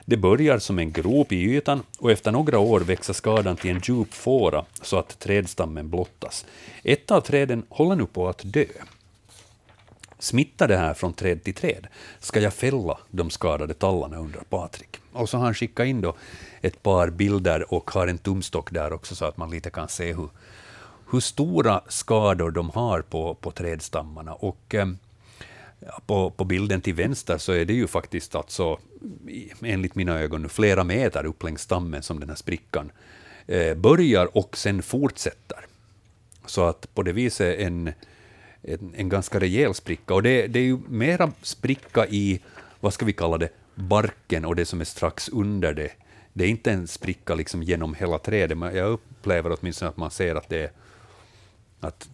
Det 0.05 0.17
börjar 0.17 0.59
som 0.59 0.79
en 0.79 0.91
grop 0.91 1.31
i 1.31 1.35
ytan 1.35 1.83
och 1.99 2.11
efter 2.11 2.31
några 2.31 2.59
år 2.59 2.79
växer 2.79 3.13
skadan 3.13 3.55
till 3.55 3.71
en 3.71 3.81
djup 3.83 4.13
fåra 4.13 4.65
så 4.81 4.97
att 4.97 5.19
trädstammen 5.19 5.89
blottas. 5.89 6.45
Ett 6.83 7.11
av 7.11 7.21
träden 7.21 7.63
håller 7.69 7.95
nu 7.95 8.05
på 8.05 8.27
att 8.27 8.41
dö. 8.43 8.65
Smittar 10.23 10.67
det 10.67 10.77
här 10.77 10.93
från 10.93 11.13
träd 11.13 11.43
till 11.43 11.53
träd? 11.53 11.87
Ska 12.19 12.39
jag 12.39 12.53
fälla 12.53 12.97
de 13.11 13.29
skadade 13.29 13.73
tallarna, 13.73 14.17
undrar 14.17 14.43
Patrik. 14.43 14.97
Och 15.11 15.29
så 15.29 15.37
har 15.37 15.45
han 15.45 15.53
skickat 15.53 15.85
in 15.85 16.01
då 16.01 16.15
ett 16.61 16.83
par 16.83 17.09
bilder 17.09 17.73
och 17.73 17.91
har 17.91 18.07
en 18.07 18.17
tumstock 18.17 18.71
där 18.71 18.93
också 18.93 19.15
så 19.15 19.25
att 19.25 19.37
man 19.37 19.49
lite 19.49 19.69
kan 19.69 19.89
se 19.89 20.13
hur, 20.13 20.29
hur 21.11 21.19
stora 21.19 21.81
skador 21.87 22.51
de 22.51 22.69
har 22.69 23.01
på, 23.01 23.33
på 23.33 23.51
trädstammarna. 23.51 24.33
Och 24.33 24.75
eh, 24.75 24.87
på, 26.05 26.29
på 26.29 26.43
bilden 26.45 26.81
till 26.81 26.93
vänster 26.93 27.37
så 27.37 27.51
är 27.51 27.65
det 27.65 27.73
ju 27.73 27.87
faktiskt 27.87 28.35
alltså, 28.35 28.79
enligt 29.61 29.95
mina 29.95 30.19
ögon, 30.19 30.49
flera 30.49 30.83
meter 30.83 31.25
upp 31.25 31.43
längs 31.43 31.61
stammen 31.61 32.03
som 32.03 32.19
den 32.19 32.29
här 32.29 32.35
sprickan 32.35 32.91
eh, 33.47 33.75
börjar 33.75 34.37
och 34.37 34.57
sen 34.57 34.81
fortsätter. 34.81 35.65
Så 36.45 36.63
att 36.63 36.93
på 36.93 37.03
det 37.03 37.13
viset 37.13 37.59
en, 37.59 37.93
en, 38.63 38.93
en 38.95 39.09
ganska 39.09 39.39
rejäl 39.39 39.73
spricka. 39.73 40.13
Och 40.13 40.23
det, 40.23 40.47
det 40.47 40.59
är 40.59 40.63
ju 40.63 40.77
mera 40.87 41.31
spricka 41.41 42.07
i, 42.07 42.39
vad 42.79 42.93
ska 42.93 43.05
vi 43.05 43.13
kalla 43.13 43.37
det, 43.37 43.49
barken 43.75 44.45
och 44.45 44.55
det 44.55 44.65
som 44.65 44.81
är 44.81 44.85
strax 44.85 45.29
under 45.29 45.73
det, 45.73 45.91
det 46.33 46.43
är 46.43 46.49
inte 46.49 46.71
en 46.71 46.87
spricka 46.87 47.35
liksom 47.35 47.63
genom 47.63 47.95
hela 47.95 48.19
trädet, 48.19 48.57
men 48.57 48.75
jag 48.75 48.89
upplever 48.89 49.57
åtminstone 49.59 49.89
att 49.89 49.97
man 49.97 50.11
ser 50.11 50.35
att 50.35 50.49
det 50.49 50.63
är 50.63 50.71
att 51.79 52.09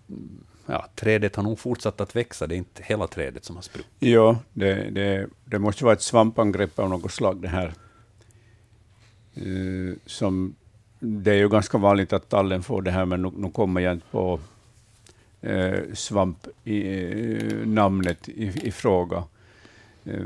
ja, 0.66 0.88
trädet 0.96 1.36
har 1.36 1.44
nog 1.44 1.60
fortsatt 1.60 2.02
att 2.02 2.16
växa, 2.16 2.48
det 2.48 2.56
är 2.56 2.58
inte 2.58 2.84
hela 2.84 3.08
trädet 3.08 3.46
som 3.46 3.56
har 3.56 3.64
spruckit. 3.64 3.92
Ja, 4.00 4.40
det, 4.54 4.90
det, 4.90 5.30
det 5.46 5.60
måste 5.60 5.84
vara 5.84 5.94
ett 5.94 6.02
svampangrepp 6.02 6.80
av 6.80 6.90
något 6.90 7.12
slag 7.12 7.42
det 7.42 7.48
här. 7.48 7.74
Uh, 9.38 9.96
som, 10.06 10.56
det 11.00 11.32
är 11.32 11.36
ju 11.36 11.50
ganska 11.50 11.78
vanligt 11.78 12.14
att 12.14 12.30
tallen 12.30 12.64
får 12.64 12.82
det 12.82 12.92
här, 12.92 13.06
men 13.06 13.22
nu, 13.22 13.32
nu 13.36 13.52
kommer 13.52 13.82
jag 13.82 13.94
inte 13.94 14.06
på 14.12 14.40
Eh, 15.42 15.94
svamp 15.94 16.48
i, 16.64 17.04
eh, 17.04 17.68
namnet 17.68 18.30
i, 18.30 18.68
i 18.68 18.72
fråga. 18.72 19.24
Eh, 20.06 20.26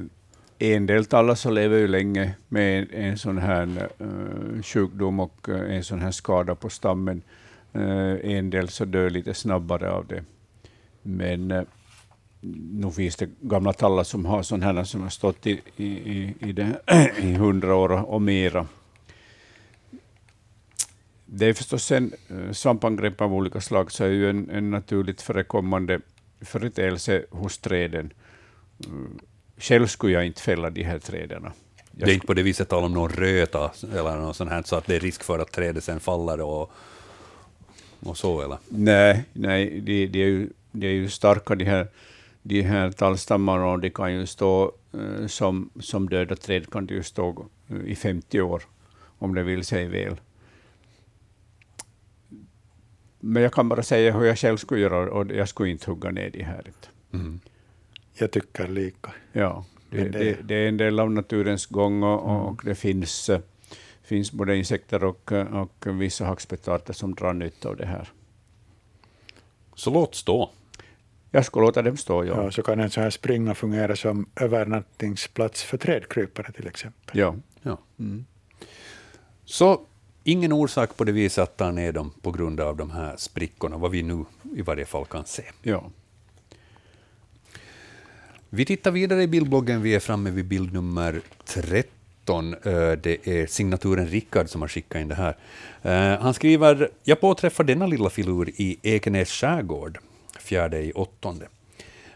en 0.60 0.85
del 0.85 1.06
tallar 1.06 1.35
så 1.35 1.49
lever 1.49 1.77
ju 1.77 1.88
länge 1.88 2.35
med 2.49 2.80
en, 2.80 3.03
en 3.03 3.18
sån 3.18 3.38
här 3.38 3.90
sjukdom 4.64 5.19
och 5.19 5.49
en 5.49 5.84
sån 5.84 6.02
här 6.02 6.11
skada 6.11 6.56
på 6.56 6.69
stammen. 6.69 7.22
en 8.22 8.49
del 8.49 8.69
så 8.69 8.85
dör 8.85 9.10
lite 9.10 9.34
snabbare 9.34 9.91
av 9.91 10.07
det. 10.07 10.23
Men 11.03 11.52
eh, 11.52 11.64
nu 12.72 12.91
finns 12.91 13.15
det 13.15 13.30
gamla 13.41 13.73
tallar 13.73 14.03
som 14.03 14.26
har 14.26 14.44
sådana 14.44 14.65
här 14.65 14.84
som 14.84 15.02
har 15.02 15.10
stått 15.10 15.48
i, 15.48 15.61
i, 15.76 16.34
i, 16.40 16.52
det, 16.52 16.80
i 17.22 17.34
hundra 17.34 17.76
år 17.76 17.91
och 17.91 18.22
mera. 18.22 18.68
Det 21.35 21.45
är 21.45 21.53
förstås 21.53 21.91
en 21.91 22.14
eh, 22.30 22.51
svampangrepp 22.51 23.22
av 23.22 23.34
olika 23.34 23.61
slag, 23.61 23.91
så 23.91 24.03
är 24.03 24.10
ju 24.10 24.30
en, 24.30 24.49
en 24.49 24.72
naturligt 24.72 25.22
förekommande 25.22 25.99
företeelse 26.41 27.26
hos 27.30 27.57
träden. 27.57 28.14
Mm, 28.85 29.19
själv 29.57 29.88
skulle 29.88 30.14
jag 30.14 30.26
inte 30.26 30.41
fälla 30.41 30.69
de 30.69 30.84
här 30.84 30.99
träden. 30.99 31.49
Det 31.91 32.05
är 32.05 32.14
inte 32.14 32.27
på 32.27 32.34
det 32.34 32.43
viset 32.43 32.69
tal 32.69 32.84
om 32.84 32.93
någon 32.93 33.10
röta 33.10 33.72
eller 33.93 34.18
något 34.18 34.35
sånt 34.35 34.49
här, 34.49 34.64
så 34.64 34.76
att 34.76 34.85
det 34.85 34.95
är 34.95 34.99
risk 34.99 35.23
för 35.23 35.39
att 35.39 35.51
trädet 35.51 35.84
sen 35.84 35.99
faller 35.99 36.41
och, 36.41 36.72
och 37.99 38.18
så, 38.18 38.41
eller? 38.41 38.57
Nej, 38.69 39.23
nej 39.34 39.81
det, 39.81 40.07
det 40.07 40.19
är 40.19 40.27
ju 40.27 40.49
de 40.72 40.88
är 40.88 40.91
ju 40.91 41.10
starka 41.10 41.55
de 41.55 41.65
här, 41.65 41.88
de 42.41 42.61
här 42.61 42.91
tallstammarna 42.91 43.72
och 43.72 43.80
de 43.80 43.89
kan 43.89 44.14
ju 44.14 44.26
stå 44.26 44.72
uh, 44.95 45.27
som, 45.27 45.69
som 45.80 46.10
döda 46.10 46.35
träd 46.35 46.69
kan 46.72 46.85
de 46.85 46.93
ju 46.93 47.03
stå 47.03 47.45
i 47.85 47.95
50 47.95 48.41
år 48.41 48.64
om 49.19 49.35
det 49.35 49.43
vill 49.43 49.65
sig 49.65 49.85
väl. 49.85 50.15
Men 53.26 53.44
jag 53.44 53.54
kan 53.54 53.70
bara 53.70 53.84
säga 53.84 54.12
hur 54.12 54.26
jag 54.26 54.38
själv 54.38 54.58
skulle 54.58 54.82
göra 54.82 55.12
och 55.12 55.32
jag 55.32 55.50
skulle 55.50 55.70
inte 55.70 55.91
hugga 55.91 56.12
ner 56.12 56.30
de 56.30 56.44
här. 56.44 56.72
Mm. 57.14 57.40
Jag 58.14 58.32
tycker 58.32 58.68
lika. 58.68 59.14
Ja, 59.32 59.66
det, 59.90 60.10
det, 60.10 60.38
det, 60.44 60.56
är 60.56 60.68
en 60.68 60.78
del 60.78 61.00
av 61.00 61.12
naturens 61.12 61.66
gång 61.66 62.04
och, 62.04 62.30
mm. 62.30 62.41
och 62.41 62.62
det 62.66 62.76
finns, 62.76 63.30
finns 64.04 64.32
både 64.32 64.58
insekter 64.58 65.04
och, 65.04 65.32
och 65.32 66.02
vissa 66.02 66.26
hackspetarter 66.26 66.94
som 66.94 67.16
drar 67.16 67.34
nytta 67.34 67.70
av 67.70 67.76
det 67.78 67.86
här. 67.86 68.12
Så 69.76 69.91
låt 69.91 70.16
stå. 70.16 70.52
Jag 71.32 71.45
skulle 71.45 71.66
låta 71.66 71.82
dem 71.82 71.98
stå, 71.98 72.26
ja. 72.26 72.44
ja. 72.44 72.52
Så 72.52 72.62
kan 72.62 72.80
en 72.80 72.90
sån 72.90 73.04
här 73.04 73.10
springa 73.10 73.56
fungera 73.56 73.95
som 73.95 74.30
övernattningsplats 74.36 75.64
för 75.64 75.78
trädkrypare 75.78 76.52
till 76.52 76.68
exempel. 76.68 77.20
Ja. 77.20 77.36
ja. 77.62 77.78
Mm. 78.00 78.26
Så 79.45 79.86
ingen 80.24 80.54
orsak 80.54 80.98
på 80.98 81.04
det 81.04 81.12
viset 81.12 81.44
att 81.44 81.58
ta 81.58 81.72
ner 81.72 81.91
dem 81.91 82.12
på 82.22 82.32
grund 82.32 82.60
av 82.60 82.78
de 82.78 82.91
här 82.91 83.16
sprickorna, 83.18 83.78
vad 83.78 83.91
vi 83.91 84.04
nu 84.04 84.26
i 84.56 84.62
varje 84.62 84.86
fall 84.86 85.06
kan 85.06 85.26
se. 85.26 85.44
Ja. 85.62 85.84
Vi 88.50 88.66
tittar 88.66 88.91
vidare 88.91 89.24
i 89.24 89.28
bildbloggen. 89.28 89.82
Vi 89.82 89.95
är 89.95 90.00
framme 90.00 90.30
vid 90.30 90.45
bild 90.45 90.74
nummer 90.74 91.22
13. 91.45 92.54
Eh, 92.54 92.91
det 92.91 93.28
är 93.28 93.48
signaturen 93.48 94.08
Rickard 94.08 94.50
som 94.50 94.62
har 94.62 94.68
skickat 94.68 95.02
in 95.02 95.08
det 95.08 95.16
här. 95.16 95.38
Eh, 95.82 96.22
han 96.22 96.34
skriver, 96.34 96.90
jag 97.04 97.22
påträffar 97.22 97.64
denna 97.64 97.88
lilla 97.88 98.10
filur 98.10 98.50
i 98.56 98.80
Ekenäs 98.82 99.30
skärgård 99.30 100.00
fjärde 100.40 100.82
i 100.82 100.91
åttonde. 100.91 101.48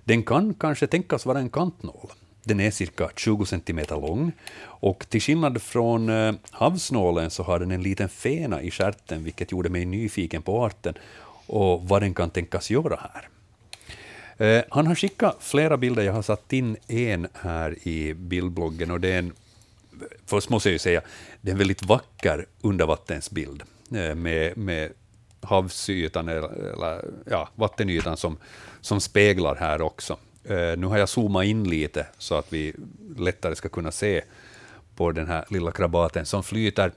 Den 0.04 0.24
kan 0.24 0.54
kanske 0.54 0.88
tänkas 0.88 1.26
vara 1.26 1.40
en 1.40 1.50
kantnål. 1.50 2.12
Den 2.48 2.60
är 2.60 2.72
cirka 2.72 3.10
20 3.16 3.46
cm 3.46 3.80
lång 3.90 4.32
och 4.64 5.06
till 5.10 5.22
skillnad 5.22 5.62
från 5.62 6.10
eh, 6.10 6.34
havsnålen 6.52 7.30
så 7.30 7.44
har 7.44 7.60
den 7.60 7.72
en 7.72 7.84
liten 7.84 8.10
fena 8.10 8.62
i 8.62 8.72
stjärten, 8.72 9.24
vilket 9.24 9.52
gjorde 9.52 9.70
mig 9.70 9.86
nyfiken 9.86 10.42
på 10.42 10.66
arten 10.66 10.94
och 11.48 11.88
vad 11.88 12.02
den 12.02 12.14
kan 12.14 12.30
tänkas 12.30 12.70
göra 12.70 13.00
här. 13.14 13.28
Eh, 14.48 14.64
han 14.70 14.88
har 14.88 14.96
skickat 14.96 15.38
flera 15.40 15.78
bilder, 15.78 16.04
jag 16.04 16.14
har 16.14 16.22
satt 16.22 16.54
in 16.54 16.78
en 16.88 17.28
här 17.34 17.88
i 17.88 18.14
bildbloggen 18.14 18.92
och 18.92 19.00
det 19.00 19.14
är 19.14 19.20
en, 19.20 19.34
först 20.26 20.50
måste 20.50 20.70
jag 20.70 20.74
ju 20.74 20.80
säga, 20.80 21.02
det 21.42 21.50
är 21.50 21.54
en 21.54 21.58
väldigt 21.58 21.84
vacker 21.84 22.46
undervattensbild 22.62 23.64
eh, 23.96 24.16
med, 24.16 24.58
med 24.58 24.92
havsytan 25.42 26.28
eller, 26.28 26.74
eller 26.74 27.06
ja, 27.26 27.50
vattenytan 27.56 28.18
som, 28.18 28.38
som 28.82 29.02
speglar 29.02 29.56
här 29.56 29.82
också. 29.82 30.18
Uh, 30.50 30.78
nu 30.78 30.88
har 30.88 30.98
jag 30.98 31.10
zoomat 31.10 31.46
in 31.46 31.64
lite 31.64 32.08
så 32.18 32.36
att 32.36 32.54
vi 32.54 32.74
lättare 33.18 33.56
ska 33.56 33.70
kunna 33.70 33.92
se 33.92 34.22
på 34.96 35.12
den 35.12 35.28
här 35.28 35.46
lilla 35.50 35.72
krabaten 35.72 36.26
som 36.26 36.44
flyter 36.44 36.92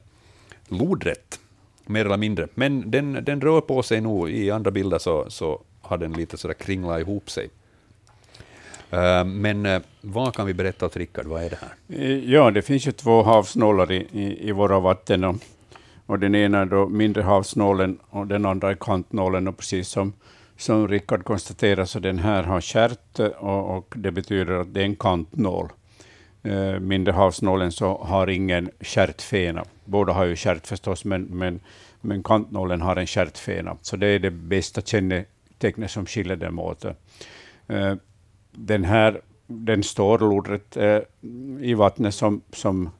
lodrätt, 0.68 1.40
mer 1.86 2.04
eller 2.04 2.16
mindre. 2.16 2.48
Men 2.54 2.90
den, 2.90 3.24
den 3.24 3.40
rör 3.40 3.60
på 3.60 3.82
sig 3.82 4.00
nog. 4.00 4.30
I 4.30 4.50
andra 4.50 4.70
bilder 4.70 4.98
så, 4.98 5.30
så 5.30 5.62
har 5.80 5.98
den 5.98 6.12
lite 6.12 6.36
sådär 6.36 6.54
kringlat 6.54 7.00
ihop 7.00 7.30
sig. 7.30 7.50
Uh, 8.92 9.24
men 9.24 9.66
uh, 9.66 9.80
vad 10.00 10.34
kan 10.34 10.46
vi 10.46 10.54
berätta 10.54 10.86
åt 10.86 10.96
Rickard, 10.96 11.26
vad 11.26 11.42
är 11.42 11.50
det 11.50 11.58
här? 11.60 12.16
Ja, 12.26 12.50
det 12.50 12.62
finns 12.62 12.86
ju 12.86 12.92
två 12.92 13.22
havsnålar 13.22 13.92
i, 13.92 14.06
i, 14.12 14.48
i 14.48 14.52
våra 14.52 14.80
vatten. 14.80 15.24
Och 15.24 15.36
och 16.10 16.18
den 16.18 16.34
ena 16.34 16.58
är 16.58 16.66
då 16.66 16.88
mindre 16.88 17.22
havsnålen 17.22 17.98
och 18.10 18.26
den 18.26 18.46
andra 18.46 18.70
är 18.70 18.74
kantnålen. 18.74 19.48
Och 19.48 19.56
precis 19.56 19.88
som, 19.88 20.12
som 20.60 20.88
Rickard 20.88 21.24
konstaterar 21.24 21.84
så 21.84 21.98
den 21.98 22.18
här 22.18 22.42
har 22.42 22.60
kärt 22.60 23.18
eh, 23.18 23.26
och, 23.26 23.76
och 23.76 23.94
det 23.96 24.10
betyder 24.10 24.52
att 24.52 24.74
det 24.74 24.80
är 24.80 24.84
en 24.84 24.96
kantnål. 24.96 25.68
Eh, 26.42 26.78
mindre 26.78 27.12
havsnålen 27.12 27.72
så 27.72 27.98
har 27.98 28.30
ingen 28.30 28.70
kärtfena. 28.80 29.64
Båda 29.84 30.12
har 30.12 30.24
ju 30.24 30.36
kärt 30.36 30.66
förstås, 30.66 31.04
men, 31.04 31.22
men, 31.22 31.60
men 32.00 32.22
kantnålen 32.22 32.80
har 32.80 32.96
en 32.96 33.06
kärtfena. 33.06 33.76
Så 33.82 33.96
det 33.96 34.06
är 34.06 34.18
det 34.18 34.30
bästa 34.30 34.80
kännetecknet 34.80 35.90
som 35.90 36.06
skiljer 36.06 36.36
dem 36.36 36.58
åt. 36.58 36.84
Eh, 37.66 37.94
den 38.52 38.84
här 38.84 39.20
den 39.46 39.82
står 39.82 40.18
lodrätt 40.18 40.76
eh, 40.76 40.98
i 41.60 41.74
vattnet 41.74 42.14
som, 42.14 42.42
som 42.52 42.90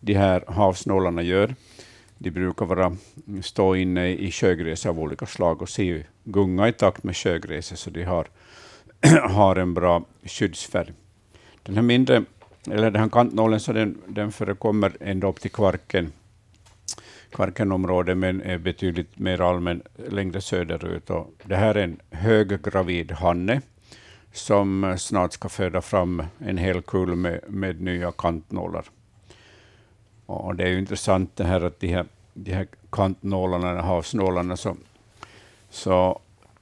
de 0.00 0.14
här 0.14 0.44
havsnålarna 0.48 1.22
gör. 1.22 1.54
De 2.18 2.30
brukar 2.30 2.66
vara, 2.66 2.96
mm, 3.26 3.42
stå 3.42 3.76
inne 3.76 4.08
i 4.08 4.30
sjögräset 4.30 4.90
av 4.90 5.00
olika 5.00 5.26
slag 5.26 5.62
och 5.62 5.68
se, 5.68 6.02
gunga 6.24 6.68
i 6.68 6.72
takt 6.72 7.04
med 7.04 7.16
sjögräset, 7.16 7.78
så 7.78 7.90
de 7.90 8.04
har, 8.04 8.26
har 9.28 9.56
en 9.56 9.74
bra 9.74 10.04
skyddsfärg. 10.24 10.92
Den 11.62 11.74
här 11.74 11.82
mindre, 11.82 12.24
eller 12.70 12.90
den 12.90 13.02
här 13.02 13.08
kantnålen, 13.08 13.60
så 13.60 13.72
den, 13.72 14.02
den 14.06 14.32
förekommer 14.32 14.96
ända 15.00 15.26
upp 15.26 15.40
till 15.40 15.50
Kvarken, 15.50 16.12
Kvarkenområdet, 17.30 18.16
men 18.16 18.42
är 18.42 18.58
betydligt 18.58 19.18
mer 19.18 19.40
allmän 19.40 19.82
längre 20.08 20.40
söderut. 20.40 21.10
Och 21.10 21.34
det 21.44 21.56
här 21.56 21.74
är 21.74 21.84
en 21.84 22.00
höggravid 22.10 23.12
hanne 23.12 23.60
som 24.32 24.84
eh, 24.84 24.96
snart 24.96 25.32
ska 25.32 25.48
föda 25.48 25.80
fram 25.80 26.22
en 26.38 26.58
hel 26.58 26.82
kull 26.82 27.16
med, 27.16 27.40
med 27.48 27.80
nya 27.80 28.12
kantnålar. 28.12 28.84
Och 30.28 30.56
det 30.56 30.64
är 30.64 30.68
ju 30.68 30.78
intressant 30.78 31.36
det 31.36 31.44
här 31.44 31.60
att 31.60 31.80
de 31.80 31.88
här, 31.88 32.06
de 32.34 32.52
här 32.52 32.66
kantnålarna, 32.90 33.82
havsnålarna, 33.82 34.56
så, 34.56 34.76
så 35.70 36.20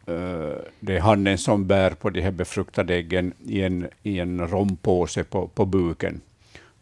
uh, 0.08 0.54
det 0.80 0.96
är 0.96 1.00
hannen 1.00 1.38
som 1.38 1.66
bär 1.66 1.90
på 1.90 2.10
de 2.10 2.20
här 2.20 2.30
befruktade 2.30 2.94
äggen 2.94 3.32
i 3.46 3.62
en, 3.62 3.88
i 4.02 4.18
en 4.18 4.48
rompåse 4.48 5.24
på, 5.24 5.48
på 5.48 5.64
buken. 5.64 6.20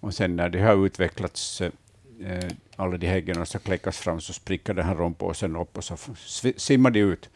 Och 0.00 0.14
sen 0.14 0.36
när 0.36 0.48
det 0.48 0.60
har 0.60 0.86
utvecklats, 0.86 1.60
uh, 1.60 1.70
alla 2.76 2.96
de 2.96 3.06
här 3.06 3.16
äggen 3.16 3.46
så 3.46 3.58
kläckas 3.58 3.98
fram, 3.98 4.20
så 4.20 4.32
spricker 4.32 4.74
den 4.74 4.84
här 4.84 4.94
rompåsen 4.94 5.56
upp 5.56 5.76
och 5.76 5.84
så 5.84 5.96
simmar 6.56 6.90
de 6.90 7.00
ut 7.00 7.30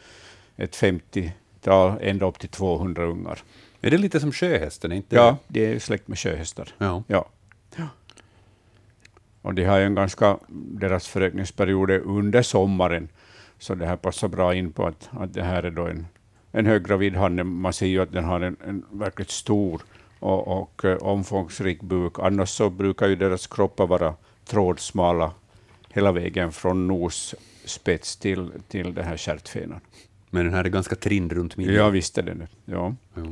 ett 0.56 0.76
50-tal, 0.76 1.98
ända 2.00 2.26
upp 2.26 2.38
till 2.38 2.48
200 2.48 3.04
ungar. 3.04 3.42
Är 3.80 3.90
det 3.90 3.98
lite 3.98 4.20
som 4.20 4.32
sjöhästen? 4.32 4.92
Inte 4.92 5.16
ja, 5.16 5.36
det 5.48 5.66
är 5.66 5.78
släkt 5.78 6.08
med 6.08 6.18
sjöhästar. 6.18 6.74
Ja. 6.78 7.02
ja. 7.06 7.28
Och 9.48 9.54
de 9.54 9.64
har 9.64 9.80
en 9.80 9.94
ganska, 9.94 10.38
deras 10.48 11.08
förökningsperiod 11.08 11.90
är 11.90 11.98
under 12.00 12.42
sommaren, 12.42 13.08
så 13.58 13.74
det 13.74 13.86
här 13.86 13.96
passar 13.96 14.28
bra 14.28 14.54
in 14.54 14.72
på 14.72 14.86
att, 14.86 15.08
att 15.12 15.34
det 15.34 15.42
här 15.42 15.62
är 15.62 15.70
då 15.70 15.86
en, 15.86 16.06
en 16.52 16.66
höggravid 16.66 17.16
hanne. 17.16 17.44
Man 17.44 17.72
ser 17.72 17.86
ju 17.86 18.02
att 18.02 18.12
den 18.12 18.24
har 18.24 18.40
en, 18.40 18.56
en 18.66 18.84
verkligt 18.90 19.30
stor 19.30 19.82
och, 20.18 20.48
och 20.48 20.84
uh, 20.84 20.96
omfångsrik 20.96 21.82
buk. 21.82 22.18
Annars 22.18 22.48
så 22.48 22.70
brukar 22.70 23.08
ju 23.08 23.16
deras 23.16 23.46
kroppar 23.46 23.86
vara 23.86 24.14
trådsmala 24.44 25.32
hela 25.88 26.12
vägen 26.12 26.52
från 26.52 26.88
nosspets 26.88 28.16
till, 28.16 28.50
till 28.68 28.94
det 28.94 29.02
här 29.02 29.16
stjärtfenan. 29.16 29.80
Men 30.30 30.44
den 30.44 30.54
här 30.54 30.64
är 30.64 30.68
ganska 30.68 30.96
trind 30.96 31.32
runt 31.32 31.56
midjan? 31.56 31.74
Ja, 31.74 31.88
visst 31.88 32.18
är 32.18 32.22
den 32.22 32.38
det. 32.38 32.48
Ja. 32.64 32.94
ja. 33.14 33.22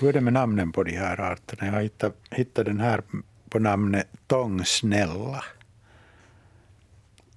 Hur 0.00 0.08
är 0.08 0.12
det 0.12 0.20
med 0.20 0.32
namnen 0.32 0.72
på 0.72 0.82
de 0.82 0.96
här 0.96 1.20
arterna? 1.20 1.66
Jag 1.66 1.72
har 1.72 1.82
hittat, 1.82 2.16
hittat 2.30 2.66
den 2.66 2.80
här 2.80 3.02
på 3.52 3.58
namnet 3.58 4.06
Tångsnälla. 4.26 5.44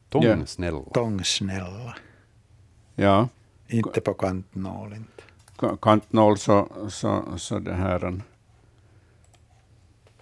Tångsnälla. 0.10 0.84
Tångsnälla. 0.94 1.96
Ja, 2.96 3.28
Inte 3.68 4.02
på 4.02 4.14
kantnål. 4.14 4.94
Inte. 4.94 5.78
kantnål 5.82 6.38
så, 6.38 6.68
så, 6.90 7.38
så 7.38 7.60
det 7.60 7.74
här... 7.74 8.22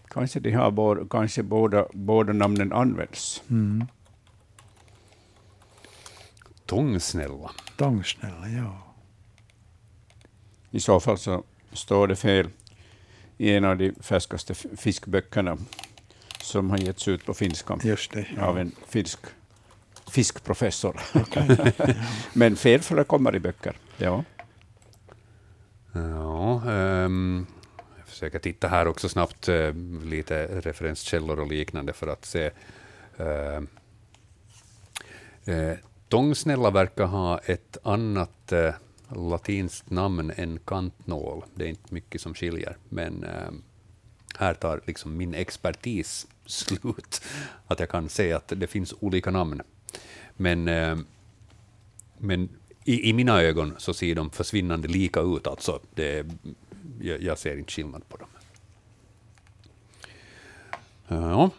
Kanske, 0.07 0.39
de 0.39 0.51
har 0.51 0.71
båda, 0.71 1.05
kanske 1.09 1.43
båda, 1.43 1.87
båda 1.93 2.33
namnen 2.33 2.73
används. 2.73 3.43
Mm. 3.49 3.85
Tångsnälla. 6.65 7.51
Tångsnälla, 7.77 8.49
ja. 8.49 8.77
I 10.71 10.79
så 10.79 10.99
fall 10.99 11.17
så 11.17 11.43
står 11.73 12.07
det 12.07 12.15
fel 12.15 12.49
i 13.37 13.53
en 13.53 13.65
av 13.65 13.77
de 13.77 13.93
färskaste 14.01 14.53
fiskböckerna 14.53 15.57
som 16.43 16.69
har 16.69 16.77
getts 16.77 17.07
ut 17.07 17.25
på 17.25 17.33
finska 17.33 17.79
Just 17.83 18.11
det. 18.11 18.27
Ja. 18.35 18.45
av 18.45 18.57
en 18.59 18.71
finsk 18.87 19.19
fiskprofessor. 20.11 20.99
Men 22.33 22.55
fel 22.55 22.81
förekommer 22.81 23.35
i 23.35 23.39
böcker. 23.39 23.77
Ja. 23.97 24.23
Ja, 25.93 26.69
ehm, 26.71 27.45
jag 27.97 28.07
försöker 28.07 28.39
titta 28.39 28.67
här 28.67 28.87
också 28.87 29.09
snabbt, 29.09 29.49
eh, 29.49 29.73
lite 30.03 30.61
referenskällor 30.61 31.39
och 31.39 31.47
liknande 31.47 31.93
för 31.93 32.07
att 32.07 32.25
se. 32.25 32.51
Eh, 33.17 33.61
eh, 35.55 35.77
Tångsnälla 36.09 36.71
verkar 36.71 37.05
ha 37.05 37.37
ett 37.39 37.77
annat 37.83 38.51
eh, 38.51 38.73
latinskt 39.15 39.89
namn 39.89 40.31
än 40.35 40.59
kantnål. 40.65 41.43
Det 41.55 41.63
är 41.65 41.69
inte 41.69 41.93
mycket 41.93 42.21
som 42.21 42.33
skiljer, 42.33 42.77
men 42.89 43.23
eh, 43.23 43.51
här 44.37 44.53
tar 44.53 44.81
liksom 44.85 45.17
min 45.17 45.33
expertis 45.33 46.27
slut. 46.45 47.21
Att 47.67 47.79
jag 47.79 47.89
kan 47.89 48.09
se 48.09 48.33
att 48.33 48.47
det 48.55 48.67
finns 48.67 48.93
olika 48.99 49.31
namn. 49.31 49.61
Men, 50.37 50.67
eh, 50.67 50.97
men 52.17 52.49
i, 52.85 53.09
i 53.09 53.13
mina 53.13 53.41
ögon 53.41 53.73
så 53.77 53.93
ser 53.93 54.15
de 54.15 54.29
försvinnande 54.29 54.87
lika 54.87 55.19
ut. 55.21 55.47
Alltså. 55.47 55.79
Det, 55.95 56.25
jag, 57.01 57.21
jag 57.23 57.37
ser 57.37 57.57
inte 57.57 57.71
skillnad 57.71 58.09
på 58.09 58.17
dem. 58.17 58.27
Ja, 61.07 61.49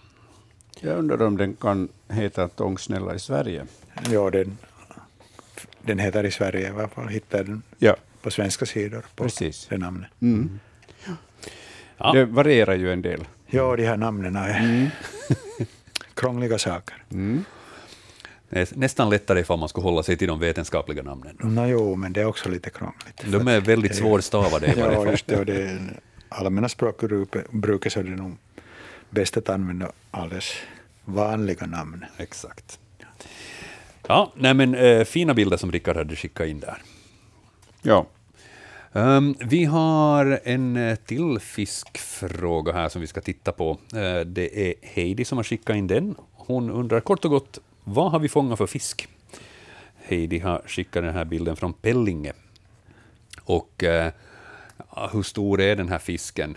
Jag 0.80 0.98
undrar 0.98 1.22
om 1.22 1.36
den 1.36 1.56
kan 1.56 1.88
heta 2.08 2.48
Tångsnälla 2.48 3.14
i 3.14 3.18
Sverige. 3.18 3.66
ja 4.10 4.30
den, 4.30 4.58
den 5.82 5.98
heter 5.98 6.24
i 6.24 6.30
Sverige 6.30 6.66
i 6.66 6.70
alla 6.70 6.88
fall. 6.88 7.08
Hittar 7.08 7.44
den 7.44 7.62
Ja, 7.78 7.96
på 8.22 8.30
svenska 8.30 8.66
sidor 8.66 9.04
på 9.16 9.24
Precis. 9.24 9.66
det 9.70 9.78
namnet. 9.78 10.10
mm. 10.20 10.60
Ja. 11.98 12.12
det 12.12 12.24
varierar 12.24 12.74
ju 12.74 12.92
en 12.92 13.02
del. 13.02 13.24
Ja, 13.54 13.76
de 13.76 13.86
här 13.86 13.96
namnen 13.96 14.36
är 14.36 14.90
krångliga 16.14 16.58
saker. 16.58 16.96
Mm. 17.10 17.44
det 18.48 18.76
nästan 18.76 19.10
lättare 19.10 19.40
ifall 19.40 19.58
man 19.58 19.68
skulle 19.68 19.84
hålla 19.84 20.02
sig 20.02 20.16
till 20.16 20.28
de 20.28 20.38
vetenskapliga 20.38 21.02
namnen. 21.02 21.36
Nå, 21.40 21.66
jo, 21.66 21.96
men 21.96 22.12
det 22.12 22.20
är 22.20 22.26
också 22.26 22.48
lite 22.48 22.70
krångligt. 22.70 23.24
De 23.24 23.48
är 23.48 23.60
väldigt 23.60 23.96
svårstavade 23.96 24.66
i 24.66 24.80
varje 24.80 24.94
Ja, 25.04 25.10
just 25.10 25.26
det. 25.26 25.38
Och 25.38 25.46
det 25.46 25.62
är 25.62 26.00
allmänna 26.28 26.68
språkbruket 26.68 27.92
så 27.92 28.00
är 28.00 28.04
det 28.04 28.10
nog 28.10 28.36
bäst 29.10 29.36
att 29.36 29.48
använda 29.48 29.92
alldeles 30.10 30.52
vanliga 31.04 31.66
namn. 31.66 32.04
Exakt. 32.16 32.78
Ja, 34.06 34.32
nej 34.36 34.54
men, 34.54 34.74
eh, 34.74 35.04
fina 35.04 35.34
bilder 35.34 35.56
som 35.56 35.72
Rickard 35.72 35.96
hade 35.96 36.16
skickat 36.16 36.46
in 36.46 36.60
där. 36.60 36.82
Ja. 37.82 38.06
Ehm, 38.94 39.34
vi 39.40 39.64
har 39.64 40.40
en 40.44 40.76
eh, 40.76 40.96
till 40.96 41.38
fiskfråga 41.40 42.72
här 42.72 42.88
som 42.88 43.00
vi 43.00 43.06
ska 43.06 43.20
titta 43.20 43.52
på. 43.52 43.70
Eh, 43.70 44.20
det 44.20 44.68
är 44.70 44.74
Heidi 44.82 45.24
som 45.24 45.38
har 45.38 45.42
skickat 45.44 45.76
in 45.76 45.86
den. 45.86 46.14
Hon 46.32 46.70
undrar 46.70 47.00
kort 47.00 47.24
och 47.24 47.30
gott, 47.30 47.58
vad 47.84 48.12
har 48.12 48.18
vi 48.18 48.28
fångat 48.28 48.58
för 48.58 48.66
fisk? 48.66 49.08
Heidi 49.96 50.38
har 50.38 50.62
skickat 50.66 51.02
den 51.02 51.14
här 51.14 51.24
bilden 51.24 51.56
från 51.56 51.72
Pellinge. 51.72 52.32
Och 53.44 53.84
ja, 54.96 55.10
hur 55.12 55.22
stor 55.22 55.60
är 55.60 55.76
den 55.76 55.88
här 55.88 55.98
fisken? 55.98 56.56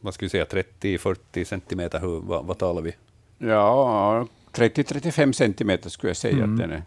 Vad 0.00 0.14
ska 0.14 0.26
vi 0.26 0.30
säga, 0.30 0.44
30-40 0.44 1.44
centimeter? 1.44 2.00
Hur, 2.00 2.20
vad, 2.20 2.44
vad 2.44 2.58
talar 2.58 2.82
vi? 2.82 2.92
Ja, 3.38 4.26
30-35 4.52 5.32
centimeter 5.32 5.90
skulle 5.90 6.10
jag 6.10 6.16
säga 6.16 6.44
att 6.44 6.58
den 6.58 6.70
är. 6.72 6.82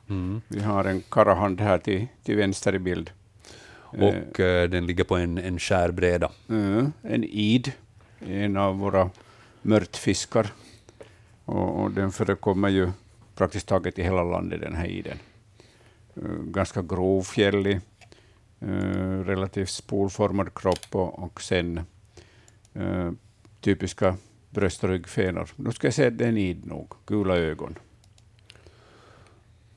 Vi 0.47 0.59
har 0.59 0.85
en 0.85 1.01
karahand 1.09 1.61
här 1.61 1.77
till, 1.77 2.07
till 2.23 2.35
vänster 2.35 2.75
i 2.75 2.79
bild. 2.79 3.11
Och 3.99 4.39
eh, 4.39 4.69
den 4.69 4.85
ligger 4.85 5.03
på 5.03 5.15
en, 5.15 5.37
en 5.37 5.59
skärbräda. 5.59 6.31
Mm, 6.49 6.93
en 7.01 7.23
id, 7.23 7.71
en 8.19 8.57
av 8.57 8.77
våra 8.77 9.09
mörtfiskar. 9.61 10.47
Och, 11.45 11.81
och 11.83 11.91
den 11.91 12.11
förekommer 12.11 12.69
ju 12.69 12.91
praktiskt 13.35 13.67
taget 13.67 13.99
i 13.99 14.03
hela 14.03 14.23
landet, 14.23 14.61
den 14.61 14.75
här 14.75 14.87
iden. 14.87 15.17
Uh, 16.17 16.43
ganska 16.43 16.81
grovfjällig, 16.81 17.79
relativt 19.25 19.69
spolformad 19.69 20.53
kropp 20.53 20.87
och, 20.91 21.23
och 21.23 21.41
sen 21.41 21.81
typiska 23.61 24.17
bröst 24.49 24.83
och 24.83 24.89
ryggfenor. 24.89 25.49
Nu 25.55 25.71
ska 25.71 25.87
jag 25.87 25.93
säga 25.93 26.07
att 26.07 26.17
det 26.17 26.23
är 26.25 26.29
en 26.29 26.37
id 26.37 26.65
nog, 26.65 26.93
gula 27.05 27.37
ögon. 27.37 27.75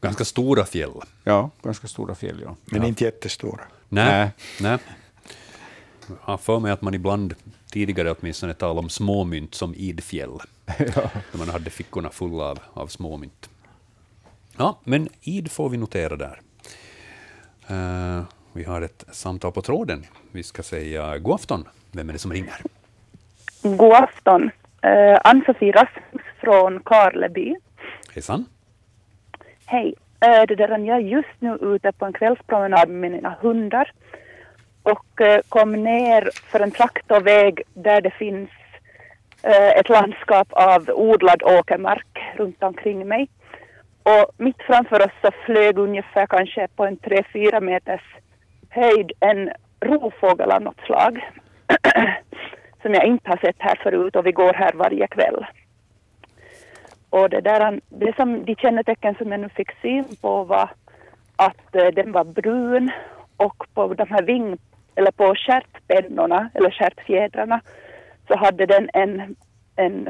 Ganska 0.00 0.24
stora 0.24 0.64
fjäll. 0.64 0.92
Ja, 1.24 1.50
ganska 1.62 1.88
stora 1.88 2.14
fjäll, 2.14 2.40
ja. 2.42 2.56
Men 2.64 2.84
inte 2.84 3.04
jättestora. 3.04 3.60
Nej, 3.88 4.30
nej. 4.60 4.78
Jag 6.08 6.16
har 6.20 6.38
för 6.38 6.60
mig 6.60 6.72
att 6.72 6.82
man 6.82 6.94
ibland 6.94 7.34
tidigare 7.70 8.10
åtminstone 8.10 8.54
talade 8.54 8.78
om 8.78 8.88
småmynt 8.88 9.54
som 9.54 9.74
idfjäll. 9.74 10.38
När 11.32 11.38
man 11.38 11.48
hade 11.48 11.70
fickorna 11.70 12.10
fulla 12.10 12.44
av, 12.44 12.58
av 12.72 12.86
småmynt. 12.86 13.50
Ja, 14.56 14.78
men 14.84 15.08
id 15.20 15.52
får 15.52 15.68
vi 15.68 15.76
notera 15.76 16.16
där. 16.16 16.40
Eh, 17.68 18.24
vi 18.52 18.64
har 18.64 18.82
ett 18.82 19.04
samtal 19.12 19.52
på 19.52 19.62
tråden. 19.62 20.04
Vi 20.32 20.42
ska 20.42 20.62
säga 20.62 21.18
god 21.18 21.34
afton. 21.34 21.64
Vem 21.92 22.08
är 22.08 22.12
det 22.12 22.18
som 22.18 22.32
ringer? 22.32 22.60
God 23.62 23.92
afton. 23.92 24.42
Uh, 24.84 25.18
Ann-Sofie 25.24 25.72
Rasmus 25.72 26.22
från 26.40 26.80
Karleby. 26.82 27.56
Hejsan. 28.14 28.44
Hej. 29.66 29.94
Eh, 30.20 30.42
det 30.48 30.54
där, 30.54 30.78
jag 30.78 30.96
är 30.96 31.00
just 31.00 31.36
nu 31.38 31.58
ute 31.60 31.92
på 31.92 32.04
en 32.04 32.12
kvällspromenad 32.12 32.88
med 32.88 33.10
mina 33.10 33.36
hundar 33.40 33.92
och 34.82 35.20
eh, 35.20 35.40
kom 35.48 35.72
ner 35.72 36.30
för 36.50 36.60
en 36.60 36.70
traktorväg 36.70 37.62
där 37.74 38.00
det 38.00 38.10
finns 38.10 38.50
eh, 39.42 39.68
ett 39.78 39.88
landskap 39.88 40.48
av 40.50 40.90
odlad 40.90 41.42
åkermark 41.42 42.18
runt 42.36 42.62
omkring 42.62 43.08
mig. 43.08 43.28
Och 44.02 44.32
mitt 44.36 44.62
framför 44.62 45.04
oss 45.04 45.12
så 45.22 45.30
flög 45.46 45.78
ungefär 45.78 46.26
kanske 46.26 46.68
på 46.76 46.86
en 46.86 46.98
3-4 46.98 47.60
meters 47.60 48.02
höjd 48.70 49.12
en 49.20 49.50
rovfågel 49.80 50.50
av 50.50 50.62
något 50.62 50.80
slag 50.86 51.30
som 52.82 52.94
jag 52.94 53.04
inte 53.04 53.30
har 53.30 53.36
sett 53.36 53.56
här 53.58 53.80
förut 53.82 54.16
och 54.16 54.26
vi 54.26 54.32
går 54.32 54.52
här 54.52 54.72
varje 54.74 55.06
kväll. 55.06 55.46
Och 57.10 57.30
det, 57.30 57.40
där, 57.40 57.80
det 57.88 58.16
som 58.16 58.44
de 58.44 58.54
kännetecken 58.54 59.14
som 59.14 59.32
jag 59.32 59.40
nu 59.40 59.48
fick 59.48 59.70
syn 59.82 60.04
på 60.20 60.44
var 60.44 60.70
att 61.36 61.74
eh, 61.74 61.86
den 61.86 62.12
var 62.12 62.24
brun 62.24 62.90
och 63.36 63.64
på 63.74 63.94
de 63.94 64.08
här 64.10 64.22
ving 64.22 64.58
eller 64.94 65.10
på 65.10 65.34
stjärtpennorna 65.34 66.50
eller 66.54 66.70
stjärtfjädrarna 66.70 67.60
så 68.28 68.36
hade 68.36 68.66
den 68.66 68.90
en, 68.92 69.36
en 69.76 70.08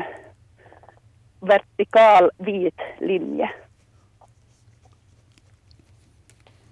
vertikal 1.40 2.30
vit 2.38 2.80
linje. 2.98 3.50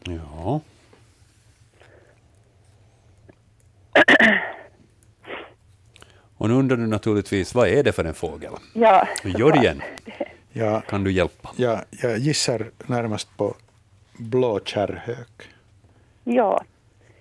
Ja. 0.05 0.61
Och 6.37 6.49
nu 6.49 6.55
undrar 6.55 6.77
du 6.77 6.87
naturligtvis, 6.87 7.55
vad 7.55 7.69
är 7.69 7.83
det 7.83 7.93
för 7.93 8.05
en 8.05 8.15
fågel? 8.15 8.53
Ja, 8.73 9.09
Jörgen, 9.25 9.83
Ja, 10.53 10.81
kan 10.81 11.05
du 11.05 11.13
hjälpa? 11.13 11.51
ja, 11.57 11.83
jag 12.03 12.19
gissar 12.19 12.67
närmast 12.87 13.37
på 13.37 13.55
blå 14.19 14.61
kärrhök. 14.65 15.49
ja. 16.25 16.65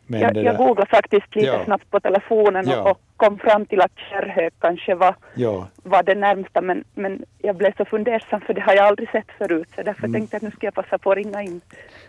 Men 0.08 0.22
Jag, 0.22 0.38
jag 0.38 0.58
googlade 0.58 0.90
faktiskt 0.90 1.36
lite 1.36 1.48
Ja. 1.48 1.66
snabbt 1.66 1.90
på 1.92 2.00
telefonen 2.00 2.70
Ja. 2.70 2.82
och, 2.82 2.92
och 2.92 3.00
kom 3.18 3.40
fram 3.40 3.66
till 3.66 3.82
att 3.82 3.92
kärrhök 4.10 4.54
kanske 4.60 4.96
var, 4.96 5.16
Ja, 5.36 5.68
var 5.84 6.04
det 6.04 6.16
närmsta 6.16 6.62
men, 6.62 6.84
men 6.94 7.26
jag 7.38 7.56
blev 7.56 7.76
så 7.78 7.86
fundersam 7.86 8.42
för 8.42 8.54
det 8.54 8.62
har 8.62 8.74
jag 8.74 8.86
aldrig 8.86 9.10
sett 9.10 9.28
förut 9.38 9.68
så 9.76 9.84
därför 9.84 10.04
Mm. 10.08 10.14
tänkte 10.14 10.36
jag 10.36 10.38
att 10.40 10.44
nu 10.44 10.52
ska 10.52 10.68
jag 10.68 10.74
passa 10.74 10.98
på 10.98 11.12
att 11.12 11.18
ringa 11.18 11.42
in. 11.42 11.62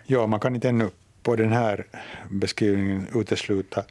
ja, 0.06 0.26
man 0.26 0.40
kan 0.40 0.54
inte 0.54 0.68
ännu 0.68 0.88
på 1.22 1.36
den 1.36 1.52
här 1.52 1.84
beskrivningen 2.30 3.06
utesluta 3.14 3.84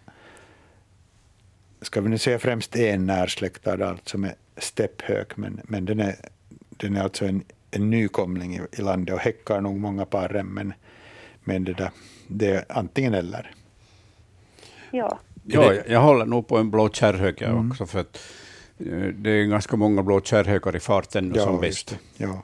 ska 1.84 2.01
vi 2.01 2.10
nu 2.10 2.18
säga 2.18 2.39
främst 2.39 2.76
en 2.76 3.05
närsläktad 3.05 3.89
art 3.89 4.07
som 4.10 4.23
är 4.23 4.34
stepphök, 4.57 5.38
men, 5.38 5.61
men 5.64 5.85
den, 5.85 5.99
är, 5.99 6.15
den 6.69 6.95
är 6.95 7.01
alltså 7.03 7.26
en, 7.26 7.43
en 7.72 7.89
nykomling 7.89 8.55
i, 8.55 8.61
i 8.72 8.81
landet 8.81 9.15
och 9.15 9.22
häckar 9.22 9.61
nog 9.61 9.80
många 9.80 10.05
par 10.05 10.43
men, 10.43 10.73
men 11.43 11.64
det, 11.64 11.73
där, 11.73 11.91
det 12.27 12.49
är 12.49 12.65
antingen 12.69 13.14
eller. 13.14 13.51
Ja, 14.91 15.19
Ja, 15.45 15.73
jag, 15.73 15.84
jag 15.88 16.01
håller 16.01 16.26
nog 16.26 16.47
på 16.47 16.57
en 16.57 16.72
blå 16.72 16.89
kärrhök 16.89 17.41
jag 17.41 17.49
Mm. 17.51 17.72
också, 17.72 17.85
för 17.85 17.99
att 17.99 18.34
eh, 18.80 19.07
det 19.14 19.30
är 19.30 19.45
ganska 19.45 19.77
många 19.77 20.03
blå 20.03 20.22
kärrhökar 20.22 20.76
i 20.76 20.80
farten 20.80 21.30
nu 21.30 21.39
som 21.39 21.61
bäst. 21.61 21.89
det. 22.18 22.23
Ja. 22.23 22.43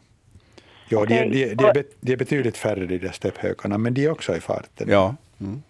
Ja, 0.90 1.06
de, 1.06 1.30
de, 1.30 1.56
de, 1.56 1.84
de 2.02 2.14
är 2.14 2.18
betydligt 2.18 2.58
färre 2.58 2.86
de 2.86 2.98
där 2.98 3.12
stepphökarna, 3.12 3.78
men 3.78 3.94
de 3.94 4.06
är 4.06 4.12
också 4.12 4.36
i 4.36 4.40
farten. 4.40 4.88
Ja. 4.90 5.16
Mm. 5.42 5.62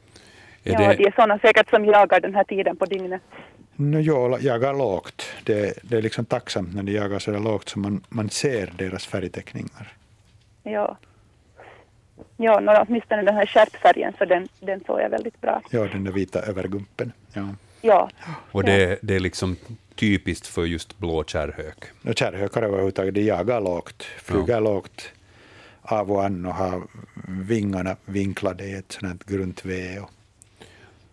Är 0.64 0.72
Ja, 0.74 0.80
det, 0.80 0.96
de 0.96 1.04
är 1.08 1.12
sådana 1.12 1.40
säkert 1.40 1.70
som 1.70 1.86
jagar 1.86 2.20
den 2.20 2.36
här 2.36 2.44
tiden 2.44 2.78
på 2.78 2.86
dygnet. 2.86 3.22
No, 3.80 4.00
jag 4.00 4.42
jagar 4.42 4.74
lågt. 4.74 5.26
Det, 5.44 5.80
det 5.84 5.98
är 5.98 6.02
liksom 6.02 6.26
tacksamt 6.26 6.76
när 6.76 6.84
de 6.84 6.92
jagar 6.92 7.20
så 7.20 7.40
lågt 7.40 7.70
så 7.70 7.80
man, 7.80 8.02
man 8.10 8.30
ser 8.30 8.74
deras 8.78 9.06
färgteckningar. 9.06 9.94
Ja. 10.64 10.98
Ja, 12.38 12.60
no, 12.60 12.72
åtminstone 12.88 13.22
den 13.22 13.36
här 13.36 13.46
skärpfärgen, 13.46 14.14
så 14.18 14.26
den, 14.26 14.48
den 14.60 14.84
såg 14.86 15.00
jag 15.02 15.10
väldigt 15.10 15.42
bra. 15.42 15.62
Ja, 15.70 15.88
den 15.88 16.04
där 16.04 16.12
vita 16.12 16.42
övergumpen. 16.42 17.12
Ja. 17.34 17.48
Ja, 17.82 18.10
och 18.52 18.64
det, 18.64 19.00
det 19.02 19.16
är 19.16 19.20
liksom 19.20 19.56
typiskt 19.96 20.48
för 20.48 20.66
just 20.66 20.98
blå 20.98 21.24
kärrhök. 21.24 21.86
Och 22.06 22.18
kärrhökar 22.18 22.62
överhuvudtaget, 22.62 23.14
de 23.14 23.22
jagar 23.22 23.62
lågt, 23.62 24.04
flyger 24.04 24.62
lågt 24.62 25.12
av 25.82 26.12
och 26.12 26.26
an 26.26 26.46
och 26.46 26.54
har 26.54 26.82
vingarna 27.28 27.96
vinklade 28.06 28.64
i 28.64 28.74
ett 28.74 28.92
sånt 28.92 29.24
grunt 29.24 29.66
V. 29.66 30.00
Och 30.00 30.12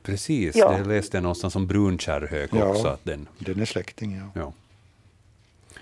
Precis, 0.07 0.57
Ja. 0.57 0.71
det 0.71 0.85
läste 0.85 1.17
jag 1.17 1.23
någonstans 1.23 1.53
som 1.53 1.67
brunkärrhök 1.67 2.51
Ja. 2.53 2.65
också. 2.65 2.89
Att 2.89 3.05
den, 3.05 3.29
den 3.39 3.61
är 3.61 3.65
släkting. 3.65 4.17
Ja. 4.35 4.41
ja. 4.41 4.53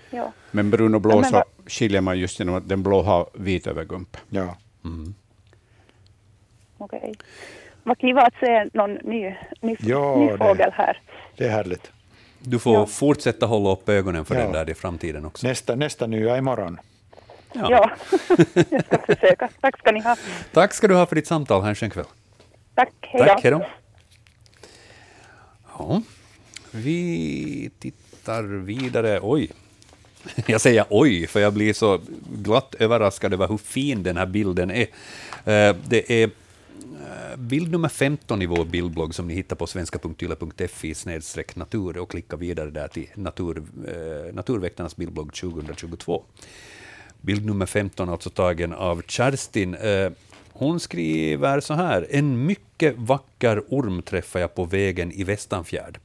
ja. 0.09 0.31
Men 0.51 0.69
brun 0.71 0.95
och 0.95 1.01
blå 1.01 1.11
Ja, 1.11 1.15
men 1.21 1.29
så 1.31 1.43
skiljer 1.67 2.01
man 2.01 2.19
just 2.19 2.39
genom 2.39 2.55
att 2.55 2.69
den 2.69 2.83
blå 2.83 3.01
har 3.01 3.29
vit 3.33 3.67
övergump. 3.67 4.17
Ja. 4.29 4.57
okej. 6.77 7.13
Vad 7.83 7.99
kiva 7.99 8.21
att 8.21 8.33
se 8.39 8.69
någon 8.73 8.93
ny, 8.93 9.35
ny, 9.61 9.75
Ja, 9.79 10.15
ny 10.15 10.37
fågel 10.37 10.71
här. 10.73 11.01
Det 11.37 11.45
är 11.45 11.49
härligt. 11.49 11.91
Du 12.39 12.59
får 12.59 12.73
Ja. 12.73 12.85
fortsätta 12.85 13.45
hålla 13.45 13.69
upp 13.71 13.89
ögonen 13.89 14.25
för 14.25 14.35
Ja. 14.35 14.41
den 14.41 14.51
där 14.51 14.69
i 14.69 14.73
framtiden 14.73 15.25
också. 15.25 15.47
Nästa, 15.47 15.75
nästa 15.75 16.07
nya 16.07 16.37
imorgon. 16.37 16.79
Ja, 17.53 17.69
jag 18.69 18.85
ska 18.85 18.97
försöka. 18.97 19.49
Tack 19.61 19.79
ska 19.79 19.91
ni 19.91 19.99
ha. 20.01 20.15
Tack 20.53 20.73
ska 20.73 20.87
du 20.87 20.95
ha 20.95 21.05
för 21.05 21.15
ditt 21.15 21.27
samtal 21.27 21.61
här 21.63 21.83
en 21.83 21.89
kväll. 21.89 22.05
Tack, 22.75 22.89
hej 23.01 23.21
då. 23.21 23.25
Tack, 23.27 23.43
hej 23.43 23.51
då. 23.51 23.65
Ja, 25.77 26.01
vi 26.71 27.69
tittar 27.79 28.43
vidare. 28.43 29.19
Oj, 29.21 29.51
jag 30.47 30.61
säger 30.61 30.85
oj, 30.89 31.27
för 31.27 31.39
jag 31.39 31.53
blir 31.53 31.73
så 31.73 31.99
glatt 32.33 32.75
överraskad 32.79 33.33
över 33.33 33.47
hur 33.47 33.57
fin 33.57 34.03
den 34.03 34.17
här 34.17 34.25
bilden 34.25 34.71
är. 34.71 34.87
Eh, 35.45 35.75
det 35.87 36.23
är 36.23 36.23
eh, 36.23 37.37
bild 37.37 37.71
nummer 37.71 37.89
15 37.89 38.41
i 38.41 38.45
vår 38.45 38.65
bildblogg 38.65 39.15
som 39.15 39.27
ni 39.27 39.33
hittar 39.33 39.55
på 39.55 39.67
svenska.yle.fi 39.67 40.93
snedstreck 40.95 41.55
natur 41.55 41.97
och 41.97 42.11
klicka 42.11 42.35
vidare 42.35 42.69
där 42.69 42.87
till 42.87 43.07
natur, 43.15 43.63
eh, 43.87 44.33
Naturväktarnas 44.33 44.95
bildblogg 44.95 45.33
2022. 45.33 46.23
Bild 47.21 47.45
nummer 47.45 47.65
15 47.65 48.09
alltså 48.09 48.29
tagen 48.29 48.73
av 48.73 49.01
Kerstin. 49.07 49.75
Hon 50.57 50.79
skriver 50.79 51.59
så 51.59 51.73
här. 51.73 52.07
En 52.09 52.45
mycket 52.45 52.95
vacker 52.97 53.63
orm 53.67 54.01
träffade 54.01 54.43
jag 54.43 54.55
på 54.55 54.65
vägen 54.65 55.11
i 55.11 55.23
Västanfjärd. 55.23 55.99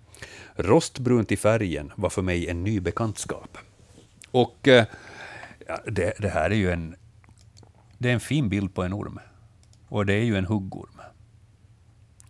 Rostbrunt 0.57 1.33
i 1.33 1.37
färgen 1.37 1.93
var 1.97 2.11
för 2.11 2.23
mig 2.23 2.49
en 2.49 2.65
ny 2.65 2.81
bekantskap. 2.81 3.59
Och 4.31 4.69
eh, 4.69 4.85
ja, 5.67 5.79
det, 5.87 6.13
det 6.19 6.29
här 6.29 6.51
är 6.51 6.55
ju 6.55 6.71
en, 6.71 6.97
det 7.99 8.09
är 8.09 8.13
en 8.15 8.21
fin 8.21 8.49
bild 8.49 8.75
på 8.75 8.83
en 8.83 8.93
orm. 8.93 9.19
Och 9.89 10.07
det 10.07 10.15
är 10.15 10.25
ju 10.25 10.37
en 10.37 10.47
huggorm, 10.47 11.01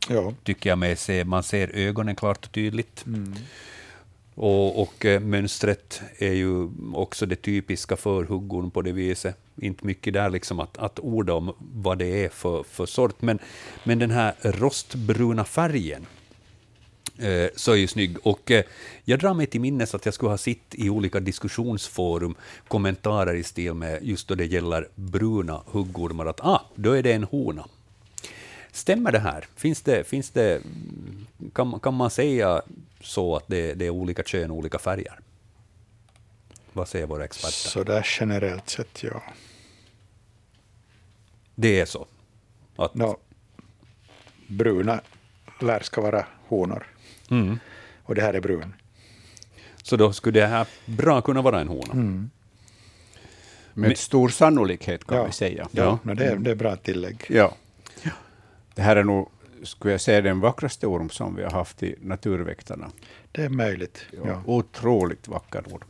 Ja. 0.09 0.35
tycker 0.45 0.71
jag 0.71 0.99
se. 0.99 1.25
Man 1.25 1.43
ser 1.43 1.71
ögonen 1.77 2.17
klart 2.17 2.47
och 2.47 2.53
tydligt. 2.53 3.05
Och, 4.43 4.83
och 4.83 5.05
eh, 5.05 5.21
mönstret 5.21 6.03
är 6.19 6.33
ju 6.33 6.69
också 6.95 7.27
det 7.27 7.37
typiska 7.37 7.97
för 7.97 8.25
huggorm 8.25 8.71
på 8.71 8.83
det 8.83 8.93
viset. 8.93 9.37
Inte 9.61 9.87
mycket 9.87 10.13
där 10.15 10.31
liksom 10.31 10.61
att, 10.61 10.79
att 10.79 10.99
orda 10.99 11.35
om 11.35 11.53
vad 11.59 11.99
det 11.99 12.25
är 12.25 12.29
för, 12.29 12.63
för 12.63 12.87
sort, 12.87 13.23
men, 13.23 13.39
men 13.85 13.99
den 13.99 14.11
här 14.11 14.35
rostbruna 14.41 15.45
färgen 15.45 16.07
eh, 17.19 17.49
så 17.57 17.73
är 17.73 17.77
ju 17.77 17.87
snygg. 17.87 18.17
Och 18.23 18.51
eh, 18.51 18.65
jag 19.05 19.19
drar 19.19 19.35
mig 19.35 19.47
till 19.47 19.61
minnes 19.61 19.95
att 19.95 20.05
jag 20.05 20.15
skulle 20.15 20.31
ha 20.31 20.39
sett 20.39 20.75
i 20.75 20.91
olika 20.91 21.21
diskussionsforum 21.21 22.35
kommentarer 22.69 23.35
i 23.35 23.43
stil 23.43 23.75
med 23.75 23.99
just 24.03 24.29
då 24.29 24.35
det 24.35 24.47
gäller 24.47 24.89
bruna 24.95 25.63
huggormar, 25.67 26.27
att 26.27 26.41
ah, 26.41 26.63
då 26.75 26.93
är 26.93 27.03
det 27.03 27.13
en 27.13 27.25
hona. 27.25 27.69
Stämmer 28.73 29.13
det 29.13 29.19
här? 29.19 29.47
Finns 29.57 29.83
det, 29.83 30.09
finns 30.09 30.31
det, 30.31 30.63
kan, 31.53 31.81
kan 31.81 31.95
man 31.95 32.11
säga 32.11 32.63
så 33.01 33.37
att 33.37 33.45
det, 33.47 33.75
det 33.75 33.87
är 33.87 33.91
olika 33.91 34.23
kön 34.23 34.51
och 34.51 34.57
olika 34.57 34.79
färger? 34.79 35.21
Vad 36.73 36.89
säger 36.89 37.07
våra 37.07 37.25
experter? 37.25 37.69
Så 37.71 37.85
där 37.85 38.07
generellt 38.21 38.69
sett, 38.69 39.03
ja. 39.03 39.23
Det 41.55 41.81
är 41.81 41.87
så? 41.87 42.07
Att, 42.77 42.95
Nå, 42.95 43.17
bruna 44.47 45.01
lär 45.61 45.81
ska 45.81 46.01
vara 46.01 46.27
honor. 46.49 46.87
mm. 47.31 47.59
Och 48.03 48.15
det 48.15 48.23
här 48.23 48.35
är 48.35 48.41
brun. 48.41 48.75
Så 49.83 49.97
då 49.97 50.13
skulle 50.13 50.41
det 50.41 50.47
här 50.47 50.67
bra 50.87 51.21
kunna 51.21 51.43
vara 51.43 51.61
en 51.61 51.69
hona? 51.69 52.29
Med 53.75 53.99
stor 53.99 54.29
sannolikhet 54.29 55.05
kan 55.05 55.17
ja. 55.17 55.25
vi 55.25 55.33
säga. 55.33 55.69
Ja, 55.71 55.99
nå, 56.03 56.15
det, 56.15 56.25
är, 56.25 56.37
det 56.37 56.51
är 56.51 56.55
bra 56.55 56.77
tillägg. 56.77 57.25
Ja. 57.29 57.55
Det 58.75 58.83
här 58.83 58.97
är 58.97 59.05
nog, 59.05 59.29
skulle 59.63 59.93
jag 59.93 60.01
säga, 60.01 60.21
den 60.21 60.41
vackraste 60.41 60.87
orm 60.87 61.11
som 61.11 61.35
vi 61.37 61.43
har 61.43 61.51
haft 61.51 61.83
i 61.83 61.95
Naturväktarna. 62.01 62.91
Det 63.33 63.43
är 63.43 63.49
möjligt. 63.49 64.07
Ja. 64.11 64.21
Ja. 64.27 64.43
Otroligt 64.47 65.29
vacker 65.29 65.63
orm. 65.71 65.89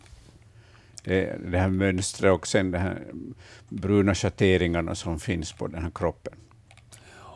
Det, 1.05 1.37
det 1.51 1.59
här 1.59 1.69
mönstret 1.69 2.33
och 2.33 2.47
sen 2.47 2.71
de 2.71 2.79
här 2.79 3.03
bruna 3.69 4.15
schatteringarna 4.15 4.95
som 4.95 5.21
finns 5.21 5.53
på 5.53 5.67
den 5.67 5.83
här 5.83 5.91
kroppen. 5.95 6.35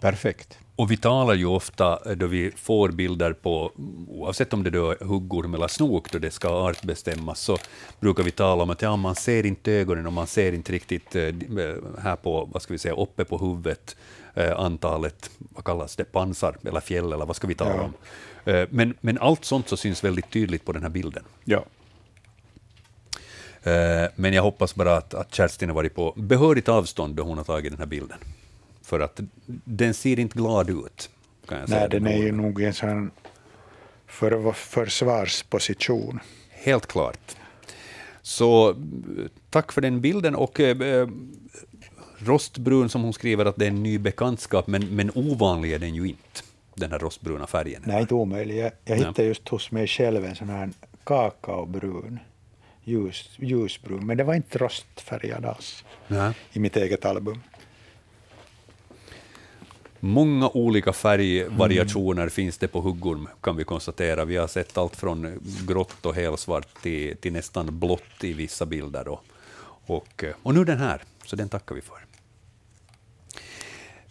Perfekt. 0.00 0.58
Och 0.76 0.90
vi 0.90 0.96
talar 0.96 1.34
ju 1.34 1.46
ofta, 1.46 2.14
då 2.14 2.26
vi 2.26 2.50
får 2.56 2.88
bilder 2.88 3.32
på, 3.32 3.72
oavsett 4.08 4.52
om 4.52 4.62
det 4.62 4.70
då 4.70 4.90
är 4.90 5.04
huggorm 5.04 5.54
eller 5.54 5.68
snok, 5.68 6.12
då 6.12 6.18
det 6.18 6.30
ska 6.30 6.48
artbestämmas, 6.48 7.40
så 7.40 7.58
brukar 8.00 8.22
vi 8.22 8.30
tala 8.30 8.62
om 8.62 8.70
att 8.70 8.82
ja, 8.82 8.96
man 8.96 9.14
ser 9.14 9.46
inte 9.46 9.72
ögonen 9.72 10.06
och 10.06 10.12
man 10.12 10.26
ser 10.26 10.52
inte 10.52 10.72
riktigt 10.72 11.16
eh, 11.16 11.34
här 11.98 12.16
på, 12.16 12.48
vad 12.52 12.62
ska 12.62 12.74
vi 12.74 12.78
säga, 12.78 12.94
uppe 12.94 13.24
på 13.24 13.38
huvudet, 13.38 13.96
antalet, 14.56 15.30
vad 15.38 15.64
kallas 15.64 15.96
det, 15.96 16.04
pansar 16.04 16.56
eller 16.64 16.80
fjäll 16.80 17.12
eller 17.12 17.26
vad 17.26 17.36
ska 17.36 17.46
vi 17.46 17.54
tala 17.54 17.74
Ja. 17.76 17.82
om? 17.82 17.92
Eh, 18.54 18.66
Men, 18.70 18.94
men 19.00 19.18
allt 19.18 19.44
sånt 19.44 19.68
så 19.68 19.76
syns 19.76 20.04
väldigt 20.04 20.30
tydligt 20.30 20.64
på 20.64 20.72
den 20.72 20.82
här 20.82 20.88
bilden. 20.90 21.24
Ja. 21.44 21.64
Eh, 23.62 24.08
Men 24.16 24.32
jag 24.32 24.42
hoppas 24.42 24.74
bara 24.74 24.96
att, 24.96 25.14
att 25.14 25.34
Kerstin 25.34 25.68
har 25.68 25.74
varit 25.76 25.94
på 25.94 26.12
behörigt 26.16 26.68
avstånd 26.68 27.14
då 27.14 27.22
hon 27.22 27.38
har 27.38 27.44
tagit 27.44 27.72
den 27.72 27.78
här 27.78 27.86
bilden. 27.86 28.18
För 28.82 29.00
att 29.00 29.20
den 29.64 29.94
ser 29.94 30.18
inte 30.18 30.38
glad 30.38 30.70
ut. 30.70 31.10
Kan 31.48 31.58
jag 31.58 31.68
säga, 31.68 31.80
Nej, 31.80 31.88
den 31.88 32.06
är 32.06 32.16
ju 32.18 32.32
nog 32.32 32.62
en 32.62 32.74
sån 32.74 33.10
för, 34.06 34.52
försvarsposition. 34.52 36.20
Helt 36.50 36.86
klart. 36.86 37.36
Så 38.22 38.70
eh, 38.70 38.76
tack 39.50 39.72
för 39.72 39.80
den 39.80 40.00
bilden. 40.00 40.34
Och 40.34 40.60
eh, 40.60 40.80
eh, 40.80 41.08
rostbrun 42.24 42.88
som 42.88 43.02
hon 43.02 43.12
skriver 43.12 43.44
att 43.44 43.56
det 43.56 43.64
är 43.64 43.70
en 43.70 43.82
ny 43.82 43.98
bekantskap, 43.98 44.66
men, 44.66 44.96
men 44.96 45.10
ovanlig 45.14 45.72
är 45.72 45.78
den 45.78 45.94
ju 45.94 46.08
inte, 46.08 46.42
den 46.74 46.92
här 46.92 46.98
rostbruna 46.98 47.46
färgen. 47.46 47.82
Nej, 47.84 48.00
inte 48.00 48.14
omöjlig. 48.14 48.56
Jag, 48.56 48.64
jag 48.64 48.98
Nej. 48.98 48.98
hittade 48.98 49.28
just 49.28 49.48
hos 49.48 49.70
mig 49.70 49.86
själv 49.86 50.24
en 50.24 50.36
sån 50.36 50.48
här 50.48 50.70
kakaobrun, 51.04 52.18
ljus, 52.84 53.30
ljusbrun, 53.36 54.06
men 54.06 54.16
det 54.16 54.24
var 54.24 54.34
inte 54.34 54.58
rostfärgad 54.58 55.44
alls 55.44 55.84
Nej. 56.08 56.32
i 56.52 56.58
mitt 56.58 56.76
eget 56.76 57.04
album. 57.04 57.40
Många 60.00 60.48
olika 60.48 60.92
färgvariationer 60.92 62.28
finns 62.28 62.58
det 62.58 62.68
på 62.68 62.80
huggorm, 62.80 63.28
kan 63.40 63.56
vi 63.56 63.64
konstatera. 63.64 64.24
Vi 64.24 64.36
har 64.36 64.46
sett 64.46 64.78
allt 64.78 64.96
från 64.96 65.40
grått 65.68 66.06
och 66.06 66.14
helsvart 66.14 66.82
till, 66.82 67.16
till 67.16 67.32
nästan 67.32 67.78
blått 67.78 68.24
i 68.24 68.32
vissa 68.32 68.66
bilder. 68.66 69.08
Och, 69.08 69.24
och, 69.86 70.24
och 70.42 70.54
nu 70.54 70.64
den 70.64 70.78
här, 70.78 71.02
så 71.24 71.36
den 71.36 71.48
tackar 71.48 71.74
vi 71.74 71.80
för. 71.80 72.03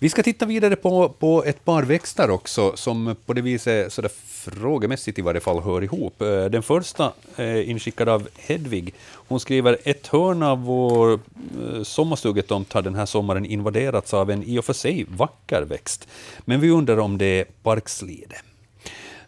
Vi 0.03 0.09
ska 0.09 0.23
titta 0.23 0.45
vidare 0.45 0.75
på, 0.75 1.09
på 1.09 1.43
ett 1.43 1.65
par 1.65 1.83
växter 1.83 2.29
också, 2.29 2.75
som 2.75 3.15
på 3.25 3.33
det 3.33 3.41
viset, 3.41 3.93
så 3.93 4.01
där 4.01 4.11
frågemässigt 4.33 5.19
i 5.19 5.21
varje 5.21 5.39
fall, 5.39 5.59
hör 5.59 5.83
ihop. 5.83 6.21
Eh, 6.21 6.45
den 6.45 6.63
första 6.63 7.11
är 7.35 7.61
inskickad 7.61 8.09
av 8.09 8.27
Hedvig. 8.37 8.93
Hon 9.11 9.39
skriver 9.39 9.77
ett 9.83 10.07
hörn 10.07 10.43
av 10.43 10.63
vår 10.63 11.13
eh, 11.13 11.83
sommarstugetomt 11.83 12.73
har 12.73 12.81
den 12.81 12.95
här 12.95 13.05
sommaren 13.05 13.45
invaderats 13.45 14.13
av 14.13 14.31
en 14.31 14.43
i 14.43 14.59
och 14.59 14.65
för 14.65 14.73
sig 14.73 15.05
vacker 15.09 15.61
växt. 15.61 16.07
Men 16.45 16.59
vi 16.59 16.69
undrar 16.69 16.97
om 16.97 17.17
det 17.17 17.39
är 17.39 17.45
parkslide 17.63 18.35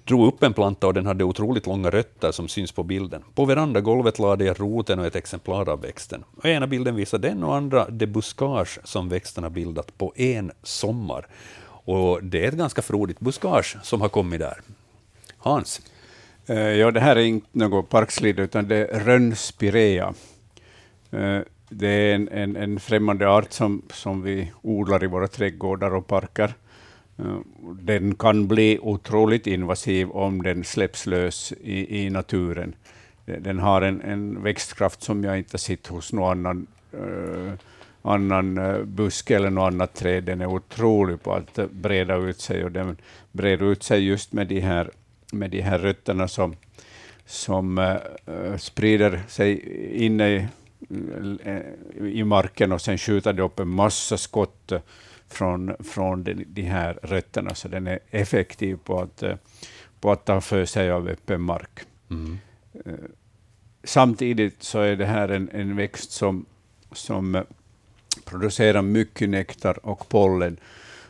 drog 0.05 0.27
upp 0.27 0.43
en 0.43 0.53
planta 0.53 0.87
och 0.87 0.93
den 0.93 1.05
hade 1.05 1.23
otroligt 1.23 1.65
långa 1.65 1.89
rötter 1.89 2.31
som 2.31 2.47
syns 2.47 2.71
på 2.71 2.83
bilden. 2.83 3.23
På 3.35 3.45
verandagolvet 3.45 4.19
lade 4.19 4.45
jag 4.45 4.59
roten 4.59 4.99
och 4.99 5.05
ett 5.05 5.15
exemplar 5.15 5.69
av 5.69 5.81
växten. 5.81 6.23
Och 6.37 6.45
ena 6.45 6.67
bilden 6.67 6.95
visar 6.95 7.17
den 7.17 7.43
och 7.43 7.55
andra 7.55 7.89
det 7.89 8.07
buskage 8.07 8.79
som 8.83 9.09
växten 9.09 9.43
har 9.43 9.51
bildat 9.51 9.97
på 9.97 10.13
en 10.15 10.51
sommar. 10.63 11.27
Och 11.87 12.23
det 12.23 12.43
är 12.43 12.47
ett 12.47 12.57
ganska 12.57 12.81
frodigt 12.81 13.19
buskage 13.19 13.77
som 13.83 14.01
har 14.01 14.09
kommit 14.09 14.39
där. 14.39 14.61
Hans? 15.37 15.81
Eh, 16.45 16.57
ja, 16.57 16.91
det 16.91 16.99
här 16.99 17.15
är 17.15 17.23
inte 17.23 17.47
något 17.51 17.89
parkslide, 17.89 18.41
utan 18.41 18.67
det 18.67 18.75
är 18.75 18.99
rönnspirea. 18.99 20.13
Eh, 21.11 21.39
det 21.69 21.87
är 21.87 22.15
en, 22.15 22.29
en, 22.29 22.55
en 22.55 22.79
främmande 22.79 23.29
art 23.29 23.51
som, 23.51 23.81
som 23.93 24.21
vi 24.21 24.51
odlar 24.61 25.03
i 25.03 25.07
våra 25.07 25.27
trädgårdar 25.27 25.95
och 25.95 26.07
parker. 26.07 26.53
Eh, 27.19 27.39
den 27.81 28.15
kan 28.15 28.47
bli 28.47 28.79
otroligt 28.81 29.47
invasiv 29.47 30.09
om 30.09 30.43
den 30.43 30.63
släpps 30.63 31.05
lös 31.05 31.53
i, 31.61 32.05
i 32.05 32.09
naturen. 32.09 32.75
Den 33.25 33.59
har 33.59 33.81
en, 33.81 34.01
en 34.01 34.43
växtkraft 34.43 35.03
som 35.03 35.23
jag 35.23 35.37
inte 35.37 35.57
sett 35.57 35.87
hos 35.87 36.13
någon 36.13 36.31
annan, 36.31 36.67
eh, 36.93 37.53
annan 38.01 38.57
eh, 38.57 38.83
buske 38.83 39.35
eller 39.35 39.49
något 39.49 39.73
annat 39.73 39.93
träd. 39.93 40.23
Den 40.23 40.41
är 40.41 40.45
otrolig 40.45 41.23
på 41.23 41.33
att 41.33 41.57
eh, 41.57 41.65
breda 41.71 42.15
ut 42.15 42.39
sig 42.39 42.65
och 42.65 42.71
den 42.71 42.97
breder 43.31 43.71
ut 43.71 43.83
sig 43.83 44.05
just 44.05 44.33
med 44.33 44.47
de 44.47 44.59
här, 44.59 44.91
med 45.31 45.51
de 45.51 45.61
här 45.61 45.79
rötterna 45.79 46.27
som, 46.27 46.55
som 47.25 47.77
eh, 47.77 48.57
sprider 48.57 49.21
sig 49.27 49.61
inne 50.05 50.29
i, 50.29 50.47
i 51.99 52.23
marken 52.23 52.71
och 52.71 52.81
sen 52.81 52.97
skjuter 52.97 53.33
det 53.33 53.43
upp 53.43 53.59
en 53.59 53.67
massa 53.67 54.17
skott 54.17 54.71
från, 55.35 55.75
från 55.79 56.23
de, 56.23 56.33
de 56.47 56.61
här 56.61 56.99
rötterna, 57.03 57.55
så 57.55 57.67
den 57.67 57.87
är 57.87 57.99
effektiv 58.11 58.77
på 58.83 58.99
att, 59.01 59.23
på 59.99 60.11
att 60.11 60.25
ta 60.25 60.41
för 60.41 60.65
sig 60.65 60.91
av 60.91 61.07
öppen 61.07 61.41
mark. 61.41 61.79
Mm. 62.09 62.39
Eh, 62.85 62.93
samtidigt 63.83 64.63
så 64.63 64.79
är 64.79 64.95
det 64.95 65.05
här 65.05 65.29
en, 65.29 65.49
en 65.49 65.75
växt 65.75 66.11
som, 66.11 66.45
som 66.91 67.43
producerar 68.25 68.81
mycket 68.81 69.29
nektar 69.29 69.85
och 69.85 70.09
pollen 70.09 70.57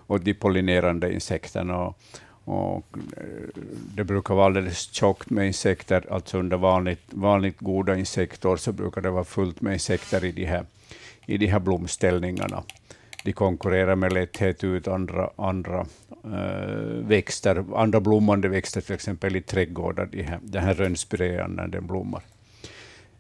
åt 0.07 0.25
de 0.25 0.33
pollinerande 0.33 1.13
insekterna. 1.13 1.77
Och, 1.77 1.97
och 2.43 2.97
eh, 3.17 3.61
det 3.95 4.03
brukar 4.03 4.35
vara 4.35 4.45
alldeles 4.45 4.93
tjockt 4.93 5.29
med 5.29 5.47
insekter, 5.47 6.13
alltså 6.13 6.37
under 6.37 6.57
vanligt, 6.57 7.03
vanligt 7.09 7.59
goda 7.59 7.97
insektår 7.97 8.57
så 8.57 8.71
brukar 8.71 9.01
det 9.01 9.09
vara 9.09 9.23
fullt 9.23 9.61
med 9.61 9.73
insekter 9.73 10.25
i 10.25 10.31
de 10.31 10.45
här, 10.45 10.65
i 11.25 11.37
de 11.37 11.47
här 11.47 11.59
blomställningarna 11.59 12.63
de 13.25 13.33
konkurrerar 13.33 13.95
med 13.95 14.13
lätthet 14.13 14.63
ut 14.63 14.87
andra, 14.87 15.29
andra 15.35 15.85
äh, 16.23 17.07
växter, 17.07 17.65
andra 17.75 17.99
blommande 17.99 18.47
växter, 18.47 18.81
till 18.81 18.95
exempel 18.95 19.35
i 19.35 19.41
trädgårdar, 19.41 20.05
de 20.11 20.23
här, 20.23 20.39
den 20.41 20.63
här 20.63 20.73
rönnspirean 20.73 21.51
när 21.51 21.67
den 21.67 21.87
blommar. 21.87 22.21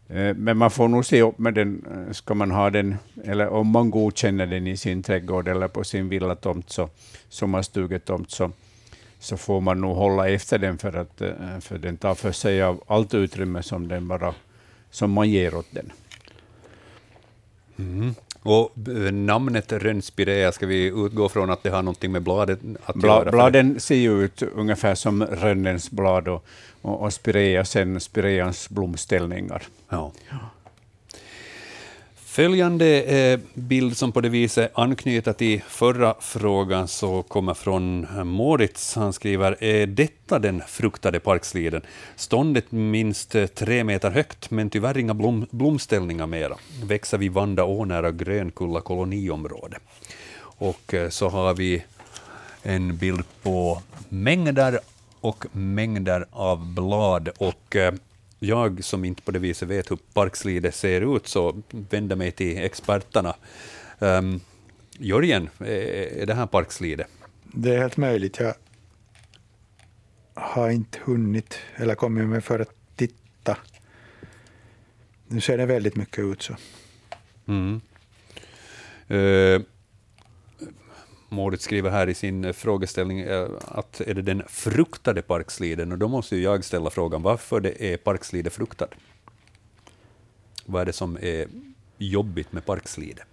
Äh, 0.09 0.33
men 0.35 0.57
man 0.57 0.71
får 0.71 0.87
nog 0.87 1.05
se 1.05 1.21
upp 1.21 1.39
med 1.39 1.53
den, 1.53 1.85
eh, 1.91 2.13
ska 2.13 2.33
man 2.33 2.51
ha 2.51 2.69
den, 2.69 2.95
eller 3.23 3.47
om 3.47 3.67
man 3.67 3.91
godkänner 3.91 4.45
den 4.45 4.67
i 4.67 4.77
sin 4.77 5.03
trädgård 5.03 5.47
eller 5.47 5.67
på 5.67 5.83
sin 5.83 6.09
villatomt, 6.09 6.69
så, 6.69 6.89
sommarstugetomt, 7.29 8.31
så, 8.31 8.51
så 9.19 9.37
får 9.37 9.61
man 9.61 9.81
nog 9.81 9.95
hålla 9.95 10.29
efter 10.29 10.57
den, 10.57 10.77
för 10.77 10.93
att 10.93 11.21
för 11.63 11.77
den 11.77 11.97
tar 11.97 12.15
för 12.15 12.31
sig 12.31 12.63
av 12.63 12.83
allt 12.87 13.13
utrymme 13.13 13.63
som, 13.63 13.87
den 13.87 14.07
bara, 14.07 14.33
som 14.89 15.11
man 15.11 15.29
ger 15.29 15.55
åt 15.55 15.67
den. 15.71 15.91
Mm. 17.77 18.15
Och 18.45 18.71
namnet 19.13 19.71
rönnspirea, 19.71 20.51
ska 20.51 20.65
vi 20.65 20.85
utgå 20.85 21.29
från 21.29 21.49
att 21.49 21.63
det 21.63 21.69
har 21.69 21.83
någonting 21.83 22.11
med 22.11 22.21
bladet 22.21 22.59
att 22.85 22.95
Bla, 22.95 23.09
göra? 23.09 23.31
Bladen 23.31 23.79
ser 23.79 23.95
ju 23.95 24.23
ut 24.23 24.41
ungefär 24.41 24.95
som 24.95 25.23
rönnens 25.23 25.91
blad 25.91 26.27
och, 26.27 26.45
och, 26.81 27.01
och 27.01 27.13
spirea 27.13 27.65
sen 27.65 27.99
spireans 27.99 28.69
blomställningar. 28.69 29.63
Ja. 29.89 30.11
Följande 32.35 33.03
eh, 33.03 33.39
bild 33.53 33.97
som 33.97 34.11
på 34.11 34.21
det 34.21 34.29
viset 34.29 34.71
anknyter 34.73 35.33
till 35.33 35.61
förra 35.67 36.15
frågan 36.19 36.87
så 36.87 37.23
kommer 37.23 37.53
från 37.53 38.03
eh, 38.03 38.23
Moritz. 38.23 38.95
Han 38.95 39.13
skriver, 39.13 39.63
är 39.63 39.87
detta 39.87 40.39
den 40.39 40.61
fruktade 40.67 41.19
parksliden? 41.19 41.81
Ståndet 42.15 42.71
minst 42.71 43.35
eh, 43.35 43.45
tre 43.45 43.83
meter 43.83 44.11
högt, 44.11 44.51
men 44.51 44.69
tyvärr 44.69 44.97
inga 44.97 45.13
blom, 45.13 45.47
blomställningar 45.49 46.27
mera. 46.27 46.55
Växer 46.83 47.17
vid 47.17 47.31
Vandaå 47.31 47.85
nära 47.85 48.11
Grönkulla 48.11 48.81
koloniområde. 48.81 49.77
Och 50.41 50.93
så 51.09 51.29
har 51.29 51.53
vi 51.53 51.83
en 52.63 52.97
bild 52.97 53.23
på 53.43 53.81
mängder 54.09 54.79
och 55.21 55.45
mängder 55.51 56.25
av 56.31 56.73
blad. 56.73 57.29
Och 57.37 57.75
jag 58.45 58.83
som 58.83 59.05
inte 59.05 59.21
på 59.21 59.31
det 59.31 59.39
viset 59.39 59.67
vet 59.67 59.91
hur 59.91 59.97
parkslide 60.13 60.71
ser 60.71 61.15
ut, 61.15 61.27
så 61.27 61.61
vänder 61.69 62.15
mig 62.15 62.31
till 62.31 62.57
experterna. 62.57 63.35
Um, 63.99 64.39
Jörgen, 64.97 65.49
är 65.59 66.25
det 66.25 66.33
här 66.33 66.47
parkslide? 66.47 67.05
Det 67.43 67.75
är 67.75 67.79
helt 67.79 67.97
möjligt. 67.97 68.39
Jag 68.39 68.53
har 70.33 70.69
inte 70.69 70.99
hunnit 71.03 71.59
eller 71.75 71.95
kommit 71.95 72.27
med 72.27 72.43
för 72.43 72.59
att 72.59 72.73
titta. 72.95 73.57
Nu 75.27 75.41
ser 75.41 75.57
det 75.57 75.65
väldigt 75.65 75.95
mycket 75.95 76.19
ut 76.19 76.41
så. 76.41 76.55
Mm. 77.47 77.81
Uh, 79.11 79.61
Moritz 81.29 81.63
skriver 81.63 81.89
här 81.89 82.09
i 82.09 82.13
sin 82.13 82.53
frågeställning 82.53 83.19
eh, 83.19 83.49
att 83.67 84.01
är 84.01 84.13
det 84.13 84.21
den 84.21 84.43
fruktade 84.47 85.21
parksliden? 85.21 85.91
Och 85.91 85.97
då 85.97 86.07
måste 86.07 86.37
jag 86.37 86.63
ställa 86.63 86.89
frågan 86.89 87.21
varför 87.21 87.59
det 87.59 87.93
är 87.93 87.97
parkslide 87.97 88.49
fruktad. 88.49 88.87
Vad 90.65 90.81
är 90.81 90.85
det 90.85 90.93
som 90.93 91.17
är 91.21 91.47
jobbigt 91.97 92.53
med 92.53 92.65
parkslide? 92.65 93.23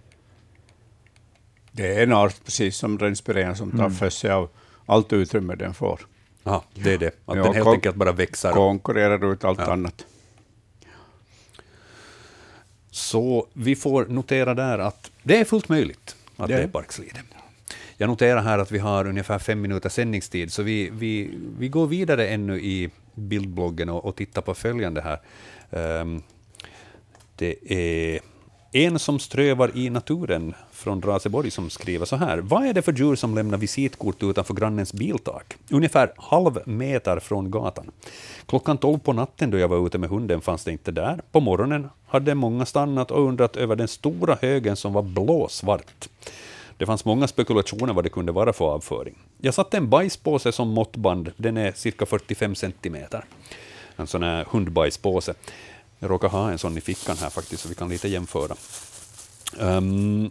Det 1.72 1.94
är 1.94 2.02
en 2.02 2.12
art, 2.12 2.44
precis 2.44 2.76
som 2.76 2.98
rönnspirean, 2.98 3.56
som 3.56 3.70
tar 3.70 3.78
mm. 3.78 3.92
för 3.92 4.10
sig 4.10 4.30
av 4.30 4.48
allt 4.86 5.12
utrymme 5.12 5.54
den 5.54 5.74
får. 5.74 6.00
Ja, 6.44 6.64
det 6.74 6.94
är 6.94 6.98
det. 6.98 7.06
Att 7.06 7.36
ja, 7.36 7.42
den 7.42 7.54
helt 7.54 7.68
enkelt 7.68 7.96
bara 7.96 8.12
växer. 8.12 8.52
Konkurrerar 8.52 9.32
ut 9.32 9.44
allt 9.44 9.58
ja. 9.58 9.72
annat. 9.72 10.06
Så 12.90 13.46
vi 13.52 13.76
får 13.76 14.06
notera 14.06 14.54
där 14.54 14.78
att 14.78 15.10
det 15.22 15.40
är 15.40 15.44
fullt 15.44 15.68
möjligt 15.68 16.16
att 16.36 16.48
det, 16.48 16.56
det 16.56 16.62
är 16.62 16.68
parkslide. 16.68 17.20
Jag 18.02 18.08
noterar 18.08 18.42
här 18.42 18.58
att 18.58 18.70
vi 18.70 18.78
har 18.78 19.06
ungefär 19.06 19.38
fem 19.38 19.60
minuters 19.60 19.92
sändningstid, 19.92 20.52
så 20.52 20.62
vi, 20.62 20.90
vi, 20.92 21.30
vi 21.58 21.68
går 21.68 21.86
vidare 21.86 22.28
ännu 22.28 22.60
i 22.60 22.90
bildbloggen 23.14 23.88
och, 23.88 24.04
och 24.04 24.16
tittar 24.16 24.42
på 24.42 24.54
följande 24.54 25.00
här. 25.00 25.20
Um, 26.00 26.22
det 27.36 27.56
är 27.72 28.20
en 28.72 28.98
som 28.98 29.18
strövar 29.18 29.70
i 29.76 29.90
naturen 29.90 30.54
från 30.72 31.02
Raseborg 31.02 31.50
som 31.50 31.70
skriver 31.70 32.06
så 32.06 32.16
här. 32.16 32.38
Vad 32.38 32.66
är 32.66 32.74
det 32.74 32.82
för 32.82 32.92
djur 32.92 33.16
som 33.16 33.34
lämnar 33.34 33.58
visitkort 33.58 34.22
utanför 34.22 34.54
grannens 34.54 34.92
biltak? 34.92 35.56
Ungefär 35.70 36.12
halv 36.16 36.68
meter 36.68 37.20
från 37.20 37.50
gatan. 37.50 37.90
Klockan 38.46 38.78
tolv 38.78 38.98
på 38.98 39.12
natten 39.12 39.50
då 39.50 39.58
jag 39.58 39.68
var 39.68 39.86
ute 39.86 39.98
med 39.98 40.10
hunden 40.10 40.40
fanns 40.40 40.64
det 40.64 40.72
inte 40.72 40.92
där. 40.92 41.20
På 41.32 41.40
morgonen 41.40 41.88
hade 42.06 42.34
många 42.34 42.66
stannat 42.66 43.10
och 43.10 43.28
undrat 43.28 43.56
över 43.56 43.76
den 43.76 43.88
stora 43.88 44.38
högen 44.42 44.76
som 44.76 44.92
var 44.92 45.02
blåsvart. 45.02 46.08
Det 46.82 46.86
fanns 46.86 47.04
många 47.04 47.28
spekulationer 47.28 47.92
vad 47.92 48.04
det 48.04 48.10
kunde 48.10 48.32
vara 48.32 48.52
för 48.52 48.64
avföring. 48.64 49.18
Jag 49.40 49.54
satte 49.54 49.76
en 49.76 49.88
bajspåse 49.88 50.52
som 50.52 50.68
måttband, 50.68 51.32
den 51.36 51.56
är 51.56 51.72
cirka 51.72 52.06
45 52.06 52.54
centimeter. 52.54 53.24
En 53.96 54.06
sån 54.06 54.22
här 54.22 54.46
hundbajspåse. 54.50 55.34
Jag 55.98 56.10
råkar 56.10 56.28
ha 56.28 56.50
en 56.50 56.58
sån 56.58 56.78
i 56.78 56.80
fickan 56.80 57.16
här 57.16 57.30
faktiskt, 57.30 57.62
så 57.62 57.68
vi 57.68 57.74
kan 57.74 57.88
lite 57.88 58.08
jämföra. 58.08 58.54
Um, 59.58 60.24
uh, 60.24 60.30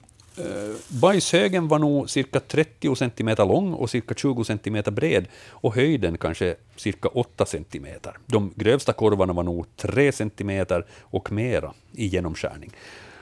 bajshögen 0.88 1.68
var 1.68 1.80
nog 1.80 2.10
cirka 2.10 2.40
30 2.40 2.96
centimeter 2.96 3.46
lång 3.46 3.74
och 3.74 3.90
cirka 3.90 4.16
20 4.16 4.44
centimeter 4.44 4.92
bred 4.92 5.28
och 5.50 5.76
höjden 5.76 6.18
kanske 6.18 6.56
cirka 6.76 7.08
8 7.08 7.46
centimeter. 7.46 8.18
De 8.26 8.54
grövsta 8.56 8.94
korvarna 8.94 9.34
var 9.34 9.44
nog 9.44 9.66
3 9.78 10.12
centimeter 10.12 10.86
och 11.02 11.32
mera 11.32 11.74
i 11.92 12.06
genomskärning. 12.06 12.72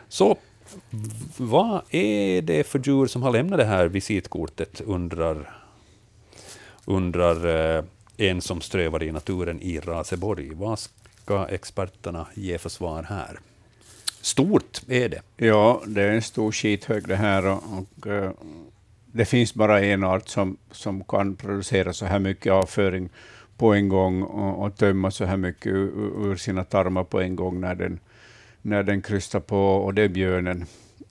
Så 0.07 0.37
vad 1.37 1.81
är 1.89 2.41
det 2.41 2.63
för 2.63 2.79
djur 2.79 3.07
som 3.07 3.23
har 3.23 3.31
lämnat 3.31 3.59
det 3.59 3.65
här 3.65 3.87
visitkortet, 3.87 4.81
undrar, 4.81 5.51
undrar 6.85 7.45
eh, 7.77 7.83
en 8.17 8.41
som 8.41 8.61
strövar 8.61 9.03
i 9.03 9.11
naturen 9.11 9.61
i 9.61 9.79
Raseborg. 9.79 10.53
Vad 10.53 10.79
ska 10.79 11.45
experterna 11.45 12.27
ge 12.33 12.57
för 12.57 12.69
svar 12.69 13.03
här? 13.03 13.39
Stort 14.21 14.81
är 14.87 15.09
det. 15.09 15.21
Ja, 15.37 15.81
det 15.87 16.03
är 16.03 16.11
en 16.11 16.21
stor 16.21 16.51
skithög 16.51 17.07
det 17.07 17.15
här. 17.15 17.45
Och, 17.45 17.63
och, 17.77 18.07
eh, 18.07 18.31
det 19.05 19.25
finns 19.25 19.53
bara 19.53 19.81
en 19.81 20.03
art 20.03 20.27
som, 20.27 20.57
som 20.71 21.03
kan 21.03 21.35
producera 21.35 21.93
så 21.93 22.05
här 22.05 22.19
mycket 22.19 22.53
avföring 22.53 23.09
på 23.57 23.73
en 23.73 23.89
gång 23.89 24.23
och, 24.23 24.65
och 24.65 24.77
tömma 24.77 25.11
så 25.11 25.25
här 25.25 25.37
mycket 25.37 25.67
ur, 25.67 26.27
ur 26.27 26.35
sina 26.35 26.63
tarmar 26.63 27.03
på 27.03 27.21
en 27.21 27.35
gång 27.35 27.61
när 27.61 27.75
den, 27.75 27.99
när 28.69 28.83
den 28.83 29.01
krystar 29.01 29.39
på, 29.39 29.57
och 29.57 29.93
det 29.93 30.01
är 30.01 30.09
björnen. 30.09 30.65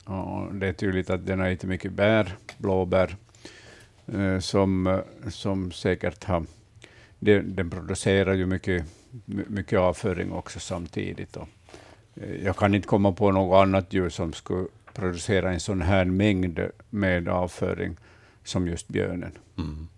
Och 0.04 0.54
det 0.54 0.68
är 0.68 0.72
tydligt 0.72 1.10
att 1.10 1.26
den 1.26 1.40
har 1.40 1.46
ätit 1.48 1.68
mycket 1.68 1.92
bär, 1.92 2.36
blåbär, 2.58 3.16
eh, 4.06 4.38
som, 4.38 5.00
som 5.30 5.72
säkert 5.72 6.24
har... 6.24 6.44
Den, 7.18 7.56
den 7.56 7.70
producerar 7.70 8.34
ju 8.34 8.46
mycket, 8.46 8.84
mycket 9.24 9.78
avföring 9.78 10.32
också 10.32 10.60
samtidigt. 10.60 11.36
Och 11.36 11.48
eh, 12.14 12.44
jag 12.44 12.56
kan 12.56 12.74
inte 12.74 12.88
komma 12.88 13.12
på 13.12 13.32
något 13.32 13.62
annat 13.62 13.92
djur 13.92 14.08
som 14.08 14.32
skulle 14.32 14.66
producera 14.94 15.52
en 15.52 15.60
sån 15.60 15.82
här 15.82 16.04
mängd 16.04 16.60
med 16.90 17.28
avföring 17.28 17.96
som 18.44 18.68
just 18.68 18.88
björnen. 18.88 19.32
Mm. 19.58 19.88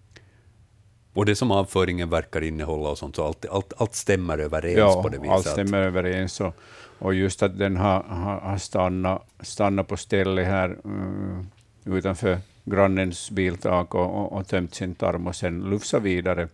Och 1.13 1.27
det 1.27 1.37
som 1.37 1.51
avföringen 1.51 2.11
verkar 2.11 2.43
innehålla 2.43 2.89
och 2.89 2.99
sånt, 2.99 3.17
så 3.17 3.25
allt, 3.25 3.47
allt, 3.47 3.73
allt 3.77 3.95
stämmer 3.95 4.39
överens 4.39 4.77
Ja, 4.79 5.03
på 5.03 5.09
det 5.09 5.19
viset. 5.19 5.33
allt 5.33 5.47
stämmer 5.47 5.79
överens. 5.79 6.41
Och, 6.41 6.55
och 7.01 7.15
just 7.15 7.43
att 7.43 7.59
den 7.59 7.77
har, 7.77 8.03
har, 8.03 8.41
har 8.41 8.59
stannat, 8.59 9.23
stannat 9.41 9.89
på 9.89 9.97
stället 9.97 10.47
här 10.47 10.77
mm, 10.85 11.47
utanför 11.85 12.39
grannens 12.65 13.31
biltak 13.31 13.95
och, 13.95 14.21
och, 14.21 14.33
och 14.33 14.49
tömt 14.49 14.75
sin 14.75 14.95
tarm 14.95 15.27
och 15.27 15.37
sen 15.37 15.61
lufsat 15.61 16.03
vidare 16.03 16.49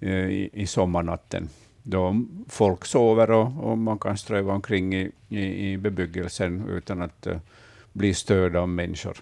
eh, 0.00 0.10
i, 0.10 0.50
i 0.52 0.66
sommarnatten. 0.66 1.48
Då 1.82 2.24
folk 2.48 2.84
sover 2.84 3.30
och, 3.30 3.70
och 3.70 3.78
man 3.78 3.98
kan 3.98 4.18
ströva 4.18 4.52
omkring 4.52 4.94
i, 4.94 5.10
i, 5.28 5.72
i 5.72 5.78
bebyggelsen 5.78 6.68
utan 6.68 7.02
att 7.02 7.26
uh, 7.26 7.36
bli 7.92 8.14
störda 8.14 8.60
av 8.60 8.68
människor. 8.68 9.16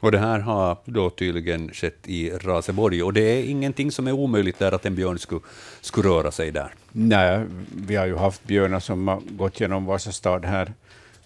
Och 0.00 0.12
det 0.12 0.18
här 0.18 0.38
har 0.38 0.76
då 0.84 1.10
tydligen 1.10 1.70
skett 1.72 2.08
i 2.08 2.30
Raseborg, 2.30 3.02
och 3.02 3.12
det 3.12 3.20
är 3.20 3.44
ingenting 3.44 3.92
som 3.92 4.06
är 4.06 4.12
omöjligt 4.12 4.58
där 4.58 4.72
att 4.72 4.86
en 4.86 4.94
björn 4.94 5.18
skulle, 5.18 5.40
skulle 5.80 6.08
röra 6.08 6.30
sig 6.30 6.50
där. 6.50 6.74
Nej, 6.92 7.44
vi 7.86 7.96
har 7.96 8.06
ju 8.06 8.16
haft 8.16 8.44
björnar 8.44 8.80
som 8.80 9.08
har 9.08 9.20
gått 9.30 9.60
genom 9.60 9.84
Vasastad 9.84 10.38
här 10.38 10.72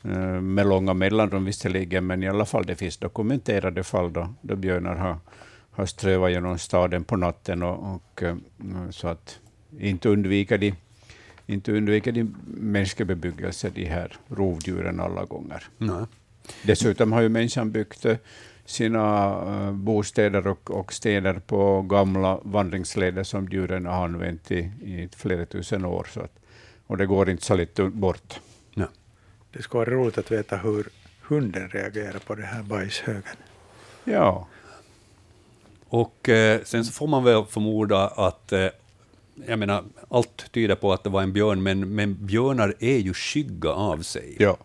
eh, 0.03 0.41
med 0.41 0.67
långa 0.67 0.95
mellanrum 0.95 1.45
visserligen, 1.45 2.07
men 2.07 2.23
i 2.23 2.29
alla 2.29 2.45
fall 2.45 2.67
det 2.67 2.77
finns 2.77 2.97
dokumenterade 2.97 3.85
fall 3.85 4.13
då, 4.13 4.35
då 4.41 4.57
björnar 4.57 4.95
har, 4.95 5.17
har 5.71 5.87
strövat 5.87 6.31
genom 6.31 6.59
staden 6.59 7.05
på 7.05 7.17
natten, 7.17 7.63
och, 7.63 7.95
och 7.95 8.23
eh, 8.23 8.37
så 8.91 9.09
att 9.09 9.39
inte 9.79 10.09
undviker 10.09 10.59
de 10.59 10.75
inte 11.47 11.73
undviker 11.73 12.13
de 12.13 12.35
mänsklig 12.47 13.07
bebyggelse, 13.07 13.71
de 13.75 13.85
här 13.85 14.17
rovdjuren 14.29 15.01
alla 15.01 15.25
gånger. 15.25 15.63
Nej. 15.79 16.05
Dessutom 16.63 17.13
har 17.13 17.21
ju 17.21 17.29
människan 17.29 17.71
byggt 17.71 18.05
eh, 18.05 18.17
sina 18.67 19.37
uh, 19.45 19.73
bostäder 19.73 20.47
och, 20.47 20.71
och 20.71 20.93
städer 20.93 21.35
på 21.35 21.83
gamla 21.83 22.39
vandringsleder 22.43 23.23
som 23.23 23.49
djuren 23.49 23.87
har 23.87 24.05
använt 24.05 24.51
i, 24.51 24.59
i 24.83 25.09
flera 25.17 25.47
tusen 25.47 25.85
år. 25.85 26.07
Så 26.11 26.21
att, 26.21 26.39
och 26.87 26.97
det 26.97 27.07
går 27.07 27.31
inte 27.31 27.45
så 27.45 27.55
lätt 27.55 27.75
bort. 27.77 28.41
Ja. 28.75 28.87
Det 29.53 29.63
skulle 29.63 29.85
vara 29.85 29.91
roligt 29.91 30.19
att 30.19 30.33
veta 30.33 30.57
hur 30.57 30.89
hunden 31.23 31.69
reagerar 31.69 32.19
på 32.19 32.35
den 32.35 32.45
här 32.47 32.63
bajshögen. 32.63 33.37
Ja. 34.05 34.49
Och 35.89 36.29
eh, 36.29 36.61
sen 36.65 36.85
så 36.85 36.93
får 36.93 37.07
man 37.07 37.25
väl 37.25 37.45
förmoda 37.45 38.09
att 38.09 38.53
eh, 38.53 38.69
jag 39.47 39.59
menar, 39.59 39.85
allt 40.09 40.53
tyder 40.53 40.75
på 40.75 40.93
att 40.93 41.05
det 41.05 41.11
var 41.11 41.23
en 41.23 41.33
björn, 41.33 41.63
men, 41.63 41.95
men 41.95 42.27
björnar 42.27 42.75
är 42.81 42.99
ju 42.99 43.15
skygga 43.15 43.71
av 43.71 44.03
sig. 44.03 44.37
Ja. 44.39 44.57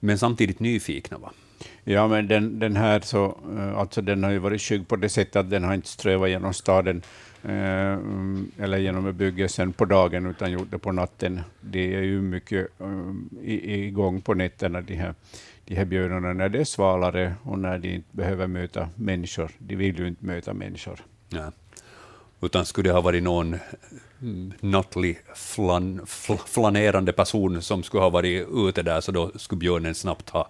Men 0.00 0.18
samtidigt 0.18 0.60
nyfikna, 0.60 1.18
va? 1.18 1.32
Ja, 1.84 2.08
men 2.08 2.28
den, 2.28 2.58
den 2.58 2.76
här 2.76 3.00
så, 3.00 3.38
eh, 3.56 3.78
alltså 3.78 4.02
den 4.02 4.24
har 4.24 4.30
ju 4.30 4.38
varit 4.38 4.62
skygg 4.62 4.88
på 4.88 4.96
det 4.96 5.08
sättet 5.08 5.36
att 5.36 5.50
den 5.50 5.64
har 5.64 5.74
inte 5.74 5.88
strövat 5.88 6.30
genom 6.30 6.54
staden 6.54 7.02
eh, 7.42 7.98
eller 8.64 8.78
genom 8.78 9.04
bebyggelsen 9.04 9.72
på 9.72 9.84
dagen, 9.84 10.26
utan 10.26 10.52
gjort 10.52 10.70
det 10.70 10.78
på 10.78 10.92
natten. 10.92 11.40
Det 11.60 11.94
är 11.94 12.02
ju 12.02 12.20
mycket 12.22 12.68
eh, 12.80 12.86
um, 12.86 13.30
igång 13.42 14.20
på 14.20 14.34
nätterna, 14.34 14.80
de 14.80 14.94
här, 14.94 15.14
de 15.64 15.74
här 15.74 15.84
björnarna, 15.84 16.32
när 16.32 16.48
det 16.48 16.60
är 16.60 16.64
svalare 16.64 17.34
och 17.42 17.58
när 17.58 17.78
de 17.78 17.94
inte 17.94 18.08
behöver 18.16 18.46
möta 18.46 18.88
människor. 18.94 19.50
De 19.58 19.76
vill 19.76 19.98
ju 19.98 20.08
inte 20.08 20.24
möta 20.24 20.54
människor. 20.54 21.00
Ja. 21.28 21.52
Utan 22.40 22.66
skulle 22.66 22.88
det 22.88 22.94
ha 22.94 23.00
varit 23.00 23.22
någon 23.22 23.54
eh, 23.54 23.60
nattlig 24.60 25.18
flan, 25.34 26.00
fl, 26.06 26.32
flanerande 26.46 27.12
person 27.12 27.62
som 27.62 27.82
skulle 27.82 28.02
ha 28.02 28.10
varit 28.10 28.48
ute 28.52 28.82
där, 28.82 29.00
så 29.00 29.12
då 29.12 29.30
skulle 29.36 29.58
björnen 29.58 29.94
snabbt 29.94 30.30
ha 30.30 30.48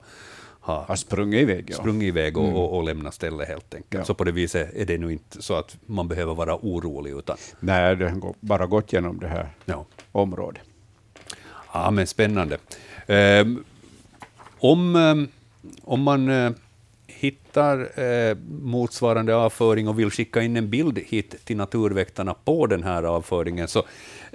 ha, 0.64 0.84
ha 0.84 0.96
sprungit 0.96 1.40
iväg, 1.40 1.64
ja. 1.70 1.76
sprungit 1.76 2.08
iväg 2.08 2.36
och, 2.36 2.44
mm. 2.44 2.56
och, 2.56 2.76
och 2.76 2.84
lämnat 2.84 3.14
stället 3.14 3.48
helt 3.48 3.74
enkelt. 3.74 3.94
Ja. 3.94 4.04
Så 4.04 4.14
på 4.14 4.24
det 4.24 4.32
viset 4.32 4.74
är 4.74 4.84
det 4.84 4.98
nu 4.98 5.12
inte 5.12 5.42
så 5.42 5.54
att 5.54 5.76
man 5.86 6.08
behöver 6.08 6.34
vara 6.34 6.56
orolig. 6.56 7.10
Utan... 7.10 7.36
Nej, 7.60 7.96
det 7.96 8.08
har 8.08 8.34
bara 8.40 8.66
gått 8.66 8.92
genom 8.92 9.18
det 9.18 9.28
här 9.28 9.48
ja. 9.64 9.84
området. 10.12 10.62
Ja, 11.72 11.90
men 11.90 12.06
spännande. 12.06 12.58
Eh, 13.06 13.46
om, 14.58 14.96
eh, 14.96 15.14
om 15.82 16.02
man 16.02 16.28
eh, 16.28 16.50
hittar 17.06 18.00
eh, 18.00 18.36
motsvarande 18.62 19.36
avföring 19.36 19.88
och 19.88 19.98
vill 19.98 20.10
skicka 20.10 20.42
in 20.42 20.56
en 20.56 20.70
bild 20.70 20.98
hit 20.98 21.44
till 21.44 21.56
Naturväktarna 21.56 22.34
på 22.44 22.66
den 22.66 22.82
här 22.82 23.02
avföringen, 23.02 23.68
så 23.68 23.78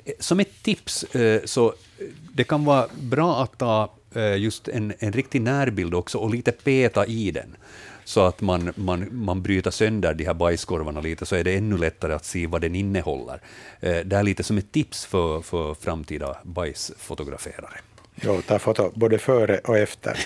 eh, 0.06 0.14
som 0.20 0.40
ett 0.40 0.64
tips, 0.64 1.04
eh, 1.04 1.42
så 1.46 1.74
det 2.34 2.44
kan 2.44 2.66
vara 2.66 2.88
bra 3.02 3.44
att 3.44 3.58
ta 3.58 3.90
just 4.38 4.68
en, 4.68 4.94
en 5.00 5.12
riktig 5.12 5.42
närbild 5.42 5.94
också 5.94 6.18
och 6.18 6.30
lite 6.30 6.52
peta 6.52 7.06
i 7.06 7.32
den 7.32 7.56
så 8.10 8.26
att 8.26 8.42
man, 8.42 8.74
man, 8.76 9.08
man 9.12 9.42
bryter 9.42 9.72
sönder 9.72 10.14
de 10.14 10.26
här 10.26 10.34
bajskorvarna 10.34 11.02
lite, 11.02 11.26
så 11.26 11.36
är 11.36 11.44
det 11.44 11.56
ännu 11.56 11.78
lättare 11.78 12.14
att 12.14 12.26
se 12.26 12.48
vad 12.48 12.62
den 12.62 12.76
innehåller. 12.76 13.42
Eh, 13.80 13.98
det 13.98 14.16
är 14.16 14.24
lite 14.24 14.44
som 14.44 14.58
ett 14.58 14.72
tips 14.72 15.06
för, 15.06 15.42
för 15.42 15.74
framtida 15.74 16.38
bajsfotograferare. 16.44 17.80
Jo, 18.16 18.42
ta 18.48 18.60
foto 18.60 18.92
både 18.96 19.18
före 19.18 19.58
och 19.58 19.78
efter. 19.78 20.20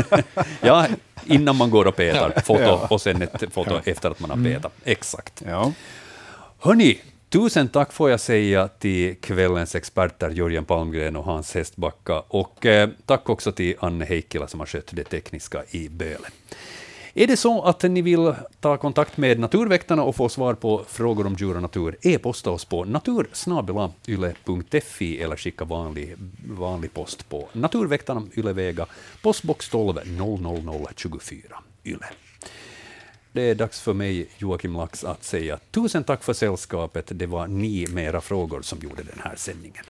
ja, 0.60 0.86
innan 1.26 1.56
man 1.56 1.70
går 1.70 1.86
och 1.86 1.96
petar, 1.96 2.40
foto, 2.44 2.62
ja. 2.62 2.86
och 2.90 3.00
sen 3.00 3.22
ett 3.22 3.52
foto 3.52 3.70
ja. 3.70 3.80
efter 3.84 4.10
att 4.10 4.20
man 4.20 4.30
har 4.30 4.36
petat. 4.36 4.72
Mm. 4.84 4.92
Exakt. 4.92 5.42
Ja. 5.46 5.72
Hörni, 6.58 7.00
Tusen 7.34 7.68
tack 7.68 7.92
får 7.92 8.10
jag 8.10 8.20
säga 8.20 8.68
till 8.68 9.16
kvällens 9.20 9.74
experter 9.74 10.30
Jörgen 10.30 10.64
Palmgren 10.64 11.16
och 11.16 11.24
Hans 11.24 11.54
Hästbacka, 11.54 12.20
och 12.20 12.66
eh, 12.66 12.88
tack 13.06 13.28
också 13.28 13.52
till 13.52 13.74
Anne 13.78 14.04
Heikkila 14.04 14.48
som 14.48 14.60
har 14.60 14.66
skött 14.66 14.90
det 14.92 15.04
tekniska 15.04 15.64
i 15.70 15.88
Böle. 15.88 16.28
Är 17.14 17.26
det 17.26 17.36
så 17.36 17.62
att 17.62 17.82
ni 17.82 18.02
vill 18.02 18.34
ta 18.60 18.76
kontakt 18.76 19.16
med 19.16 19.38
Naturväktarna 19.38 20.02
och 20.02 20.16
få 20.16 20.28
svar 20.28 20.54
på 20.54 20.84
frågor 20.88 21.26
om 21.26 21.34
djur 21.34 21.56
och 21.56 21.62
natur, 21.62 21.96
e-posta 22.02 22.50
oss 22.50 22.64
på 22.64 22.84
natursnabelayle.fi 22.84 25.22
eller 25.22 25.36
skicka 25.36 25.64
vanlig, 25.64 26.14
vanlig 26.48 26.94
post 26.94 27.28
på 27.28 27.48
Naturväktarna, 27.52 28.22
Ylevega, 28.36 28.86
postbox 29.22 29.68
12 29.68 29.98
00024 30.04 31.62
Yle. 31.84 32.06
Det 33.34 33.42
är 33.42 33.54
dags 33.54 33.80
för 33.80 33.94
mig, 33.94 34.26
Joakim 34.38 34.72
Lax, 34.72 35.04
att 35.04 35.24
säga 35.24 35.58
tusen 35.70 36.04
tack 36.04 36.24
för 36.24 36.32
sällskapet. 36.32 37.10
Det 37.14 37.26
var 37.26 37.46
ni 37.46 37.86
med 37.86 38.04
era 38.04 38.20
frågor 38.20 38.62
som 38.62 38.78
gjorde 38.78 39.02
den 39.02 39.20
här 39.24 39.36
sändningen. 39.36 39.82